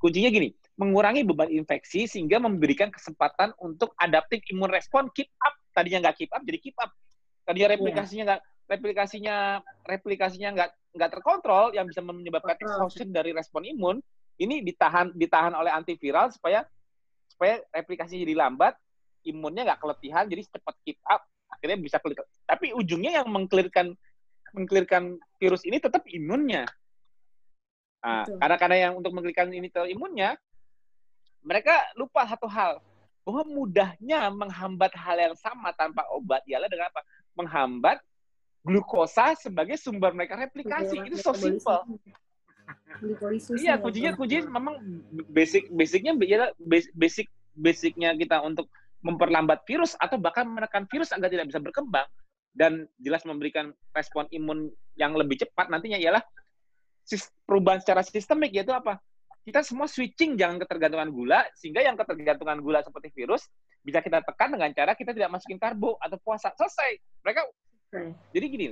Kuncinya 0.01 0.29
gini, 0.33 0.53
mengurangi 0.81 1.25
beban 1.25 1.53
infeksi 1.53 2.09
sehingga 2.09 2.41
memberikan 2.41 2.89
kesempatan 2.89 3.53
untuk 3.61 3.93
adaptif 4.01 4.41
imun 4.49 4.73
respon 4.73 5.13
keep 5.13 5.29
up. 5.45 5.53
Tadinya 5.77 6.09
nggak 6.09 6.17
keep 6.17 6.33
up 6.33 6.43
jadi 6.45 6.59
keep 6.61 6.77
up. 6.81 6.93
Tadinya 7.45 7.77
replikasinya 7.77 8.25
nggak 8.33 8.43
replikasinya 8.67 9.37
replikasinya 9.85 10.49
nggak 10.57 10.71
nggak 10.97 11.11
terkontrol 11.13 11.77
yang 11.77 11.85
bisa 11.85 12.01
menyebabkan 12.01 12.57
exhaustion 12.57 13.13
dari 13.13 13.31
respon 13.37 13.63
imun 13.69 14.01
ini 14.41 14.65
ditahan 14.65 15.13
ditahan 15.13 15.53
oleh 15.53 15.71
antiviral 15.71 16.33
supaya 16.33 16.65
supaya 17.37 17.61
replikasinya 17.69 18.25
jadi 18.25 18.35
lambat 18.49 18.75
imunnya 19.29 19.69
nggak 19.69 19.81
keletihan 19.85 20.25
jadi 20.25 20.43
cepat 20.49 20.75
keep 20.89 20.97
up 21.05 21.21
akhirnya 21.53 21.79
bisa 21.79 21.97
clear. 22.01 22.25
Tapi 22.49 22.73
ujungnya 22.73 23.23
yang 23.23 23.29
mengklirkan 23.29 23.93
mengklirkan 24.57 25.21
virus 25.37 25.63
ini 25.69 25.77
tetap 25.77 26.09
imunnya. 26.09 26.65
Nah, 28.01 28.25
karena 28.25 28.57
karena 28.57 28.77
yang 28.89 28.93
untuk 28.97 29.13
mengklirkan 29.13 29.51
ini 29.51 29.69
imunnya, 29.91 30.39
mereka 31.43 31.75
lupa 31.99 32.25
satu 32.25 32.47
hal 32.47 32.79
bahwa 33.27 33.43
mudahnya 33.43 34.31
menghambat 34.31 34.95
hal 34.95 35.19
yang 35.19 35.37
sama 35.37 35.75
tanpa 35.75 36.07
obat 36.15 36.41
ialah 36.47 36.71
dengan 36.71 36.89
apa? 36.89 37.03
Menghambat 37.35 37.99
glukosa 38.63 39.35
sebagai 39.35 39.75
sumber 39.75 40.15
mereka 40.15 40.39
replikasi. 40.39 41.03
Itu 41.03 41.19
so 41.19 41.35
simple. 41.35 41.99
Iya, 43.61 43.77
kuncinya 43.79 44.13
kuncinya 44.17 44.45
memang 44.57 44.75
basic 45.31 45.69
basicnya 45.71 46.17
basic 46.97 47.29
basicnya 47.57 48.17
kita 48.17 48.41
untuk 48.43 48.67
memperlambat 49.05 49.63
virus 49.69 49.95
atau 50.01 50.17
bahkan 50.19 50.49
menekan 50.49 50.89
virus 50.89 51.13
agar 51.13 51.29
tidak 51.29 51.53
bisa 51.53 51.61
berkembang 51.61 52.09
dan 52.57 52.89
jelas 52.99 53.23
memberikan 53.29 53.71
respon 53.93 54.25
imun 54.33 54.73
yang 54.97 55.13
lebih 55.13 55.45
cepat 55.45 55.69
nantinya 55.69 56.01
ialah 56.01 56.25
perubahan 57.47 57.79
secara 57.79 58.03
sistemik 58.03 58.51
yaitu 58.51 58.75
apa? 58.75 58.99
Kita 59.47 59.63
semua 59.63 59.87
switching 59.87 60.35
jangan 60.35 60.59
ketergantungan 60.59 61.07
gula 61.15 61.47
sehingga 61.55 61.79
yang 61.79 61.95
ketergantungan 61.95 62.59
gula 62.59 62.83
seperti 62.83 63.15
virus 63.15 63.47
bisa 63.87 64.03
kita 64.03 64.19
tekan 64.27 64.51
dengan 64.59 64.75
cara 64.75 64.99
kita 64.99 65.15
tidak 65.15 65.31
masukin 65.31 65.63
karbo 65.63 65.95
atau 66.03 66.19
puasa. 66.19 66.51
Selesai. 66.59 66.99
Mereka 67.23 67.41
hmm. 67.95 68.13
jadi 68.35 68.47
gini. 68.51 68.67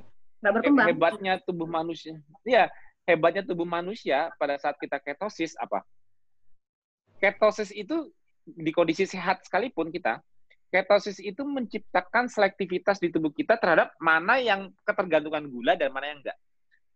Hebatnya 0.90 1.38
tubuh 1.46 1.70
manusia. 1.70 2.18
Iya, 2.42 2.68
hebatnya 3.04 3.44
tubuh 3.44 3.68
manusia 3.68 4.32
pada 4.40 4.56
saat 4.56 4.76
kita 4.80 5.00
ketosis 5.00 5.56
apa? 5.60 5.84
Ketosis 7.20 7.72
itu 7.72 8.12
di 8.44 8.72
kondisi 8.72 9.08
sehat 9.08 9.44
sekalipun 9.44 9.88
kita, 9.88 10.20
ketosis 10.68 11.20
itu 11.22 11.40
menciptakan 11.44 12.28
selektivitas 12.28 13.00
di 13.00 13.08
tubuh 13.08 13.32
kita 13.32 13.56
terhadap 13.56 13.94
mana 14.02 14.40
yang 14.40 14.72
ketergantungan 14.84 15.48
gula 15.48 15.78
dan 15.78 15.92
mana 15.94 16.12
yang 16.12 16.18
enggak. 16.20 16.36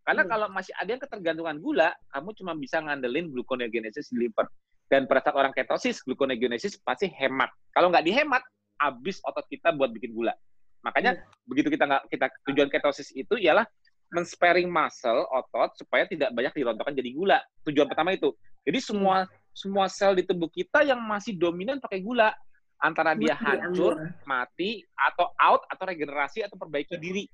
Karena 0.04 0.24
hmm. 0.24 0.30
kalau 0.32 0.46
masih 0.48 0.72
ada 0.76 0.88
yang 0.88 1.02
ketergantungan 1.04 1.56
gula, 1.60 1.88
kamu 2.12 2.30
cuma 2.40 2.52
bisa 2.56 2.80
ngandelin 2.80 3.28
gluconeogenesis 3.28 4.08
di 4.12 4.26
liver. 4.28 4.48
Dan 4.88 5.04
pada 5.04 5.20
saat 5.20 5.36
orang 5.36 5.52
ketosis, 5.52 6.00
gluconeogenesis 6.00 6.80
pasti 6.80 7.12
hemat. 7.12 7.52
Kalau 7.76 7.92
nggak 7.92 8.08
dihemat, 8.08 8.40
habis 8.80 9.20
otot 9.20 9.44
kita 9.52 9.76
buat 9.76 9.92
bikin 9.92 10.16
gula. 10.16 10.32
Makanya 10.80 11.20
hmm. 11.20 11.44
begitu 11.44 11.68
kita 11.68 11.84
nggak 11.84 12.02
kita 12.08 12.26
tujuan 12.48 12.68
ketosis 12.72 13.12
itu 13.12 13.36
ialah 13.36 13.68
men-sparing 14.08 14.68
muscle 14.68 15.28
otot 15.28 15.76
supaya 15.76 16.08
tidak 16.08 16.32
banyak 16.32 16.52
dirontokkan 16.56 16.96
jadi 16.96 17.10
gula. 17.12 17.38
Tujuan 17.68 17.88
pertama 17.88 18.16
itu. 18.16 18.32
Jadi 18.64 18.78
semua 18.80 19.28
semua 19.52 19.90
sel 19.90 20.16
di 20.16 20.24
tubuh 20.24 20.48
kita 20.48 20.86
yang 20.86 21.00
masih 21.02 21.34
dominan 21.36 21.82
pakai 21.82 22.00
gula 22.00 22.32
antara 22.78 23.18
dia 23.18 23.34
hancur, 23.34 23.98
mati, 24.22 24.86
atau 24.94 25.34
out, 25.34 25.66
atau 25.66 25.82
regenerasi, 25.82 26.46
atau 26.46 26.54
perbaiki 26.54 26.94
diri. 26.94 27.26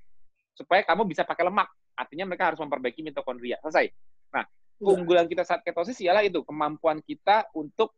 Supaya 0.57 0.81
kamu 0.81 1.05
bisa 1.05 1.21
pakai 1.21 1.45
lemak. 1.45 1.69
Artinya 1.93 2.25
mereka 2.25 2.49
harus 2.49 2.59
memperbaiki 2.59 3.05
mitokondria. 3.05 3.61
Selesai. 3.61 3.93
Nah, 4.33 4.41
iya. 4.41 4.81
keunggulan 4.81 5.29
kita 5.29 5.45
saat 5.45 5.61
ketosis 5.61 6.01
ialah 6.01 6.25
itu, 6.25 6.41
kemampuan 6.41 6.99
kita 7.05 7.45
untuk 7.53 7.93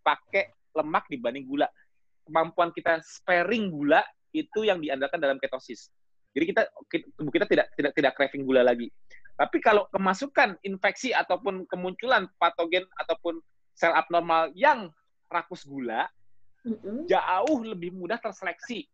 pakai 0.00 0.56
lemak 0.72 1.04
dibanding 1.12 1.44
gula. 1.44 1.68
Kemampuan 2.24 2.72
kita 2.72 2.96
sparing 3.04 3.68
gula 3.68 4.00
itu 4.32 4.64
yang 4.64 4.80
diandalkan 4.80 5.20
dalam 5.20 5.36
ketosis. 5.36 5.92
Jadi 6.34 6.44
kita 6.50 6.62
tubuh 7.14 7.30
kita 7.30 7.46
tidak 7.46 7.70
tidak 7.78 7.92
tidak 7.94 8.12
craving 8.18 8.42
gula 8.42 8.66
lagi. 8.66 8.90
Tapi 9.34 9.58
kalau 9.62 9.86
kemasukan 9.90 10.58
infeksi 10.66 11.14
ataupun 11.14 11.66
kemunculan 11.70 12.26
patogen 12.38 12.86
ataupun 12.98 13.38
sel 13.74 13.94
abnormal 13.94 14.50
yang 14.54 14.90
rakus 15.30 15.66
gula, 15.66 16.06
mm-hmm. 16.66 17.06
jauh 17.10 17.58
lebih 17.62 17.94
mudah 17.94 18.18
terseleksi. 18.18 18.86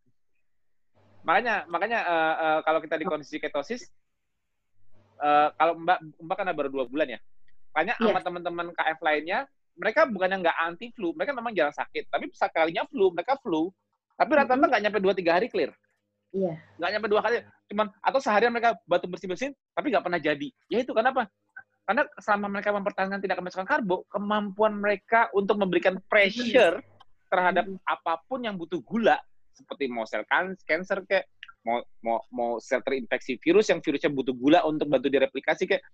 Makanya 1.25 1.69
makanya 1.69 2.01
uh, 2.05 2.37
uh, 2.37 2.59
kalau 2.65 2.81
kita 2.81 2.97
di 2.97 3.05
kondisi 3.05 3.37
ketosis, 3.37 3.89
uh, 5.21 5.53
kalau 5.57 5.77
Mbak 5.77 5.99
Mbak 6.25 6.37
kan 6.37 6.53
baru 6.57 6.69
dua 6.73 6.85
bulan 6.89 7.17
ya, 7.17 7.21
banyak 7.77 7.97
yeah. 8.01 8.09
sama 8.09 8.21
teman-teman 8.25 8.73
KF 8.73 8.99
lainnya, 9.05 9.45
mereka 9.77 10.09
bukannya 10.09 10.41
nggak 10.41 10.59
anti 10.61 10.89
flu, 10.97 11.13
mereka 11.13 11.37
memang 11.37 11.53
jarang 11.53 11.77
sakit, 11.77 12.09
tapi 12.09 12.33
sekalinya 12.33 12.89
flu, 12.89 13.13
mereka 13.13 13.37
flu, 13.41 13.69
tapi 14.17 14.31
rata-rata 14.33 14.65
nggak 14.65 14.83
nyampe 14.89 14.99
dua 15.01 15.13
tiga 15.13 15.37
hari 15.37 15.53
clear. 15.53 15.73
Iya. 16.31 16.55
Nggak 16.79 16.91
nyampe 16.95 17.09
dua 17.11 17.21
kali, 17.27 17.37
cuman 17.71 17.87
atau 17.99 18.21
seharian 18.23 18.55
mereka 18.55 18.79
batu 18.87 19.11
bersih-bersin, 19.11 19.51
tapi 19.75 19.91
nggak 19.91 20.05
pernah 20.07 20.21
jadi. 20.23 20.49
Ya 20.71 20.79
itu 20.83 20.95
kenapa? 20.95 21.27
Karena 21.83 22.07
selama 22.23 22.47
mereka 22.55 22.71
mempertahankan 22.71 23.19
tidak 23.19 23.43
kemasukan 23.43 23.67
karbo, 23.67 24.07
kemampuan 24.07 24.79
mereka 24.79 25.27
untuk 25.35 25.59
memberikan 25.59 25.99
pressure 26.07 26.79
terhadap 27.27 27.67
hmm. 27.67 27.83
apa 27.83 28.23
pun 28.31 28.43
yang 28.43 28.55
butuh 28.55 28.79
gula 28.83 29.19
seperti 29.55 29.87
mau 29.93 30.09
sel 30.09 30.25
cancer 30.65 31.05
kayak 31.05 31.29
mau 31.63 31.85
mau 32.01 32.19
mau 32.33 32.51
sel 32.59 32.81
terinfeksi 32.81 33.37
virus 33.39 33.69
yang 33.69 33.85
virusnya 33.85 34.09
butuh 34.09 34.33
gula 34.33 34.65
untuk 34.65 34.89
bantu 34.89 35.13
direplikasi 35.13 35.69
kayak 35.69 35.85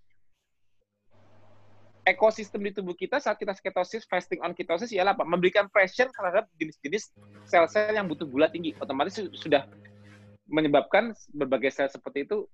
ekosistem 2.07 2.63
di 2.63 2.71
tubuh 2.71 2.95
kita 2.95 3.19
saat 3.19 3.35
kita 3.35 3.51
ketosis, 3.59 4.07
fasting 4.07 4.39
on 4.39 4.55
ketosis 4.55 4.95
ialah 4.95 5.19
apa? 5.19 5.27
Memberikan 5.27 5.67
pressure 5.67 6.07
terhadap 6.15 6.47
jenis-jenis 6.55 7.11
sel-sel 7.43 7.99
yang 7.99 8.07
butuh 8.07 8.23
gula 8.31 8.47
tinggi. 8.47 8.79
Otomatis 8.79 9.19
sudah 9.35 9.67
menyebabkan 10.47 11.15
berbagai 11.35 11.75
sel 11.75 11.91
seperti 11.91 12.27
itu 12.27 12.47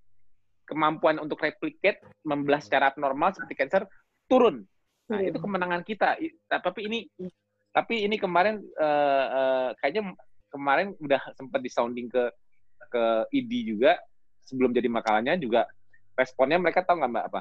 kemampuan 0.64 1.20
untuk 1.20 1.40
replicate 1.44 2.00
membelah 2.24 2.62
secara 2.62 2.92
abnormal 2.92 3.36
seperti 3.36 3.54
cancer 3.58 3.82
turun. 4.26 4.64
Nah, 5.12 5.20
itu 5.20 5.36
kemenangan 5.36 5.84
kita. 5.84 6.16
Tapi 6.48 6.80
ini 6.88 6.98
tapi 7.72 8.04
ini 8.04 8.16
kemarin 8.20 8.60
uh, 8.80 9.26
uh, 9.32 9.68
kayaknya 9.80 10.12
kemarin 10.52 10.92
udah 11.00 11.20
sempat 11.36 11.60
disounding 11.64 12.08
ke 12.08 12.28
ke 12.92 13.04
ID 13.32 13.72
juga 13.72 13.96
sebelum 14.44 14.76
jadi 14.76 14.88
makalahnya 14.92 15.40
juga 15.40 15.64
responnya 16.12 16.60
mereka 16.60 16.84
tahu 16.84 17.00
nggak 17.00 17.12
mbak 17.12 17.26
apa? 17.32 17.40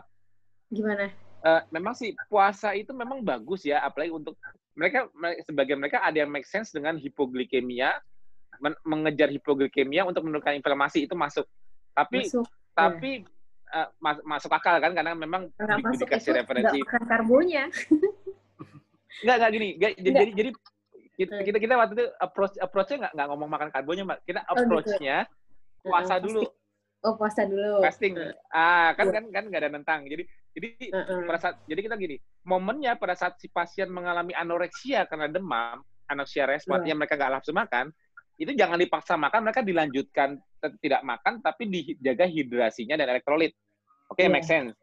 Gimana? 0.72 1.11
Uh, 1.41 1.61
memang 1.73 1.98
sih 1.98 2.15
puasa 2.30 2.72
itu 2.78 2.94
memang 2.95 3.19
bagus 3.26 3.68
ya, 3.68 3.84
apalagi 3.84 4.14
untuk 4.14 4.40
mereka 4.78 5.10
sebagian 5.44 5.82
mereka 5.82 5.99
ada 5.99 6.23
yang 6.23 6.32
make 6.32 6.48
sense 6.48 6.72
dengan 6.72 6.95
hipoglikemia, 6.95 7.98
men 8.62 8.78
mengejar 8.86 9.28
hipoglikemia 9.34 10.06
untuk 10.06 10.24
menurunkan 10.24 10.56
inflamasi 10.56 11.10
itu 11.10 11.18
masuk. 11.18 11.50
Tapi 11.92 12.30
masuk, 12.30 12.46
tapi 12.72 13.26
ya. 13.74 13.84
uh, 13.84 13.88
mas 14.00 14.18
masuk 14.24 14.52
akal 14.54 14.78
kan 14.80 14.94
karena 14.94 15.18
memang 15.18 15.50
dikasih 15.98 16.38
referensi. 16.38 16.80
karbonya. 16.86 17.68
Enggak, 19.22 19.36
enggak 19.38 19.52
gini. 19.52 19.70
Enggak, 19.76 19.92
jadi, 20.00 20.10
jadi, 20.16 20.32
jadi 20.32 20.50
kita, 21.20 21.34
kita, 21.46 21.58
kita 21.60 21.74
waktu 21.78 21.94
itu 22.00 22.06
approach 22.18 22.56
approach-nya 22.58 22.98
enggak, 23.06 23.14
enggak 23.14 23.28
ngomong 23.36 23.50
makan 23.52 23.70
karbonya, 23.70 24.04
Mbak. 24.08 24.20
Kita 24.26 24.42
approach-nya 24.48 25.18
oh, 25.22 25.28
gitu. 25.28 25.86
puasa 25.92 26.14
uh, 26.16 26.20
dulu. 26.24 26.42
Oh, 27.02 27.14
puasa 27.18 27.42
dulu. 27.46 27.82
Fasting. 27.84 28.14
Uh. 28.18 28.34
Ah, 28.54 28.90
kan 28.96 29.12
kan 29.12 29.24
kan 29.30 29.44
enggak 29.52 29.62
ada 29.68 29.72
nentang. 29.74 30.08
Jadi 30.08 30.24
jadi 30.56 30.68
uh, 30.96 30.98
uh. 30.98 31.22
pada 31.28 31.40
saat 31.40 31.56
jadi 31.68 31.82
kita 31.86 31.96
gini, 32.00 32.18
momennya 32.48 32.98
pada 32.98 33.14
saat 33.14 33.38
si 33.38 33.52
pasien 33.52 33.92
mengalami 33.92 34.32
anoreksia 34.34 35.06
karena 35.06 35.28
demam, 35.28 35.84
anoreksia 36.08 36.48
respon, 36.48 36.82
uh. 36.82 36.88
yang 36.88 36.98
mereka 36.98 37.20
enggak 37.20 37.42
nafsu 37.42 37.52
makan, 37.52 37.92
itu 38.42 38.58
jangan 38.58 38.82
dipaksa 38.82 39.14
makan, 39.22 39.46
mereka 39.46 39.62
dilanjutkan 39.62 40.42
tidak 40.82 41.02
makan, 41.06 41.38
tapi 41.46 41.70
dijaga 41.70 42.26
hidrasinya 42.26 42.98
dan 42.98 43.14
elektrolit. 43.14 43.54
Oke, 44.10 44.26
okay, 44.26 44.26
iya. 44.26 44.28
yeah. 44.28 44.34
make 44.34 44.48
sense. 44.50 44.74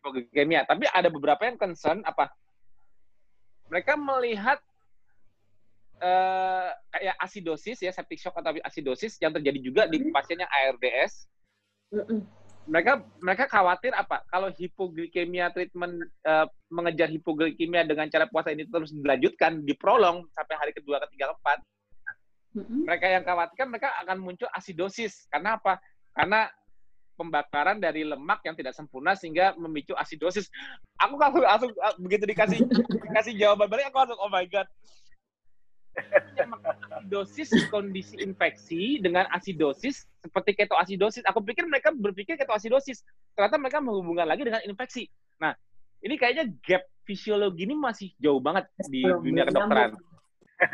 Hipoglikemia. 0.00 0.64
Tapi 0.64 0.88
ada 0.88 1.12
beberapa 1.12 1.44
yang 1.44 1.60
concern 1.60 2.00
apa? 2.08 2.32
mereka 3.68 3.96
melihat 3.96 4.58
uh, 5.98 6.70
kayak 6.92 7.16
asidosis 7.20 7.80
ya 7.80 7.92
septic 7.92 8.20
shock 8.20 8.36
atau 8.36 8.54
asidosis 8.64 9.16
yang 9.20 9.32
terjadi 9.32 9.58
juga 9.60 9.82
di 9.88 10.12
pasien 10.12 10.40
yang 10.40 10.50
ARDS. 10.50 11.26
Mereka 12.64 13.04
mereka 13.20 13.44
khawatir 13.44 13.92
apa? 13.92 14.24
Kalau 14.32 14.48
hipoglikemia 14.48 15.52
treatment 15.52 16.00
uh, 16.24 16.48
mengejar 16.72 17.12
hipoglikemia 17.12 17.84
dengan 17.84 18.08
cara 18.08 18.24
puasa 18.24 18.56
ini 18.56 18.64
terus 18.64 18.88
dilanjutkan, 18.92 19.60
diprolong 19.68 20.24
sampai 20.32 20.56
hari 20.56 20.72
kedua, 20.72 20.96
ketiga, 21.04 21.32
keempat. 21.32 21.60
Mereka 22.54 23.06
yang 23.10 23.26
khawatirkan 23.26 23.66
mereka 23.66 23.90
akan 24.06 24.16
muncul 24.22 24.46
asidosis. 24.54 25.26
Karena 25.26 25.58
apa? 25.58 25.82
Karena 26.14 26.46
pembakaran 27.14 27.78
dari 27.78 28.02
lemak 28.02 28.42
yang 28.42 28.58
tidak 28.58 28.74
sempurna 28.74 29.14
sehingga 29.14 29.54
memicu 29.58 29.94
asidosis. 29.94 30.50
Aku 30.98 31.18
langsung, 31.18 31.42
langsung 31.42 31.70
ah, 31.82 31.94
begitu 31.98 32.26
dikasih 32.26 32.58
dikasih 33.10 33.32
jawaban 33.38 33.70
balik 33.70 33.90
aku 33.90 33.98
langsung 34.02 34.20
oh 34.22 34.30
my 34.30 34.46
god. 34.50 34.66
Asidosis 36.98 37.50
kondisi 37.70 38.18
infeksi 38.18 38.98
dengan 38.98 39.30
asidosis 39.30 40.10
seperti 40.18 40.58
ketoasidosis. 40.58 41.22
Aku 41.30 41.38
pikir 41.46 41.70
mereka 41.70 41.94
berpikir 41.94 42.34
ketoasidosis. 42.34 43.06
Ternyata 43.38 43.62
mereka 43.62 43.78
menghubungkan 43.78 44.26
lagi 44.26 44.42
dengan 44.42 44.62
infeksi. 44.66 45.06
Nah, 45.38 45.54
ini 46.02 46.18
kayaknya 46.18 46.50
gap 46.66 46.82
fisiologi 47.06 47.62
ini 47.62 47.78
masih 47.78 48.10
jauh 48.18 48.42
banget 48.42 48.66
di 48.90 49.06
dunia 49.06 49.46
kedokteran. 49.46 49.94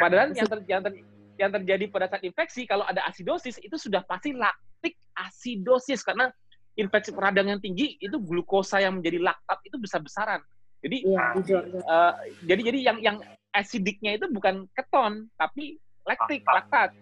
Padahal 0.01 0.33
yang, 0.33 0.49
ter, 0.49 0.59
yang, 0.69 0.81
ter, 0.81 0.93
yang 1.41 1.49
terjadi 1.49 1.89
pada 1.89 2.07
saat 2.13 2.21
infeksi 2.21 2.69
kalau 2.69 2.85
ada 2.85 3.01
asidosis 3.09 3.57
itu 3.65 3.81
sudah 3.81 4.05
pasti 4.05 4.37
lak 4.37 4.53
laktik 4.81 4.97
asidosis 5.13 6.01
karena 6.01 6.33
infeksi 6.81 7.13
peradang 7.13 7.53
yang 7.53 7.61
tinggi 7.61 8.01
itu 8.01 8.17
glukosa 8.17 8.81
yang 8.81 8.97
menjadi 8.97 9.21
laktat 9.21 9.61
itu 9.69 9.77
besar-besaran. 9.77 10.41
Jadi 10.81 11.05
ya, 11.05 11.37
uh, 11.85 12.13
jadi 12.49 12.61
jadi 12.73 12.79
yang 12.81 12.99
yang 13.05 13.17
asidiknya 13.53 14.17
itu 14.17 14.25
bukan 14.33 14.65
keton 14.73 15.29
tapi 15.37 15.77
laktik 16.09 16.41
laktat. 16.49 16.97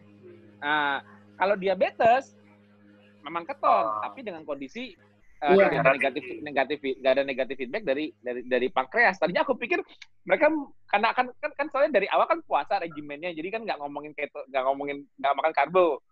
Nah, 0.58 0.98
kalau 1.38 1.54
diabetes 1.54 2.34
memang 3.22 3.46
keton 3.46 3.84
tapi 4.02 4.26
dengan 4.26 4.42
kondisi 4.42 4.98
uh, 5.42 5.54
eh, 5.54 5.56
yeah. 5.58 5.82
ada 5.82 5.90
negatif 5.94 6.24
negatif 6.42 6.78
nggak 6.82 7.12
ada 7.12 7.24
negatif 7.24 7.54
feedback 7.58 7.84
dari 7.86 8.10
dari 8.22 8.40
dari 8.46 8.68
pankreas. 8.68 9.18
Tadinya 9.18 9.42
aku 9.42 9.54
pikir 9.54 9.80
mereka 10.26 10.50
karena 10.90 11.08
kan 11.14 11.26
kan, 11.38 11.50
kan 11.54 11.66
soalnya 11.70 11.98
dari 12.00 12.06
awal 12.10 12.26
kan 12.26 12.40
puasa 12.44 12.80
regimennya, 12.82 13.34
jadi 13.34 13.58
kan 13.58 13.62
nggak 13.66 13.78
ngomongin 13.80 14.12
keto, 14.14 14.44
nggak 14.50 14.64
ngomongin 14.64 15.04
nggak 15.18 15.34
makan 15.36 15.52
karbo 15.54 16.02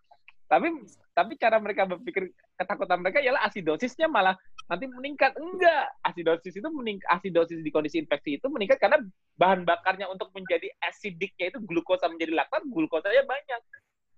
tapi 0.46 0.70
tapi 1.10 1.32
cara 1.40 1.58
mereka 1.58 1.88
berpikir 1.88 2.30
ketakutan 2.54 3.02
mereka 3.02 3.18
ialah 3.18 3.42
asidosisnya 3.50 4.06
malah 4.06 4.38
nanti 4.70 4.86
meningkat 4.86 5.34
enggak 5.34 5.90
asidosis 6.06 6.54
itu 6.54 6.68
meningkat 6.70 7.06
asidosis 7.18 7.58
di 7.60 7.70
kondisi 7.74 7.98
infeksi 7.98 8.38
itu 8.38 8.46
meningkat 8.46 8.78
karena 8.78 9.02
bahan 9.36 9.66
bakarnya 9.66 10.06
untuk 10.06 10.30
menjadi 10.32 10.70
asidiknya 10.86 11.50
itu 11.50 11.58
glukosa 11.66 12.06
menjadi 12.06 12.38
laktat 12.38 12.62
glukosanya 12.70 13.26
banyak 13.26 13.60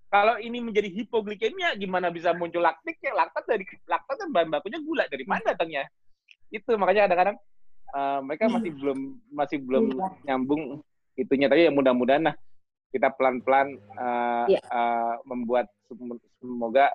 kalau 0.09 0.41
ini 0.41 0.59
menjadi 0.65 0.89
hipoglikemia 0.89 1.77
gimana 1.77 2.09
bisa 2.09 2.33
muncul 2.33 2.65
laktik 2.65 2.97
ya 3.05 3.13
laktat 3.13 3.45
dari 3.45 3.65
laktat 3.85 4.17
kan 4.17 4.29
bahan 4.33 4.49
bakunya 4.49 4.81
gula 4.81 5.05
dari 5.09 5.25
mana 5.29 5.53
datangnya 5.53 5.85
itu 6.49 6.71
makanya 6.81 7.09
kadang-kadang 7.09 7.37
uh, 7.93 8.21
mereka 8.25 8.49
masih 8.49 8.73
belum 8.73 8.99
masih 9.29 9.59
belum 9.61 9.85
iya. 9.93 10.09
nyambung 10.33 10.81
itunya 11.21 11.47
tapi 11.53 11.69
ya 11.69 11.73
mudah-mudahan 11.73 12.33
lah 12.33 12.35
kita 12.89 13.13
pelan-pelan 13.21 13.77
uh, 14.01 14.49
yeah. 14.49 14.65
uh, 14.73 15.21
membuat 15.29 15.69
semoga 16.41 16.89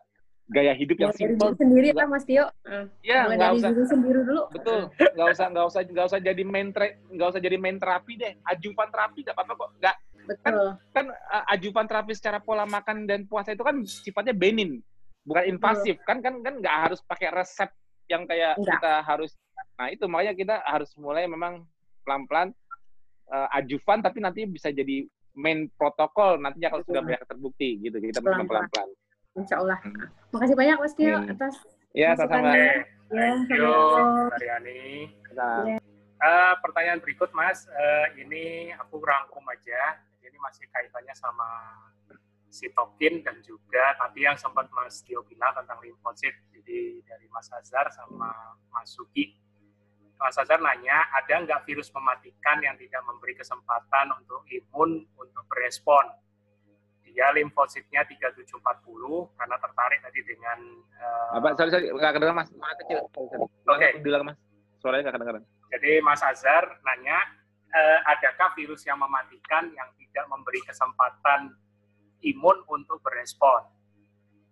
gaya 0.49 0.73
hidup 0.73 0.97
yang 0.99 1.13
simpel 1.15 1.55
sendiri 1.55 1.95
lah 1.95 2.09
Mas 2.09 2.27
Tio. 2.27 2.49
Uh, 2.67 2.89
ya 3.05 3.29
nggak 3.29 3.61
usah 3.61 3.71
diri 3.71 3.87
sendiri 3.87 4.19
dulu. 4.27 4.43
Betul, 4.51 4.91
nggak 4.91 5.27
usah 5.37 5.45
nggak 5.53 5.65
usah 5.69 5.81
nggak 5.87 6.05
usah 6.09 6.19
jadi 6.19 6.43
main 6.43 6.67
nggak 7.13 7.29
usah 7.29 7.41
jadi 7.41 7.57
main 7.61 7.77
terapi 7.79 8.19
deh. 8.19 8.33
Ajuvan 8.51 8.89
terapi 8.91 9.23
nggak 9.23 9.37
apa-apa 9.37 9.53
kok. 9.55 9.69
Nggak 9.79 9.95
kan 10.43 10.53
kan 10.95 11.05
uh, 11.11 11.45
ajuvan 11.53 11.85
terapi 11.85 12.13
secara 12.15 12.39
pola 12.39 12.63
makan 12.63 13.05
dan 13.09 13.25
puasa 13.27 13.53
itu 13.55 13.63
kan 13.63 13.83
sifatnya 13.83 14.35
benin, 14.35 14.79
bukan 15.27 15.43
invasif. 15.47 15.99
Betul. 16.01 16.07
Kan 16.07 16.17
kan 16.23 16.33
kan 16.41 16.53
nggak 16.59 16.75
harus 16.89 16.99
pakai 17.03 17.29
resep 17.31 17.69
yang 18.07 18.27
kayak 18.27 18.59
Enggak. 18.59 18.79
kita 18.79 18.93
harus. 19.03 19.31
Nah 19.79 19.87
itu 19.89 20.05
makanya 20.05 20.33
kita 20.35 20.55
harus 20.63 20.91
mulai 20.99 21.27
memang 21.27 21.63
pelan-pelan 22.03 22.51
uh, 23.31 23.47
ajuvan 23.57 24.03
tapi 24.03 24.19
nanti 24.19 24.43
bisa 24.43 24.69
jadi 24.69 25.07
main 25.33 25.65
protokol 25.79 26.37
nantinya 26.37 26.77
kalau 26.77 26.83
sudah 26.85 27.01
banyak 27.01 27.23
terbukti 27.25 27.81
gitu 27.81 27.97
kita 27.97 28.21
pelan 28.21 28.45
pelan 28.45 28.69
pelan 28.69 28.89
Insya 29.33 29.65
Allah. 29.65 29.81
Hmm. 29.81 30.05
Makasih 30.29 30.53
banyak 30.53 30.77
Mas 30.77 30.93
Tio 30.93 31.17
hmm. 31.17 31.33
atas 31.33 31.57
Ya, 31.93 32.17
sama-sama. 32.17 32.57
Ya, 32.57 32.89
Thank 33.13 33.53
you, 33.53 33.69
Mariani. 34.33 35.13
Ya. 35.37 35.77
Uh, 36.17 36.53
pertanyaan 36.65 36.97
berikut, 36.97 37.29
Mas. 37.37 37.69
Uh, 37.69 38.09
ini 38.17 38.73
aku 38.81 38.97
rangkum 38.97 39.45
aja. 39.45 40.01
Masih 40.43 40.67
kaitannya 40.67 41.15
sama 41.15 41.47
sitokin 42.51 43.23
dan 43.23 43.39
juga 43.41 43.95
tadi 43.97 44.27
yang 44.27 44.35
sempat 44.35 44.67
Mas 44.75 44.99
Tio 45.07 45.23
bilang 45.23 45.55
tentang 45.55 45.79
limfosit. 45.79 46.35
Jadi 46.51 46.99
dari 47.07 47.25
Mas 47.31 47.47
Azhar 47.55 47.87
sama 47.95 48.59
Mas 48.69 48.91
Sugi. 48.91 49.39
Mas 50.19 50.35
Azhar 50.35 50.59
nanya, 50.59 51.07
ada 51.15 51.39
nggak 51.39 51.63
virus 51.63 51.89
mematikan 51.95 52.59
yang 52.59 52.75
tidak 52.75 53.01
memberi 53.07 53.33
kesempatan 53.39 54.13
untuk 54.19 54.43
imun 54.51 55.07
untuk 55.15 55.43
berespon? 55.47 56.05
dia 57.13 57.29
limfositnya 57.37 58.01
3740 58.09 59.37
karena 59.37 59.55
tertarik 59.61 59.99
tadi 60.01 60.19
dengan 60.25 60.59
uh, 60.97 61.37
apa 61.37 61.53
sorry 61.53 61.69
sorry 61.69 61.85
nggak 61.93 62.11
kedengeran 62.17 62.37
mas 62.41 62.49
suara 62.49 62.73
kecil 62.81 62.97
oke 63.05 63.45
okay. 63.69 63.91
bilang 64.01 64.25
mas 64.25 64.37
suaranya 64.81 65.01
nggak 65.07 65.15
kedengeran 65.21 65.43
jadi 65.69 65.91
mas 66.01 66.21
Azhar 66.25 66.63
nanya 66.81 67.21
uh, 67.73 67.99
adakah 68.07 68.53
virus 68.53 68.85
yang 68.85 69.01
mematikan 69.01 69.67
yang 69.73 69.89
tidak 69.97 70.25
memberi 70.29 70.61
kesempatan 70.63 71.51
imun 72.23 72.57
untuk 72.69 73.01
berespon 73.01 73.65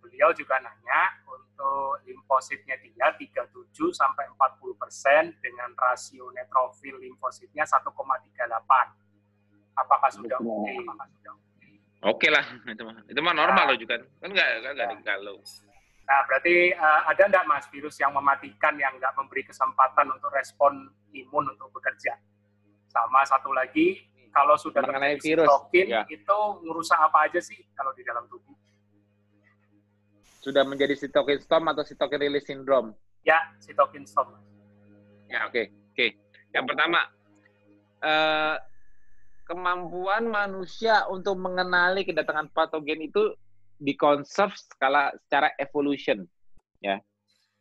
beliau 0.02 0.34
juga 0.34 0.57
nanya 0.60 1.22
untuk 1.30 2.02
limfositnya 2.03 2.76
dia 2.81 3.14
37 3.14 3.69
sampai 3.93 4.26
40 4.34 4.81
persen 4.81 5.23
dengan 5.39 5.69
rasio 5.77 6.34
neutrofil 6.34 6.98
limfositnya 6.98 7.64
1,38 7.64 7.85
apakah 9.77 10.10
sudah 10.10 10.38
oke 10.41 10.65
okay? 10.65 10.76
apakah 10.81 11.07
sudah 11.07 11.34
Oke 12.02 12.34
lah, 12.34 12.41
itu 12.65 12.81
mah. 12.81 12.98
Itu 13.06 13.22
mah 13.22 13.34
normal 13.38 13.61
nah, 13.61 13.69
loh 13.69 13.77
juga. 13.77 14.02
Kan 14.18 14.34
nggak 14.34 14.73
nggak 14.73 14.73
ada 14.73 14.98
kalau. 15.06 15.38
Nah, 16.10 16.19
berarti 16.26 16.73
uh, 16.73 17.02
ada 17.06 17.23
nggak 17.30 17.45
mas 17.45 17.65
virus 17.69 18.02
yang 18.02 18.10
mematikan 18.18 18.73
yang 18.81 18.98
nggak 18.98 19.14
memberi 19.14 19.45
kesempatan 19.45 20.10
untuk 20.10 20.34
respon 20.34 20.89
imun 21.14 21.53
untuk 21.53 21.69
bekerja? 21.69 22.18
Sama 22.91 23.23
satu 23.23 23.55
lagi, 23.55 24.03
kalau 24.35 24.59
sudah 24.59 24.84
mengenai 24.84 25.15
virus, 25.15 25.47
sitokin, 25.47 25.88
ya. 25.88 26.03
itu 26.11 26.38
ngerusak 26.68 26.99
apa 26.99 27.31
aja 27.31 27.39
sih 27.39 27.59
kalau 27.72 27.95
di 27.95 28.03
dalam 28.03 28.27
tubuh? 28.27 28.55
Sudah 30.43 30.68
menjadi 30.68 30.99
sitokin 30.99 31.39
storm 31.39 31.72
atau 31.72 31.88
sitokin 31.88 32.19
release 32.19 32.51
syndrome? 32.51 32.91
Ya, 33.23 33.39
sitokin 33.63 34.03
storm. 34.03 34.35
Ya, 35.31 35.47
oke. 35.47 35.55
Okay. 35.55 35.65
Oke. 35.72 35.95
Okay. 35.95 36.09
Yang 36.51 36.65
pertama, 36.76 36.99
uh, 38.03 38.55
kemampuan 39.51 40.31
manusia 40.31 41.03
untuk 41.07 41.35
mengenali 41.35 42.07
kedatangan 42.07 42.51
patogen 42.51 43.03
itu 43.03 43.35
dikonserv 43.81 44.53
skala 44.55 45.11
secara 45.26 45.51
evolution 45.57 46.23
ya 46.80 47.01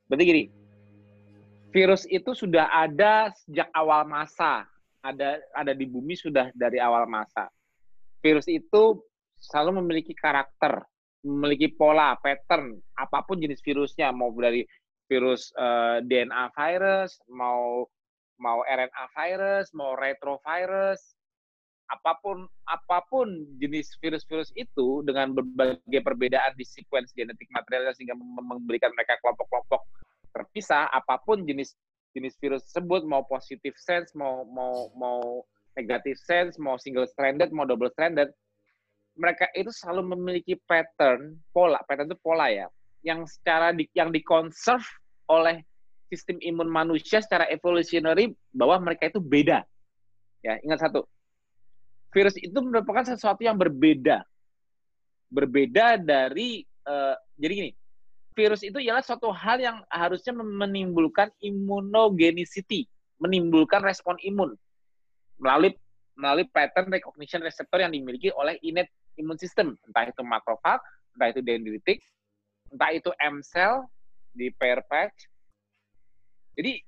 berarti 0.07 0.25
gini 0.29 0.45
virus 1.73 2.05
itu 2.07 2.37
sudah 2.37 2.69
ada 2.71 3.33
sejak 3.43 3.67
awal 3.73 4.05
masa 4.05 4.69
ada 5.01 5.41
ada 5.57 5.73
di 5.73 5.89
bumi 5.89 6.15
sudah 6.17 6.53
dari 6.53 6.81
awal 6.81 7.09
masa. 7.09 7.49
Virus 8.21 8.49
itu 8.49 9.01
selalu 9.41 9.81
memiliki 9.81 10.13
karakter 10.13 10.85
memiliki 11.25 11.73
pola 11.73 12.17
pattern 12.17 12.81
apa 12.97 13.25
pun 13.25 13.41
jenis 13.41 13.61
virusnya 13.61 14.13
mau 14.13 14.33
dari 14.33 14.65
virus 15.09 15.53
uh, 15.57 16.01
eh, 16.01 16.07
DNA 16.07 16.45
virus 16.57 17.21
mau 17.29 17.85
mau 18.41 18.65
RNA 18.65 19.05
virus 19.13 19.69
mau 19.77 19.93
retrovirus 19.97 21.13
apa 21.91 22.15
pun 22.23 22.47
apa 22.71 23.03
pun 23.11 23.27
jenis 23.59 23.99
virus-virus 23.99 24.55
itu 24.55 25.03
dengan 25.03 25.35
berbagai 25.35 26.01
perbedaan 26.07 26.55
di 26.55 26.63
sequence 26.63 27.11
genetik 27.13 27.51
materialnya 27.51 27.91
sehingga 27.99 28.15
memberikan 28.15 28.95
mereka 28.95 29.19
kelompok-kelompok 29.19 29.83
terpisah 30.31 30.87
apa 30.95 31.19
pun 31.27 31.43
jenis 31.43 31.75
jenis 32.17 32.35
virus 32.39 32.67
tersebut 32.71 33.07
mau 33.07 33.23
positif 33.27 33.75
sense 33.79 34.13
mau 34.17 34.47
mau 34.49 34.91
mau 34.99 35.21
negatif 35.79 36.19
sense 36.19 36.59
mau 36.59 36.77
single 36.77 37.07
stranded 37.07 37.55
mau 37.55 37.65
double 37.65 37.91
stranded 37.93 38.31
mereka 39.15 39.47
itu 39.55 39.71
selalu 39.71 40.17
memiliki 40.17 40.59
pattern 40.67 41.39
pola 41.55 41.81
pattern 41.87 42.11
itu 42.11 42.19
pola 42.19 42.51
ya 42.51 42.67
yang 43.01 43.25
secara 43.25 43.73
di, 43.73 43.89
yang 43.97 44.13
dikonserv 44.13 44.85
oleh 45.31 45.65
sistem 46.11 46.37
imun 46.43 46.67
manusia 46.67 47.23
secara 47.23 47.47
evolutionary 47.49 48.35
bahwa 48.51 48.91
mereka 48.91 49.09
itu 49.09 49.23
beda 49.23 49.63
ya 50.43 50.59
ingat 50.67 50.91
satu 50.91 51.07
virus 52.11 52.35
itu 52.39 52.59
merupakan 52.61 53.07
sesuatu 53.07 53.41
yang 53.47 53.57
berbeda. 53.57 54.27
Berbeda 55.31 55.97
dari 55.97 56.67
uh, 56.85 57.15
jadi 57.39 57.53
gini, 57.55 57.71
virus 58.41 58.65
itu 58.65 58.81
ialah 58.81 59.05
suatu 59.05 59.29
hal 59.29 59.61
yang 59.61 59.85
harusnya 59.93 60.33
menimbulkan 60.33 61.29
immunogenicity, 61.45 62.89
menimbulkan 63.21 63.85
respon 63.85 64.17
imun 64.25 64.57
melalui 65.37 65.77
melalui 66.17 66.49
pattern 66.49 66.89
recognition 66.89 67.45
receptor 67.45 67.85
yang 67.85 67.93
dimiliki 67.93 68.33
oleh 68.33 68.57
innate 68.65 68.89
immune 69.21 69.37
system, 69.37 69.77
entah 69.89 70.09
itu 70.09 70.25
makrofag, 70.25 70.81
entah 71.17 71.29
itu 71.29 71.41
dendritik, 71.45 72.01
entah 72.73 72.93
itu 72.97 73.13
M 73.21 73.45
cell 73.45 73.85
di 74.33 74.49
pair 74.57 74.81
patch. 74.89 75.29
Jadi 76.57 76.81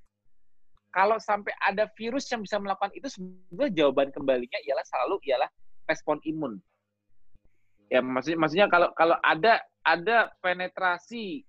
kalau 0.93 1.17
sampai 1.17 1.53
ada 1.65 1.89
virus 1.97 2.29
yang 2.29 2.45
bisa 2.45 2.61
melakukan 2.61 2.93
itu 2.93 3.09
sebenarnya 3.09 3.73
jawaban 3.73 4.09
kembalinya 4.13 4.57
ialah 4.65 4.85
selalu 4.85 5.17
ialah 5.29 5.49
respon 5.89 6.17
imun. 6.25 6.61
Ya 7.89 8.01
maksudnya 8.01 8.37
maksudnya 8.37 8.67
kalau 8.69 8.89
kalau 8.93 9.17
ada 9.21 9.61
ada 9.83 10.31
penetrasi 10.39 11.43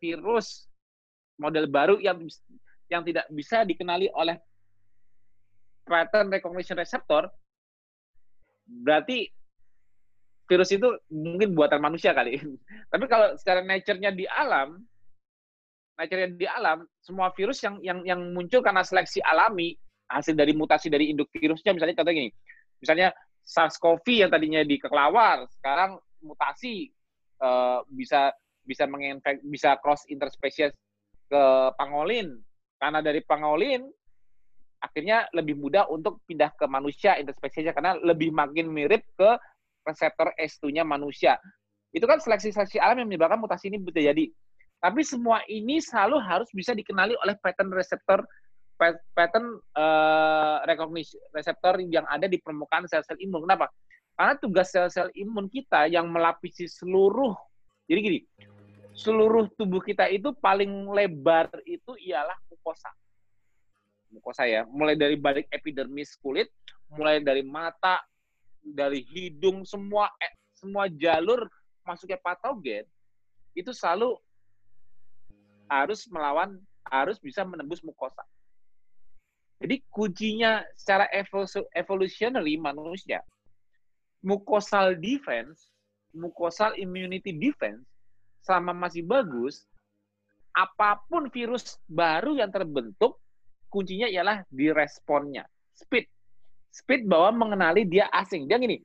virus 0.00 0.66
model 1.36 1.68
baru 1.68 2.00
yang 2.00 2.24
yang 2.88 3.04
tidak 3.04 3.28
bisa 3.28 3.62
dikenali 3.62 4.08
oleh 4.16 4.40
pattern 5.84 6.32
recognition 6.32 6.76
receptor 6.80 7.28
berarti 8.64 9.28
virus 10.48 10.72
itu 10.72 10.88
mungkin 11.12 11.52
buatan 11.52 11.80
manusia 11.80 12.16
kali. 12.16 12.40
Tapi 12.92 13.04
kalau 13.04 13.36
secara 13.36 13.60
nature-nya 13.60 14.12
di 14.12 14.24
alam 14.24 14.80
nature 15.98 16.30
di 16.38 16.46
alam, 16.46 16.86
semua 17.02 17.34
virus 17.34 17.58
yang 17.60 17.82
yang 17.82 17.98
yang 18.06 18.20
muncul 18.30 18.62
karena 18.62 18.86
seleksi 18.86 19.18
alami 19.26 19.74
hasil 20.08 20.32
dari 20.38 20.54
mutasi 20.54 20.88
dari 20.88 21.10
induk 21.10 21.28
virusnya 21.34 21.74
misalnya 21.74 21.98
contoh 21.98 22.14
gini. 22.14 22.30
Misalnya 22.78 23.10
SARS-CoV 23.42 24.06
yang 24.06 24.30
tadinya 24.30 24.62
di 24.62 24.78
kelawar 24.78 25.44
sekarang 25.58 25.98
mutasi 26.22 26.94
uh, 27.42 27.82
bisa 27.92 28.32
bisa 28.68 28.84
menginfek 28.84 29.40
bisa 29.48 29.80
cross 29.80 30.04
interspesies 30.12 30.74
ke 31.28 31.42
pangolin. 31.76 32.36
Karena 32.78 33.02
dari 33.02 33.24
pangolin 33.24 33.82
akhirnya 34.78 35.26
lebih 35.34 35.58
mudah 35.58 35.90
untuk 35.90 36.22
pindah 36.30 36.54
ke 36.54 36.70
manusia 36.70 37.18
interspesiesnya 37.18 37.74
karena 37.74 37.98
lebih 37.98 38.30
makin 38.30 38.70
mirip 38.70 39.02
ke 39.18 39.30
reseptor 39.82 40.30
S2-nya 40.38 40.86
manusia. 40.86 41.40
Itu 41.90 42.04
kan 42.04 42.20
seleksi-seleksi 42.20 42.78
alam 42.78 43.02
yang 43.02 43.08
menyebabkan 43.08 43.40
mutasi 43.40 43.72
ini 43.72 43.80
terjadi. 43.82 44.28
Tapi 44.78 45.02
semua 45.02 45.42
ini 45.50 45.82
selalu 45.82 46.22
harus 46.22 46.46
bisa 46.54 46.70
dikenali 46.76 47.16
oleh 47.24 47.34
pattern 47.42 47.74
reseptor 47.74 48.22
pattern 49.10 49.58
uh, 49.74 50.62
recognition 50.62 51.18
reseptor 51.34 51.82
yang 51.82 52.06
ada 52.06 52.30
di 52.30 52.38
permukaan 52.38 52.86
sel-sel 52.86 53.18
imun. 53.18 53.42
Kenapa? 53.42 53.66
Karena 54.18 54.34
tugas 54.34 54.74
sel-sel 54.74 55.14
imun 55.14 55.46
kita 55.46 55.86
yang 55.86 56.10
melapisi 56.10 56.66
seluruh 56.66 57.38
jadi 57.88 58.00
gini, 58.04 58.20
seluruh 58.92 59.48
tubuh 59.56 59.80
kita 59.80 60.12
itu 60.12 60.36
paling 60.36 60.92
lebar 60.92 61.48
itu 61.64 61.96
ialah 61.96 62.36
mukosa. 62.52 62.92
Mukosa 64.12 64.44
ya, 64.44 64.68
mulai 64.68 64.92
dari 64.92 65.16
balik 65.16 65.48
epidermis 65.48 66.12
kulit, 66.20 66.52
mulai 66.92 67.24
dari 67.24 67.40
mata, 67.40 68.04
dari 68.60 69.00
hidung, 69.08 69.64
semua 69.64 70.12
eh, 70.20 70.36
semua 70.52 70.84
jalur 70.92 71.48
masuknya 71.80 72.20
patogen 72.20 72.84
itu 73.56 73.72
selalu 73.72 74.20
harus 75.72 76.04
melawan, 76.12 76.60
harus 76.92 77.16
bisa 77.16 77.48
menembus 77.48 77.80
mukosa. 77.80 78.20
Jadi 79.64 79.80
kuncinya 79.88 80.60
secara 80.76 81.08
evolutionary 81.72 82.60
manusia, 82.60 83.24
mukosal 84.24 84.98
defense, 84.98 85.70
mukosal 86.14 86.74
immunity 86.74 87.30
defense, 87.34 87.84
selama 88.42 88.74
masih 88.74 89.04
bagus, 89.04 89.68
apa 90.56 90.98
pun 91.06 91.30
virus 91.30 91.78
baru 91.86 92.34
yang 92.34 92.50
terbentuk, 92.50 93.20
kuncinya 93.70 94.08
ialah 94.10 94.42
di 94.50 94.72
responnya. 94.72 95.46
Speed. 95.76 96.08
Speed 96.74 97.06
bahwa 97.06 97.46
mengenali 97.46 97.86
dia 97.86 98.10
asing. 98.10 98.50
Dia 98.50 98.58
gini, 98.58 98.82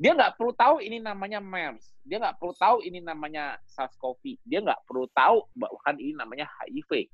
dia 0.00 0.16
nggak 0.16 0.40
perlu 0.40 0.56
tahu 0.56 0.80
ini 0.80 0.96
namanya 0.96 1.42
MERS. 1.42 1.92
Dia 2.06 2.16
nggak 2.16 2.40
perlu 2.40 2.54
tahu 2.56 2.80
ini 2.86 3.04
namanya 3.04 3.60
SARS-CoV. 3.68 4.40
Dia 4.48 4.64
nggak 4.64 4.88
perlu 4.88 5.04
tahu 5.12 5.44
bahkan 5.52 6.00
ini 6.00 6.16
namanya 6.16 6.48
HIV 6.48 7.10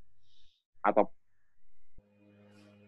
atau 0.87 1.11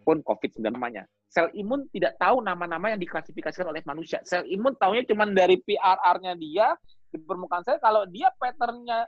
pun 0.06 0.22
COVID-19 0.22 0.70
namanya. 0.70 1.04
Sel 1.28 1.52
imun 1.52 1.84
tidak 1.92 2.16
tahu 2.16 2.40
nama-nama 2.40 2.96
yang 2.96 3.00
diklasifikasikan 3.00 3.68
oleh 3.68 3.84
manusia. 3.84 4.24
Sel 4.24 4.48
imun 4.48 4.72
tahunya 4.80 5.04
cuma 5.04 5.28
dari 5.28 5.60
PRR-nya 5.60 6.32
dia, 6.40 6.72
di 7.12 7.20
permukaan 7.20 7.64
sel 7.64 7.76
kalau 7.80 8.08
dia 8.08 8.32
patternnya 8.40 9.04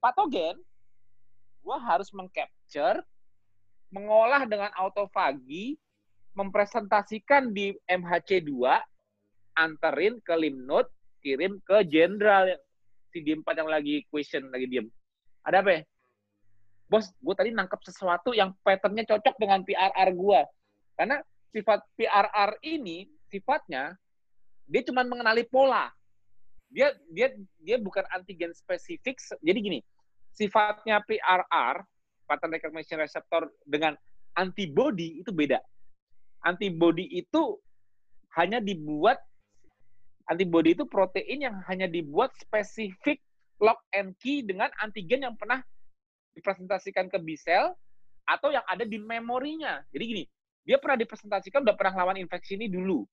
patogen, 0.00 0.56
gue 1.60 1.76
harus 1.84 2.08
mengcapture, 2.16 3.04
mengolah 3.92 4.48
dengan 4.48 4.72
autofagi, 4.80 5.76
mempresentasikan 6.32 7.52
di 7.52 7.76
MHC2, 7.84 8.52
anterin 9.60 10.16
ke 10.24 10.34
limnode, 10.40 10.88
kirim 11.20 11.60
ke 11.66 11.84
jenderal 11.84 12.48
si 13.12 13.20
D4 13.20 13.44
yang 13.60 13.68
lagi 13.68 14.06
question, 14.08 14.48
lagi 14.48 14.68
diem. 14.70 14.86
Ada 15.44 15.60
apa 15.60 15.70
ya? 15.76 15.82
Bos, 16.88 17.12
gue 17.20 17.34
tadi 17.36 17.52
nangkep 17.52 17.80
sesuatu 17.84 18.32
yang 18.32 18.56
patternnya 18.64 19.04
cocok 19.04 19.36
dengan 19.36 19.60
PRR 19.60 20.08
gue. 20.16 20.40
Karena 20.96 21.20
sifat 21.52 21.80
PRR 21.96 22.56
ini, 22.64 23.08
sifatnya, 23.28 23.96
dia 24.68 24.82
cuma 24.84 25.04
mengenali 25.04 25.44
pola. 25.48 25.88
Dia 26.68 26.92
dia 27.08 27.32
dia 27.64 27.76
bukan 27.80 28.04
antigen 28.12 28.52
spesifik. 28.52 29.16
Jadi 29.40 29.58
gini, 29.58 29.80
sifatnya 30.36 31.00
PRR, 31.04 31.80
pattern 32.28 32.52
recognition 32.52 33.00
receptor 33.00 33.48
dengan 33.64 33.96
antibody 34.36 35.24
itu 35.24 35.32
beda. 35.32 35.58
Antibody 36.44 37.08
itu 37.08 37.56
hanya 38.36 38.60
dibuat 38.60 39.18
antibody 40.28 40.76
itu 40.76 40.84
protein 40.84 41.48
yang 41.48 41.56
hanya 41.66 41.88
dibuat 41.88 42.30
spesifik 42.36 43.18
lock 43.58 43.80
and 43.96 44.14
key 44.20 44.44
dengan 44.44 44.70
antigen 44.78 45.24
yang 45.24 45.34
pernah 45.34 45.64
dipresentasikan 46.36 47.10
ke 47.10 47.18
B-cell 47.18 47.74
atau 48.28 48.52
yang 48.54 48.62
ada 48.68 48.86
di 48.86 49.00
memorinya. 49.00 49.82
Jadi 49.90 50.04
gini, 50.04 50.24
dia 50.68 50.76
pernah 50.76 51.00
dipresentasikan 51.00 51.64
udah 51.64 51.72
pernah 51.72 52.04
lawan 52.04 52.20
infeksi 52.20 52.60
ini 52.60 52.68
dulu. 52.68 53.08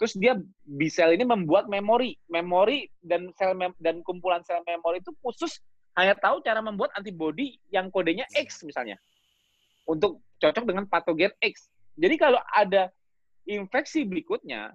Terus 0.00 0.16
dia 0.16 0.40
B-cell 0.64 1.12
ini 1.12 1.28
membuat 1.28 1.68
memori, 1.68 2.16
memori 2.32 2.88
dan 3.04 3.28
sel 3.36 3.52
mem 3.52 3.76
dan 3.76 4.00
kumpulan 4.00 4.40
sel 4.40 4.64
memori 4.64 5.04
itu 5.04 5.12
khusus 5.20 5.60
hanya 6.00 6.16
tahu 6.16 6.40
cara 6.40 6.64
membuat 6.64 6.96
antibody 6.96 7.60
yang 7.68 7.92
kodenya 7.92 8.24
X 8.32 8.64
misalnya. 8.64 8.96
Untuk 9.84 10.24
cocok 10.40 10.64
dengan 10.64 10.88
patogen 10.88 11.34
X. 11.44 11.68
Jadi 11.98 12.14
kalau 12.16 12.40
ada 12.56 12.88
infeksi 13.44 14.08
berikutnya, 14.08 14.72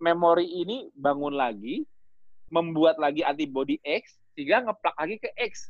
memori 0.00 0.46
ini 0.46 0.88
bangun 0.96 1.36
lagi, 1.36 1.84
membuat 2.48 2.96
lagi 2.96 3.26
antibody 3.26 3.76
X, 3.82 4.16
sehingga 4.38 4.64
ngeplak 4.64 4.94
lagi 4.96 5.20
ke 5.20 5.28
X. 5.36 5.68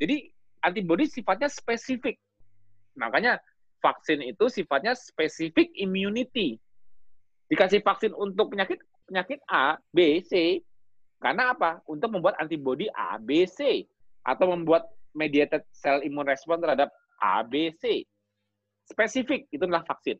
Jadi 0.00 0.32
antibody 0.64 1.06
sifatnya 1.06 1.46
spesifik. 1.46 2.16
Makanya 2.96 3.38
vaksin 3.84 4.24
itu 4.24 4.48
sifatnya 4.48 4.96
spesifik 4.96 5.68
immunity. 5.76 6.56
Dikasih 7.52 7.84
vaksin 7.84 8.16
untuk 8.16 8.56
penyakit 8.56 8.80
penyakit 9.04 9.44
A, 9.44 9.76
B, 9.92 10.24
C, 10.24 10.64
karena 11.20 11.52
apa? 11.52 11.84
Untuk 11.84 12.08
membuat 12.08 12.40
antibody 12.40 12.88
A, 12.96 13.20
B, 13.20 13.44
C 13.44 13.84
atau 14.24 14.48
membuat 14.56 14.88
mediated 15.12 15.60
cell 15.76 16.00
immune 16.00 16.32
response 16.32 16.64
terhadap 16.64 16.88
A, 17.20 17.44
B, 17.44 17.68
C. 17.76 18.08
Spesifik 18.88 19.44
itu 19.52 19.68
adalah 19.68 19.84
vaksin. 19.84 20.16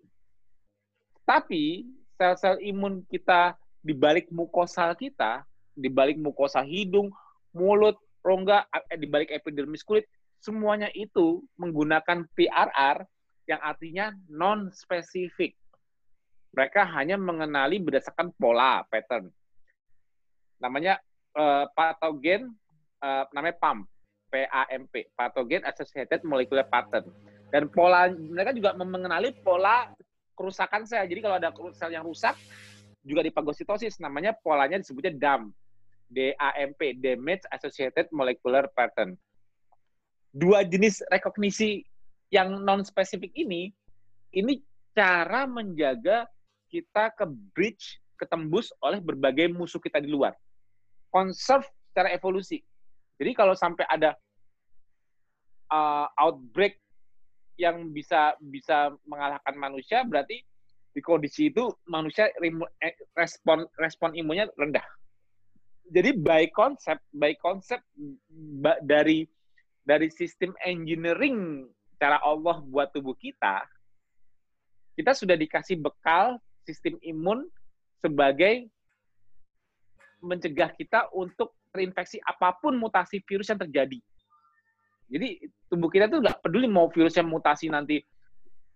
Tapi 1.24 1.88
sel-sel 2.20 2.60
imun 2.60 3.00
kita 3.08 3.56
di 3.80 3.96
balik 3.96 4.28
mukosa 4.28 4.92
kita, 4.92 5.44
di 5.72 5.88
balik 5.88 6.20
mukosa 6.20 6.60
hidung, 6.60 7.08
mulut, 7.56 7.96
rongga, 8.20 8.68
eh, 8.92 9.00
di 9.00 9.08
balik 9.08 9.32
epidermis 9.32 9.84
kulit, 9.84 10.04
semuanya 10.40 10.88
itu 10.92 11.44
menggunakan 11.56 12.28
PRR 12.32 13.04
yang 13.44 13.60
artinya 13.60 14.12
non-spesifik. 14.30 15.56
Mereka 16.54 16.86
hanya 16.94 17.18
mengenali 17.18 17.82
berdasarkan 17.82 18.30
pola, 18.38 18.86
pattern. 18.86 19.28
Namanya 20.62 21.02
uh, 21.34 21.66
patogen, 21.74 22.54
uh, 23.02 23.26
namanya 23.34 23.58
PAMP, 23.58 23.84
PAMP, 24.30 24.94
Pathogen 25.18 25.66
Associated 25.66 26.22
Molecular 26.22 26.64
Pattern. 26.66 27.10
Dan 27.50 27.70
pola 27.70 28.10
mereka 28.10 28.54
juga 28.54 28.74
mengenali 28.78 29.34
pola 29.42 29.90
kerusakan 30.38 30.86
sel. 30.86 31.06
Jadi 31.06 31.20
kalau 31.22 31.36
ada 31.38 31.50
sel 31.74 31.90
yang 31.94 32.06
rusak, 32.06 32.34
juga 33.04 33.20
di 33.20 33.30
pagositosis, 33.30 34.00
namanya 34.00 34.32
polanya 34.32 34.80
disebutnya 34.80 35.12
DAM. 35.14 35.52
DAMP, 36.08 37.02
Damage 37.02 37.44
Associated 37.52 38.08
Molecular 38.14 38.70
Pattern. 38.72 39.18
Dua 40.34 40.66
jenis 40.66 41.04
rekognisi 41.12 41.84
yang 42.34 42.66
non-spesifik 42.66 43.30
ini, 43.38 43.70
ini 44.34 44.58
cara 44.90 45.46
menjaga 45.46 46.26
kita 46.66 47.14
ke 47.14 47.30
bridge, 47.54 48.02
ketembus 48.18 48.74
oleh 48.82 48.98
berbagai 48.98 49.46
musuh 49.54 49.78
kita 49.78 50.02
di 50.02 50.10
luar. 50.10 50.34
Conserve 51.14 51.70
secara 51.94 52.10
evolusi. 52.10 52.58
Jadi 53.14 53.30
kalau 53.38 53.54
sampai 53.54 53.86
ada 53.86 54.18
uh, 55.70 56.10
outbreak 56.18 56.82
yang 57.54 57.94
bisa 57.94 58.34
bisa 58.42 58.90
mengalahkan 59.06 59.54
manusia 59.54 60.02
berarti 60.02 60.42
di 60.90 60.98
kondisi 60.98 61.54
itu 61.54 61.70
manusia 61.86 62.26
eh, 62.34 62.94
respon 63.14 63.62
respon 63.78 64.10
imunnya 64.18 64.50
rendah. 64.58 64.82
Jadi 65.86 66.18
by 66.18 66.50
konsep 66.50 66.98
by 67.14 67.38
konsep 67.38 67.78
dari 68.82 69.22
dari 69.86 70.10
sistem 70.10 70.50
engineering 70.66 71.70
cara 72.04 72.20
Allah 72.20 72.60
buat 72.60 72.92
tubuh 72.92 73.16
kita 73.16 73.64
kita 74.92 75.16
sudah 75.16 75.40
dikasih 75.40 75.80
bekal 75.80 76.36
sistem 76.68 77.00
imun 77.00 77.48
sebagai 78.04 78.68
mencegah 80.20 80.68
kita 80.76 81.08
untuk 81.16 81.56
terinfeksi 81.72 82.20
apa 82.20 82.52
pun 82.60 82.76
mutasi 82.76 83.24
virus 83.24 83.48
yang 83.48 83.60
terjadi. 83.60 83.98
Jadi 85.08 85.48
tubuh 85.72 85.88
kita 85.88 86.12
tuh 86.12 86.20
nggak 86.20 86.44
peduli 86.44 86.68
mau 86.68 86.92
virusnya 86.92 87.24
mutasi 87.24 87.72
nanti 87.72 88.04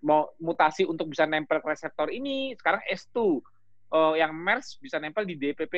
mau 0.01 0.33
mutasi 0.41 0.89
untuk 0.89 1.13
bisa 1.13 1.29
nempel 1.29 1.61
ke 1.61 1.69
reseptor 1.69 2.09
ini 2.09 2.57
sekarang 2.57 2.81
S2 2.89 3.17
uh, 3.19 3.29
eh, 3.29 4.15
yang 4.23 4.33
MERS 4.33 4.79
bisa 4.81 4.97
nempel 5.03 5.27
di 5.27 5.35
DPP 5.35 5.75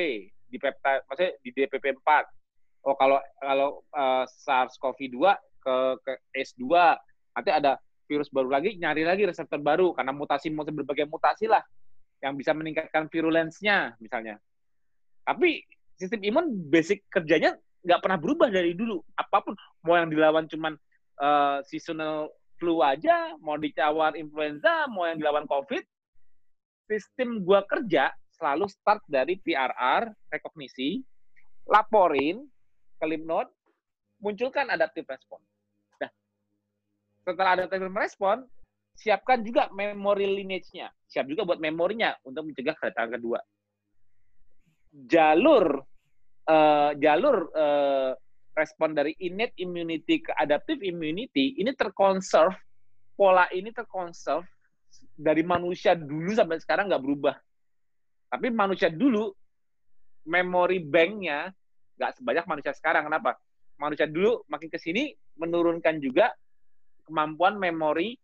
di 0.51 0.57
peptide 0.61 1.01
maksudnya 1.09 1.33
di 1.41 1.49
DPP 1.49 1.97
4 2.05 2.85
oh 2.85 2.95
kalau 2.99 3.17
kalau 3.41 3.69
uh, 3.97 4.25
SARS-CoV-2 4.29 5.17
ke, 5.57 5.75
ke 6.05 6.11
S2 6.37 6.69
nanti 7.31 7.49
ada 7.51 7.79
virus 8.07 8.27
baru 8.27 8.51
lagi 8.51 8.75
nyari 8.75 9.07
lagi 9.07 9.23
reseptor 9.27 9.63
baru 9.63 9.95
karena 9.95 10.11
mutasi 10.11 10.51
berbagai 10.51 11.07
mutasi 11.07 11.47
lah 11.47 11.63
yang 12.21 12.35
bisa 12.35 12.51
meningkatkan 12.51 13.07
virulensnya 13.07 13.95
misalnya 14.03 14.37
tapi 15.23 15.63
sistem 16.01 16.21
imun 16.25 16.45
basic 16.69 17.05
kerjanya 17.13 17.53
nggak 17.85 18.01
pernah 18.01 18.17
berubah 18.17 18.49
dari 18.49 18.73
dulu. 18.73 19.01
Apa 19.17 19.41
pun 19.45 19.53
mau 19.85 19.97
yang 19.97 20.09
dilawan 20.09 20.45
cuman 20.49 20.73
uh, 21.21 21.61
seasonal 21.65 22.29
flu 22.61 22.81
aja, 22.81 23.33
mau 23.41 23.57
dicawar 23.57 24.13
influenza, 24.13 24.85
mau 24.89 25.09
yang 25.09 25.17
dilawan 25.17 25.49
COVID, 25.49 25.81
sistem 26.89 27.41
gua 27.41 27.65
kerja 27.65 28.13
selalu 28.37 28.69
start 28.69 29.01
dari 29.09 29.37
PRR, 29.41 30.09
rekognisi, 30.29 31.01
laporin 31.69 32.45
ke 33.01 33.05
munculkan 34.21 34.69
adaptive 34.69 35.09
response. 35.09 35.45
Setelah 37.21 37.57
adaptive 37.57 37.89
respon, 37.93 38.43
siapkan 38.97 39.41
juga 39.45 39.69
memory 39.73 40.25
lineage-nya. 40.41 40.89
Siap 41.09 41.25
juga 41.29 41.45
buat 41.45 41.59
memorinya 41.61 42.15
untuk 42.25 42.49
mencegah 42.49 42.75
kedatangan 42.77 43.17
kedua. 43.17 43.39
Jalur 44.91 45.79
uh, 46.47 46.91
jalur 46.99 47.49
uh, 47.55 48.11
respon 48.51 48.91
dari 48.91 49.15
innate 49.23 49.55
immunity 49.63 50.19
ke 50.19 50.31
adaptive 50.35 50.83
immunity 50.83 51.55
ini 51.55 51.71
terkonserv 51.71 52.51
pola 53.15 53.47
ini 53.55 53.71
terkonserv 53.71 54.43
dari 55.15 55.45
manusia 55.45 55.95
dulu 55.95 56.35
sampai 56.35 56.59
sekarang 56.59 56.91
nggak 56.91 57.03
berubah. 57.03 57.35
Tapi 58.31 58.47
manusia 58.51 58.91
dulu 58.91 59.31
memory 60.27 60.83
banknya 60.83 61.51
nggak 61.95 62.19
sebanyak 62.19 62.45
manusia 62.47 62.73
sekarang. 62.75 63.07
Kenapa? 63.07 63.39
Manusia 63.79 64.05
dulu 64.05 64.43
makin 64.51 64.69
ke 64.69 64.77
sini 64.77 65.15
menurunkan 65.39 65.97
juga 66.03 66.29
kemampuan 67.11 67.59
memori 67.59 68.15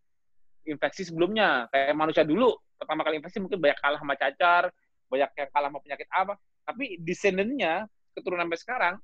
infeksi 0.64 1.04
sebelumnya. 1.04 1.68
Kayak 1.68 1.92
manusia 1.92 2.24
dulu 2.24 2.56
pertama 2.80 3.04
kali 3.04 3.20
infeksi 3.20 3.38
mungkin 3.44 3.60
banyak 3.60 3.78
kalah 3.84 3.98
sama 4.00 4.14
cacar, 4.16 4.72
banyak 5.12 5.30
yang 5.36 5.48
kalah 5.52 5.68
sama 5.68 5.80
penyakit 5.84 6.08
apa. 6.08 6.34
Tapi 6.64 6.84
descendant-nya 7.04 7.84
keturunan 8.16 8.48
sampai 8.48 8.60
sekarang 8.60 8.94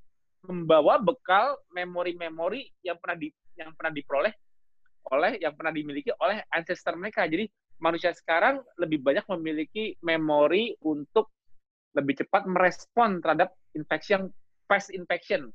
membawa 0.45 0.97
bekal 0.97 1.57
memori-memori 1.73 2.69
yang 2.81 2.97
pernah 2.97 3.17
di 3.17 3.29
yang 3.57 3.73
pernah 3.77 3.93
diperoleh 3.93 4.33
oleh 5.13 5.37
yang 5.37 5.53
pernah 5.53 5.73
dimiliki 5.73 6.09
oleh 6.17 6.41
ancestor 6.49 6.97
mereka. 6.97 7.29
Jadi 7.29 7.45
manusia 7.77 8.09
sekarang 8.13 8.61
lebih 8.81 9.01
banyak 9.05 9.25
memiliki 9.37 9.93
memori 10.01 10.73
untuk 10.81 11.29
lebih 11.95 12.25
cepat 12.25 12.49
merespon 12.49 13.21
terhadap 13.21 13.53
infeksi 13.77 14.17
yang 14.17 14.27
past 14.65 14.89
infection. 14.91 15.53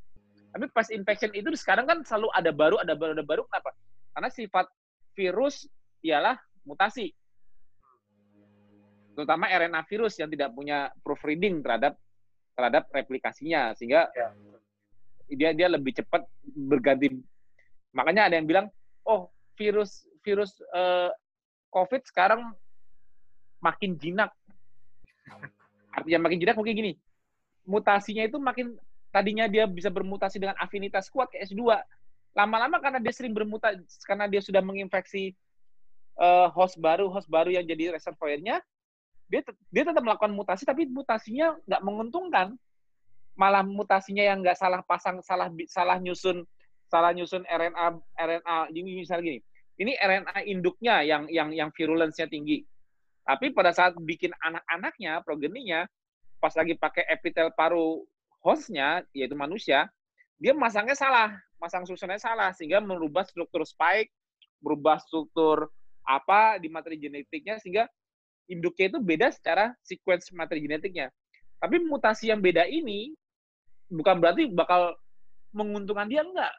Tapi 0.50 0.66
past 0.74 0.90
infection 0.90 1.30
itu 1.34 1.50
sekarang 1.54 1.86
kan 1.86 2.02
selalu 2.02 2.30
ada 2.34 2.50
baru, 2.50 2.76
ada 2.82 2.94
baru, 2.98 3.12
ada 3.14 3.24
baru. 3.26 3.42
Kenapa? 3.46 3.70
Karena 4.20 4.36
sifat 4.36 4.68
virus 5.16 5.64
ialah 6.04 6.36
mutasi. 6.68 7.08
Terutama 9.16 9.48
RNA 9.48 9.80
virus 9.88 10.20
yang 10.20 10.28
tidak 10.28 10.52
punya 10.52 10.92
proofreading 11.00 11.64
terhadap 11.64 11.96
terhadap 12.52 12.84
replikasinya 12.92 13.72
sehingga 13.72 14.12
ya. 14.12 14.28
dia 15.32 15.50
dia 15.56 15.72
lebih 15.72 15.96
cepat 15.96 16.28
berganti. 16.52 17.16
Makanya 17.96 18.28
ada 18.28 18.36
yang 18.36 18.44
bilang, 18.44 18.68
oh 19.08 19.32
virus 19.56 20.04
virus 20.20 20.52
uh, 20.76 21.08
COVID 21.72 22.04
sekarang 22.04 22.52
makin 23.64 23.96
jinak. 23.96 24.36
Artinya 25.96 26.28
makin 26.28 26.44
jinak 26.44 26.60
mungkin 26.60 26.76
gini, 26.76 26.92
mutasinya 27.64 28.28
itu 28.28 28.36
makin 28.36 28.76
tadinya 29.08 29.48
dia 29.48 29.64
bisa 29.64 29.88
bermutasi 29.88 30.36
dengan 30.36 30.60
afinitas 30.60 31.08
kuat 31.08 31.32
ke 31.32 31.40
S2. 31.40 31.72
Lama-lama 32.34 32.78
karena 32.78 33.02
dia 33.02 33.10
sering 33.10 33.34
bermutasi, 33.34 33.82
karena 34.06 34.30
dia 34.30 34.38
sudah 34.38 34.62
menginfeksi 34.62 35.34
uh, 36.20 36.46
host 36.54 36.78
baru, 36.78 37.10
host 37.10 37.26
baru 37.26 37.50
yang 37.50 37.66
jadi 37.66 37.94
reservoirnya, 37.98 38.62
dia 39.30 39.40
dia 39.70 39.82
tetap 39.86 40.02
melakukan 40.02 40.34
mutasi 40.34 40.66
tapi 40.66 40.86
mutasinya 40.86 41.58
nggak 41.66 41.82
menguntungkan. 41.82 42.54
Malah 43.38 43.62
mutasinya 43.62 44.22
yang 44.26 44.42
nggak 44.42 44.58
salah 44.58 44.82
pasang, 44.82 45.22
salah 45.22 45.48
salah 45.70 45.96
nyusun 46.02 46.42
salah 46.90 47.14
nyusun 47.14 47.46
RNA 47.46 48.02
RNA 48.18 48.56
ini 48.74 49.00
misalnya 49.00 49.24
gini. 49.30 49.40
Ini 49.80 49.92
RNA 49.96 50.38
induknya 50.50 51.00
yang 51.06 51.30
yang 51.30 51.54
yang 51.54 51.70
virulence-nya 51.72 52.26
tinggi. 52.26 52.66
Tapi 53.24 53.54
pada 53.54 53.70
saat 53.70 53.94
bikin 53.96 54.34
anak-anaknya, 54.42 55.22
progeninya, 55.22 55.86
pas 56.42 56.52
lagi 56.58 56.74
pakai 56.74 57.06
epitel 57.08 57.54
paru 57.54 58.02
hostnya, 58.42 59.06
yaitu 59.14 59.38
manusia, 59.38 59.86
dia 60.36 60.52
masangnya 60.56 60.98
salah, 60.98 61.38
masang 61.60 61.84
susunnya 61.84 62.16
salah, 62.16 62.50
sehingga 62.56 62.80
merubah 62.80 63.22
struktur 63.28 63.62
spike, 63.68 64.08
berubah 64.64 64.98
struktur 65.04 65.68
apa 66.08 66.56
di 66.56 66.72
materi 66.72 66.96
genetiknya, 66.96 67.60
sehingga 67.60 67.84
induknya 68.48 68.96
itu 68.96 68.98
beda 68.98 69.28
secara 69.30 69.76
sequence 69.84 70.32
materi 70.32 70.64
genetiknya. 70.64 71.12
Tapi 71.60 71.76
mutasi 71.84 72.32
yang 72.32 72.40
beda 72.40 72.64
ini 72.64 73.12
bukan 73.92 74.16
berarti 74.18 74.48
bakal 74.48 74.96
menguntungkan 75.52 76.08
dia 76.08 76.24
enggak. 76.24 76.50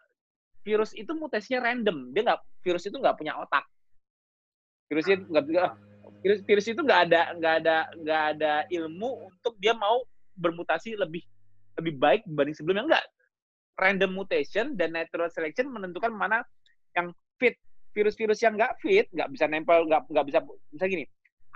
Virus 0.61 0.94
itu 0.94 1.10
mutasinya 1.18 1.65
random, 1.65 2.14
dia 2.14 2.22
enggak 2.22 2.41
virus 2.61 2.86
itu 2.86 2.95
enggak 3.02 3.18
punya 3.18 3.34
otak. 3.41 3.65
Virus 4.86 5.10
itu 5.10 5.26
enggak 5.26 5.45
virus, 6.22 6.40
virus 6.45 6.65
itu 6.69 6.80
enggak 6.86 7.10
ada 7.10 7.22
enggak 7.34 7.53
ada 7.65 7.78
enggak 7.98 8.23
ada 8.38 8.53
ilmu 8.69 9.10
untuk 9.34 9.57
dia 9.57 9.73
mau 9.73 10.06
bermutasi 10.38 10.94
lebih 10.94 11.26
lebih 11.82 11.98
baik 11.98 12.22
dibanding 12.30 12.56
sebelumnya 12.56 12.86
enggak 12.86 13.06
random 13.82 14.14
mutation 14.14 14.78
dan 14.78 14.94
natural 14.94 15.34
selection 15.34 15.74
menentukan 15.74 16.14
mana 16.14 16.45
yang 16.94 17.10
fit. 17.41 17.58
Virus-virus 17.91 18.40
yang 18.40 18.56
enggak 18.56 18.80
fit 18.80 19.10
nggak 19.12 19.28
bisa 19.36 19.52
nempel 19.52 19.84
nggak 19.84 20.08
nggak 20.08 20.26
bisa 20.32 20.40
bisa 20.72 20.86
gini 20.88 21.03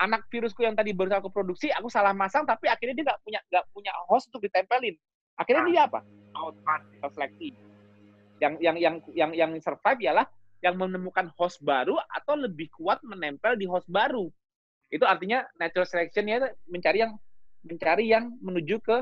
anak 0.04 0.28
virusku 0.28 0.60
yang 0.64 0.76
tadi 0.76 0.92
baru 0.92 1.24
aku 1.24 1.32
produksi 1.32 1.72
aku 1.72 1.88
salah 1.88 2.12
masang 2.12 2.44
tapi 2.44 2.68
akhirnya 2.68 2.96
dia 3.00 3.06
nggak 3.08 3.22
punya 3.24 3.40
nggak 3.48 3.66
punya 3.72 3.92
host 4.12 4.28
untuk 4.32 4.44
ditempelin. 4.44 4.96
Akhirnya 5.40 5.64
dia 5.68 5.82
apa? 5.88 6.00
Out 6.36 6.56
seleksi 7.16 7.56
yang 8.44 8.60
yang 8.60 8.76
yang 8.76 8.96
yang 9.16 9.32
yang 9.32 9.52
survive 9.64 10.00
ialah 10.04 10.28
yang 10.60 10.76
menemukan 10.76 11.32
host 11.40 11.64
baru 11.64 11.96
atau 12.12 12.36
lebih 12.36 12.68
kuat 12.76 13.00
menempel 13.08 13.56
di 13.56 13.64
host 13.68 13.88
baru. 13.88 14.28
Itu 14.92 15.08
artinya 15.08 15.44
natural 15.60 15.88
selection 15.88 16.28
ya 16.28 16.44
mencari 16.68 17.04
yang 17.04 17.16
mencari 17.64 18.06
yang 18.12 18.36
menuju 18.44 18.84
ke 18.84 18.98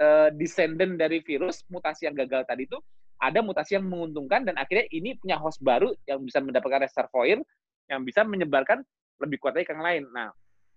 uh, 0.00 0.28
descendant 0.34 0.96
dari 0.96 1.20
virus 1.22 1.62
mutasi 1.68 2.06
yang 2.08 2.16
gagal 2.16 2.46
tadi 2.48 2.64
itu 2.66 2.78
ada 3.18 3.42
mutasi 3.42 3.74
yang 3.74 3.86
menguntungkan 3.86 4.46
dan 4.46 4.54
akhirnya 4.54 4.86
ini 4.94 5.18
punya 5.18 5.36
host 5.38 5.58
baru 5.58 5.90
yang 6.06 6.22
bisa 6.22 6.38
mendapatkan 6.38 6.86
reservoir 6.86 7.42
yang 7.90 8.00
bisa 8.06 8.22
menyebarkan 8.22 8.84
lebih 9.18 9.42
kuat 9.42 9.58
lagi 9.58 9.66
ke 9.66 9.74
yang 9.74 9.82
lain. 9.82 10.04
Nah, 10.14 10.30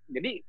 jadi 0.10 0.42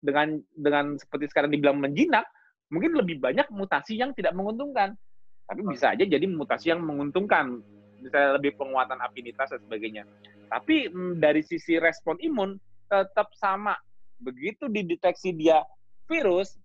dengan 0.00 0.40
dengan 0.56 0.84
seperti 0.96 1.28
sekarang 1.28 1.52
dibilang 1.52 1.76
menjinak, 1.76 2.24
mungkin 2.72 2.96
lebih 2.96 3.20
banyak 3.20 3.44
mutasi 3.52 4.00
yang 4.00 4.16
tidak 4.16 4.32
menguntungkan. 4.32 4.96
Tapi 5.46 5.60
bisa 5.68 5.94
aja 5.94 6.02
jadi 6.02 6.26
mutasi 6.26 6.74
yang 6.74 6.82
menguntungkan, 6.82 7.62
misalnya 8.02 8.40
lebih 8.40 8.58
penguatan 8.58 8.98
afinitas 8.98 9.52
dan 9.52 9.60
sebagainya. 9.62 10.02
Tapi 10.50 10.90
dari 11.20 11.42
sisi 11.44 11.76
respon 11.78 12.18
imun 12.22 12.58
tetap 12.88 13.30
sama. 13.36 13.76
Begitu 14.16 14.72
dideteksi 14.72 15.36
dia 15.36 15.60
virus, 16.08 16.56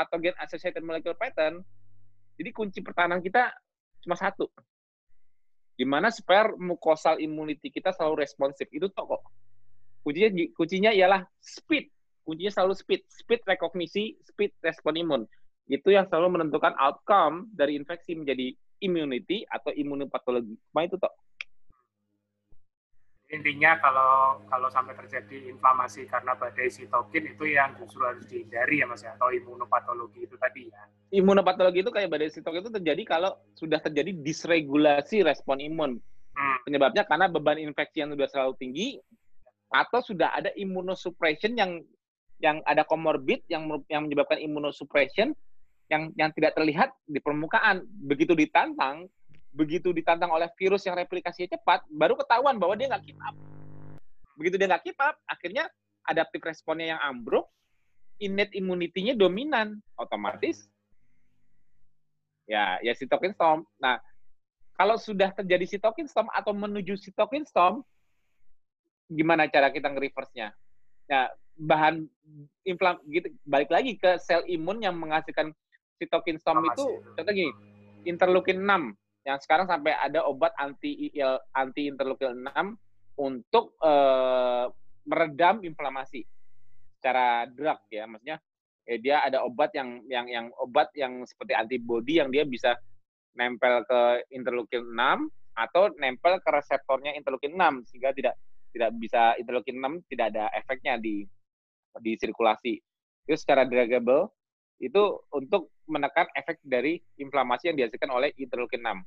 patogen 0.00 0.32
associated 0.40 0.80
molecular 0.80 1.12
pattern, 1.12 1.60
jadi 2.40 2.56
kunci 2.56 2.80
pertahanan 2.80 3.20
kita 3.20 3.52
cuma 4.00 4.16
satu. 4.16 4.48
Gimana 5.76 6.08
supaya 6.08 6.48
mucosal 6.56 7.20
immunity 7.20 7.68
kita 7.68 7.92
selalu 7.92 8.24
responsif. 8.24 8.64
Itu 8.72 8.88
toko. 8.88 9.20
Kuncinya 10.00 10.32
kuncinya 10.56 10.88
ialah 10.88 11.28
speed. 11.44 11.92
Kuncinya 12.24 12.48
selalu 12.48 12.72
speed. 12.76 13.00
Speed 13.12 13.44
rekognisi, 13.44 14.16
speed 14.24 14.56
respon 14.64 14.96
imun. 14.96 15.22
Itu 15.68 15.92
yang 15.92 16.08
selalu 16.08 16.40
menentukan 16.40 16.72
outcome 16.80 17.52
dari 17.52 17.76
infeksi 17.76 18.16
menjadi 18.16 18.56
immunity 18.80 19.44
atau 19.44 19.72
imunopatologi. 19.76 20.56
Cuma 20.72 20.88
itu 20.88 20.96
toh 20.96 21.12
intinya 23.30 23.78
kalau 23.78 24.42
kalau 24.50 24.68
sampai 24.70 24.94
terjadi 24.98 25.54
inflamasi 25.54 26.06
karena 26.10 26.34
badai 26.34 26.66
sitokin 26.66 27.30
itu 27.30 27.46
yang 27.46 27.74
justru 27.78 28.02
harus 28.02 28.26
dihindari 28.26 28.82
ya 28.82 28.86
mas 28.90 29.02
ya. 29.06 29.14
Atau 29.14 29.30
imunopatologi 29.30 30.26
itu 30.26 30.34
tadi 30.36 30.66
ya. 30.68 30.82
Imunopatologi 31.14 31.82
itu 31.86 31.90
kayak 31.94 32.10
badai 32.10 32.30
sitokin 32.30 32.66
itu 32.66 32.72
terjadi 32.74 33.02
kalau 33.06 33.38
sudah 33.54 33.78
terjadi 33.78 34.14
disregulasi 34.18 35.22
respon 35.22 35.62
imun. 35.62 36.02
Hmm. 36.30 36.58
penyebabnya 36.62 37.02
karena 37.04 37.26
beban 37.26 37.58
infeksi 37.58 38.00
yang 38.00 38.14
sudah 38.14 38.28
selalu 38.30 38.54
tinggi 38.56 38.88
atau 39.70 40.00
sudah 40.02 40.30
ada 40.34 40.50
imunosuppression 40.54 41.58
yang 41.58 41.82
yang 42.40 42.62
ada 42.64 42.86
komorbid 42.86 43.44
yang 43.50 43.68
yang 43.90 44.06
menyebabkan 44.06 44.38
imunosuppression 44.40 45.34
yang 45.90 46.14
yang 46.14 46.30
tidak 46.32 46.54
terlihat 46.54 46.94
di 47.04 47.18
permukaan. 47.18 47.84
Begitu 48.06 48.32
ditantang 48.38 49.10
begitu 49.50 49.90
ditantang 49.90 50.30
oleh 50.30 50.46
virus 50.54 50.86
yang 50.86 50.94
replikasinya 50.94 51.58
cepat, 51.58 51.82
baru 51.90 52.14
ketahuan 52.14 52.56
bahwa 52.56 52.78
dia 52.78 52.86
nggak 52.90 53.04
keep 53.06 53.18
up. 53.22 53.34
Begitu 54.38 54.54
dia 54.56 54.66
nggak 54.70 54.84
keep 54.86 54.98
up, 55.02 55.18
akhirnya 55.26 55.66
adaptive 56.06 56.42
responnya 56.46 56.96
yang 56.96 57.00
ambruk, 57.02 57.50
innate 58.22 58.54
immunity-nya 58.54 59.18
dominan, 59.18 59.82
otomatis 59.98 60.70
ya 62.50 62.82
ya 62.82 62.92
sitokin 62.94 63.30
storm. 63.30 63.62
Nah, 63.78 64.02
kalau 64.74 64.98
sudah 64.98 65.30
terjadi 65.30 65.78
sitokin 65.78 66.10
storm 66.10 66.26
atau 66.34 66.50
menuju 66.50 66.98
sitokin 66.98 67.46
storm, 67.46 67.86
gimana 69.06 69.46
cara 69.46 69.70
kita 69.70 69.86
nge-reverse-nya? 69.90 70.50
Nah, 71.10 71.30
bahan 71.60 72.06
inflam 72.64 72.96
gitu 73.06 73.28
balik 73.44 73.68
lagi 73.68 73.98
ke 73.98 74.16
sel 74.18 74.42
imun 74.48 74.80
yang 74.80 74.96
menghasilkan 74.96 75.52
sitokin 76.00 76.40
storm 76.40 76.64
itu 76.64 77.04
contoh 77.14 77.34
gini, 77.34 77.52
interleukin 78.08 78.64
6 78.64 78.96
yang 79.24 79.38
sekarang 79.40 79.68
sampai 79.68 79.92
ada 79.96 80.24
obat 80.24 80.54
anti 80.56 81.12
IL 81.12 81.36
anti 81.52 81.88
interleukin 81.92 82.40
6 82.40 83.20
untuk 83.20 83.76
uh, 83.84 84.72
meredam 85.04 85.60
inflamasi 85.60 86.24
secara 86.96 87.44
drug 87.48 87.80
ya 87.92 88.08
maksudnya 88.08 88.40
eh, 88.88 88.96
dia 89.00 89.20
ada 89.20 89.44
obat 89.44 89.72
yang 89.76 90.00
yang 90.08 90.26
yang 90.28 90.46
obat 90.56 90.88
yang 90.96 91.24
seperti 91.28 91.52
antibody 91.52 92.20
yang 92.20 92.32
dia 92.32 92.48
bisa 92.48 92.76
nempel 93.36 93.84
ke 93.84 94.24
interleukin 94.32 94.84
6 94.84 95.28
atau 95.56 95.92
nempel 96.00 96.40
ke 96.40 96.48
reseptornya 96.48 97.12
interleukin 97.12 97.52
6 97.56 97.88
sehingga 97.92 98.16
tidak 98.16 98.34
tidak 98.72 98.90
bisa 98.96 99.36
interleukin 99.36 99.76
6 99.76 100.08
tidak 100.08 100.32
ada 100.34 100.48
efeknya 100.56 100.96
di 100.96 101.26
di 101.98 102.14
sirkulasi. 102.14 102.78
Itu 103.26 103.34
secara 103.34 103.66
druggable 103.66 104.30
itu 104.80 105.02
untuk 105.34 105.68
menekan 105.90 106.30
efek 106.38 106.62
dari 106.62 107.02
inflamasi 107.18 107.74
yang 107.74 107.76
dihasilkan 107.76 108.08
oleh 108.08 108.30
interleukin 108.38 108.80
6. 108.80 109.02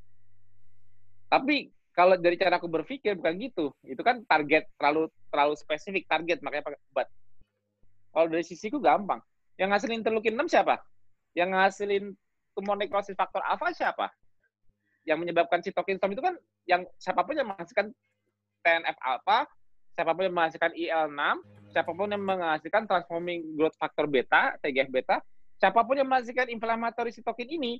Tapi 1.31 1.71
kalau 1.93 2.17
dari 2.17 2.35
cara 2.35 2.57
aku 2.57 2.67
berpikir 2.67 3.15
bukan 3.17 3.33
gitu. 3.39 3.65
Itu 3.85 4.01
kan 4.01 4.25
target 4.25 4.67
terlalu 4.75 5.07
terlalu 5.29 5.53
spesifik 5.55 6.09
target 6.09 6.41
makanya 6.43 6.73
pakai 6.73 6.79
obat. 6.91 7.07
Kalau 8.13 8.27
dari 8.29 8.45
sisiku 8.45 8.77
gampang. 8.77 9.21
Yang 9.57 9.69
ngasilin 9.73 9.97
interleukin 10.01 10.35
6 10.35 10.49
siapa? 10.49 10.81
Yang 11.37 11.49
ngasilin 11.53 12.03
tumor 12.53 12.77
nekrosis 12.77 13.17
faktor 13.17 13.41
alfa 13.45 13.73
siapa? 13.73 14.09
Yang 15.05 15.17
menyebabkan 15.25 15.61
sitokin 15.61 15.97
storm 15.97 16.13
itu 16.13 16.23
kan 16.25 16.35
yang 16.65 16.81
siapa 16.97 17.21
pun 17.25 17.37
yang 17.37 17.49
menghasilkan 17.49 17.93
TNF 18.63 18.97
alpha, 19.03 19.45
siapa 19.93 20.11
pun 20.15 20.23
yang 20.25 20.35
menghasilkan 20.35 20.71
IL6, 20.73 21.21
siapa 21.75 21.91
pun 21.91 22.07
yang 22.09 22.23
menghasilkan 22.23 22.83
transforming 22.87 23.53
growth 23.57 23.75
factor 23.77 24.07
beta, 24.07 24.55
TGF 24.63 24.89
beta, 24.89 25.19
siapa 25.63 25.79
pun 25.87 25.95
yang 25.95 26.11
menghasilkan 26.11 26.51
inflammatory 26.51 27.15
sitokin 27.15 27.47
ini, 27.47 27.79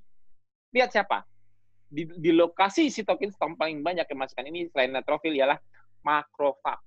lihat 0.72 0.96
siapa? 0.96 1.28
Di, 1.92 2.08
di 2.08 2.32
lokasi 2.32 2.88
sitokin 2.88 3.28
storm 3.36 3.60
paling 3.60 3.84
banyak 3.84 4.08
yang 4.08 4.18
menghasilkan 4.24 4.48
ini 4.48 4.72
selain 4.72 4.96
neutrofil 4.96 5.36
ialah 5.36 5.60
makrofag. 6.00 6.80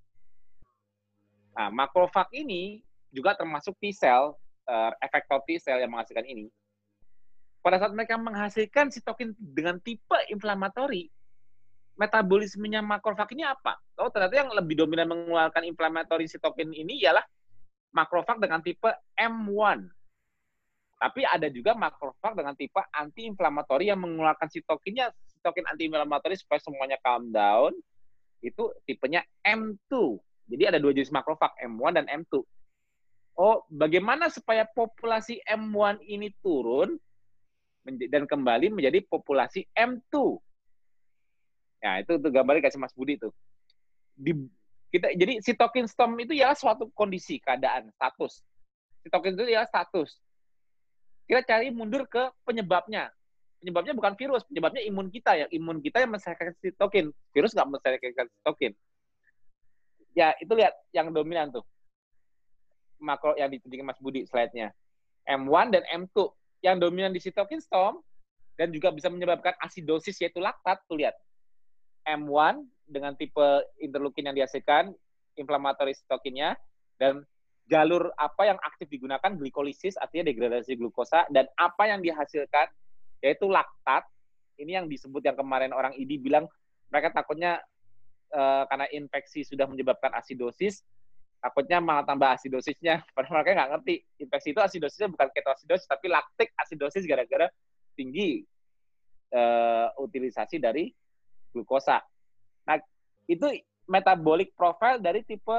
Nah, 1.53 1.69
makrofag 1.69 2.33
ini 2.33 2.81
juga 3.13 3.37
termasuk 3.37 3.77
T-cell, 3.77 4.33
uh, 4.65 4.93
efektor 5.05 5.45
T-cell 5.45 5.85
yang 5.85 5.93
menghasilkan 5.93 6.25
ini. 6.25 6.49
Pada 7.61 7.77
saat 7.77 7.93
mereka 7.93 8.17
menghasilkan 8.17 8.89
sitokin 8.89 9.37
dengan 9.37 9.77
tipe 9.85 10.17
inflamatori, 10.33 11.13
metabolismenya 12.01 12.81
makrofag 12.81 13.37
ini 13.37 13.45
apa? 13.45 13.77
Oh, 14.01 14.09
ternyata 14.09 14.49
yang 14.49 14.49
lebih 14.49 14.81
dominan 14.81 15.13
mengeluarkan 15.13 15.61
inflamatori 15.69 16.25
sitokin 16.25 16.73
ini 16.73 17.05
ialah 17.05 17.25
makrofag 17.93 18.41
dengan 18.41 18.65
tipe 18.65 18.89
M1. 19.13 19.93
Tapi 20.97 21.29
ada 21.29 21.53
juga 21.53 21.77
makrofag 21.77 22.33
dengan 22.41 22.57
tipe 22.57 22.81
anti-inflamatori 22.81 23.93
yang 23.93 24.01
mengeluarkan 24.01 24.49
sitokinnya, 24.49 25.13
sitokin 25.29 25.69
anti-inflamatori 25.69 26.41
supaya 26.41 26.57
semuanya 26.65 26.97
calm 27.05 27.29
down. 27.29 27.77
Itu 28.41 28.73
tipenya 28.89 29.21
M2. 29.45 29.93
Jadi 30.49 30.63
ada 30.65 30.79
dua 30.81 30.97
jenis 30.97 31.13
makrofag, 31.13 31.53
M1 31.61 32.01
dan 32.01 32.07
M2. 32.09 32.41
Oh, 33.37 33.69
bagaimana 33.69 34.33
supaya 34.33 34.65
populasi 34.65 35.45
M1 35.45 36.01
ini 36.09 36.33
turun 36.41 36.97
dan 37.85 38.25
kembali 38.25 38.73
menjadi 38.73 39.05
populasi 39.05 39.69
M2? 39.77 40.41
Ya, 41.85 42.01
itu 42.01 42.17
tuh 42.17 42.31
gambarnya 42.33 42.65
kasih 42.65 42.81
Mas 42.81 42.97
Budi 42.97 43.21
tuh. 43.21 43.37
Di, 44.17 44.33
kita 44.89 45.13
jadi 45.13 45.45
sitokin 45.45 45.85
storm 45.85 46.17
itu 46.17 46.33
ya 46.33 46.57
suatu 46.57 46.89
kondisi, 46.97 47.37
keadaan, 47.37 47.93
status. 47.93 48.41
Sitokin 49.05 49.37
itu 49.37 49.53
ya 49.53 49.69
status 49.69 50.17
kita 51.27 51.43
cari 51.43 51.75
mundur 51.75 52.07
ke 52.07 52.31
penyebabnya. 52.47 53.11
Penyebabnya 53.59 53.93
bukan 53.99 54.15
virus, 54.15 54.47
penyebabnya 54.47 54.83
imun 54.87 55.11
kita 55.11 55.35
ya. 55.35 55.47
Imun 55.51 55.83
kita 55.83 55.99
yang 56.03 56.15
menselekkan 56.15 56.55
sitokin. 56.63 57.11
Virus 57.35 57.51
nggak 57.53 57.67
menselekkan 57.67 58.27
sitokin. 58.31 58.73
Ya, 60.15 60.33
itu 60.39 60.53
lihat 60.55 60.73
yang 60.95 61.11
dominan 61.11 61.51
tuh. 61.51 61.67
Makro 63.03 63.37
yang 63.37 63.53
ditunjukin 63.53 63.85
Mas 63.85 63.99
Budi 64.01 64.25
slide-nya. 64.25 64.73
M1 65.27 65.75
dan 65.75 65.83
M2. 65.93 66.31
Yang 66.63 66.77
dominan 66.89 67.13
di 67.13 67.21
sitokin 67.21 67.61
storm 67.61 68.01
dan 68.57 68.73
juga 68.73 68.89
bisa 68.95 69.13
menyebabkan 69.13 69.53
asidosis 69.61 70.17
yaitu 70.23 70.41
laktat 70.41 70.81
tuh 70.89 70.97
lihat. 70.97 71.13
M1 72.07 72.65
dengan 72.87 73.19
tipe 73.19 73.67
interleukin 73.83 74.31
yang 74.31 74.37
dihasilkan 74.39 74.95
inflamatory 75.37 75.93
sitokinnya 75.93 76.55
dan 76.97 77.27
jalur 77.67 78.15
apa 78.15 78.55
yang 78.55 78.59
aktif 78.63 78.87
digunakan 78.87 79.35
glikolisis 79.35 79.99
artinya 79.99 80.31
degradasi 80.31 80.79
glukosa 80.79 81.27
dan 81.35 81.51
apa 81.59 81.91
yang 81.91 82.01
dihasilkan 82.03 82.71
yaitu 83.23 83.51
laktat. 83.51 84.07
Ini 84.57 84.81
yang 84.81 84.87
disebut 84.89 85.21
yang 85.21 85.37
kemarin 85.37 85.75
orang 85.77 85.93
ID 85.93 86.17
bilang 86.17 86.49
mereka 86.89 87.13
takutnya 87.13 87.61
uh, 88.33 88.65
karena 88.71 88.89
infeksi 88.89 89.45
sudah 89.45 89.69
menyebabkan 89.69 90.17
asidosis 90.17 90.81
takutnya 91.47 91.79
malah 91.79 92.03
tambah 92.03 92.27
asidosisnya. 92.27 93.05
Padahal 93.15 93.43
mereka 93.43 93.51
nggak 93.55 93.71
ngerti 93.79 93.95
infeksi 94.19 94.49
itu 94.51 94.61
asidosisnya 94.61 95.09
bukan 95.13 95.29
ketoasidosis 95.31 95.87
tapi 95.87 96.07
laktik 96.11 96.51
asidosis 96.59 97.05
gara-gara 97.07 97.47
tinggi 97.95 98.43
uh, 99.33 99.89
utilisasi 100.01 100.59
dari 100.59 100.91
glukosa. 101.55 102.03
Nah 102.67 102.77
itu 103.31 103.47
metabolic 103.87 104.53
profile 104.59 104.99
dari 104.99 105.23
tipe 105.23 105.59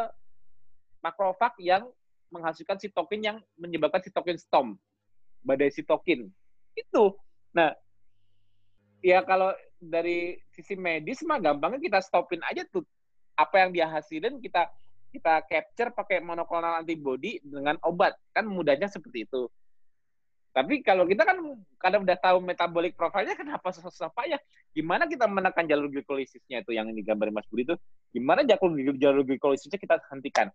makrofag 1.00 1.56
yang 1.64 1.88
menghasilkan 2.30 2.78
sitokin 2.80 3.22
yang 3.24 3.38
menyebabkan 3.56 4.04
sitokin 4.04 4.38
storm, 4.40 4.76
badai 5.44 5.72
sitokin. 5.72 6.28
Itu. 6.76 7.16
Nah, 7.56 7.74
ya 9.02 9.24
kalau 9.24 9.54
dari 9.78 10.42
sisi 10.52 10.74
medis 10.74 11.22
mah 11.24 11.38
gampangnya 11.38 11.78
kita 11.78 12.00
stopin 12.02 12.42
aja 12.46 12.66
tuh 12.68 12.82
apa 13.38 13.62
yang 13.62 13.70
dia 13.70 13.86
hasilin 13.86 14.42
kita 14.42 14.66
kita 15.14 15.46
capture 15.46 15.94
pakai 15.94 16.20
monoklonal 16.20 16.82
antibody 16.82 17.40
dengan 17.46 17.78
obat 17.86 18.18
kan 18.34 18.44
mudahnya 18.44 18.90
seperti 18.90 19.24
itu. 19.30 19.48
Tapi 20.52 20.82
kalau 20.82 21.06
kita 21.06 21.22
kan 21.22 21.38
kadang 21.78 22.02
udah 22.02 22.18
tahu 22.18 22.42
metabolic 22.42 22.98
profile-nya 22.98 23.38
kenapa 23.38 23.70
susah-susah 23.70 24.10
payah. 24.10 24.42
Gimana 24.74 25.06
kita 25.06 25.30
menekan 25.30 25.70
jalur 25.70 25.86
glikolisisnya 25.86 26.66
itu 26.66 26.74
yang 26.74 26.90
digambar 26.90 27.30
Mas 27.30 27.46
Budi 27.46 27.70
itu? 27.70 27.76
Gimana 28.10 28.42
jalur 28.42 28.74
jalur 28.98 29.22
glikolisisnya 29.22 29.78
kita 29.78 30.02
hentikan? 30.10 30.50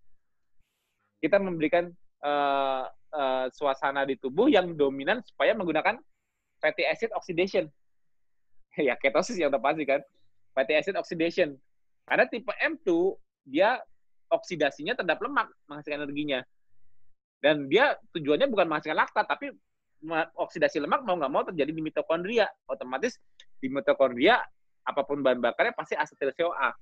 Kita 1.22 1.38
memberikan 1.38 1.94
uh, 2.26 2.90
uh, 3.14 3.46
suasana 3.54 4.02
di 4.02 4.18
tubuh 4.18 4.50
yang 4.50 4.74
dominan 4.74 5.22
supaya 5.22 5.54
menggunakan 5.54 6.02
fatty 6.58 6.82
acid 6.82 7.14
oxidation. 7.14 7.70
ya 8.90 8.98
ketosis 8.98 9.38
yang 9.38 9.54
udah 9.54 9.62
pasti 9.62 9.86
kan. 9.86 10.02
Fatty 10.52 10.74
acid 10.74 10.98
oxidation. 10.98 11.54
Karena 12.02 12.26
tipe 12.26 12.50
M2 12.58 13.14
dia 13.46 13.78
oksidasinya 14.34 14.98
terhadap 14.98 15.22
lemak 15.22 15.46
menghasilkan 15.70 16.02
energinya. 16.02 16.42
Dan 17.38 17.70
dia 17.70 17.94
tujuannya 18.14 18.50
bukan 18.50 18.66
menghasilkan 18.66 18.98
laktat, 18.98 19.26
tapi 19.30 19.54
oksidasi 20.34 20.82
lemak 20.82 21.06
mau 21.06 21.14
nggak 21.14 21.32
mau 21.32 21.46
terjadi 21.46 21.70
di 21.70 21.82
mitokondria. 21.82 22.50
Otomatis 22.66 23.18
di 23.62 23.70
mitokondria 23.70 24.42
apa 24.82 25.06
pun 25.06 25.22
bahan 25.22 25.38
bakarnya 25.38 25.74
pasti 25.78 25.94
asetil 25.94 26.34
CoA. 26.34 26.74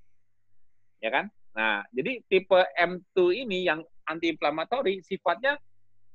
Ya 1.05 1.11
kan? 1.13 1.29
Nah, 1.57 1.85
jadi 1.91 2.23
tipe 2.31 2.61
M2 2.77 3.45
ini 3.45 3.67
yang 3.67 3.85
antiinflamatori 4.11 5.01
sifatnya 5.07 5.55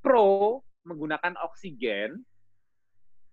pro 0.04 0.62
menggunakan 0.86 1.34
oksigen, 1.48 2.22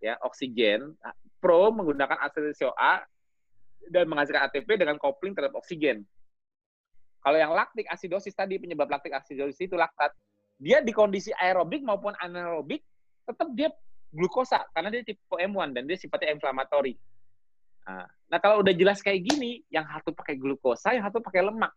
ya 0.00 0.16
oksigen, 0.24 0.96
nah, 1.02 1.12
pro 1.42 1.68
menggunakan 1.74 2.16
asetil 2.24 2.56
CoA 2.56 3.04
dan 3.92 4.04
menghasilkan 4.08 4.48
ATP 4.48 4.68
dengan 4.78 4.96
kopling 4.96 5.34
terhadap 5.34 5.58
oksigen. 5.58 6.06
Kalau 7.22 7.38
yang 7.38 7.52
laktik 7.54 7.86
asidosis 7.90 8.34
tadi 8.34 8.58
penyebab 8.58 8.88
laktik 8.88 9.12
asidosis 9.12 9.68
itu 9.68 9.76
laktat, 9.76 10.14
dia 10.56 10.80
di 10.80 10.94
kondisi 10.94 11.30
aerobik 11.34 11.82
maupun 11.84 12.14
anaerobik 12.18 12.82
tetap 13.22 13.50
dia 13.54 13.70
glukosa 14.10 14.64
karena 14.74 14.90
dia 14.90 15.02
tipe 15.06 15.22
M1 15.38 15.76
dan 15.76 15.84
dia 15.86 15.98
sifatnya 15.98 16.34
inflamatori. 16.34 16.98
Nah, 17.82 18.06
nah 18.30 18.38
kalau 18.38 18.62
udah 18.62 18.74
jelas 18.74 19.02
kayak 19.02 19.22
gini, 19.26 19.62
yang 19.70 19.86
satu 19.86 20.14
pakai 20.14 20.38
glukosa, 20.38 20.94
yang 20.94 21.06
satu 21.06 21.18
pakai 21.22 21.42
lemak 21.46 21.74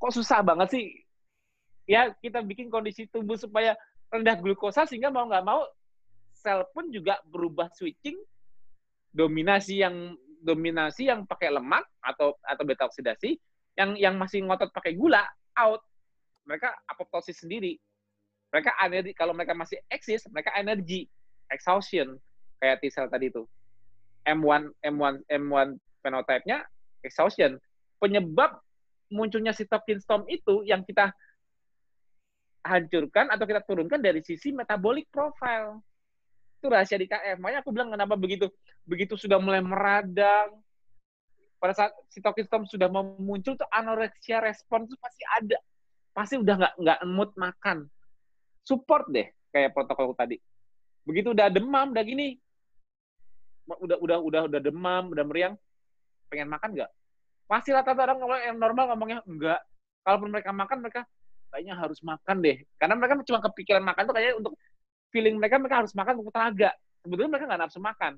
kok 0.00 0.12
susah 0.16 0.40
banget 0.40 0.68
sih 0.72 0.84
ya 1.90 2.14
kita 2.22 2.38
bikin 2.46 2.70
kondisi 2.70 3.10
tubuh 3.10 3.34
supaya 3.34 3.74
rendah 4.14 4.38
glukosa 4.38 4.86
sehingga 4.86 5.10
mau 5.10 5.26
nggak 5.26 5.42
mau 5.42 5.66
sel 6.30 6.62
pun 6.70 6.86
juga 6.94 7.18
berubah 7.26 7.66
switching. 7.74 8.14
Dominasi 9.10 9.82
yang 9.82 10.14
dominasi 10.46 11.10
yang 11.10 11.26
pakai 11.26 11.50
lemak 11.50 11.82
atau 11.98 12.38
atau 12.46 12.62
beta 12.62 12.86
oksidasi 12.86 13.34
yang 13.74 13.98
yang 13.98 14.14
masih 14.14 14.46
ngotot 14.46 14.70
pakai 14.70 14.94
gula 14.94 15.26
out. 15.58 15.82
Mereka 16.46 16.70
apoptosis 16.86 17.42
sendiri. 17.42 17.74
Mereka 18.54 18.70
energi 18.86 19.10
kalau 19.18 19.34
mereka 19.34 19.58
masih 19.58 19.82
eksis 19.90 20.30
mereka 20.30 20.54
energi 20.54 21.10
exhaustion 21.50 22.14
kayak 22.62 22.78
T 22.78 22.90
cell 22.94 23.10
tadi 23.10 23.34
itu 23.34 23.42
M1 24.26 24.70
M1 24.86 25.26
M1 25.26 25.68
phenotype-nya 26.06 26.62
exhaustion. 27.02 27.58
Penyebab 27.98 28.62
munculnya 29.10 29.50
sitokin 29.50 29.98
storm 29.98 30.22
itu 30.30 30.62
yang 30.62 30.86
kita 30.86 31.10
hancurkan 32.60 33.32
atau 33.32 33.44
kita 33.48 33.64
turunkan 33.64 34.00
dari 34.00 34.20
sisi 34.20 34.52
metabolic 34.52 35.08
profile. 35.08 35.80
Itu 36.60 36.68
rahasia 36.68 37.00
di 37.00 37.08
KF. 37.08 37.40
Makanya 37.40 37.60
aku 37.64 37.70
bilang 37.72 37.88
kenapa 37.92 38.14
begitu 38.20 38.52
begitu 38.84 39.16
sudah 39.16 39.40
mulai 39.40 39.64
meradang, 39.64 40.60
pada 41.60 41.76
saat 41.76 41.92
sitokin 42.08 42.48
storm 42.48 42.64
sudah 42.64 42.88
muncul 43.20 43.52
tuh 43.52 43.68
anoreksia 43.68 44.40
respon 44.40 44.88
itu 44.88 44.96
pasti 44.96 45.22
ada. 45.28 45.60
Pasti 46.16 46.40
udah 46.40 46.54
nggak 46.56 46.74
nggak 46.80 46.98
mood 47.04 47.30
makan. 47.36 47.84
Support 48.64 49.12
deh 49.12 49.28
kayak 49.52 49.76
protokol 49.76 50.16
tadi. 50.16 50.40
Begitu 51.04 51.36
udah 51.36 51.52
demam, 51.52 51.92
udah 51.92 52.04
gini, 52.04 52.40
udah 53.68 53.98
udah 54.00 54.18
udah 54.24 54.40
udah 54.48 54.60
demam, 54.60 55.12
udah 55.12 55.24
meriang, 55.24 55.54
pengen 56.32 56.48
makan 56.48 56.76
nggak? 56.76 56.90
Pasti 57.44 57.74
rata-rata 57.74 58.16
orang 58.16 58.42
yang 58.46 58.56
normal 58.56 58.94
ngomongnya 58.94 59.20
enggak. 59.28 59.60
Kalaupun 60.00 60.32
mereka 60.32 60.50
makan, 60.54 60.78
mereka 60.80 61.02
kayaknya 61.50 61.74
harus 61.76 61.98
makan 62.00 62.36
deh. 62.40 62.62
Karena 62.80 62.94
mereka 62.96 63.20
cuma 63.26 63.40
kepikiran 63.44 63.82
makan 63.82 64.02
tuh 64.08 64.14
kayaknya 64.14 64.34
untuk 64.38 64.54
feeling 65.10 65.36
mereka 65.36 65.58
mereka 65.58 65.82
harus 65.84 65.92
makan 65.92 66.22
untuk 66.22 66.32
tenaga. 66.32 66.70
Sebetulnya 67.02 67.30
mereka 67.36 67.46
nggak 67.50 67.60
nafsu 67.66 67.80
makan. 67.82 68.12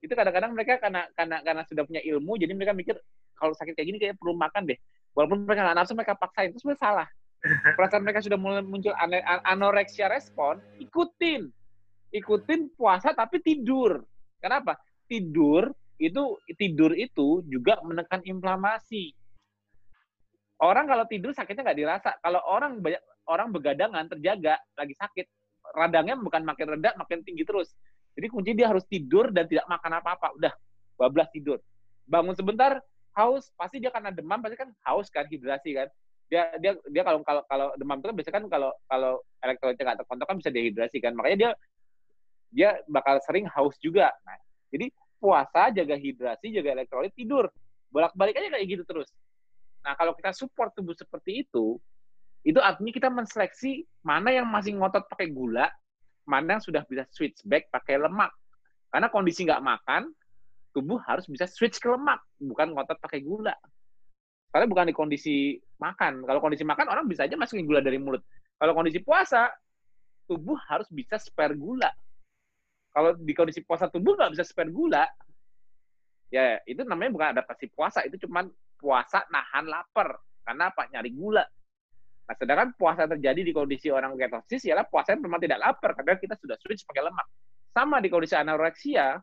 Itu 0.00 0.12
kadang-kadang 0.12 0.50
mereka 0.52 0.80
karena 0.80 1.08
karena 1.16 1.36
karena 1.40 1.62
sudah 1.64 1.84
punya 1.88 2.02
ilmu, 2.04 2.36
jadi 2.36 2.52
mereka 2.52 2.72
mikir 2.76 2.96
kalau 3.36 3.52
sakit 3.56 3.72
kayak 3.76 3.88
gini 3.88 3.98
kayak 4.00 4.16
perlu 4.16 4.36
makan 4.36 4.68
deh. 4.68 4.78
Walaupun 5.14 5.46
mereka 5.46 5.70
nggak 5.70 5.76
nafsu, 5.78 5.92
mereka 5.94 6.14
paksain. 6.18 6.50
Itu 6.50 6.58
sebenarnya 6.64 6.82
salah. 6.82 7.08
Perasaan 7.76 8.02
mereka 8.02 8.24
sudah 8.24 8.38
mulai 8.40 8.64
muncul 8.64 8.96
anoreksia 9.44 10.08
respon, 10.08 10.58
ikutin. 10.80 11.52
Ikutin 12.14 12.72
puasa 12.74 13.12
tapi 13.12 13.42
tidur. 13.42 14.02
Kenapa? 14.40 14.80
Tidur 15.04 15.70
itu 15.98 16.36
tidur 16.58 16.92
itu 16.96 17.42
juga 17.46 17.78
menekan 17.84 18.22
inflamasi. 18.26 19.14
Orang 20.62 20.86
kalau 20.86 21.04
tidur 21.10 21.34
sakitnya 21.34 21.66
nggak 21.66 21.78
dirasa. 21.78 22.10
Kalau 22.22 22.40
orang 22.46 22.78
banyak 22.78 23.02
orang 23.26 23.50
begadangan 23.50 24.06
terjaga 24.06 24.60
lagi 24.78 24.94
sakit, 24.94 25.26
radangnya 25.74 26.14
bukan 26.20 26.46
makin 26.46 26.78
rendah 26.78 26.94
makin 26.94 27.26
tinggi 27.26 27.42
terus. 27.42 27.74
Jadi 28.14 28.26
kunci 28.30 28.50
dia 28.54 28.70
harus 28.70 28.86
tidur 28.86 29.34
dan 29.34 29.50
tidak 29.50 29.66
makan 29.66 29.98
apa-apa. 29.98 30.38
Udah 30.38 30.52
bablas 30.94 31.26
tidur. 31.34 31.58
Bangun 32.06 32.38
sebentar 32.38 32.78
haus, 33.18 33.50
pasti 33.58 33.82
dia 33.82 33.90
karena 33.90 34.14
demam 34.14 34.38
pasti 34.38 34.54
kan 34.54 34.70
haus 34.86 35.10
kan 35.10 35.26
hidrasi 35.26 35.74
kan. 35.74 35.88
Dia 36.30 36.54
dia 36.62 36.78
dia 36.86 37.02
kalau 37.02 37.20
kalau 37.26 37.42
kalau 37.50 37.68
demam 37.74 37.98
itu 37.98 38.06
kan 38.06 38.14
biasanya 38.14 38.36
kan 38.38 38.46
kalau 38.46 38.70
kalau 38.86 39.12
elektrolitnya 39.42 39.84
nggak 39.90 39.98
terkontrol 40.06 40.28
kan 40.30 40.36
bisa 40.38 40.50
dehidrasi 40.54 40.98
kan. 41.02 41.12
Makanya 41.18 41.36
dia 41.36 41.50
dia 42.54 42.70
bakal 42.86 43.18
sering 43.26 43.50
haus 43.50 43.74
juga. 43.82 44.14
Nah, 44.22 44.38
jadi 44.70 44.94
puasa, 45.18 45.74
jaga 45.74 45.98
hidrasi, 45.98 46.54
jaga 46.54 46.78
elektrolit, 46.78 47.10
tidur. 47.18 47.50
Bolak-balik 47.90 48.38
aja 48.38 48.54
kayak 48.54 48.66
gitu 48.70 48.84
terus. 48.86 49.10
Nah, 49.84 49.92
kalau 49.94 50.16
kita 50.16 50.32
support 50.32 50.72
tubuh 50.72 50.96
seperti 50.96 51.44
itu, 51.44 51.76
itu 52.44 52.60
artinya 52.60 52.92
kita 52.92 53.08
menseleksi 53.12 53.84
mana 54.00 54.32
yang 54.32 54.48
masih 54.48 54.76
ngotot 54.76 55.04
pakai 55.08 55.28
gula, 55.28 55.68
mana 56.24 56.56
yang 56.56 56.62
sudah 56.64 56.84
bisa 56.88 57.04
switch 57.12 57.44
back 57.44 57.68
pakai 57.68 58.00
lemak. 58.00 58.32
Karena 58.88 59.12
kondisi 59.12 59.44
nggak 59.44 59.60
makan, 59.60 60.08
tubuh 60.72 61.00
harus 61.04 61.28
bisa 61.28 61.44
switch 61.44 61.76
ke 61.80 61.88
lemak, 61.88 62.20
bukan 62.40 62.72
ngotot 62.72 62.96
pakai 63.00 63.20
gula. 63.20 63.52
Karena 64.48 64.70
bukan 64.70 64.88
di 64.88 64.94
kondisi 64.94 65.36
makan. 65.82 66.22
Kalau 66.24 66.40
kondisi 66.40 66.62
makan, 66.62 66.86
orang 66.88 67.04
bisa 67.10 67.26
aja 67.26 67.34
masukin 67.34 67.66
gula 67.66 67.82
dari 67.82 67.98
mulut. 67.98 68.22
Kalau 68.54 68.72
kondisi 68.72 69.02
puasa, 69.02 69.50
tubuh 70.30 70.56
harus 70.70 70.88
bisa 70.88 71.20
spare 71.20 71.58
gula. 71.58 71.90
Kalau 72.94 73.18
di 73.18 73.34
kondisi 73.34 73.60
puasa 73.66 73.90
tubuh 73.90 74.14
nggak 74.14 74.32
bisa 74.38 74.44
spare 74.46 74.70
gula, 74.70 75.02
ya 76.30 76.62
itu 76.64 76.86
namanya 76.86 77.10
bukan 77.10 77.28
adaptasi 77.34 77.66
puasa, 77.74 78.06
itu 78.06 78.14
cuma 78.22 78.46
puasa 78.84 79.24
nahan 79.32 79.64
lapar. 79.64 80.20
Karena 80.44 80.68
apa? 80.68 80.84
Nyari 80.92 81.10
gula. 81.16 81.40
Nah, 82.24 82.34
sedangkan 82.36 82.76
puasa 82.76 83.08
terjadi 83.08 83.40
di 83.40 83.52
kondisi 83.56 83.88
orang 83.88 84.12
ketosis 84.16 84.68
ialah 84.68 84.84
puasa 84.84 85.16
yang 85.16 85.24
memang 85.24 85.40
tidak 85.40 85.60
lapar 85.60 85.96
karena 85.96 86.20
kita 86.20 86.36
sudah 86.36 86.56
switch 86.60 86.84
pakai 86.84 87.08
lemak. 87.08 87.24
Sama 87.72 88.00
di 88.04 88.08
kondisi 88.12 88.36
anoreksia, 88.36 89.16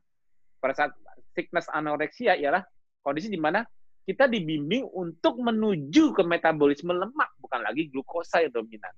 pada 0.58 0.74
saat 0.74 0.92
sickness 1.34 1.70
anoreksia 1.70 2.38
ialah 2.38 2.62
kondisi 3.02 3.30
di 3.30 3.42
mana 3.42 3.66
kita 4.06 4.26
dibimbing 4.26 4.86
untuk 4.98 5.38
menuju 5.38 6.14
ke 6.14 6.22
metabolisme 6.26 6.94
lemak, 6.94 7.30
bukan 7.42 7.62
lagi 7.62 7.90
glukosa 7.90 8.42
yang 8.42 8.54
dominan. 8.54 8.94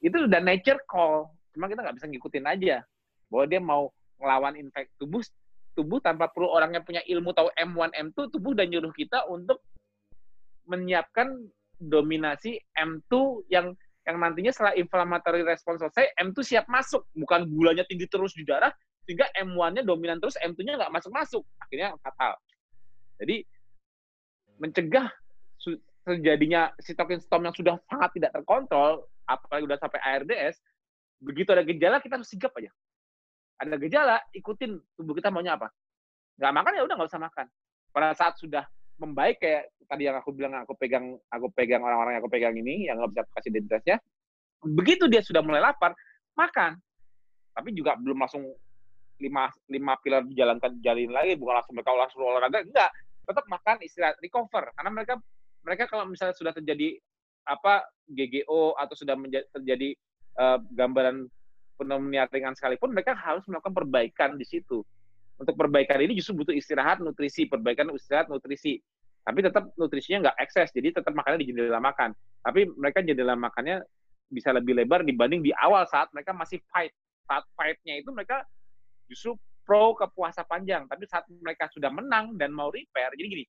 Itu 0.00 0.28
udah 0.28 0.40
nature 0.40 0.84
call, 0.88 1.32
cuma 1.52 1.68
kita 1.68 1.84
nggak 1.84 1.96
bisa 2.00 2.06
ngikutin 2.08 2.44
aja 2.48 2.76
bahwa 3.28 3.44
dia 3.44 3.60
mau 3.60 3.92
ngelawan 4.20 4.56
infeksi 4.56 4.92
tubuh 4.96 5.20
tubuh 5.76 6.02
tanpa 6.02 6.26
perlu 6.32 6.50
orang 6.50 6.74
yang 6.74 6.82
punya 6.82 7.02
ilmu 7.06 7.30
tahu 7.30 7.54
M1 7.54 7.94
M2 7.94 8.34
tubuh 8.34 8.50
dan 8.50 8.66
nyuruh 8.66 8.90
kita 8.90 9.22
untuk 9.30 9.62
menyiapkan 10.68 11.48
dominasi 11.80 12.60
M2 12.76 13.44
yang 13.48 13.72
yang 14.08 14.16
nantinya 14.16 14.48
setelah 14.48 14.72
inflammatory 14.72 15.44
response 15.44 15.84
selesai, 15.84 16.16
M2 16.16 16.40
siap 16.40 16.64
masuk. 16.72 17.04
Bukan 17.12 17.44
gulanya 17.52 17.84
tinggi 17.84 18.08
terus 18.08 18.32
di 18.32 18.40
darah, 18.40 18.72
sehingga 19.04 19.28
M1-nya 19.36 19.84
dominan 19.84 20.16
terus, 20.16 20.40
M2-nya 20.40 20.80
nggak 20.80 20.92
masuk-masuk. 20.96 21.44
Akhirnya 21.60 21.92
fatal. 22.00 22.40
Jadi, 23.20 23.44
mencegah 24.56 25.12
terjadinya 26.08 26.72
sitokin 26.80 27.20
storm 27.20 27.44
yang 27.44 27.52
sudah 27.52 27.76
sangat 27.84 28.16
tidak 28.16 28.32
terkontrol, 28.32 29.04
apalagi 29.28 29.68
udah 29.68 29.76
sampai 29.76 30.00
ARDS, 30.00 30.56
begitu 31.20 31.52
ada 31.52 31.60
gejala, 31.60 32.00
kita 32.00 32.16
harus 32.16 32.32
sigap 32.32 32.56
aja. 32.56 32.72
Ada 33.60 33.76
gejala, 33.76 34.16
ikutin 34.32 34.80
tubuh 34.96 35.12
kita 35.12 35.28
maunya 35.28 35.60
apa. 35.60 35.68
Nggak 36.40 36.52
makan, 36.56 36.72
ya 36.80 36.82
udah 36.88 36.94
nggak 36.96 37.10
usah 37.12 37.20
makan. 37.20 37.46
Pada 37.92 38.16
saat 38.16 38.40
sudah 38.40 38.64
membaik 38.98 39.38
kayak 39.40 39.70
tadi 39.88 40.10
yang 40.10 40.18
aku 40.18 40.34
bilang 40.34 40.58
aku 40.58 40.74
pegang 40.76 41.16
aku 41.32 41.48
pegang 41.54 41.80
orang-orang 41.80 42.18
yang 42.18 42.22
aku 42.22 42.32
pegang 42.32 42.54
ini 42.58 42.90
yang 42.90 43.00
nggak 43.00 43.14
bisa 43.14 43.22
kasih 43.38 43.50
identitasnya 43.54 43.96
begitu 44.62 45.06
dia 45.06 45.22
sudah 45.22 45.40
mulai 45.40 45.62
lapar 45.62 45.94
makan. 46.34 46.78
Tapi 47.54 47.74
juga 47.74 47.98
belum 47.98 48.22
langsung 48.22 48.46
lima 49.18 49.50
lima 49.66 49.98
pilar 49.98 50.22
dijalankan 50.30 50.78
jalin 50.78 51.10
lagi 51.10 51.34
bukan 51.34 51.58
langsung 51.58 51.74
mereka 51.74 51.90
langsung 51.94 52.20
olahraga 52.22 52.62
enggak. 52.62 52.90
Tetap 53.26 53.44
makan 53.50 53.76
istirahat 53.82 54.16
recover. 54.22 54.70
Karena 54.74 54.90
mereka 54.94 55.14
mereka 55.66 55.84
kalau 55.90 56.06
misalnya 56.06 56.38
sudah 56.38 56.54
terjadi 56.54 56.98
apa 57.48 57.82
GGO 58.06 58.76
atau 58.76 58.94
sudah 58.94 59.16
terjadi 59.58 59.96
uh, 60.38 60.60
gambaran 60.70 61.26
pneumonia 61.80 62.28
ringan 62.28 62.52
sekalipun 62.52 62.92
mereka 62.92 63.16
harus 63.16 63.46
melakukan 63.48 63.72
perbaikan 63.72 64.30
di 64.36 64.44
situ 64.44 64.84
untuk 65.38 65.54
perbaikan 65.54 66.02
ini 66.02 66.18
justru 66.18 66.42
butuh 66.42 66.54
istirahat, 66.54 66.98
nutrisi, 66.98 67.46
perbaikan 67.46 67.86
istirahat, 67.94 68.26
nutrisi. 68.26 68.82
Tapi 69.22 69.38
tetap 69.44 69.70
nutrisinya 69.78 70.28
nggak 70.28 70.36
ekses, 70.42 70.74
jadi 70.74 70.98
tetap 70.98 71.14
makannya 71.14 71.46
di 71.46 71.54
jendela 71.54 71.78
makan. 71.78 72.10
Tapi 72.42 72.66
mereka 72.74 73.04
jendela 73.06 73.38
makannya 73.38 73.86
bisa 74.28 74.50
lebih 74.50 74.74
lebar 74.74 75.06
dibanding 75.06 75.40
di 75.46 75.54
awal 75.54 75.86
saat 75.86 76.10
mereka 76.10 76.34
masih 76.34 76.58
fight. 76.74 76.90
Saat 77.28 77.44
fight-nya 77.54 78.00
itu 78.00 78.10
mereka 78.10 78.42
justru 79.06 79.36
pro 79.62 79.92
ke 79.94 80.08
puasa 80.10 80.42
panjang. 80.42 80.88
Tapi 80.88 81.04
saat 81.04 81.28
mereka 81.28 81.68
sudah 81.70 81.92
menang 81.92 82.34
dan 82.40 82.50
mau 82.50 82.72
repair, 82.72 83.12
jadi 83.14 83.28
gini, 83.28 83.44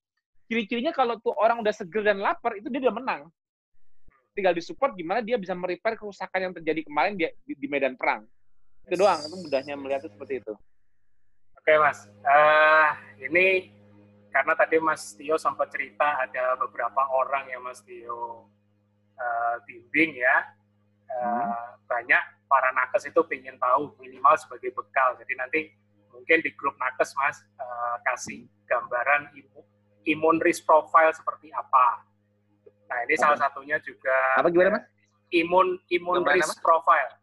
ciri-cirinya 0.46 0.92
kalau 0.92 1.16
tuh 1.18 1.32
orang 1.34 1.64
udah 1.64 1.72
seger 1.72 2.04
dan 2.04 2.20
lapar, 2.20 2.60
itu 2.60 2.68
dia 2.68 2.86
udah 2.86 2.94
menang. 2.94 3.20
Tinggal 4.36 4.52
disupport 4.54 4.92
gimana 4.94 5.24
dia 5.24 5.40
bisa 5.40 5.56
merepair 5.56 5.96
kerusakan 5.96 6.38
yang 6.38 6.52
terjadi 6.54 6.86
kemarin 6.86 7.16
di, 7.16 7.24
di 7.42 7.66
medan 7.66 7.96
perang. 7.96 8.28
Itu 8.84 9.00
doang, 9.00 9.20
itu 9.24 9.36
mudahnya 9.42 9.74
melihat 9.80 10.04
itu 10.06 10.12
seperti 10.12 10.44
itu. 10.44 10.54
Oke 11.60 11.76
mas, 11.76 12.08
uh, 12.24 12.90
ini 13.20 13.68
karena 14.32 14.56
tadi 14.56 14.80
Mas 14.80 15.12
Tio 15.12 15.36
sempat 15.36 15.68
cerita 15.68 16.16
ada 16.24 16.56
beberapa 16.56 17.04
orang 17.12 17.52
yang 17.52 17.60
Mas 17.60 17.84
Tio 17.84 18.48
uh, 19.20 19.56
bimbing 19.68 20.16
ya, 20.16 20.56
uh, 21.12 21.20
hmm. 21.20 21.84
banyak 21.84 22.22
para 22.48 22.72
nakes 22.72 23.12
itu 23.12 23.20
ingin 23.36 23.60
tahu 23.60 23.92
minimal 24.00 24.40
sebagai 24.40 24.72
bekal. 24.72 25.20
Jadi 25.20 25.32
nanti 25.36 25.60
mungkin 26.08 26.40
di 26.40 26.48
grup 26.56 26.80
nakes 26.80 27.12
Mas 27.20 27.44
uh, 27.60 28.00
kasih 28.08 28.48
gambaran 28.64 29.28
imun, 29.36 29.64
imun 30.08 30.36
risk 30.40 30.64
profile 30.64 31.12
seperti 31.12 31.52
apa. 31.52 32.08
Nah 32.88 33.04
ini 33.04 33.20
apa? 33.20 33.22
salah 33.28 33.36
satunya 33.36 33.76
juga 33.84 34.16
apa 34.40 34.48
gimana 34.48 34.80
Mas? 34.80 34.88
Imun 35.28 35.76
imun 35.92 36.24
risk 36.24 36.56
apa? 36.56 36.64
profile 36.64 37.19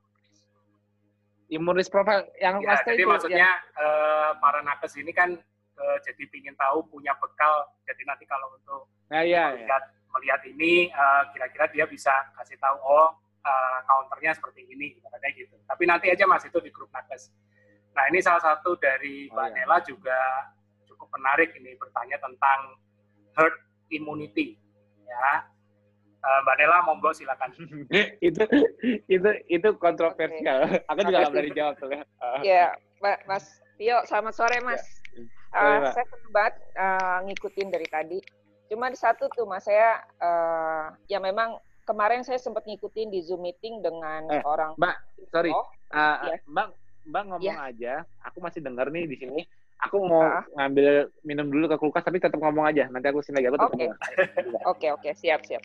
Imunis 1.48 1.88
profile 1.88 2.28
yang 2.44 2.60
ya, 2.60 2.76
jadi 2.84 3.03
itu, 3.03 3.07
maksudnya 3.07 3.49
ya. 3.56 3.80
uh, 3.80 4.32
para 4.44 4.60
nakes 4.68 4.99
ini 4.99 5.15
kan 5.15 5.32
uh, 5.80 5.98
jadi 6.03 6.28
ingin 6.28 6.52
tahu 6.60 6.84
punya 6.91 7.15
bekal 7.24 7.72
jadi 7.88 8.03
nanti 8.03 8.28
kalau 8.28 8.52
untuk 8.52 8.91
ya, 9.07 9.24
ya, 9.24 9.56
melihat 9.56 9.84
ya. 9.88 9.95
melihat 10.11 10.41
ini 10.49 10.74
eh, 10.91 11.24
kira-kira 11.32 11.65
dia 11.72 11.86
bisa 11.88 12.11
kasih 12.36 12.60
tahu 12.60 12.76
oh 12.84 13.15
uh, 13.48 13.80
counternya 13.88 14.36
seperti 14.36 14.68
ini 14.68 14.98
kayak 14.99 15.34
gitu 15.40 15.56
tapi 15.64 15.84
nanti 15.88 16.11
aja 16.11 16.28
mas 16.28 16.44
itu 16.44 16.60
di 16.60 16.68
grup 16.68 16.91
nakes 16.91 17.32
nah 17.95 18.03
ini 18.11 18.19
salah 18.19 18.44
satu 18.44 18.76
dari 18.76 19.32
oh, 19.32 19.40
Mbak 19.40 19.48
ya. 19.48 19.56
Nela 19.64 19.78
juga 19.88 20.19
cukup 20.90 21.07
menarik 21.15 21.56
ini 21.56 21.80
bertanya 21.80 22.18
tentang 22.19 22.76
herd 23.40 23.56
immunity 23.94 24.60
ya 25.07 25.48
Uh, 26.28 26.40
Mbak 26.44 26.56
Nela, 26.60 26.78
monggo 26.84 27.10
silakan. 27.16 27.56
itu 28.28 28.44
itu 29.08 29.30
itu 29.48 29.70
kontroversial. 29.80 30.68
Okay. 30.68 30.84
Aku 30.91 30.99
juga 31.08 31.18
nggak 31.24 31.32
berani 31.32 31.52
jawab 31.56 31.74
tuh. 31.80 31.88
Uh. 31.88 32.41
Ya, 32.44 32.76
Mas 32.99 33.64
Tio, 33.80 34.04
selamat 34.04 34.34
sore 34.36 34.60
Mas. 34.60 34.84
Ya. 34.84 35.24
Uh, 35.56 35.80
saya 35.95 36.06
sempat 36.12 36.52
uh, 36.76 37.20
ngikutin 37.32 37.72
dari 37.72 37.88
tadi. 37.88 38.20
Cuma 38.68 38.91
di 38.91 38.99
satu 38.99 39.32
tuh 39.32 39.48
Mas, 39.48 39.64
saya 39.64 40.04
uh, 40.20 40.91
ya 41.08 41.24
memang 41.24 41.64
kemarin 41.88 42.28
saya 42.28 42.36
sempat 42.36 42.68
ngikutin 42.68 43.08
di 43.08 43.24
Zoom 43.24 43.48
meeting 43.48 43.80
dengan 43.80 44.28
eh, 44.28 44.44
orang. 44.44 44.76
Mbak, 44.76 44.95
sorry. 45.32 45.56
Oh, 45.56 45.64
uh, 45.95 46.28
ya. 46.28 46.36
Mbak, 46.44 46.68
Mbak 47.08 47.24
ngomong 47.32 47.56
ya. 47.56 47.72
aja. 47.72 47.94
Aku 48.28 48.44
masih 48.44 48.60
dengar 48.60 48.91
nih 48.91 49.08
di 49.08 49.16
sini 49.16 49.48
aku 49.78 49.98
mau 50.02 50.26
uh. 50.26 50.44
ngambil 50.58 51.10
minum 51.22 51.48
dulu 51.48 51.66
ke 51.70 51.78
kulkas 51.78 52.06
tapi 52.06 52.18
tetap 52.18 52.41
ngomong 52.41 52.66
aja 52.66 52.90
nanti 52.90 53.08
aku 53.10 53.22
sini 53.22 53.41
lagi 53.41 53.54
aku 53.54 53.58
oke 53.62 53.86
oke 54.74 54.88
oke 54.98 55.10
siap 55.14 55.45
siap 55.45 55.62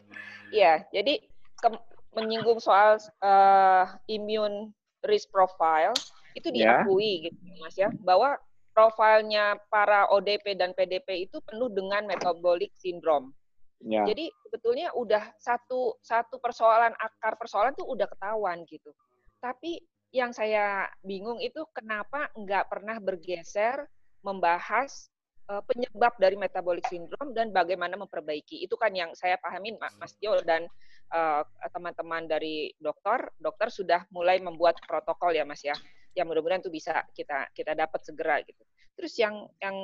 iya 0.52 0.84
jadi 0.92 1.18
ke, 1.58 1.68
menyinggung 2.12 2.60
soal 2.60 3.00
uh, 3.24 3.88
immune 4.06 4.70
risk 5.08 5.32
profile 5.32 5.96
itu 6.36 6.48
ya. 6.52 6.84
diakui 6.84 7.00
yeah. 7.00 7.22
gitu 7.28 7.38
mas 7.60 7.76
ya 7.76 7.88
bahwa 8.04 8.36
profilnya 8.72 9.60
para 9.68 10.08
ODP 10.08 10.56
dan 10.56 10.72
PDP 10.72 11.28
itu 11.28 11.40
penuh 11.44 11.68
dengan 11.72 12.04
metabolic 12.04 12.72
syndrome 12.76 13.32
yeah. 13.80 14.04
jadi 14.04 14.28
sebetulnya 14.44 14.92
udah 14.92 15.24
satu 15.40 15.96
satu 16.04 16.36
persoalan 16.36 16.92
akar 17.00 17.40
persoalan 17.40 17.72
tuh 17.72 17.88
udah 17.88 18.04
ketahuan 18.12 18.64
gitu 18.68 18.92
tapi 19.40 19.80
yang 20.12 20.36
saya 20.36 20.84
bingung 21.00 21.40
itu 21.40 21.64
kenapa 21.72 22.28
nggak 22.36 22.68
pernah 22.68 23.00
bergeser 23.00 23.88
membahas 24.22 25.12
uh, 25.50 25.62
penyebab 25.66 26.14
dari 26.16 26.38
metabolic 26.38 26.86
syndrome 26.88 27.34
dan 27.34 27.50
bagaimana 27.50 27.98
memperbaiki. 27.98 28.62
Itu 28.62 28.78
kan 28.78 28.94
yang 28.94 29.12
saya 29.18 29.36
pahamin 29.38 29.76
Mas 29.98 30.14
Tio 30.16 30.38
dan 30.42 30.66
eh, 31.12 31.42
teman-teman 31.68 32.24
dari 32.24 32.72
dokter, 32.80 33.28
dokter 33.36 33.68
sudah 33.68 34.00
mulai 34.14 34.40
membuat 34.40 34.80
protokol 34.86 35.36
ya 35.36 35.44
Mas 35.44 35.60
ya. 35.60 35.76
Yang 36.16 36.26
mudah-mudahan 36.32 36.62
itu 36.64 36.72
bisa 36.72 37.04
kita 37.12 37.52
kita 37.52 37.76
dapat 37.76 38.00
segera 38.04 38.40
gitu. 38.44 38.62
Terus 38.96 39.12
yang 39.16 39.48
yang 39.60 39.76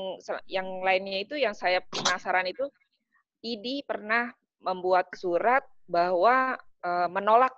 yang 0.49 0.69
lainnya 0.85 1.25
itu 1.25 1.37
yang 1.37 1.57
saya 1.57 1.81
penasaran 1.89 2.45
itu 2.49 2.69
ID 3.45 3.87
pernah 3.87 4.29
membuat 4.61 5.09
surat 5.15 5.65
bahwa 5.89 6.59
uh, 6.85 7.09
menolak 7.09 7.55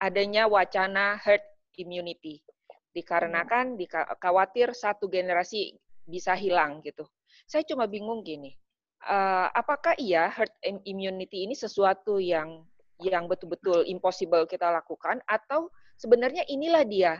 adanya 0.00 0.48
wacana 0.48 1.18
herd 1.20 1.42
immunity 1.76 2.40
dikarenakan 2.94 3.74
dikhawatir 3.74 4.70
satu 4.72 5.10
generasi 5.10 5.74
bisa 6.04 6.36
hilang 6.36 6.84
gitu. 6.84 7.04
Saya 7.44 7.64
cuma 7.66 7.88
bingung 7.88 8.24
gini, 8.24 8.54
uh, 9.04 9.48
apakah 9.52 9.96
iya 10.00 10.28
herd 10.32 10.52
immunity 10.84 11.44
ini 11.44 11.56
sesuatu 11.56 12.20
yang 12.20 12.64
yang 13.02 13.26
betul-betul 13.26 13.82
impossible 13.84 14.46
kita 14.46 14.70
lakukan 14.70 15.18
atau 15.26 15.68
sebenarnya 15.98 16.46
inilah 16.46 16.86
dia 16.86 17.12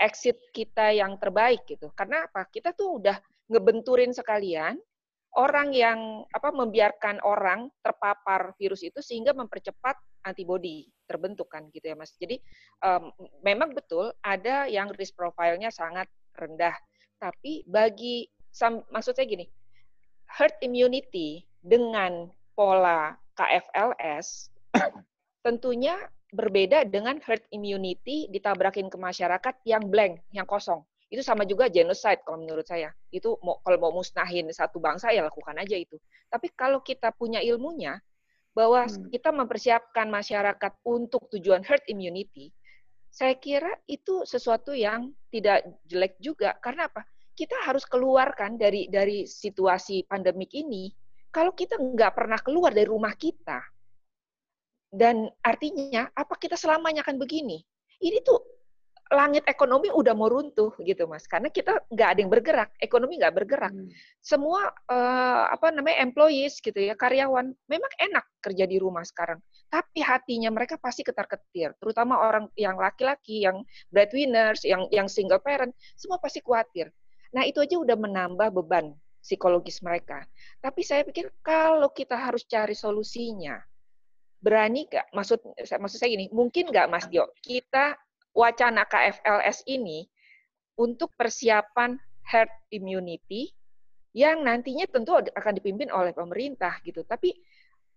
exit 0.00 0.38
kita 0.54 0.94
yang 0.94 1.18
terbaik 1.20 1.66
gitu. 1.68 1.90
Karena 1.92 2.24
apa? 2.24 2.46
Kita 2.48 2.72
tuh 2.72 3.02
udah 3.02 3.18
ngebenturin 3.50 4.14
sekalian 4.14 4.78
orang 5.36 5.70
yang 5.76 6.24
apa 6.32 6.48
membiarkan 6.48 7.20
orang 7.20 7.68
terpapar 7.84 8.56
virus 8.56 8.80
itu 8.80 9.04
sehingga 9.04 9.36
mempercepat 9.36 9.98
antibodi 10.24 10.88
terbentuk 11.04 11.52
kan 11.52 11.68
gitu 11.70 11.92
ya 11.92 11.96
Mas. 11.96 12.16
Jadi 12.16 12.40
um, 12.84 13.12
memang 13.44 13.76
betul 13.76 14.12
ada 14.24 14.64
yang 14.68 14.88
risk 14.96 15.16
profile-nya 15.16 15.68
sangat 15.68 16.08
rendah. 16.36 16.74
Tapi 17.18 17.66
bagi 17.66 18.26
maksud 18.90 19.14
saya 19.14 19.26
gini, 19.26 19.46
herd 20.30 20.54
immunity 20.62 21.42
dengan 21.62 22.30
pola 22.54 23.14
KFLS 23.38 24.50
tentunya 25.46 25.98
berbeda 26.34 26.84
dengan 26.84 27.16
herd 27.24 27.42
immunity 27.54 28.28
ditabrakin 28.28 28.92
ke 28.92 28.98
masyarakat 29.00 29.54
yang 29.64 29.86
blank, 29.88 30.20
yang 30.34 30.44
kosong. 30.44 30.84
Itu 31.08 31.24
sama 31.24 31.48
juga 31.48 31.72
genocide 31.72 32.20
kalau 32.20 32.44
menurut 32.44 32.68
saya. 32.68 32.92
Itu 33.08 33.40
mau, 33.40 33.56
kalau 33.64 33.78
mau 33.80 33.92
musnahin 33.96 34.44
satu 34.52 34.76
bangsa 34.76 35.08
ya 35.08 35.24
lakukan 35.24 35.56
aja 35.56 35.72
itu. 35.72 35.96
Tapi 36.28 36.52
kalau 36.52 36.84
kita 36.84 37.16
punya 37.16 37.40
ilmunya 37.40 37.96
bahwa 38.52 38.84
hmm. 38.84 39.08
kita 39.08 39.32
mempersiapkan 39.32 40.10
masyarakat 40.12 40.72
untuk 40.84 41.24
tujuan 41.32 41.64
herd 41.64 41.80
immunity, 41.88 42.52
saya 43.18 43.34
kira 43.34 43.74
itu 43.90 44.22
sesuatu 44.22 44.70
yang 44.70 45.10
tidak 45.34 45.66
jelek 45.90 46.14
juga. 46.22 46.54
Karena 46.62 46.86
apa? 46.86 47.02
Kita 47.34 47.66
harus 47.66 47.82
keluarkan 47.82 48.54
dari 48.54 48.86
dari 48.86 49.26
situasi 49.26 50.06
pandemik 50.06 50.54
ini. 50.54 50.86
Kalau 51.34 51.50
kita 51.50 51.74
nggak 51.74 52.14
pernah 52.14 52.38
keluar 52.38 52.70
dari 52.70 52.86
rumah 52.86 53.18
kita, 53.18 53.58
dan 54.88 55.28
artinya, 55.44 56.08
apa 56.16 56.34
kita 56.40 56.56
selamanya 56.56 57.04
akan 57.04 57.20
begini? 57.20 57.60
Ini 58.00 58.24
tuh 58.24 58.40
langit 59.08 59.44
ekonomi 59.48 59.88
udah 59.88 60.12
mau 60.12 60.28
runtuh 60.28 60.76
gitu 60.84 61.08
mas. 61.08 61.24
Karena 61.24 61.48
kita 61.48 61.80
nggak 61.88 62.08
ada 62.12 62.18
yang 62.20 62.32
bergerak 62.32 62.70
ekonomi 62.80 63.16
nggak 63.16 63.34
bergerak. 63.34 63.72
Hmm. 63.72 63.88
semua 64.20 64.68
uh, 64.92 65.48
apa 65.48 65.72
namanya 65.72 66.04
employees 66.04 66.60
gitu 66.60 66.76
ya 66.76 66.92
karyawan 66.92 67.56
memang 67.68 67.92
enak 67.96 68.24
kerja 68.44 68.64
di 68.68 68.76
rumah 68.76 69.04
sekarang. 69.04 69.40
Tapi 69.68 70.00
hatinya 70.00 70.52
mereka 70.52 70.76
pasti 70.76 71.04
ketar 71.04 71.28
ketir 71.28 71.72
terutama 71.80 72.20
orang 72.20 72.48
yang 72.56 72.76
laki-laki 72.76 73.44
yang 73.44 73.64
breadwinners 73.88 74.64
yang 74.64 74.84
yang 74.92 75.08
single 75.08 75.40
parent 75.40 75.72
semua 75.96 76.20
pasti 76.20 76.44
khawatir. 76.44 76.92
Nah 77.32 77.44
itu 77.44 77.60
aja 77.60 77.76
udah 77.76 77.96
menambah 77.96 78.52
beban 78.52 78.92
psikologis 79.20 79.84
mereka. 79.84 80.24
Tapi 80.60 80.80
saya 80.80 81.04
pikir 81.04 81.28
kalau 81.44 81.92
kita 81.92 82.16
harus 82.16 82.48
cari 82.48 82.72
solusinya 82.72 83.60
berani 84.38 84.86
nggak? 84.86 85.12
Maksud 85.12 85.40
maksud 85.58 85.98
saya 85.98 86.10
gini 86.14 86.30
mungkin 86.30 86.70
nggak 86.70 86.88
Mas 86.88 87.06
Dio? 87.10 87.28
Kita 87.42 87.92
wacana 88.38 88.86
KFLS 88.86 89.66
ini 89.66 90.06
untuk 90.78 91.10
persiapan 91.18 91.98
herd 92.22 92.52
immunity 92.70 93.50
yang 94.14 94.46
nantinya 94.46 94.86
tentu 94.86 95.18
akan 95.18 95.52
dipimpin 95.58 95.90
oleh 95.90 96.14
pemerintah 96.14 96.78
gitu. 96.86 97.02
Tapi 97.02 97.34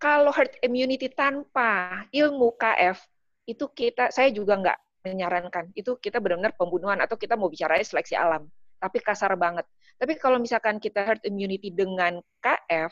kalau 0.01 0.33
herd 0.33 0.57
immunity 0.65 1.13
tanpa 1.13 2.03
ilmu 2.09 2.57
KF 2.57 2.97
itu 3.45 3.69
kita 3.69 4.09
saya 4.09 4.33
juga 4.33 4.57
nggak 4.57 4.79
menyarankan. 5.05 5.69
Itu 5.77 6.01
kita 6.01 6.17
benar-benar 6.17 6.57
pembunuhan 6.57 6.97
atau 7.05 7.13
kita 7.21 7.37
mau 7.37 7.49
bicara 7.53 7.77
seleksi 7.77 8.17
alam. 8.17 8.49
Tapi 8.81 8.97
kasar 8.97 9.37
banget. 9.37 9.69
Tapi 10.01 10.17
kalau 10.17 10.41
misalkan 10.41 10.81
kita 10.81 11.05
herd 11.05 11.21
immunity 11.21 11.69
dengan 11.69 12.17
KF 12.41 12.89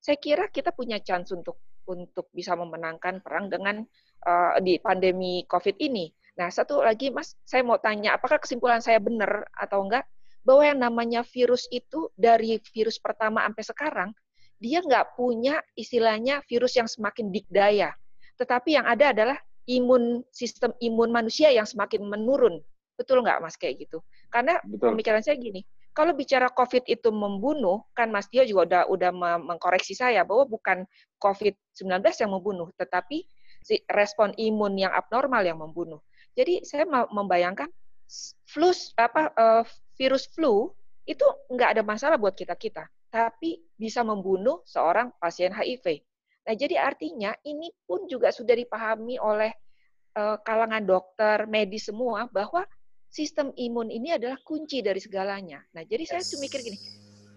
saya 0.00 0.16
kira 0.22 0.46
kita 0.48 0.70
punya 0.70 1.02
chance 1.02 1.34
untuk 1.34 1.58
untuk 1.90 2.30
bisa 2.30 2.54
memenangkan 2.54 3.18
perang 3.22 3.50
dengan 3.50 3.82
uh, 4.22 4.54
di 4.62 4.78
pandemi 4.78 5.42
COVID 5.50 5.76
ini. 5.82 6.06
Nah, 6.36 6.52
satu 6.52 6.84
lagi 6.84 7.08
Mas, 7.08 7.32
saya 7.48 7.64
mau 7.64 7.80
tanya, 7.80 8.16
apakah 8.20 8.36
kesimpulan 8.36 8.84
saya 8.84 9.00
benar 9.00 9.48
atau 9.56 9.88
enggak 9.88 10.04
bahwa 10.44 10.62
yang 10.62 10.78
namanya 10.78 11.20
virus 11.24 11.64
itu 11.72 12.12
dari 12.14 12.60
virus 12.70 13.00
pertama 13.02 13.42
sampai 13.42 13.64
sekarang 13.66 14.10
dia 14.60 14.80
nggak 14.80 15.16
punya 15.18 15.60
istilahnya 15.76 16.40
virus 16.48 16.76
yang 16.76 16.88
semakin 16.88 17.28
dikdaya, 17.28 17.92
tetapi 18.40 18.76
yang 18.78 18.86
ada 18.88 19.12
adalah 19.12 19.36
imun 19.68 20.22
sistem 20.32 20.72
imun 20.80 21.12
manusia 21.12 21.52
yang 21.52 21.68
semakin 21.68 22.04
menurun. 22.06 22.62
Betul 22.96 23.20
nggak 23.20 23.44
Mas 23.44 23.60
kayak 23.60 23.84
gitu? 23.84 24.00
Karena 24.32 24.56
Betul. 24.64 24.96
pemikiran 24.96 25.20
saya 25.20 25.36
gini, 25.36 25.60
kalau 25.92 26.16
bicara 26.16 26.48
COVID 26.52 26.88
itu 26.88 27.08
membunuh, 27.12 27.84
kan 27.92 28.08
Mas 28.08 28.28
Tio 28.28 28.44
juga 28.48 28.64
udah 28.64 28.82
udah 28.88 29.10
mengkoreksi 29.40 29.92
saya 29.92 30.24
bahwa 30.24 30.48
bukan 30.48 30.84
COVID-19 31.20 32.00
yang 32.04 32.32
membunuh, 32.32 32.68
tetapi 32.80 33.24
si 33.60 33.82
respon 33.90 34.32
imun 34.36 34.78
yang 34.80 34.92
abnormal 34.92 35.42
yang 35.44 35.60
membunuh. 35.60 36.00
Jadi 36.36 36.62
saya 36.68 36.84
membayangkan 37.08 37.72
flu 38.46 38.70
apa 39.00 39.32
uh, 39.34 39.64
virus 39.96 40.28
flu 40.30 40.70
itu 41.08 41.24
nggak 41.48 41.78
ada 41.78 41.82
masalah 41.82 42.20
buat 42.20 42.36
kita 42.36 42.52
kita, 42.54 42.84
tapi 43.08 43.64
bisa 43.74 44.04
membunuh 44.04 44.60
seorang 44.68 45.10
pasien 45.16 45.50
HIV. 45.50 46.04
Nah, 46.46 46.54
jadi 46.54 46.78
artinya 46.78 47.34
ini 47.42 47.72
pun 47.88 48.06
juga 48.06 48.30
sudah 48.30 48.54
dipahami 48.54 49.18
oleh 49.18 49.50
uh, 50.14 50.38
kalangan 50.44 50.84
dokter, 50.84 51.48
medis 51.50 51.90
semua 51.90 52.30
bahwa 52.30 52.62
sistem 53.10 53.50
imun 53.56 53.90
ini 53.90 54.14
adalah 54.14 54.38
kunci 54.44 54.84
dari 54.84 55.00
segalanya. 55.02 55.62
Nah, 55.74 55.82
jadi 55.82 56.04
yes. 56.06 56.10
saya 56.10 56.22
tuh 56.22 56.38
mikir 56.42 56.60
gini, 56.62 56.78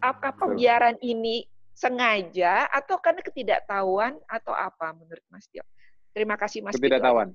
apakah 0.01 0.35
pembiaran 0.37 0.97
ini 1.01 1.45
sengaja 1.73 2.67
atau 2.67 2.99
karena 2.99 3.23
ketidaktahuan 3.23 4.19
atau 4.27 4.51
apa 4.51 4.91
menurut 4.91 5.23
Mas 5.31 5.47
Tio? 5.47 5.63
Terima 6.11 6.35
kasih 6.35 6.65
Mas 6.65 6.75
Ketidaktahuan. 6.75 7.31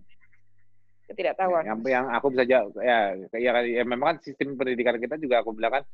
Ketidaktahuan. 1.05 1.69
Yang, 1.69 1.79
yang 1.91 2.07
aku 2.09 2.27
bisa 2.33 2.45
jawab, 2.49 2.73
ya, 2.81 3.13
ya, 3.37 3.51
ya 3.61 3.83
memang 3.85 4.17
kan 4.17 4.19
sistem 4.25 4.57
pendidikan 4.57 4.97
kita 4.97 5.21
juga 5.21 5.45
aku 5.45 5.53
bilang 5.53 5.81
kan, 5.81 5.85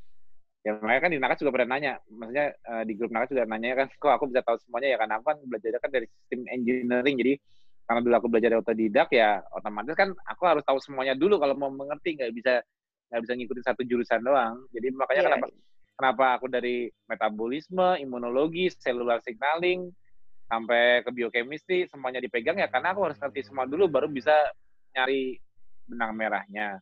ya 0.63 0.79
mereka 0.79 1.09
kan 1.09 1.11
di 1.11 1.19
Nakas 1.19 1.43
juga 1.43 1.53
pernah 1.59 1.75
nanya, 1.75 1.99
maksudnya 2.07 2.55
uh, 2.71 2.87
di 2.87 2.95
grup 2.95 3.11
Nakas 3.11 3.35
juga 3.35 3.43
nanya 3.51 3.75
kan, 3.75 3.87
kok 3.91 4.13
aku 4.15 4.31
bisa 4.31 4.47
tahu 4.47 4.57
semuanya 4.63 4.95
ya 4.95 4.99
karena 5.03 5.19
aku 5.19 5.25
kan 5.35 5.39
belajar 5.43 5.71
kan 5.83 5.91
dari 5.91 6.07
sistem 6.07 6.47
engineering, 6.47 7.17
jadi 7.19 7.35
karena 7.91 8.07
dulu 8.07 8.15
aku 8.23 8.29
belajar 8.31 8.55
otodidak 8.55 9.11
ya 9.11 9.43
otomatis 9.51 9.99
kan 9.99 10.15
aku 10.15 10.47
harus 10.47 10.63
tahu 10.63 10.79
semuanya 10.79 11.19
dulu 11.19 11.43
kalau 11.43 11.59
mau 11.59 11.75
mengerti 11.75 12.15
nggak 12.15 12.31
bisa 12.31 12.63
nggak 13.11 13.21
bisa 13.27 13.33
ngikutin 13.35 13.65
satu 13.67 13.83
jurusan 13.83 14.23
doang 14.23 14.63
jadi 14.71 14.95
makanya 14.95 15.19
yeah. 15.19 15.27
kenapa 15.27 15.47
kenapa 15.99 16.25
aku 16.39 16.47
dari 16.47 16.87
metabolisme 17.11 17.99
imunologi 17.99 18.71
cellular 18.79 19.19
signaling 19.27 19.91
sampai 20.47 21.03
ke 21.03 21.11
biochemistry 21.11 21.91
semuanya 21.91 22.23
dipegang 22.23 22.63
ya 22.63 22.71
karena 22.71 22.95
aku 22.95 23.11
harus 23.11 23.19
ngerti 23.19 23.51
semua 23.51 23.67
dulu 23.67 23.91
baru 23.91 24.07
bisa 24.07 24.39
nyari 24.95 25.37
benang 25.87 26.13
merahnya. 26.15 26.79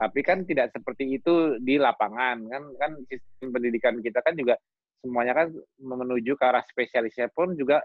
Tapi 0.00 0.20
kan 0.24 0.48
tidak 0.48 0.72
seperti 0.72 1.20
itu 1.20 1.60
di 1.60 1.76
lapangan 1.76 2.40
kan 2.48 2.62
kan 2.80 2.92
sistem 3.04 3.52
pendidikan 3.52 4.00
kita 4.00 4.24
kan 4.24 4.32
juga 4.32 4.56
semuanya 5.04 5.36
kan 5.36 5.52
menuju 5.76 6.36
ke 6.40 6.44
arah 6.44 6.64
spesialisnya 6.64 7.28
pun 7.32 7.52
juga 7.56 7.84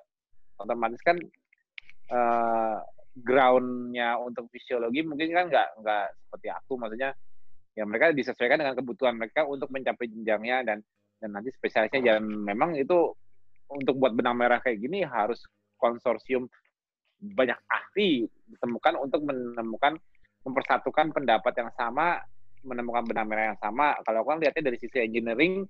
otomatis 0.55 0.99
kan 1.03 1.19
uh, 2.11 2.79
groundnya 3.15 4.19
untuk 4.19 4.47
fisiologi 4.51 5.03
mungkin 5.03 5.31
kan 5.31 5.45
nggak 5.51 5.67
nggak 5.83 6.05
seperti 6.27 6.47
aku. 6.55 6.73
Maksudnya 6.79 7.11
ya 7.75 7.83
mereka 7.83 8.15
disesuaikan 8.15 8.63
dengan 8.63 8.75
kebutuhan 8.79 9.15
mereka 9.19 9.43
untuk 9.43 9.67
mencapai 9.71 10.07
jenjangnya 10.07 10.63
dan 10.63 10.77
dan 11.19 11.29
nanti 11.35 11.51
spesialisnya. 11.51 11.99
Jangan 11.99 12.23
memang 12.27 12.79
itu 12.79 13.11
untuk 13.71 13.99
buat 13.99 14.13
benang 14.15 14.39
merah 14.39 14.63
kayak 14.63 14.79
gini 14.79 15.03
harus 15.03 15.43
konsorsium 15.75 16.47
banyak 17.33 17.57
ahli 17.65 18.27
ditemukan 18.53 18.93
untuk 19.01 19.25
menemukan 19.25 19.97
mempersatukan 20.45 21.09
pendapat 21.15 21.53
yang 21.57 21.71
sama 21.73 22.21
menemukan 22.65 23.05
benang 23.05 23.29
merah 23.29 23.45
yang 23.53 23.59
sama 23.61 23.97
kalau 24.05 24.21
aku 24.21 24.29
kan 24.35 24.39
lihatnya 24.41 24.73
dari 24.73 24.77
sisi 24.77 24.97
engineering 25.01 25.65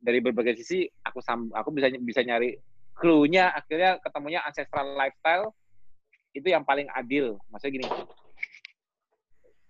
dari 0.00 0.22
berbagai 0.24 0.56
sisi 0.56 0.88
aku 1.04 1.20
aku 1.52 1.68
bisa 1.74 1.92
bisa 2.00 2.20
nyari 2.24 2.56
clue-nya 2.96 3.52
akhirnya 3.56 3.96
ketemunya 4.00 4.40
ancestral 4.44 4.92
lifestyle 4.96 5.52
itu 6.34 6.46
yang 6.46 6.62
paling 6.62 6.86
adil. 6.94 7.38
Maksudnya 7.50 7.72
gini, 7.80 7.88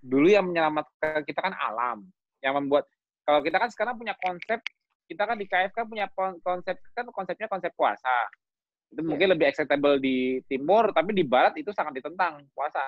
dulu 0.01 0.29
yang 0.29 0.49
menyelamatkan 0.49 1.25
kita 1.25 1.41
kan 1.41 1.55
alam, 1.57 2.05
yang 2.45 2.57
membuat 2.57 2.89
kalau 3.25 3.41
kita 3.45 3.57
kan 3.61 3.71
sekarang 3.73 3.95
punya 3.97 4.17
konsep, 4.19 4.61
kita 5.07 5.23
kan 5.25 5.37
di 5.39 5.47
KF 5.47 5.73
kan 5.73 5.87
punya 5.87 6.11
konsep 6.43 6.77
kan 6.93 7.07
konsepnya 7.09 7.47
konsep 7.49 7.73
puasa. 7.77 8.29
Itu 8.91 9.07
mungkin 9.07 9.31
lebih 9.31 9.47
acceptable 9.47 10.03
di 10.03 10.43
timur, 10.51 10.91
tapi 10.91 11.15
di 11.15 11.23
barat 11.23 11.55
itu 11.55 11.71
sangat 11.71 12.03
ditentang 12.03 12.43
puasa. 12.51 12.83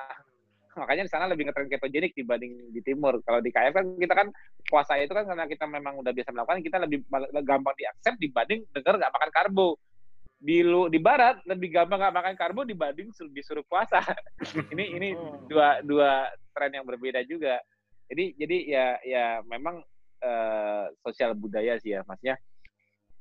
Makanya 0.80 1.06
di 1.06 1.10
sana 1.12 1.30
lebih 1.30 1.46
ngetren 1.46 1.70
ketogenik 1.70 2.12
dibanding 2.18 2.74
di 2.74 2.80
timur. 2.82 3.22
Kalau 3.22 3.38
di 3.38 3.54
KF 3.54 3.72
kan 3.72 3.86
kita 3.94 4.14
kan 4.18 4.28
puasa 4.66 4.98
itu 4.98 5.14
kan 5.14 5.28
karena 5.28 5.46
kita 5.46 5.64
memang 5.70 6.02
udah 6.02 6.10
biasa 6.10 6.34
melakukan, 6.34 6.64
kita 6.64 6.76
lebih 6.82 7.06
gampang 7.46 7.74
diaccept 7.78 8.18
dibanding 8.18 8.66
dengar 8.74 8.98
nggak 8.98 9.14
makan 9.14 9.30
karbo 9.30 9.68
di 10.42 10.58
lu 10.66 10.90
di 10.90 10.98
barat 10.98 11.38
lebih 11.46 11.70
gampang 11.70 12.02
nggak 12.02 12.16
makan 12.18 12.34
karbo 12.34 12.66
dibanding 12.66 13.14
disuruh 13.30 13.62
puasa. 13.62 14.02
ini 14.74 14.84
ini 14.98 15.08
oh. 15.14 15.46
dua 15.46 15.78
dua 15.86 16.26
tren 16.50 16.74
yang 16.74 16.88
berbeda 16.88 17.22
juga. 17.22 17.62
Jadi 18.10 18.34
jadi 18.34 18.56
ya 18.66 18.86
ya 19.06 19.26
memang 19.46 19.78
uh, 20.24 20.84
sosial 21.04 21.38
budaya 21.38 21.78
sih 21.78 21.94
ya 21.94 22.02
maksudnya. 22.02 22.34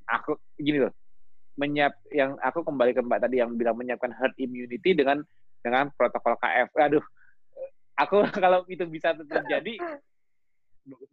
Aku 0.09 0.39
gini 0.57 0.81
loh 0.81 0.91
menyiap 1.59 1.93
yang 2.11 2.39
aku 2.39 2.63
kembali 2.63 2.95
ke 2.95 3.01
Mbak 3.03 3.19
tadi 3.27 3.43
yang 3.43 3.55
bilang 3.59 3.75
menyiapkan 3.75 4.11
herd 4.15 4.35
immunity 4.39 4.95
dengan 4.95 5.19
dengan 5.61 5.91
protokol 5.93 6.39
KF. 6.39 6.71
Aduh, 6.79 7.05
aku 7.99 8.23
kalau 8.43 8.63
itu 8.71 8.87
bisa 8.87 9.13
terjadi 9.13 9.77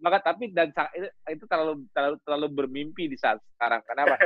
banget. 0.00 0.22
Tapi 0.24 0.44
dan 0.54 0.72
itu 1.28 1.44
terlalu 1.44 1.84
terlalu 1.92 2.16
terlalu 2.24 2.46
bermimpi 2.48 3.10
di 3.10 3.16
saat 3.18 3.42
sekarang. 3.56 3.82
Kenapa? 3.84 4.16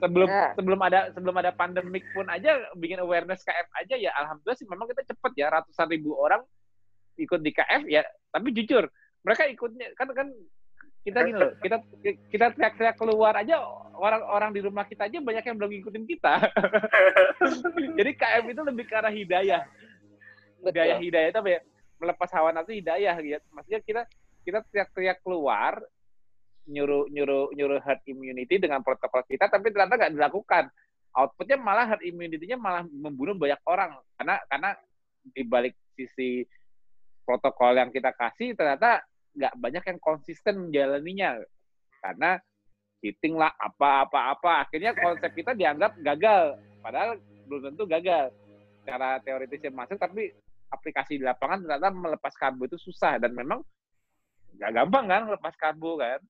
Sebelum 0.00 0.28
sebelum 0.56 0.80
ada 0.80 1.12
sebelum 1.12 1.36
ada 1.36 1.50
pandemik 1.52 2.06
pun 2.16 2.26
aja 2.30 2.56
bikin 2.78 3.02
awareness 3.02 3.44
KF 3.44 3.68
aja 3.76 3.94
ya 3.98 4.10
alhamdulillah 4.16 4.58
sih 4.58 4.68
memang 4.70 4.88
kita 4.88 5.12
cepet 5.12 5.32
ya 5.36 5.52
ratusan 5.52 5.88
ribu 5.90 6.16
orang 6.16 6.40
ikut 7.20 7.40
di 7.42 7.50
KF 7.52 7.84
ya. 7.90 8.06
Tapi 8.30 8.54
jujur 8.54 8.88
mereka 9.20 9.44
ikutnya 9.50 9.92
kan 9.98 10.08
kan 10.16 10.28
kita 11.00 11.18
gini 11.24 11.38
loh 11.38 11.52
kita 11.60 11.76
kita 12.32 12.46
teriak-teriak 12.52 12.96
keluar 13.00 13.32
aja 13.40 13.56
orang-orang 14.00 14.50
di 14.56 14.60
rumah 14.64 14.88
kita 14.88 15.06
aja 15.06 15.20
banyak 15.20 15.44
yang 15.44 15.56
belum 15.60 15.70
ngikutin 15.76 16.04
kita. 16.08 16.34
Jadi 18.00 18.10
KF 18.16 18.44
itu 18.48 18.62
lebih 18.64 18.84
ke 18.88 18.94
arah 18.96 19.12
hidayah. 19.12 19.62
Hidayah 20.64 20.96
hidayah 20.96 21.28
itu 21.28 21.38
apa 21.38 21.50
ya? 21.52 21.60
Melepas 22.00 22.28
hawa 22.32 22.48
nafsu 22.56 22.72
hidayah 22.72 23.14
gitu. 23.20 23.44
Maksudnya 23.52 23.80
kita 23.84 24.02
kita 24.40 24.58
teriak-teriak 24.72 25.20
keluar 25.20 25.84
nyuruh 26.64 27.12
nyuruh 27.12 27.52
nyuruh 27.52 27.80
herd 27.84 28.00
immunity 28.08 28.56
dengan 28.56 28.80
protokol 28.80 29.26
kita 29.28 29.52
tapi 29.52 29.68
ternyata 29.68 30.00
nggak 30.00 30.14
dilakukan. 30.16 30.64
Outputnya 31.12 31.60
malah 31.60 31.84
herd 31.84 32.02
immunity-nya 32.06 32.56
malah 32.56 32.88
membunuh 32.88 33.36
banyak 33.36 33.60
orang. 33.68 34.00
Karena 34.16 34.40
karena 34.48 34.70
di 35.20 35.42
balik 35.44 35.76
sisi 35.92 36.40
protokol 37.28 37.76
yang 37.76 37.92
kita 37.92 38.16
kasih 38.16 38.56
ternyata 38.56 39.04
nggak 39.36 39.54
banyak 39.58 39.84
yang 39.84 39.98
konsisten 40.02 40.68
menjalaninya. 40.68 41.40
Karena 42.00 42.40
cheating 43.00 43.36
lah 43.36 43.52
apa-apa-apa 43.56 44.68
akhirnya 44.68 44.92
konsep 44.96 45.32
kita 45.32 45.52
dianggap 45.56 45.96
gagal. 46.00 46.58
Padahal 46.80 47.20
belum 47.48 47.72
tentu 47.72 47.84
gagal. 47.88 48.32
Cara 48.84 49.20
teoritisnya 49.20 49.72
masuk 49.72 50.00
tapi 50.00 50.32
aplikasi 50.70 51.18
di 51.18 51.24
lapangan 51.26 51.66
ternyata 51.66 51.88
melepas 51.92 52.34
karbo 52.36 52.66
itu 52.66 52.78
susah. 52.80 53.20
Dan 53.20 53.36
memang 53.36 53.60
nggak 54.56 54.70
gampang 54.72 55.04
kan 55.08 55.22
melepas 55.28 55.54
karbo 55.56 56.00
kan. 56.00 56.20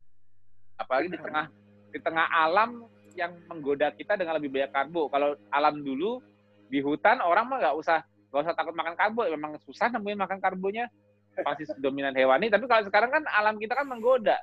Apalagi 0.81 1.13
di 1.13 1.21
tengah 1.21 1.47
di 1.91 1.99
tengah 1.99 2.27
alam 2.31 2.87
yang 3.19 3.35
menggoda 3.51 3.91
kita 3.95 4.15
dengan 4.15 4.39
lebih 4.39 4.55
banyak 4.55 4.71
karbo 4.71 5.11
kalau 5.11 5.35
alam 5.51 5.83
dulu 5.83 6.23
di 6.71 6.79
hutan 6.79 7.19
orang 7.19 7.51
mah 7.51 7.59
nggak 7.59 7.77
usah 7.77 7.99
nggak 8.31 8.43
usah 8.47 8.55
takut 8.55 8.75
makan 8.79 8.95
karbo 8.95 9.27
memang 9.27 9.59
susah 9.67 9.91
nemuin 9.91 10.19
makan 10.23 10.39
karbonya 10.39 10.87
pasti 11.47 11.65
dominan 11.79 12.15
hewani 12.15 12.51
tapi 12.51 12.67
kalau 12.67 12.85
sekarang 12.87 13.11
kan 13.11 13.25
alam 13.31 13.57
kita 13.57 13.77
kan 13.79 13.87
menggoda. 13.87 14.39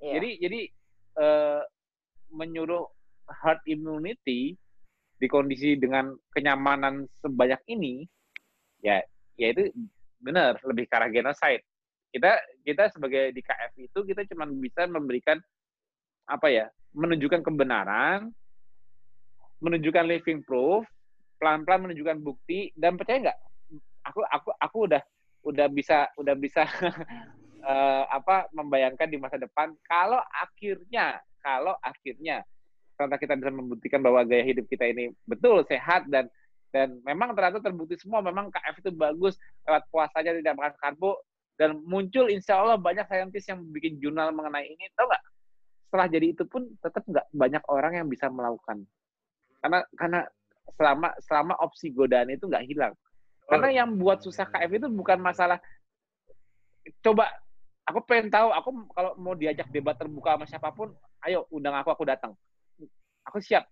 Yeah. 0.00 0.16
jadi 0.16 0.30
jadi 0.40 0.60
uh, 1.20 1.60
menyuruh 2.32 2.88
herd 3.28 3.60
immunity 3.68 4.56
di 5.20 5.26
kondisi 5.28 5.76
dengan 5.76 6.16
kenyamanan 6.32 7.04
sebanyak 7.20 7.60
ini 7.68 8.08
ya 8.80 9.04
ya 9.36 9.52
itu 9.52 9.68
benar 10.20 10.56
lebih 10.64 10.88
ke 10.88 10.94
arah 10.96 11.12
genocide. 11.12 11.64
Kita 12.10 12.40
kita 12.64 12.90
sebagai 12.90 13.30
di 13.30 13.44
KF 13.44 13.72
itu 13.76 13.98
kita 14.02 14.24
cuma 14.32 14.48
bisa 14.48 14.88
memberikan 14.88 15.38
apa 16.26 16.48
ya 16.48 16.66
menunjukkan 16.96 17.44
kebenaran 17.44 18.32
menunjukkan 19.60 20.04
living 20.08 20.40
proof 20.42 20.88
pelan-pelan 21.36 21.88
menunjukkan 21.88 22.18
bukti 22.20 22.72
dan 22.76 22.96
percaya 22.96 23.30
nggak? 23.30 23.38
Aku 24.08 24.24
aku 24.24 24.48
aku 24.56 24.78
udah 24.88 25.02
udah 25.40 25.66
bisa 25.72 26.08
udah 26.20 26.34
bisa 26.36 26.68
uh, 27.64 28.04
apa 28.18 28.48
membayangkan 28.52 29.08
di 29.08 29.16
masa 29.16 29.40
depan 29.40 29.72
kalau 29.88 30.20
akhirnya 30.32 31.20
kalau 31.40 31.72
akhirnya 31.80 32.44
ternyata 33.00 33.16
kita 33.16 33.34
bisa 33.40 33.50
membuktikan 33.52 34.00
bahwa 34.04 34.20
gaya 34.28 34.44
hidup 34.44 34.68
kita 34.68 34.84
ini 34.92 35.08
betul 35.24 35.64
sehat 35.64 36.04
dan 36.12 36.28
dan 36.70 37.02
memang 37.02 37.34
ternyata 37.34 37.58
terbukti 37.58 37.98
semua. 37.98 38.22
Memang 38.22 38.50
KF 38.50 38.78
itu 38.78 38.90
bagus 38.94 39.34
lewat 39.66 39.90
puasanya 39.90 40.38
tidak 40.38 40.54
makan 40.54 40.74
karbo 40.78 41.18
dan 41.58 41.76
muncul 41.82 42.30
insya 42.30 42.62
Allah 42.62 42.78
banyak 42.78 43.04
saintis 43.10 43.44
yang 43.50 43.60
bikin 43.74 43.98
jurnal 43.98 44.30
mengenai 44.30 44.70
ini 44.70 44.86
tau 44.94 45.10
nggak? 45.10 45.22
Setelah 45.90 46.06
jadi 46.06 46.26
itu 46.30 46.46
pun 46.46 46.70
tetap 46.78 47.02
nggak 47.02 47.26
banyak 47.34 47.62
orang 47.66 47.92
yang 47.98 48.06
bisa 48.06 48.30
melakukan. 48.30 48.86
Karena 49.60 49.78
karena 49.98 50.20
selama 50.78 51.08
selama 51.26 51.54
opsi 51.58 51.90
godaan 51.90 52.30
itu 52.30 52.46
nggak 52.46 52.64
hilang 52.70 52.94
karena 53.50 53.82
yang 53.82 53.98
buat 53.98 54.22
susah 54.22 54.46
KF 54.46 54.70
itu 54.78 54.86
bukan 54.86 55.18
masalah 55.18 55.58
coba 57.02 57.26
aku 57.90 57.98
pengen 58.06 58.30
tahu 58.30 58.48
aku 58.54 58.70
kalau 58.94 59.12
mau 59.18 59.34
diajak 59.34 59.66
debat 59.74 59.98
terbuka 59.98 60.38
sama 60.38 60.46
siapa 60.46 60.70
pun, 60.70 60.94
ayo 61.26 61.50
undang 61.50 61.74
aku 61.74 61.90
aku 61.90 62.06
datang. 62.06 62.32
Aku 63.26 63.42
siap. 63.42 63.66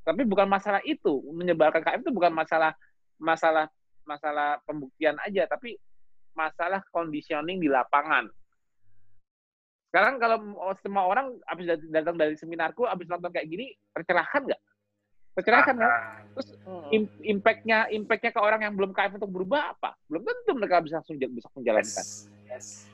Tapi 0.00 0.24
bukan 0.24 0.48
masalah 0.48 0.80
itu, 0.88 1.20
menyebarkan 1.36 1.84
KF 1.84 2.00
itu 2.00 2.12
bukan 2.16 2.32
masalah 2.32 2.72
masalah 3.20 3.68
masalah 4.08 4.56
pembuktian 4.64 5.20
aja, 5.20 5.44
tapi 5.44 5.76
masalah 6.32 6.80
conditioning 6.88 7.60
di 7.60 7.68
lapangan. 7.68 8.32
Sekarang 9.92 10.16
kalau 10.22 10.38
semua 10.80 11.04
orang 11.04 11.34
habis 11.44 11.66
datang 11.90 12.16
dari 12.16 12.38
seminarku, 12.38 12.88
habis 12.88 13.10
nonton 13.10 13.28
kayak 13.28 13.50
gini, 13.50 13.74
tercerahkan 13.92 14.48
nggak? 14.48 14.62
Perceraikan 15.30 15.76
kan? 15.78 15.90
Terus 16.34 16.48
impactnya 17.22 17.86
impactnya 17.94 18.30
ke 18.34 18.40
orang 18.42 18.66
yang 18.66 18.74
belum 18.74 18.90
KF 18.90 19.22
untuk 19.22 19.30
berubah 19.30 19.78
apa? 19.78 19.94
Belum 20.10 20.26
tentu 20.26 20.52
mereka 20.58 20.82
bisa 20.82 20.98
langsung 20.98 21.16
bisa 21.16 21.48
menjalankan. 21.54 22.04
Yes. 22.04 22.26
Yes. 22.50 22.90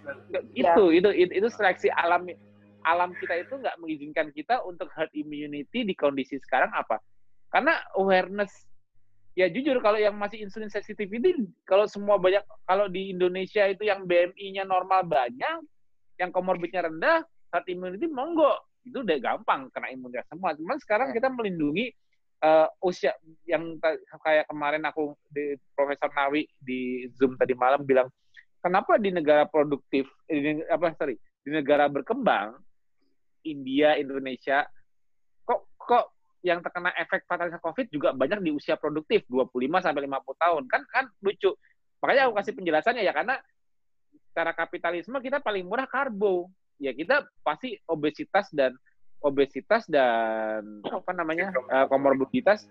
Itu, 0.52 0.92
yeah. 0.92 1.00
itu 1.00 1.08
itu 1.16 1.32
itu 1.32 1.48
seleksi 1.48 1.88
alam 1.88 2.28
alam 2.86 3.10
kita 3.18 3.40
itu 3.40 3.56
nggak 3.56 3.76
mengizinkan 3.80 4.28
kita 4.30 4.62
untuk 4.62 4.92
herd 4.94 5.10
immunity 5.16 5.82
di 5.82 5.94
kondisi 5.96 6.36
sekarang 6.38 6.70
apa? 6.76 7.00
Karena 7.48 7.80
awareness 7.96 8.68
ya 9.36 9.48
jujur 9.48 9.80
kalau 9.80 10.00
yang 10.00 10.16
masih 10.16 10.40
insulin 10.44 10.72
sensitivity 10.72 11.34
kalau 11.68 11.84
semua 11.88 12.16
banyak 12.16 12.44
kalau 12.64 12.88
di 12.88 13.12
Indonesia 13.12 13.64
itu 13.68 13.88
yang 13.88 14.04
BMI-nya 14.04 14.68
normal 14.68 15.08
banyak, 15.08 15.64
yang 16.20 16.30
komorbidnya 16.30 16.86
rendah, 16.86 17.24
herd 17.50 17.66
immunity 17.66 18.06
monggo 18.06 18.54
itu 18.86 19.02
udah 19.02 19.18
gampang 19.18 19.66
kena 19.74 19.90
imunitas 19.90 20.28
semua. 20.30 20.54
Cuman 20.54 20.78
sekarang 20.78 21.10
kita 21.10 21.26
melindungi 21.26 21.90
uh, 22.46 22.66
usia 22.86 23.12
yang 23.42 23.74
kayak 24.22 24.46
kemarin 24.46 24.86
aku 24.86 25.18
di 25.26 25.58
Profesor 25.74 26.10
Nawi 26.14 26.46
di 26.62 27.10
Zoom 27.18 27.34
tadi 27.34 27.58
malam 27.58 27.82
bilang 27.82 28.06
kenapa 28.62 28.96
di 29.02 29.10
negara 29.10 29.46
produktif 29.50 30.06
di, 30.30 30.62
apa 30.70 30.94
sorry 30.94 31.18
di 31.42 31.50
negara 31.50 31.90
berkembang 31.90 32.54
India 33.46 33.98
Indonesia 33.98 34.66
kok 35.46 35.74
kok 35.78 36.16
yang 36.46 36.62
terkena 36.62 36.94
efek 36.94 37.26
fatalitas 37.26 37.58
COVID 37.58 37.90
juga 37.90 38.14
banyak 38.14 38.38
di 38.38 38.54
usia 38.54 38.78
produktif 38.78 39.26
25 39.26 39.82
sampai 39.82 40.06
50 40.06 40.44
tahun? 40.46 40.62
Kan 40.70 40.82
kan 40.86 41.04
lucu. 41.18 41.50
Makanya 41.98 42.30
aku 42.30 42.38
kasih 42.38 42.54
penjelasannya 42.54 43.02
ya 43.02 43.10
karena 43.10 43.34
secara 44.30 44.54
kapitalisme 44.54 45.18
kita 45.18 45.42
paling 45.42 45.66
murah 45.66 45.90
karbo. 45.90 46.46
Ya 46.78 46.94
kita 46.94 47.26
pasti 47.42 47.74
obesitas 47.90 48.46
dan 48.54 48.78
obesitas 49.24 49.88
dan 49.88 50.80
apa 50.84 51.10
namanya 51.16 51.50
uh, 51.72 51.86
komorbiditas 51.88 52.68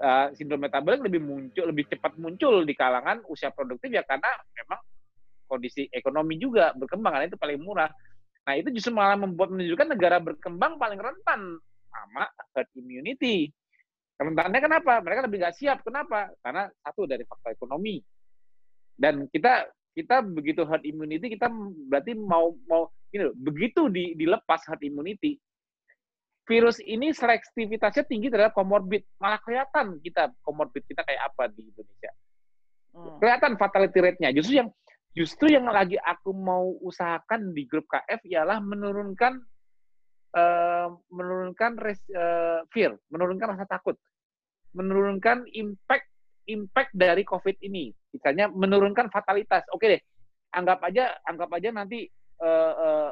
uh, 0.00 0.32
sindrom 0.34 0.62
metabolik 0.62 1.04
lebih 1.04 1.20
muncul 1.20 1.68
lebih 1.68 1.86
cepat 1.90 2.16
muncul 2.16 2.64
di 2.64 2.74
kalangan 2.74 3.22
usia 3.28 3.52
produktif 3.52 3.92
ya 3.92 4.02
karena 4.06 4.30
memang 4.54 4.80
kondisi 5.48 5.88
ekonomi 5.90 6.36
juga 6.36 6.76
berkembang 6.76 7.16
karena 7.16 7.26
itu 7.26 7.40
paling 7.40 7.58
murah. 7.64 7.90
Nah 8.44 8.54
itu 8.56 8.68
justru 8.72 8.92
malah 8.92 9.16
membuat 9.16 9.52
menunjukkan 9.52 9.88
negara 9.96 10.16
berkembang 10.20 10.76
paling 10.76 11.00
rentan 11.00 11.56
sama 11.88 12.28
herd 12.52 12.68
immunity. 12.76 13.48
Rentannya 14.20 14.60
kenapa? 14.60 15.00
Mereka 15.00 15.20
lebih 15.24 15.40
nggak 15.40 15.56
siap. 15.56 15.80
Kenapa? 15.80 16.28
Karena 16.44 16.68
satu 16.84 17.08
dari 17.08 17.24
faktor 17.24 17.56
ekonomi. 17.56 18.00
Dan 18.92 19.24
kita 19.32 19.68
kita 19.96 20.20
begitu 20.22 20.62
herd 20.68 20.84
immunity 20.84 21.32
kita 21.32 21.48
berarti 21.88 22.12
mau 22.14 22.54
mau 22.68 22.92
ini 23.08 23.24
loh, 23.24 23.34
begitu 23.40 23.88
di, 23.88 24.12
dilepas 24.14 24.68
herd 24.68 24.84
immunity 24.84 25.40
virus 26.48 26.80
ini 26.80 27.12
selektivitasnya 27.12 28.08
tinggi 28.08 28.32
terhadap 28.32 28.56
komorbid. 28.56 29.04
Malah 29.20 29.38
kelihatan 29.44 30.00
kita 30.00 30.32
komorbid 30.40 30.80
kita 30.88 31.04
kayak 31.04 31.28
apa 31.28 31.52
di 31.52 31.68
Indonesia. 31.68 32.10
Hmm. 32.96 33.20
Kelihatan 33.20 33.60
fatality 33.60 33.98
rate-nya. 34.00 34.32
Justru 34.32 34.64
yang 34.64 34.68
justru 35.12 35.46
yang 35.52 35.68
lagi 35.68 36.00
aku 36.00 36.32
mau 36.32 36.72
usahakan 36.80 37.52
di 37.52 37.68
grup 37.68 37.84
KF 37.92 38.24
ialah 38.24 38.64
menurunkan 38.64 39.36
uh, 40.32 40.88
menurunkan 41.12 41.76
res, 41.76 42.00
uh, 42.16 42.64
fear, 42.72 42.96
menurunkan 43.12 43.52
rasa 43.52 43.68
takut, 43.68 44.00
menurunkan 44.72 45.44
impact 45.52 46.08
impact 46.48 46.96
dari 46.96 47.28
COVID 47.28 47.60
ini. 47.60 47.92
Misalnya 48.16 48.48
menurunkan 48.48 49.12
fatalitas. 49.12 49.68
Oke 49.76 49.92
deh, 49.92 50.02
anggap 50.56 50.80
aja 50.80 51.12
anggap 51.28 51.52
aja 51.52 51.68
nanti 51.76 52.08
uh, 52.40 52.72
uh, 52.72 53.10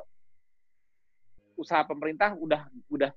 usaha 1.60 1.84
pemerintah 1.84 2.32
udah 2.36 2.68
udah 2.88 3.12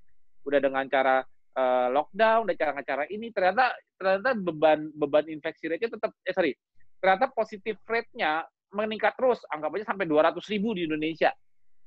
udah 0.49 0.59
dengan 0.59 0.85
cara 0.89 1.21
uh, 1.53 1.87
lockdown, 1.93 2.49
udah 2.49 2.55
cara 2.57 2.81
cara 2.81 3.03
ini 3.07 3.29
ternyata 3.29 3.77
ternyata 3.95 4.33
beban 4.33 4.89
beban 4.97 5.25
infeksi 5.29 5.69
rate-nya 5.69 5.93
tetap 5.95 6.11
eh 6.25 6.33
sorry, 6.33 6.53
ternyata 6.97 7.29
positif 7.31 7.77
rate-nya 7.85 8.43
meningkat 8.73 9.17
terus, 9.17 9.41
anggap 9.49 9.73
aja 9.73 9.93
sampai 9.93 10.05
200 10.05 10.37
ribu 10.53 10.77
di 10.77 10.85
Indonesia. 10.85 11.33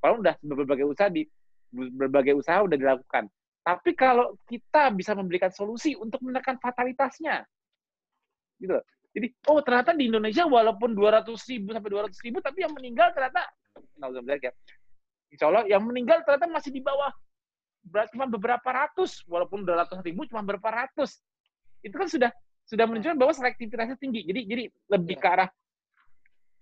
Kalau 0.03 0.19
udah 0.19 0.35
berbagai 0.43 0.87
usaha 0.87 1.07
di 1.07 1.23
berbagai 1.73 2.35
usaha 2.35 2.59
udah 2.59 2.75
dilakukan. 2.75 3.31
Tapi 3.63 3.95
kalau 3.95 4.35
kita 4.51 4.91
bisa 4.91 5.15
memberikan 5.15 5.55
solusi 5.55 5.95
untuk 5.95 6.19
menekan 6.27 6.59
fatalitasnya, 6.59 7.47
gitu. 8.59 8.75
Jadi, 9.13 9.29
oh 9.47 9.61
ternyata 9.61 9.93
di 9.95 10.09
Indonesia 10.09 10.49
walaupun 10.49 10.97
200 10.97 11.31
ribu 11.53 11.71
sampai 11.71 11.91
200 11.93 12.27
ribu, 12.27 12.43
tapi 12.43 12.67
yang 12.67 12.75
meninggal 12.75 13.15
ternyata 13.15 13.47
ya. 14.43 14.53
Insya 15.33 15.47
Allah 15.49 15.65
yang 15.69 15.85
meninggal 15.85 16.25
ternyata 16.27 16.49
masih 16.49 16.75
di 16.75 16.83
bawah 16.83 17.13
cuma 18.15 18.31
beberapa 18.31 18.69
ratus, 18.71 19.27
walaupun 19.27 19.67
udah 19.67 19.87
ratusan 19.87 20.05
ribu 20.07 20.25
cuma 20.31 20.43
beberapa 20.47 20.71
ratus. 20.71 21.19
Itu 21.83 21.99
kan 21.99 22.07
sudah 22.07 22.31
sudah 22.63 22.85
menunjukkan 22.87 23.19
bahwa 23.19 23.33
selektivitasnya 23.35 23.99
tinggi. 23.99 24.23
Jadi 24.23 24.41
jadi 24.47 24.63
lebih 24.91 25.19
ke 25.19 25.29
arah 25.29 25.51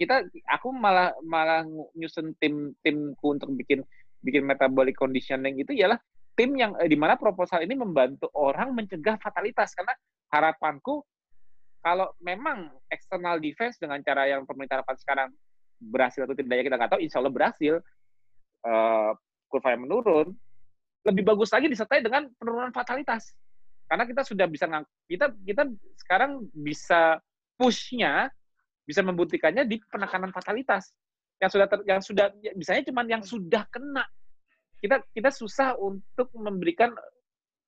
kita 0.01 0.25
aku 0.49 0.73
malah 0.73 1.13
malah 1.21 1.61
nyusun 1.93 2.33
tim 2.41 2.73
timku 2.81 3.37
untuk 3.37 3.53
bikin 3.53 3.85
bikin 4.25 4.49
metabolic 4.49 4.97
conditioning 4.97 5.61
itu 5.61 5.77
ialah 5.77 6.01
tim 6.33 6.57
yang 6.57 6.73
eh, 6.81 6.89
di 6.89 6.97
mana 6.97 7.21
proposal 7.21 7.61
ini 7.61 7.77
membantu 7.77 8.33
orang 8.33 8.73
mencegah 8.73 9.21
fatalitas 9.21 9.77
karena 9.77 9.93
harapanku 10.33 11.05
kalau 11.85 12.09
memang 12.25 12.73
external 12.89 13.37
defense 13.37 13.77
dengan 13.77 14.01
cara 14.01 14.25
yang 14.25 14.49
pemerintah 14.49 14.81
lakukan 14.81 14.97
sekarang 15.05 15.29
berhasil 15.81 16.25
atau 16.25 16.33
tidak 16.33 16.61
ya 16.61 16.65
kita 16.65 16.77
nggak 16.81 16.93
tahu 16.97 17.01
insya 17.05 17.21
Allah 17.21 17.35
berhasil 17.37 17.75
uh, 18.65 19.13
kurva 19.53 19.77
yang 19.77 19.85
menurun 19.85 20.33
lebih 21.07 21.25
bagus 21.25 21.51
lagi 21.53 21.67
disertai 21.69 22.05
dengan 22.05 22.29
penurunan 22.37 22.73
fatalitas. 22.73 23.33
Karena 23.91 24.07
kita 24.07 24.23
sudah 24.23 24.47
bisa 24.47 24.71
kita 25.11 25.35
kita 25.43 25.63
sekarang 25.99 26.47
bisa 26.55 27.19
pushnya 27.59 28.31
bisa 28.87 29.03
membuktikannya 29.03 29.67
di 29.67 29.81
penekanan 29.91 30.31
fatalitas. 30.31 30.95
Yang 31.41 31.51
sudah 31.57 31.67
ter, 31.67 31.79
yang 31.89 32.01
sudah 32.05 32.27
misalnya 32.55 32.83
cuman 32.93 33.07
yang 33.09 33.23
sudah 33.25 33.65
kena. 33.73 34.05
Kita 34.81 35.01
kita 35.13 35.31
susah 35.33 35.77
untuk 35.77 36.31
memberikan 36.37 36.93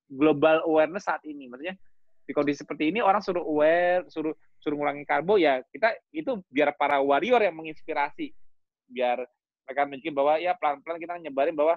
global 0.07 0.61
awareness 0.63 1.09
saat 1.09 1.21
ini. 1.25 1.49
Maksudnya 1.49 1.75
di 2.23 2.31
kondisi 2.31 2.63
seperti 2.63 2.93
ini 2.93 3.03
orang 3.03 3.19
suruh 3.19 3.43
aware 3.43 4.07
suruh 4.07 4.31
suruh 4.63 4.79
ngurangi 4.79 5.03
karbo 5.03 5.35
ya 5.35 5.59
kita 5.75 5.91
itu 6.15 6.39
biar 6.47 6.71
para 6.79 7.03
warrior 7.03 7.41
yang 7.43 7.57
menginspirasi. 7.57 8.31
Biar 8.87 9.25
mereka 9.63 9.81
mungkin 9.87 10.11
bahwa 10.15 10.33
ya 10.39 10.55
pelan-pelan 10.55 10.99
kita 10.99 11.19
nyebarin 11.19 11.55
bahwa 11.55 11.75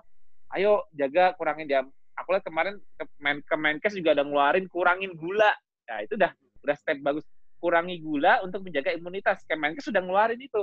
ayo 0.55 0.87
jaga 0.95 1.35
kurangin 1.35 1.67
jam 1.67 1.85
aku 2.15 2.37
lihat 2.37 2.45
kemarin 2.47 2.75
ke 2.97 3.05
Kemenkes 3.51 3.95
juga 3.99 4.15
ada 4.15 4.23
ngeluarin 4.23 4.71
kurangin 4.71 5.13
gula 5.19 5.51
ya 5.87 6.07
itu 6.07 6.15
udah 6.15 6.33
udah 6.63 6.77
step 6.79 6.99
bagus 7.03 7.27
kurangi 7.61 7.99
gula 8.01 8.45
untuk 8.45 8.63
menjaga 8.65 8.93
imunitas. 8.93 9.43
Kemenkes 9.49 9.89
sudah 9.89 10.05
ngeluarin 10.05 10.41
itu. 10.41 10.63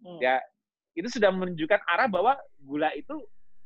Hmm. 0.00 0.18
Ya, 0.18 0.40
itu 0.96 1.08
sudah 1.12 1.30
menunjukkan 1.30 1.80
arah 1.86 2.08
bahwa 2.08 2.34
gula 2.58 2.90
itu 2.96 3.14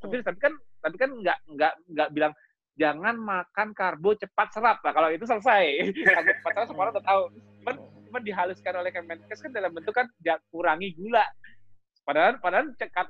tapi, 0.02 0.20
hmm. 0.20 0.26
tapi 0.26 0.38
kan 0.42 0.52
tapi 0.84 0.96
kan 1.00 1.10
nggak 1.16 1.38
nggak 1.48 1.72
nggak 1.96 2.08
bilang 2.12 2.32
jangan 2.74 3.14
makan 3.16 3.68
karbo 3.72 4.12
cepat 4.18 4.50
serap. 4.52 4.82
Nah, 4.82 4.92
kalau 4.92 5.08
itu 5.08 5.24
selesai. 5.24 5.64
karbo 6.18 6.30
cepat 6.42 6.52
serap 6.52 6.66
semua 6.68 6.82
orang 6.84 6.94
udah 6.98 7.06
tahu. 7.06 7.22
Cuman, 7.62 7.74
cuman 8.10 8.22
dihaluskan 8.26 8.74
oleh 8.76 8.90
Kemenkes 8.90 9.40
kan 9.40 9.52
dalam 9.54 9.70
bentuk 9.72 9.94
kan 9.94 10.06
kurangi 10.50 10.92
gula. 10.98 11.24
Padahal 12.04 12.36
padahal 12.42 12.68
cekat 12.76 13.08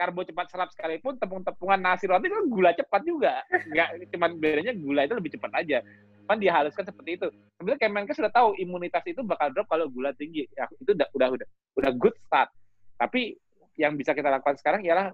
karbo 0.00 0.24
cepat 0.24 0.48
serap 0.48 0.72
sekalipun 0.72 1.20
tepung-tepungan 1.20 1.76
nasi 1.76 2.08
roti 2.08 2.32
kan 2.32 2.48
gula 2.48 2.72
cepat 2.72 3.04
juga. 3.04 3.44
Nggak 3.52 4.08
cuman 4.16 4.30
bedanya 4.40 4.72
gula 4.72 5.04
itu 5.04 5.14
lebih 5.20 5.36
cepat 5.36 5.52
aja 5.60 5.84
kan 6.30 6.38
dihaluskan 6.38 6.86
seperti 6.86 7.18
itu. 7.18 7.28
Sebenarnya 7.58 7.80
Kemenkes 7.82 8.16
sudah 8.16 8.30
tahu 8.30 8.54
imunitas 8.62 9.02
itu 9.04 9.20
bakal 9.26 9.50
drop 9.50 9.66
kalau 9.66 9.90
gula 9.90 10.14
tinggi. 10.14 10.46
Ya, 10.54 10.70
itu 10.78 10.94
udah 10.94 11.10
udah 11.12 11.28
udah 11.34 11.46
udah 11.82 11.92
good 11.98 12.14
start. 12.22 12.48
Tapi 12.94 13.34
yang 13.74 13.98
bisa 13.98 14.14
kita 14.14 14.30
lakukan 14.30 14.54
sekarang 14.54 14.86
ialah 14.86 15.10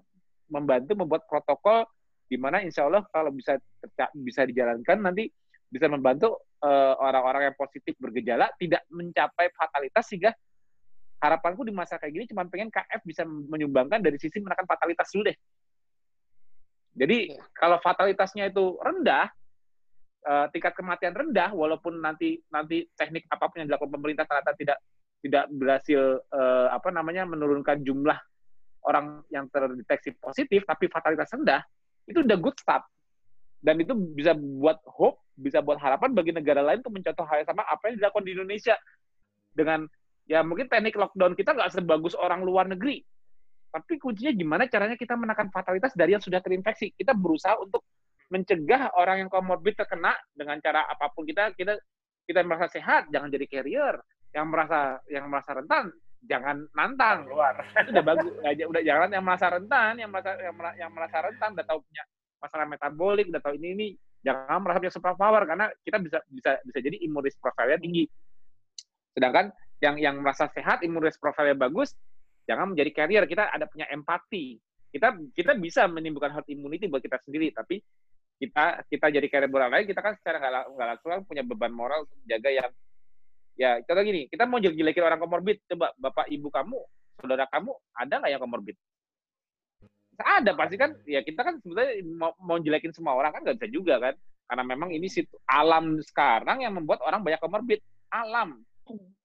membantu 0.52 0.92
membuat 0.92 1.24
protokol 1.24 1.88
di 2.28 2.36
mana 2.36 2.60
insya 2.60 2.84
Allah 2.84 3.02
kalau 3.08 3.32
bisa 3.32 3.56
bisa 4.12 4.44
dijalankan 4.44 4.98
nanti 5.00 5.32
bisa 5.66 5.88
membantu 5.90 6.46
eh, 6.62 6.94
orang-orang 7.00 7.42
uh, 7.42 7.46
yang 7.50 7.56
positif 7.58 7.94
bergejala 7.98 8.50
tidak 8.58 8.82
mencapai 8.90 9.50
fatalitas 9.54 10.04
sehingga 10.06 10.30
harapanku 11.20 11.64
di 11.64 11.72
masa 11.72 11.97
kayak 11.97 12.12
gini 12.12 12.24
cuma 12.28 12.44
pengen 12.47 12.68
KF 12.68 13.01
bisa 13.05 13.24
menyumbangkan 13.24 14.01
dari 14.05 14.20
sisi 14.20 14.40
menekan 14.40 14.68
fatalitas 14.68 15.09
dulu 15.12 15.32
deh. 15.32 15.36
Jadi 16.97 17.36
iya. 17.36 17.44
kalau 17.52 17.76
fatalitasnya 17.80 18.48
itu 18.48 18.80
rendah, 18.80 19.28
uh, 20.26 20.47
tingkat 20.51 20.74
kematian 20.74 21.14
rendah 21.14 21.55
walaupun 21.55 22.02
nanti 22.02 22.43
nanti 22.51 22.88
teknik 22.98 23.24
apa 23.30 23.47
pun 23.48 23.62
yang 23.62 23.68
dilakukan 23.70 23.93
pemerintah 23.94 24.24
ternyata 24.26 24.52
tidak 24.59 24.78
tidak 25.24 25.44
berhasil 25.55 26.20
uh, 26.34 26.68
apa 26.74 26.88
namanya 26.93 27.24
menurunkan 27.24 27.80
jumlah 27.86 28.18
orang 28.86 29.22
yang 29.32 29.48
terdeteksi 29.51 30.14
positif 30.18 30.62
tapi 30.66 30.86
fatalitas 30.90 31.30
rendah 31.32 31.62
itu 32.06 32.22
udah 32.22 32.38
good 32.38 32.55
start 32.59 32.86
dan 33.62 33.80
itu 33.82 33.97
bisa 34.14 34.36
buat 34.36 34.78
hope 34.86 35.18
bisa 35.34 35.59
buat 35.60 35.80
harapan 35.80 36.14
bagi 36.14 36.30
negara 36.30 36.62
lain 36.62 36.80
untuk 36.84 36.94
mencontoh 36.94 37.26
hal 37.26 37.43
yang 37.43 37.48
sama 37.51 37.62
apa 37.66 37.82
yang 37.90 37.97
dilakukan 37.98 38.24
di 38.24 38.32
Indonesia 38.36 38.76
dengan 39.56 39.88
ya 40.27 40.43
mungkin 40.43 40.66
teknik 40.66 40.98
lockdown 40.98 41.39
kita 41.39 41.55
nggak 41.55 41.73
sebagus 41.73 42.19
orang 42.19 42.43
luar 42.43 42.66
negeri. 42.66 43.01
Tapi 43.70 43.98
kuncinya 44.01 44.32
gimana 44.35 44.62
caranya 44.66 44.98
kita 44.98 45.15
menekan 45.15 45.48
fatalitas 45.55 45.94
dari 45.94 46.19
yang 46.19 46.23
sudah 46.23 46.43
terinfeksi? 46.43 46.94
Kita 46.94 47.15
berusaha 47.15 47.55
untuk 47.62 47.86
mencegah 48.27 48.90
orang 48.98 49.27
yang 49.27 49.31
komorbid 49.31 49.78
terkena 49.78 50.19
dengan 50.35 50.59
cara 50.59 50.82
apa 50.90 51.07
pun 51.15 51.23
kita 51.23 51.55
kita 51.55 51.78
kita 52.27 52.43
merasa 52.43 52.66
sehat 52.66 53.07
jangan 53.15 53.31
jadi 53.31 53.47
carrier. 53.47 53.94
Yang 54.35 54.47
merasa 54.53 54.81
yang 55.09 55.24
merasa 55.31 55.51
rentan 55.57 55.94
jangan 56.27 56.66
nantang. 56.74 57.31
Luar 57.31 57.55
udah 57.94 58.03
bagus. 58.03 58.32
Udah 58.43 58.82
jangan 58.82 59.09
yang 59.15 59.24
merasa 59.24 59.47
rentan 59.55 59.93
yang 60.03 60.11
merasa 60.11 60.31
yang, 60.43 60.55
yang 60.74 60.90
merasa 60.90 61.16
rentan 61.23 61.55
udah 61.55 61.66
tahu 61.66 61.78
punya 61.86 62.03
masalah 62.36 62.66
metabolik 62.69 63.27
udah 63.31 63.40
tahu 63.40 63.55
ini 63.57 63.69
ini 63.73 63.89
jangan 64.27 64.59
merasa 64.59 64.82
punya 64.82 64.94
super 64.94 65.15
power 65.15 65.43
karena 65.47 65.66
kita 65.86 66.03
bisa 66.03 66.19
bisa 66.27 66.59
bisa 66.66 66.78
jadi 66.82 66.97
imunis 67.05 67.39
profilnya 67.39 67.78
tinggi. 67.78 68.09
Sedangkan 69.15 69.53
yang 69.85 69.97
yang 70.01 70.16
merasa 70.24 70.48
sehat 70.53 70.81
imunis 70.81 71.20
profilnya 71.20 71.57
bagus 71.57 71.93
jangan 72.48 72.73
menjadi 72.73 72.90
carrier. 72.94 73.24
Kita 73.28 73.51
ada 73.51 73.66
punya 73.69 73.90
empati. 73.90 74.57
Kita 74.89 75.12
kita 75.35 75.53
bisa 75.59 75.85
menimbulkan 75.90 76.32
herd 76.32 76.48
immunity 76.48 76.89
buat 76.89 77.05
kita 77.05 77.20
sendiri 77.27 77.53
tapi 77.53 77.82
kita 78.36 78.86
kita 78.89 79.07
jadi 79.12 79.27
carrier 79.28 79.51
orang 79.53 79.73
lain 79.73 79.86
kita 79.89 80.01
kan 80.01 80.12
secara 80.16 80.40
nggak 80.69 80.86
langsung 80.89 81.11
kan 81.12 81.20
punya 81.24 81.40
beban 81.40 81.73
moral 81.73 82.05
untuk 82.05 82.16
menjaga 82.20 82.51
yang 82.53 82.70
ya 83.57 83.81
contoh 83.81 84.05
gini 84.05 84.28
kita 84.28 84.44
mau 84.44 84.61
jelek-jelekin 84.62 85.05
orang 85.05 85.20
komorbid. 85.20 85.59
Coba 85.69 85.93
bapak 86.01 86.32
ibu 86.32 86.48
kamu 86.48 86.78
saudara 87.20 87.44
kamu 87.51 87.73
ada 87.93 88.15
nggak 88.23 88.32
yang 88.32 88.43
komorbid? 88.43 88.77
Ada 90.16 90.57
pasti 90.57 90.81
kan. 90.81 90.97
Ya 91.05 91.20
kita 91.20 91.44
kan 91.44 91.61
sebetulnya 91.61 91.93
mau, 92.16 92.32
mau 92.40 92.57
jelekin 92.57 92.94
semua 92.97 93.12
orang 93.12 93.36
kan 93.36 93.40
nggak 93.44 93.61
bisa 93.61 93.69
juga 93.69 94.01
kan. 94.01 94.15
Karena 94.47 94.62
memang 94.65 94.94
ini 94.94 95.11
situ 95.11 95.36
alam 95.44 95.98
sekarang 96.01 96.65
yang 96.65 96.73
membuat 96.73 97.05
orang 97.05 97.20
banyak 97.20 97.43
komorbid. 97.43 97.85
Alam 98.09 98.65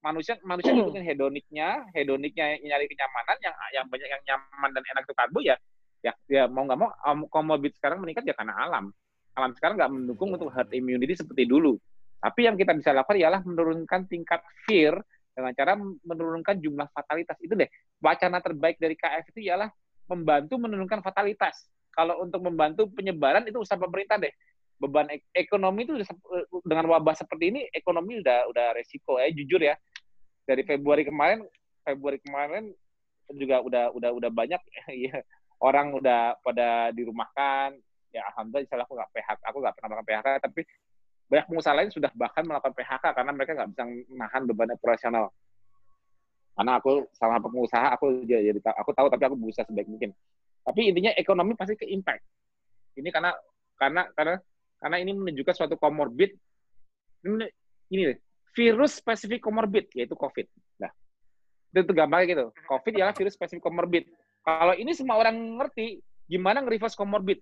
manusia 0.01 0.33
manusia 0.41 0.73
ngikutin 0.73 1.05
hedoniknya 1.05 1.85
hedoniknya 1.93 2.57
nyari 2.61 2.89
kenyamanan 2.89 3.37
yang 3.41 3.55
yang 3.73 3.85
banyak 3.85 4.07
yang 4.09 4.23
nyaman 4.25 4.69
dan 4.73 4.83
enak 4.89 5.03
itu 5.05 5.13
karbo 5.13 5.39
ya 5.45 5.55
ya 6.01 6.13
ya 6.25 6.43
mau 6.49 6.65
nggak 6.65 6.79
mau 6.81 6.89
komorbid 7.29 7.77
sekarang 7.77 8.01
meningkat 8.01 8.25
ya 8.25 8.35
karena 8.35 8.57
alam. 8.57 8.89
Alam 9.37 9.55
sekarang 9.55 9.79
nggak 9.79 9.91
mendukung 9.93 10.33
untuk 10.35 10.51
herd 10.51 10.73
immunity 10.75 11.15
seperti 11.15 11.47
dulu. 11.47 11.77
Tapi 12.21 12.45
yang 12.45 12.59
kita 12.59 12.75
bisa 12.75 12.91
lakukan 12.91 13.17
ialah 13.17 13.41
menurunkan 13.45 14.05
tingkat 14.09 14.41
fear 14.67 14.97
dengan 15.31 15.55
cara 15.55 15.77
menurunkan 15.79 16.59
jumlah 16.59 16.89
fatalitas. 16.91 17.37
Itu 17.39 17.55
deh 17.55 17.69
wacana 18.01 18.43
terbaik 18.43 18.81
dari 18.81 18.97
KF 18.97 19.31
itu 19.31 19.47
ialah 19.47 19.69
membantu 20.09 20.59
menurunkan 20.59 20.99
fatalitas. 20.99 21.69
Kalau 21.91 22.19
untuk 22.19 22.43
membantu 22.43 22.91
penyebaran 22.91 23.45
itu 23.47 23.61
usaha 23.61 23.79
pemerintah 23.79 24.19
deh 24.19 24.31
beban 24.81 25.05
ek 25.13 25.21
ekonomi 25.37 25.85
itu 25.85 25.93
dengan 26.65 26.89
wabah 26.89 27.13
seperti 27.13 27.53
ini 27.53 27.61
ekonomi 27.69 28.17
udah 28.17 28.49
udah 28.49 28.73
resiko 28.73 29.21
ya 29.21 29.29
jujur 29.29 29.61
ya. 29.61 29.77
Dari 30.49 30.65
Februari 30.65 31.05
kemarin 31.05 31.45
Februari 31.85 32.17
kemarin 32.17 32.73
juga 33.37 33.61
udah 33.61 33.93
udah 33.93 34.09
udah 34.17 34.29
banyak 34.33 34.57
ya 35.05 35.21
orang 35.61 35.93
udah 35.93 36.41
pada 36.41 36.89
dirumahkan. 36.97 37.77
Ya 38.11 38.25
alhamdulillah 38.33 38.65
insya 38.65 38.81
aku 38.81 38.97
nggak 38.97 39.11
PHK 39.13 39.41
aku 39.45 39.57
nggak 39.61 39.75
pernah 39.77 39.87
melakukan 39.93 40.09
PHK 40.09 40.27
tapi 40.49 40.61
banyak 41.31 41.45
pengusaha 41.47 41.73
lain 41.77 41.91
sudah 41.93 42.11
bahkan 42.11 42.43
melakukan 42.43 42.73
PHK 42.75 43.05
karena 43.15 43.31
mereka 43.31 43.51
nggak 43.55 43.69
bisa 43.71 43.83
menahan 44.09 44.41
beban 44.49 44.73
operasional. 44.73 45.25
Karena 46.57 46.75
aku 46.81 47.07
sama 47.15 47.39
pengusaha 47.39 47.87
aku 47.95 48.27
jadi 48.27 48.57
aku 48.59 48.91
tahu 48.91 49.07
tapi 49.07 49.23
aku 49.29 49.37
berusaha 49.39 49.63
sebaik 49.63 49.87
mungkin. 49.87 50.11
Tapi 50.65 50.91
intinya 50.91 51.15
ekonomi 51.15 51.55
pasti 51.55 51.79
ke 51.79 51.87
impact. 51.87 52.25
Ini 52.99 53.07
karena 53.07 53.31
karena 53.79 54.11
karena 54.11 54.35
karena 54.81 54.97
ini 54.97 55.13
menunjukkan 55.13 55.53
suatu 55.53 55.77
komorbid 55.77 56.33
ini, 57.21 57.45
ini 57.93 58.17
virus 58.57 58.97
spesifik 58.97 59.45
komorbid 59.45 59.93
yaitu 59.93 60.17
COVID. 60.17 60.49
Nah, 60.81 60.91
itu 61.71 61.93
gampang 61.93 62.25
gitu. 62.25 62.49
COVID 62.65 62.91
adalah 62.97 63.13
virus 63.13 63.37
spesifik 63.37 63.63
komorbid. 63.63 64.09
Kalau 64.41 64.73
ini 64.73 64.91
semua 64.97 65.21
orang 65.21 65.37
ngerti, 65.61 66.01
gimana 66.25 66.65
nge-reverse 66.65 66.97
komorbid? 66.97 67.39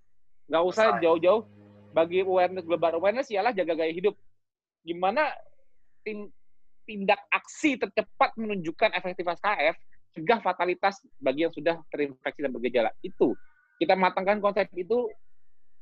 Nggak 0.51 0.63
usah 0.67 0.99
jauh-jauh 0.99 1.47
bagi 1.95 2.21
awareness 2.21 2.67
global 2.67 2.99
awareness 2.99 3.31
ialah 3.31 3.55
jaga 3.55 3.73
gaya 3.73 3.93
hidup. 3.95 4.13
Gimana 4.83 5.31
tindak 6.83 7.21
aksi 7.31 7.79
tercepat 7.79 8.35
menunjukkan 8.35 8.91
efektivitas 8.99 9.39
KF, 9.39 9.75
cegah 10.17 10.39
fatalitas 10.43 10.99
bagi 11.21 11.47
yang 11.47 11.53
sudah 11.53 11.79
terinfeksi 11.87 12.43
dan 12.43 12.51
bergejala. 12.51 12.91
Itu 12.99 13.37
kita 13.79 13.95
matangkan 13.95 14.43
konsep 14.43 14.67
itu 14.75 15.07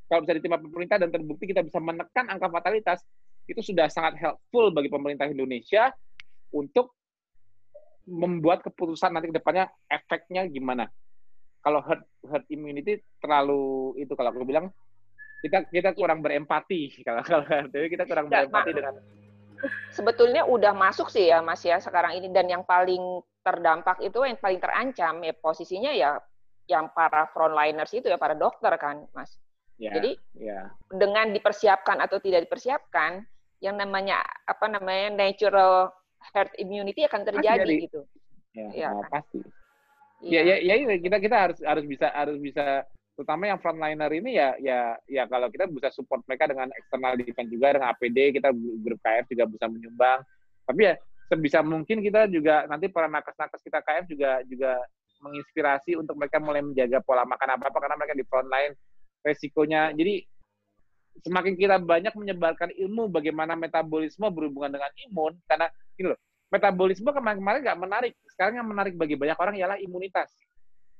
kalau 0.07 0.23
bisa 0.23 0.33
ditimpa 0.39 0.59
pemerintah 0.59 0.97
dan 0.99 1.11
terbukti 1.11 1.51
kita 1.51 1.61
bisa 1.63 1.83
menekan 1.83 2.25
angka 2.31 2.47
fatalitas, 2.47 3.03
itu 3.47 3.59
sudah 3.59 3.87
sangat 3.91 4.19
helpful 4.19 4.71
bagi 4.71 4.87
pemerintah 4.91 5.27
Indonesia 5.27 5.91
untuk 6.51 6.95
membuat 8.07 8.63
keputusan 8.63 9.11
nanti 9.11 9.31
ke 9.31 9.35
depannya 9.35 9.67
efeknya 9.91 10.47
gimana. 10.47 10.87
kalau 11.57 11.83
herd 11.83 11.99
herd 12.23 12.45
immunity 12.47 13.03
terlalu 13.19 13.91
itu 13.99 14.15
kalau 14.15 14.31
aku 14.31 14.47
bilang 14.47 14.71
kita 15.43 15.67
kita 15.67 15.91
kurang 15.91 16.23
berempati 16.23 16.95
kalau 17.07 17.19
kalau 17.27 17.43
kita 17.91 18.07
kurang 18.07 18.31
berempati 18.31 18.71
dengan 18.71 18.95
sebetulnya 19.91 20.45
udah 20.47 20.71
masuk 20.71 21.11
sih 21.11 21.27
ya 21.27 21.43
Mas 21.43 21.65
ya 21.65 21.81
sekarang 21.81 22.15
ini 22.15 22.31
dan 22.31 22.47
yang 22.47 22.63
paling 22.63 23.19
terdampak 23.43 23.99
itu 23.99 24.15
yang 24.23 24.39
paling 24.39 24.61
terancam 24.61 25.19
ya 25.23 25.33
posisinya 25.35 25.91
ya 25.91 26.15
yang 26.67 26.91
para 26.91 27.27
frontliners 27.31 27.91
itu 27.95 28.11
ya 28.11 28.19
para 28.19 28.35
dokter 28.35 28.71
kan 28.79 29.03
Mas. 29.11 29.35
Yeah, 29.77 29.93
Jadi 29.93 30.11
yeah. 30.33 30.73
dengan 30.89 31.29
dipersiapkan 31.37 32.01
atau 32.01 32.17
tidak 32.17 32.49
dipersiapkan 32.49 33.21
yang 33.61 33.77
namanya 33.77 34.25
apa 34.49 34.65
namanya 34.65 35.13
natural 35.13 35.93
herd 36.33 36.49
immunity 36.57 37.05
akan 37.05 37.21
terjadi 37.25 37.61
pasti 37.61 37.85
gitu. 37.85 38.01
Ya, 38.57 38.69
ya 38.73 38.89
kan? 38.89 39.21
pasti. 39.21 39.39
Ya, 40.25 40.41
ya, 40.41 40.57
ya, 40.57 40.73
ya, 40.81 40.97
kita 40.97 41.17
kita 41.21 41.37
harus 41.37 41.59
harus 41.61 41.85
bisa 41.85 42.09
harus 42.09 42.41
bisa 42.41 42.81
terutama 43.13 43.49
yang 43.49 43.61
frontliner 43.61 44.09
ini 44.13 44.37
ya 44.37 44.53
ya 44.61 44.97
ya 45.09 45.25
kalau 45.25 45.49
kita 45.49 45.65
bisa 45.69 45.89
support 45.89 46.21
mereka 46.29 46.49
dengan 46.49 46.69
eksternal 46.73 47.17
defense 47.17 47.49
juga 47.49 47.73
dengan 47.73 47.89
APD 47.93 48.17
kita 48.37 48.53
grup 48.53 49.01
KF 49.01 49.25
juga 49.33 49.45
bisa 49.49 49.65
menyumbang 49.65 50.21
tapi 50.69 50.85
ya 50.85 50.93
sebisa 51.25 51.65
mungkin 51.65 52.05
kita 52.05 52.29
juga 52.29 52.69
nanti 52.69 52.93
para 52.93 53.09
nakes-nakes 53.09 53.61
kita 53.65 53.81
KF 53.81 54.05
juga 54.05 54.31
juga 54.45 54.77
menginspirasi 55.25 55.97
untuk 55.97 56.13
mereka 56.13 56.37
mulai 56.37 56.61
menjaga 56.61 57.01
pola 57.01 57.25
makan 57.25 57.57
apa 57.57 57.73
apa 57.73 57.77
karena 57.81 57.97
mereka 57.97 58.13
di 58.13 58.25
frontline 58.29 58.73
resikonya. 59.27 59.91
Jadi 59.91 60.23
semakin 61.27 61.53
kita 61.59 61.75
banyak 61.81 62.13
menyebarkan 62.15 62.71
ilmu 62.71 63.11
bagaimana 63.11 63.57
metabolisme 63.59 64.29
berhubungan 64.31 64.79
dengan 64.79 64.91
imun 65.09 65.33
karena 65.49 65.67
ini 65.97 66.13
loh 66.13 66.19
metabolisme 66.47 67.09
kemarin-kemarin 67.11 67.59
nggak 67.65 67.79
menarik 67.81 68.13
sekarang 68.31 68.61
yang 68.61 68.67
menarik 68.69 68.93
bagi 68.95 69.19
banyak 69.19 69.35
orang 69.35 69.55
ialah 69.59 69.77
imunitas. 69.81 70.31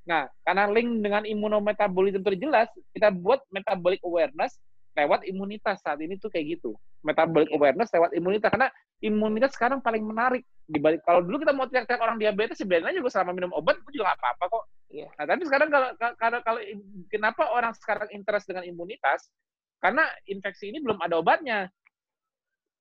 Nah, 0.08 0.28
karena 0.44 0.72
link 0.72 1.04
dengan 1.04 1.24
imunometabolisme 1.28 2.24
terjelas, 2.24 2.72
kita 2.96 3.12
buat 3.12 3.44
metabolic 3.52 4.00
awareness 4.08 4.56
lewat 4.98 5.30
imunitas 5.30 5.78
saat 5.86 6.02
ini 6.02 6.18
tuh 6.18 6.34
kayak 6.34 6.58
gitu. 6.58 6.74
Metabolic 7.06 7.54
awareness 7.54 7.94
lewat 7.94 8.18
imunitas 8.18 8.50
karena 8.50 8.74
imunitas 8.98 9.54
sekarang 9.54 9.78
paling 9.78 10.02
menarik 10.02 10.42
dibalik 10.66 11.06
kalau 11.06 11.22
dulu 11.22 11.46
kita 11.46 11.54
mau 11.54 11.70
teriak-teriak 11.70 12.02
orang 12.02 12.18
diabetes 12.18 12.58
sebenarnya 12.58 12.98
juga 12.98 13.14
selama 13.14 13.32
minum 13.38 13.54
obat 13.54 13.78
itu 13.78 14.02
juga 14.02 14.12
nggak 14.12 14.20
apa-apa 14.20 14.46
kok. 14.50 14.64
Iya. 14.90 15.08
Nah, 15.14 15.26
tapi 15.30 15.44
sekarang 15.46 15.70
kalau 15.70 15.90
kalau 16.18 16.40
kalau 16.42 16.62
kenapa 17.08 17.44
orang 17.54 17.74
sekarang 17.78 18.10
interest 18.12 18.50
dengan 18.50 18.66
imunitas? 18.66 19.30
Karena 19.78 20.10
infeksi 20.26 20.74
ini 20.74 20.82
belum 20.82 20.98
ada 20.98 21.22
obatnya. 21.22 21.70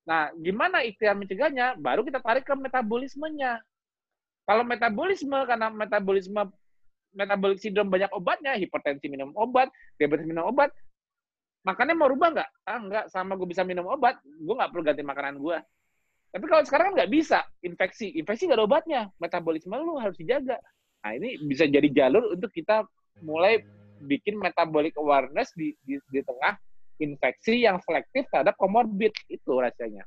Nah, 0.08 0.32
gimana 0.40 0.80
ikhtiar 0.80 1.12
mencegahnya? 1.12 1.76
Baru 1.76 2.00
kita 2.06 2.24
tarik 2.24 2.48
ke 2.48 2.54
metabolismenya. 2.56 3.60
Kalau 4.48 4.62
metabolisme 4.64 5.36
karena 5.44 5.68
metabolisme 5.68 6.48
metabolic 7.16 7.58
syndrome 7.58 7.88
banyak 7.88 8.12
obatnya, 8.12 8.54
hipertensi 8.60 9.08
minum 9.08 9.32
obat, 9.34 9.72
diabetes 9.96 10.28
minum 10.28 10.46
obat. 10.46 10.70
Makannya 11.66 11.98
mau 11.98 12.06
rubah 12.06 12.30
nggak? 12.30 12.50
Ah 12.62 12.78
nggak, 12.78 13.04
sama 13.10 13.34
gue 13.34 13.48
bisa 13.50 13.66
minum 13.66 13.90
obat, 13.90 14.22
gue 14.22 14.54
nggak 14.54 14.70
perlu 14.70 14.86
ganti 14.86 15.02
makanan 15.02 15.42
gue. 15.42 15.58
Tapi 16.30 16.44
kalau 16.46 16.62
sekarang 16.62 16.94
nggak 16.94 17.10
bisa, 17.10 17.42
infeksi. 17.66 18.14
Infeksi 18.14 18.46
nggak 18.46 18.62
ada 18.62 18.66
obatnya, 18.70 19.02
metabolisme 19.18 19.74
lu 19.74 19.98
harus 19.98 20.14
dijaga. 20.14 20.62
Nah 21.02 21.10
ini 21.18 21.42
bisa 21.42 21.66
jadi 21.66 21.90
jalur 21.90 22.30
untuk 22.30 22.54
kita 22.54 22.86
mulai 23.26 23.66
bikin 23.98 24.38
metabolic 24.38 24.94
awareness 25.00 25.50
di, 25.58 25.74
di, 25.82 25.98
di 26.12 26.20
tengah 26.22 26.54
infeksi 27.02 27.66
yang 27.66 27.82
selektif 27.82 28.30
terhadap 28.30 28.54
komorbid. 28.54 29.10
Itu 29.26 29.58
rasanya. 29.58 30.06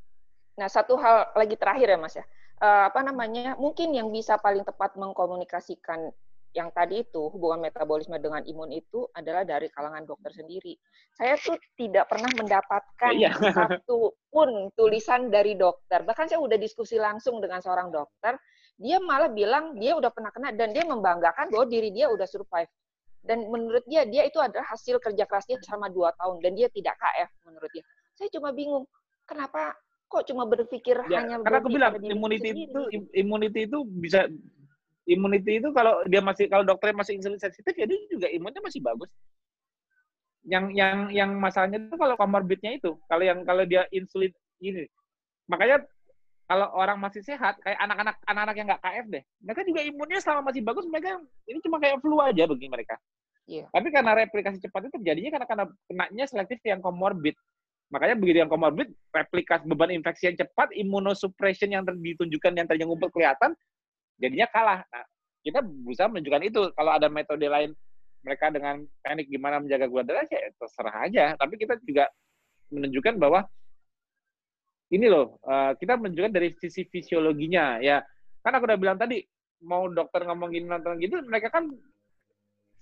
Nah, 0.59 0.67
satu 0.67 0.99
hal 0.99 1.31
lagi 1.35 1.55
terakhir 1.55 1.87
ya, 1.95 1.97
Mas 1.97 2.15
ya. 2.19 2.25
Uh, 2.59 2.91
apa 2.91 2.99
namanya? 2.99 3.55
Mungkin 3.55 3.95
yang 3.95 4.11
bisa 4.11 4.35
paling 4.35 4.67
tepat 4.67 4.99
mengkomunikasikan 4.99 6.11
yang 6.57 6.73
tadi 6.73 7.05
itu 7.05 7.29
hubungan 7.29 7.61
metabolisme 7.69 8.17
dengan 8.17 8.41
imun 8.41 8.73
itu 8.73 9.05
adalah 9.13 9.45
dari 9.45 9.69
kalangan 9.69 10.01
dokter 10.01 10.33
sendiri. 10.33 10.73
Saya 11.13 11.37
tuh 11.37 11.61
tidak 11.77 12.09
pernah 12.09 12.29
mendapatkan 12.33 13.13
yeah. 13.21 13.33
satu 13.37 14.17
pun 14.33 14.73
tulisan 14.73 15.29
dari 15.29 15.53
dokter. 15.53 16.01
Bahkan 16.01 16.25
saya 16.25 16.41
udah 16.41 16.57
diskusi 16.57 16.97
langsung 16.97 17.37
dengan 17.37 17.61
seorang 17.61 17.93
dokter, 17.93 18.33
dia 18.79 18.97
malah 18.97 19.29
bilang 19.29 19.77
dia 19.77 19.93
udah 19.93 20.09
pernah 20.09 20.33
kena 20.33 20.49
dan 20.55 20.73
dia 20.73 20.87
membanggakan 20.89 21.53
bahwa 21.53 21.69
diri 21.69 21.93
dia 21.93 22.09
udah 22.09 22.25
survive. 22.25 22.69
Dan 23.19 23.51
menurut 23.51 23.83
dia, 23.85 24.07
dia 24.07 24.25
itu 24.25 24.39
adalah 24.39 24.65
hasil 24.73 24.97
kerja 24.97 25.27
kerasnya 25.27 25.59
selama 25.61 25.91
dua 25.91 26.15
tahun 26.17 26.39
dan 26.41 26.55
dia 26.55 26.71
tidak 26.71 26.97
KF 26.97 27.29
menurut 27.45 27.69
dia. 27.75 27.83
Saya 28.15 28.31
cuma 28.31 28.55
bingung, 28.55 28.87
kenapa 29.27 29.75
kok 30.09 30.25
cuma 30.25 30.49
berpikir 30.49 30.97
ya, 31.05 31.21
hanya 31.21 31.37
karena 31.45 31.59
aku 31.61 31.69
bilang 31.69 31.93
immunity 32.01 32.65
itu 32.65 32.81
immunity 33.13 33.69
itu 33.69 33.85
bisa 33.85 34.25
immunity 35.09 35.57
itu 35.57 35.73
kalau 35.73 36.05
dia 36.05 36.21
masih 36.21 36.45
kalau 36.45 36.61
dokternya 36.61 37.01
masih 37.01 37.17
insulin 37.17 37.41
sensitif 37.41 37.73
ya 37.73 37.89
dia 37.89 37.97
juga 38.07 38.29
imunnya 38.29 38.61
masih 38.61 38.79
bagus. 38.79 39.09
Yang 40.45 40.65
yang 40.77 40.97
yang 41.11 41.31
masalahnya 41.35 41.81
itu 41.81 41.97
kalau 41.97 42.15
komorbidnya 42.15 42.77
itu, 42.77 42.95
kalau 43.09 43.23
yang 43.25 43.41
kalau 43.43 43.65
dia 43.65 43.89
insulin 43.89 44.31
ini. 44.61 44.85
Makanya 45.49 45.83
kalau 46.49 46.69
orang 46.73 46.97
masih 46.97 47.21
sehat 47.21 47.57
kayak 47.61 47.77
anak-anak 47.77 48.15
anak-anak 48.25 48.55
yang 48.57 48.67
nggak 48.69 48.81
KF 48.81 49.05
deh, 49.09 49.23
mereka 49.41 49.61
juga 49.65 49.81
imunnya 49.85 50.19
selama 50.21 50.41
masih 50.49 50.61
bagus 50.65 50.85
mereka 50.89 51.21
ini 51.45 51.59
cuma 51.61 51.77
kayak 51.77 52.01
flu 52.01 52.17
aja 52.21 52.43
bagi 52.49 52.67
mereka. 52.69 52.95
Iya. 53.49 53.65
Tapi 53.73 53.87
karena 53.89 54.13
replikasi 54.13 54.57
cepat 54.61 54.85
itu 54.85 54.91
terjadinya 55.01 55.29
karena 55.33 55.47
karena 55.49 55.65
kenanya 55.89 56.25
selektif 56.29 56.61
yang 56.65 56.81
komorbid. 56.85 57.33
Makanya 57.89 58.15
begitu 58.21 58.37
yang 58.45 58.51
komorbid, 58.53 58.93
replikasi 59.09 59.65
beban 59.65 59.89
infeksi 59.89 60.29
yang 60.29 60.37
cepat, 60.37 60.69
imunosuppression 60.77 61.73
yang 61.73 61.81
ditunjukkan 61.81 62.53
yang 62.53 62.69
tadinya 62.69 62.93
ngumpul 62.93 63.09
kelihatan, 63.09 63.57
jadinya 64.19 64.47
kalah. 64.51 64.79
Nah, 64.85 65.05
kita 65.41 65.59
berusaha 65.63 66.07
menunjukkan 66.11 66.43
itu. 66.45 66.61
Kalau 66.75 66.91
ada 66.91 67.07
metode 67.07 67.47
lain 67.47 67.71
mereka 68.19 68.51
dengan 68.51 68.83
teknik 68.99 69.31
gimana 69.31 69.63
menjaga 69.63 69.87
gula 69.87 70.03
darah 70.03 70.27
ya 70.27 70.51
terserah 70.59 70.95
aja. 71.07 71.23
Tapi 71.39 71.55
kita 71.55 71.79
juga 71.87 72.11
menunjukkan 72.69 73.15
bahwa 73.17 73.47
ini 74.89 75.05
loh, 75.07 75.37
eh, 75.45 75.71
kita 75.79 75.95
menunjukkan 75.95 76.33
dari 76.33 76.49
sisi 76.59 76.83
fisiologinya 76.85 77.79
ya. 77.79 78.03
Kan 78.43 78.57
aku 78.57 78.67
udah 78.67 78.79
bilang 78.79 78.97
tadi 78.99 79.23
mau 79.63 79.87
dokter 79.91 80.23
ngomong 80.23 80.49
gini 80.55 80.65
nonton 80.67 80.99
gitu, 81.03 81.19
mereka 81.27 81.51
kan 81.51 81.67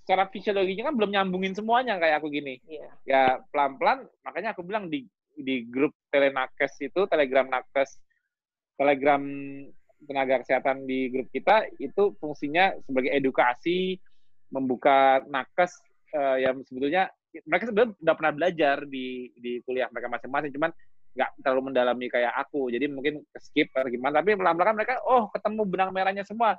secara 0.05 0.29
fisiologinya 0.31 0.87
kan 0.87 0.95
belum 0.95 1.11
nyambungin 1.11 1.51
semuanya 1.57 1.99
kayak 1.99 2.23
aku 2.23 2.31
gini. 2.31 2.63
Yeah. 2.63 2.91
Ya 3.03 3.21
pelan-pelan, 3.51 4.07
makanya 4.23 4.55
aku 4.55 4.63
bilang 4.63 4.87
di 4.87 5.03
di 5.37 5.67
grup 5.67 5.91
telenakes 6.09 6.79
itu, 6.79 7.05
telegram 7.11 7.51
nakes, 7.51 7.99
telegram 8.79 9.21
tenaga 10.05 10.45
kesehatan 10.45 10.85
di 10.85 11.09
grup 11.09 11.27
kita 11.33 11.65
itu 11.81 12.13
fungsinya 12.21 12.77
sebagai 12.85 13.11
edukasi, 13.15 13.97
membuka 14.53 15.25
nakes 15.27 15.73
uh, 16.13 16.37
yang 16.37 16.61
sebetulnya 16.63 17.09
mereka 17.45 17.69
sebenarnya 17.69 17.93
udah 18.01 18.15
pernah 18.15 18.33
belajar 18.33 18.75
di 18.87 19.29
di 19.37 19.59
kuliah 19.65 19.89
mereka 19.91 20.09
masing-masing, 20.09 20.51
cuman 20.55 20.71
nggak 21.17 21.29
terlalu 21.41 21.61
mendalami 21.73 22.05
kayak 22.13 22.33
aku, 22.37 22.69
jadi 22.69 22.85
mungkin 22.89 23.25
skip 23.41 23.73
atau 23.73 23.89
gimana. 23.89 24.21
Tapi 24.21 24.37
pelan-pelan 24.37 24.77
mereka, 24.77 25.01
oh 25.05 25.33
ketemu 25.33 25.61
benang 25.65 25.89
merahnya 25.89 26.21
semua. 26.21 26.53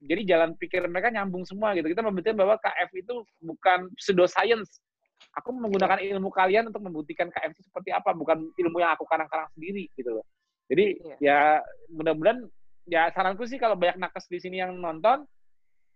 Jadi 0.00 0.24
jalan 0.24 0.56
pikir 0.56 0.84
mereka 0.88 1.12
nyambung 1.12 1.44
semua 1.44 1.76
gitu. 1.76 1.88
Kita 1.88 2.00
membuktikan 2.00 2.36
bahwa 2.36 2.56
KF 2.56 2.90
itu 2.96 3.24
bukan 3.44 3.88
pseudo 4.00 4.24
science. 4.24 4.80
Aku 5.36 5.52
menggunakan 5.52 6.00
ilmu 6.00 6.32
kalian 6.32 6.72
untuk 6.72 6.80
membuktikan 6.80 7.28
KF 7.28 7.52
itu 7.52 7.62
seperti 7.68 7.92
apa, 7.92 8.16
bukan 8.16 8.48
ilmu 8.56 8.80
yang 8.80 8.96
aku 8.96 9.04
karang-karang 9.04 9.48
sendiri 9.52 9.92
gitu 9.92 10.20
loh. 10.20 10.24
Jadi 10.70 10.86
yeah. 11.02 11.18
ya 11.18 11.38
mudah-mudahan 11.90 12.46
ya 12.86 13.10
saranku 13.10 13.42
sih 13.44 13.58
kalau 13.58 13.74
banyak 13.74 13.98
nakes 13.98 14.30
di 14.30 14.38
sini 14.38 14.62
yang 14.62 14.78
nonton, 14.78 15.26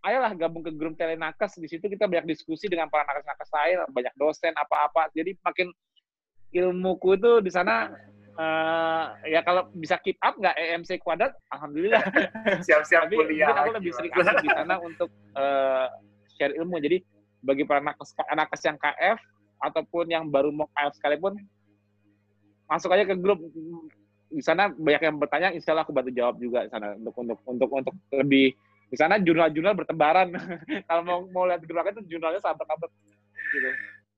ayolah 0.03 0.35
gabung 0.35 0.61
ke 0.61 0.75
grup 0.75 0.99
telenakes 0.99 1.55
di 1.57 1.67
situ 1.71 1.87
kita 1.87 2.05
banyak 2.05 2.27
diskusi 2.29 2.67
dengan 2.67 2.91
para 2.91 3.07
nakes-nakes 3.07 3.49
lain, 3.55 3.77
banyak 3.89 4.13
dosen 4.19 4.53
apa-apa. 4.53 5.09
Jadi 5.15 5.39
makin 5.39 5.71
ilmuku 6.51 7.15
itu 7.15 7.31
di 7.39 7.51
sana 7.51 7.91
uh, 8.35 9.15
ya 9.25 9.43
kalau 9.43 9.71
bisa 9.75 9.95
keep 10.03 10.19
up 10.19 10.35
nggak 10.35 10.55
EMC 10.55 10.99
kuadrat, 10.99 11.31
alhamdulillah. 11.55 12.03
Siap-siap 12.67 13.07
kuliah. 13.09 13.51
Mungkin 13.51 13.63
aku 13.63 13.71
lebih 13.79 13.91
sering 13.95 14.11
aktif 14.11 14.43
di 14.43 14.51
sana 14.51 14.75
untuk 14.83 15.09
uh, 15.39 15.87
share 16.35 16.53
ilmu. 16.59 16.77
Jadi 16.83 16.99
bagi 17.45 17.63
para 17.63 17.79
nakes, 17.79 18.11
nakes 18.15 18.61
yang 18.67 18.77
KF 18.77 19.19
ataupun 19.63 20.05
yang 20.11 20.27
baru 20.27 20.51
mau 20.51 20.67
KF 20.75 20.99
sekalipun 20.99 21.39
masuk 22.65 22.89
aja 22.93 23.05
ke 23.05 23.15
grup 23.17 23.39
di 24.35 24.43
sana 24.43 24.67
banyak 24.67 25.01
yang 25.07 25.15
bertanya, 25.15 25.49
insya 25.55 25.71
Allah 25.71 25.87
aku 25.87 25.95
bantu 25.95 26.11
jawab 26.11 26.35
juga 26.35 26.67
di 26.67 26.71
sana 26.71 26.91
untuk 26.99 27.15
untuk 27.15 27.39
untuk 27.47 27.69
untuk 27.71 27.95
lebih 28.11 28.51
di 28.91 28.97
sana 28.99 29.15
jurnal-jurnal 29.15 29.73
bertebaran. 29.79 30.35
Kalau 30.91 31.03
mau 31.07 31.19
mau 31.31 31.43
lihat 31.47 31.63
jurnalnya 31.63 31.95
itu 31.95 32.03
jurnalnya 32.11 32.43
sahabat-sahabat 32.43 32.91
gitu. 33.55 33.69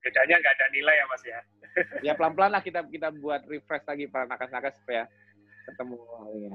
Bedanya 0.02 0.36
nggak 0.42 0.54
ada 0.58 0.66
nilai 0.74 0.96
ya 0.98 1.06
mas 1.06 1.24
ya? 1.24 1.40
ya 2.10 2.12
pelan-pelan 2.18 2.52
lah 2.58 2.62
kita 2.66 2.82
kita 2.90 3.14
buat 3.14 3.46
refresh 3.46 3.86
lagi 3.86 4.10
para 4.10 4.26
nakas-nakas 4.26 4.74
supaya 4.82 5.06
ketemu. 5.70 5.98
Ya. 6.42 6.54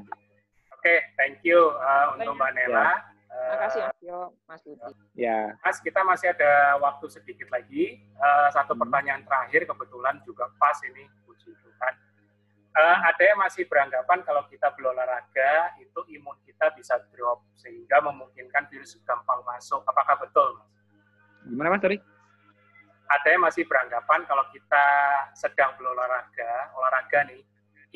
Oke, 0.75 0.83
okay, 0.83 0.99
thank 1.15 1.39
you 1.47 1.71
uh, 1.79 2.19
untuk 2.19 2.35
Mbak 2.35 2.51
Nela. 2.59 2.83
Ya. 2.83 2.91
Terima 3.33 3.57
kasih 3.65 3.81
Mas 3.81 4.01
Yo, 4.05 4.21
Mas 4.45 4.61
Budi. 4.61 4.93
Ya. 5.17 5.57
Mas, 5.65 5.81
kita 5.81 6.05
masih 6.05 6.37
ada 6.37 6.77
waktu 6.85 7.07
sedikit 7.09 7.49
lagi. 7.49 8.05
Uh, 8.21 8.53
satu 8.53 8.77
hmm. 8.77 8.85
pertanyaan 8.85 9.25
terakhir 9.25 9.65
kebetulan 9.65 10.21
juga 10.29 10.53
pas 10.61 10.77
ini, 10.85 11.09
puji 11.25 11.49
Tuhan 11.49 11.95
uh, 12.77 12.99
ada 13.05 13.23
yang 13.23 13.39
masih 13.41 13.69
beranggapan 13.69 14.25
kalau 14.25 14.43
kita 14.49 14.73
berolahraga 14.77 15.77
itu 15.81 16.01
imun 16.19 16.37
kita 16.45 16.73
bisa 16.77 16.99
drop 17.13 17.45
sehingga 17.57 18.01
memungkinkan 18.05 18.69
virus 18.73 18.97
gampang 19.05 19.41
masuk. 19.45 19.85
Apakah 19.85 20.17
betul, 20.21 20.59
Mas? 20.59 20.71
Gimana 21.49 21.69
Mas, 21.75 21.81
sorry? 21.83 21.99
Ada 23.13 23.29
yang 23.37 23.43
masih 23.45 23.65
beranggapan 23.69 24.25
kalau 24.25 24.45
kita 24.55 24.85
sedang 25.37 25.77
berolahraga, 25.77 26.73
olahraga 26.73 27.29
nih, 27.29 27.45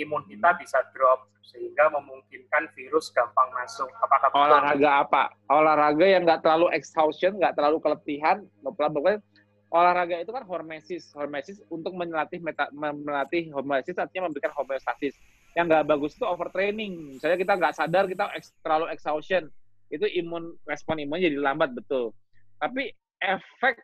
imun 0.04 0.28
kita 0.28 0.52
hmm. 0.52 0.60
bisa 0.60 0.84
drop 0.92 1.32
sehingga 1.46 1.88
memungkinkan 1.94 2.68
virus 2.74 3.08
gampang 3.14 3.48
masuk. 3.54 3.88
Apakah 4.02 4.28
olahraga 4.34 4.90
apa? 5.06 5.22
Olahraga 5.48 6.04
yang 6.04 6.26
nggak 6.26 6.42
terlalu 6.42 6.68
exhaustion, 6.74 7.38
nggak 7.38 7.54
terlalu 7.54 7.78
keletihan, 7.80 8.44
pokoknya 8.60 9.22
olahraga 9.70 10.22
itu 10.22 10.30
kan 10.30 10.46
hormesis, 10.46 11.10
hormesis 11.16 11.58
untuk 11.72 11.92
melatih 11.98 12.38
meta, 12.38 12.70
melatih 12.76 13.50
hormesis 13.50 13.98
artinya 13.98 14.30
memberikan 14.30 14.54
homeostasis. 14.54 15.18
Yang 15.58 15.64
nggak 15.72 15.84
bagus 15.88 16.12
itu 16.14 16.24
overtraining. 16.28 17.16
Misalnya 17.16 17.38
kita 17.40 17.52
nggak 17.56 17.74
sadar 17.74 18.04
kita 18.06 18.28
terlalu 18.60 18.92
exhaustion, 18.92 19.48
itu 19.88 20.06
imun 20.22 20.54
respon 20.68 21.00
imun 21.00 21.18
jadi 21.18 21.40
lambat 21.40 21.72
betul. 21.72 22.12
Tapi 22.60 22.92
efek 23.20 23.80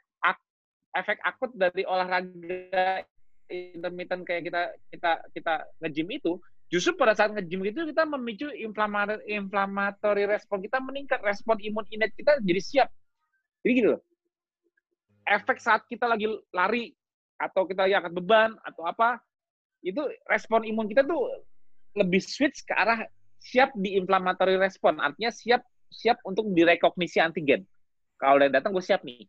efek 0.92 1.18
akut 1.24 1.50
dari 1.56 1.82
olahraga 1.88 3.00
intermittent 3.48 4.24
kayak 4.24 4.48
kita 4.48 4.62
kita 4.92 5.12
kita 5.32 5.54
nge-gym 5.84 6.08
itu 6.12 6.32
justru 6.68 6.96
pada 6.96 7.16
saat 7.16 7.32
nge-gym 7.32 7.64
itu 7.64 7.84
kita 7.88 8.04
memicu 8.08 8.48
inflamatory 8.52 9.24
inflammatory 9.28 10.24
respon 10.28 10.60
kita 10.64 10.80
meningkat 10.80 11.20
respon 11.24 11.56
imun 11.60 11.84
innate 11.92 12.16
kita 12.16 12.40
jadi 12.40 12.60
siap 12.60 12.88
jadi 13.64 13.72
gitu 13.76 13.88
loh 13.96 14.00
efek 15.32 15.58
saat 15.58 15.82
kita 15.88 16.04
lagi 16.04 16.28
lari 16.52 16.92
atau 17.40 17.64
kita 17.64 17.88
lagi 17.88 17.94
angkat 17.98 18.12
beban 18.14 18.50
atau 18.62 18.84
apa 18.86 19.18
itu 19.82 20.00
respon 20.30 20.62
imun 20.62 20.86
kita 20.86 21.02
tuh 21.02 21.26
lebih 21.98 22.22
switch 22.22 22.62
ke 22.62 22.72
arah 22.76 23.02
siap 23.42 23.74
di 23.74 23.98
inflammatory 23.98 24.54
respon 24.60 25.02
artinya 25.02 25.34
siap 25.34 25.66
siap 25.90 26.22
untuk 26.22 26.46
direkognisi 26.54 27.18
antigen 27.18 27.66
kalau 28.20 28.38
udah 28.38 28.48
datang 28.52 28.70
gue 28.70 28.84
siap 28.84 29.02
nih 29.02 29.26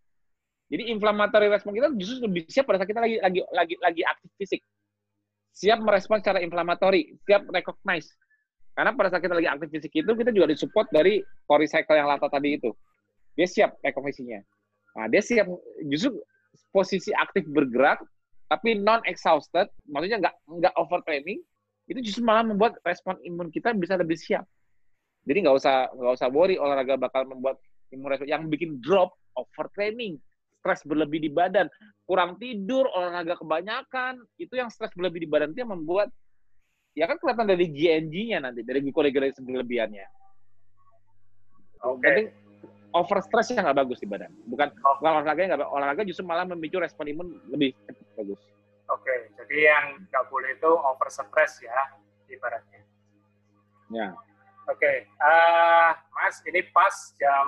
jadi 0.73 0.89
inflammatory 0.89 1.53
respon 1.53 1.77
kita 1.77 1.93
justru 1.93 2.25
lebih 2.25 2.49
siap 2.49 2.65
pada 2.65 2.81
saat 2.81 2.89
kita 2.89 2.97
lagi 2.97 3.21
lagi 3.21 3.45
lagi 3.53 3.75
lagi 3.77 4.01
aktif 4.01 4.31
fisik. 4.41 4.61
Siap 5.53 5.85
merespon 5.85 6.17
secara 6.17 6.41
inflammatory, 6.41 7.13
siap 7.29 7.45
recognize. 7.53 8.09
Karena 8.73 8.89
pada 8.97 9.13
saat 9.13 9.21
kita 9.21 9.37
lagi 9.37 9.45
aktif 9.45 9.69
fisik 9.69 9.93
itu 9.93 10.11
kita 10.17 10.33
juga 10.33 10.49
disupport 10.49 10.89
dari 10.89 11.21
core 11.45 11.69
cycle 11.69 11.93
yang 11.93 12.09
Lata 12.09 12.25
tadi 12.25 12.57
itu. 12.57 12.73
Dia 13.37 13.45
siap 13.45 13.77
rekognisinya. 13.85 14.41
Nah, 14.93 15.05
dia 15.09 15.21
siap 15.21 15.49
justru 15.89 16.21
posisi 16.69 17.09
aktif 17.13 17.45
bergerak 17.49 18.01
tapi 18.51 18.77
non 18.77 19.01
exhausted, 19.09 19.65
maksudnya 19.89 20.29
nggak 20.29 20.35
nggak 20.45 20.73
overtraining, 20.77 21.41
itu 21.89 21.99
justru 22.05 22.21
malah 22.21 22.45
membuat 22.45 22.77
respon 22.85 23.17
imun 23.25 23.49
kita 23.49 23.73
bisa 23.73 23.97
lebih 23.97 24.13
siap. 24.13 24.45
Jadi 25.25 25.47
nggak 25.47 25.57
usah 25.57 25.89
nggak 25.89 26.13
usah 26.21 26.29
worry 26.29 26.61
olahraga 26.61 26.93
bakal 26.99 27.25
membuat 27.25 27.57
imun 27.89 28.13
respon 28.13 28.29
yang 28.29 28.45
bikin 28.53 28.77
drop 28.83 29.17
overtraining 29.33 30.21
stres 30.63 30.79
berlebih 30.87 31.19
di 31.19 31.27
badan, 31.27 31.67
kurang 32.07 32.39
tidur, 32.39 32.87
olahraga 32.95 33.35
kebanyakan, 33.35 34.23
itu 34.39 34.55
yang 34.55 34.71
stres 34.71 34.95
berlebih 34.95 35.27
di 35.27 35.27
badan 35.27 35.51
itu 35.51 35.59
yang 35.59 35.75
membuat 35.75 36.07
ya 36.95 37.03
kan 37.03 37.19
kelihatan 37.19 37.51
dari 37.51 37.67
GNG-nya 37.67 38.39
nanti, 38.47 38.63
dari 38.63 38.79
gluconeogenesis 38.79 39.43
berlebihannya. 39.43 40.07
Oke. 41.83 41.99
Okay. 41.99 42.19
Over 42.93 43.19
stress 43.25 43.51
yang 43.51 43.65
nggak 43.65 43.79
bagus 43.83 43.99
di 43.99 44.07
badan. 44.07 44.31
Bukan, 44.47 44.69
oh. 44.85 44.95
bukan 45.01 45.11
olahraga 45.19 45.39
yang 45.41 45.51
nggak 45.57 45.69
olahraga 45.69 46.01
justru 46.05 46.23
malah 46.23 46.45
memicu 46.45 46.77
respon 46.77 47.09
imun 47.09 47.27
lebih 47.49 47.73
bagus. 48.15 48.39
Oke, 48.91 49.09
okay. 49.09 49.19
jadi 49.41 49.57
yang 49.73 49.85
nggak 50.07 50.25
boleh 50.29 50.53
itu 50.53 50.71
over 50.71 51.09
stress 51.09 51.59
ya, 51.65 51.79
ibaratnya. 52.29 52.81
Ya. 53.89 54.07
Oke, 54.69 54.79
okay. 54.79 54.97
uh, 55.19 55.91
eh, 55.91 55.91
Mas, 56.15 56.39
ini 56.47 56.61
pas 56.71 56.95
jam 57.19 57.47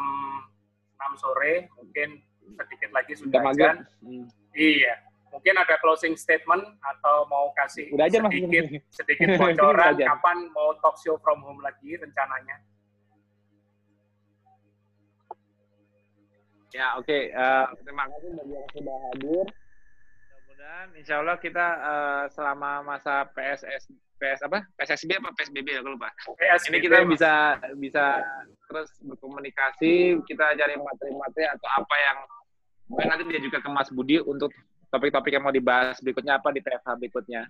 6 0.99 1.21
sore, 1.23 1.71
mungkin 1.79 2.19
sedikit 2.53 2.89
lagi 2.91 3.13
sudah 3.15 3.39
kan. 3.55 3.87
Hmm. 4.03 4.27
Iya. 4.55 4.99
Mungkin 5.31 5.55
ada 5.59 5.75
closing 5.83 6.15
statement 6.15 6.63
atau 6.79 7.27
mau 7.27 7.51
kasih 7.59 7.91
Udah 7.91 8.07
aja, 8.07 8.23
sedikit 8.23 8.71
mas. 8.71 8.87
sedikit 8.87 9.27
bocoran 9.39 9.99
kapan 9.99 10.37
mau 10.55 10.71
talk 10.79 10.95
show 11.03 11.19
from 11.19 11.43
home 11.43 11.59
lagi 11.59 11.99
rencananya. 11.99 12.63
Ya, 16.75 16.87
oke. 16.99 17.07
Okay. 17.07 17.31
Uh, 17.31 17.71
eh, 17.71 17.83
terima 17.87 18.03
kasih 18.11 18.29
bagi 18.35 18.51
yang 18.51 18.67
sudah 18.75 18.97
hadir. 19.07 19.45
Mudah-mudahan 19.47 20.87
insya 20.99 21.15
Allah 21.23 21.37
kita 21.39 21.67
uh, 21.79 22.23
selama 22.35 22.83
masa 22.83 23.31
PSS 23.31 23.95
PS 24.19 24.43
apa 24.43 24.67
PSSB 24.75 25.23
apa 25.23 25.31
PSBB 25.39 25.67
ya 25.71 25.79
lupa. 25.79 26.11
PSBB, 26.35 26.67
ini 26.67 26.77
kita 26.83 26.97
bisa 27.07 27.31
bisa 27.79 28.19
terus 28.67 28.91
berkomunikasi, 29.07 30.19
kita 30.27 30.45
cari 30.51 30.75
materi-materi 30.75 31.47
atau 31.47 31.67
apa 31.79 31.95
yang 31.95 32.17
mungkin 32.91 33.07
nanti 33.07 33.23
dia 33.31 33.39
juga 33.39 33.63
ke 33.63 33.69
Mas 33.71 33.87
Budi 33.87 34.19
untuk 34.19 34.51
topik-topik 34.91 35.31
yang 35.31 35.47
mau 35.47 35.55
dibahas 35.55 36.03
berikutnya 36.03 36.43
apa 36.43 36.51
di 36.51 36.59
PFH 36.59 36.91
berikutnya. 36.99 37.47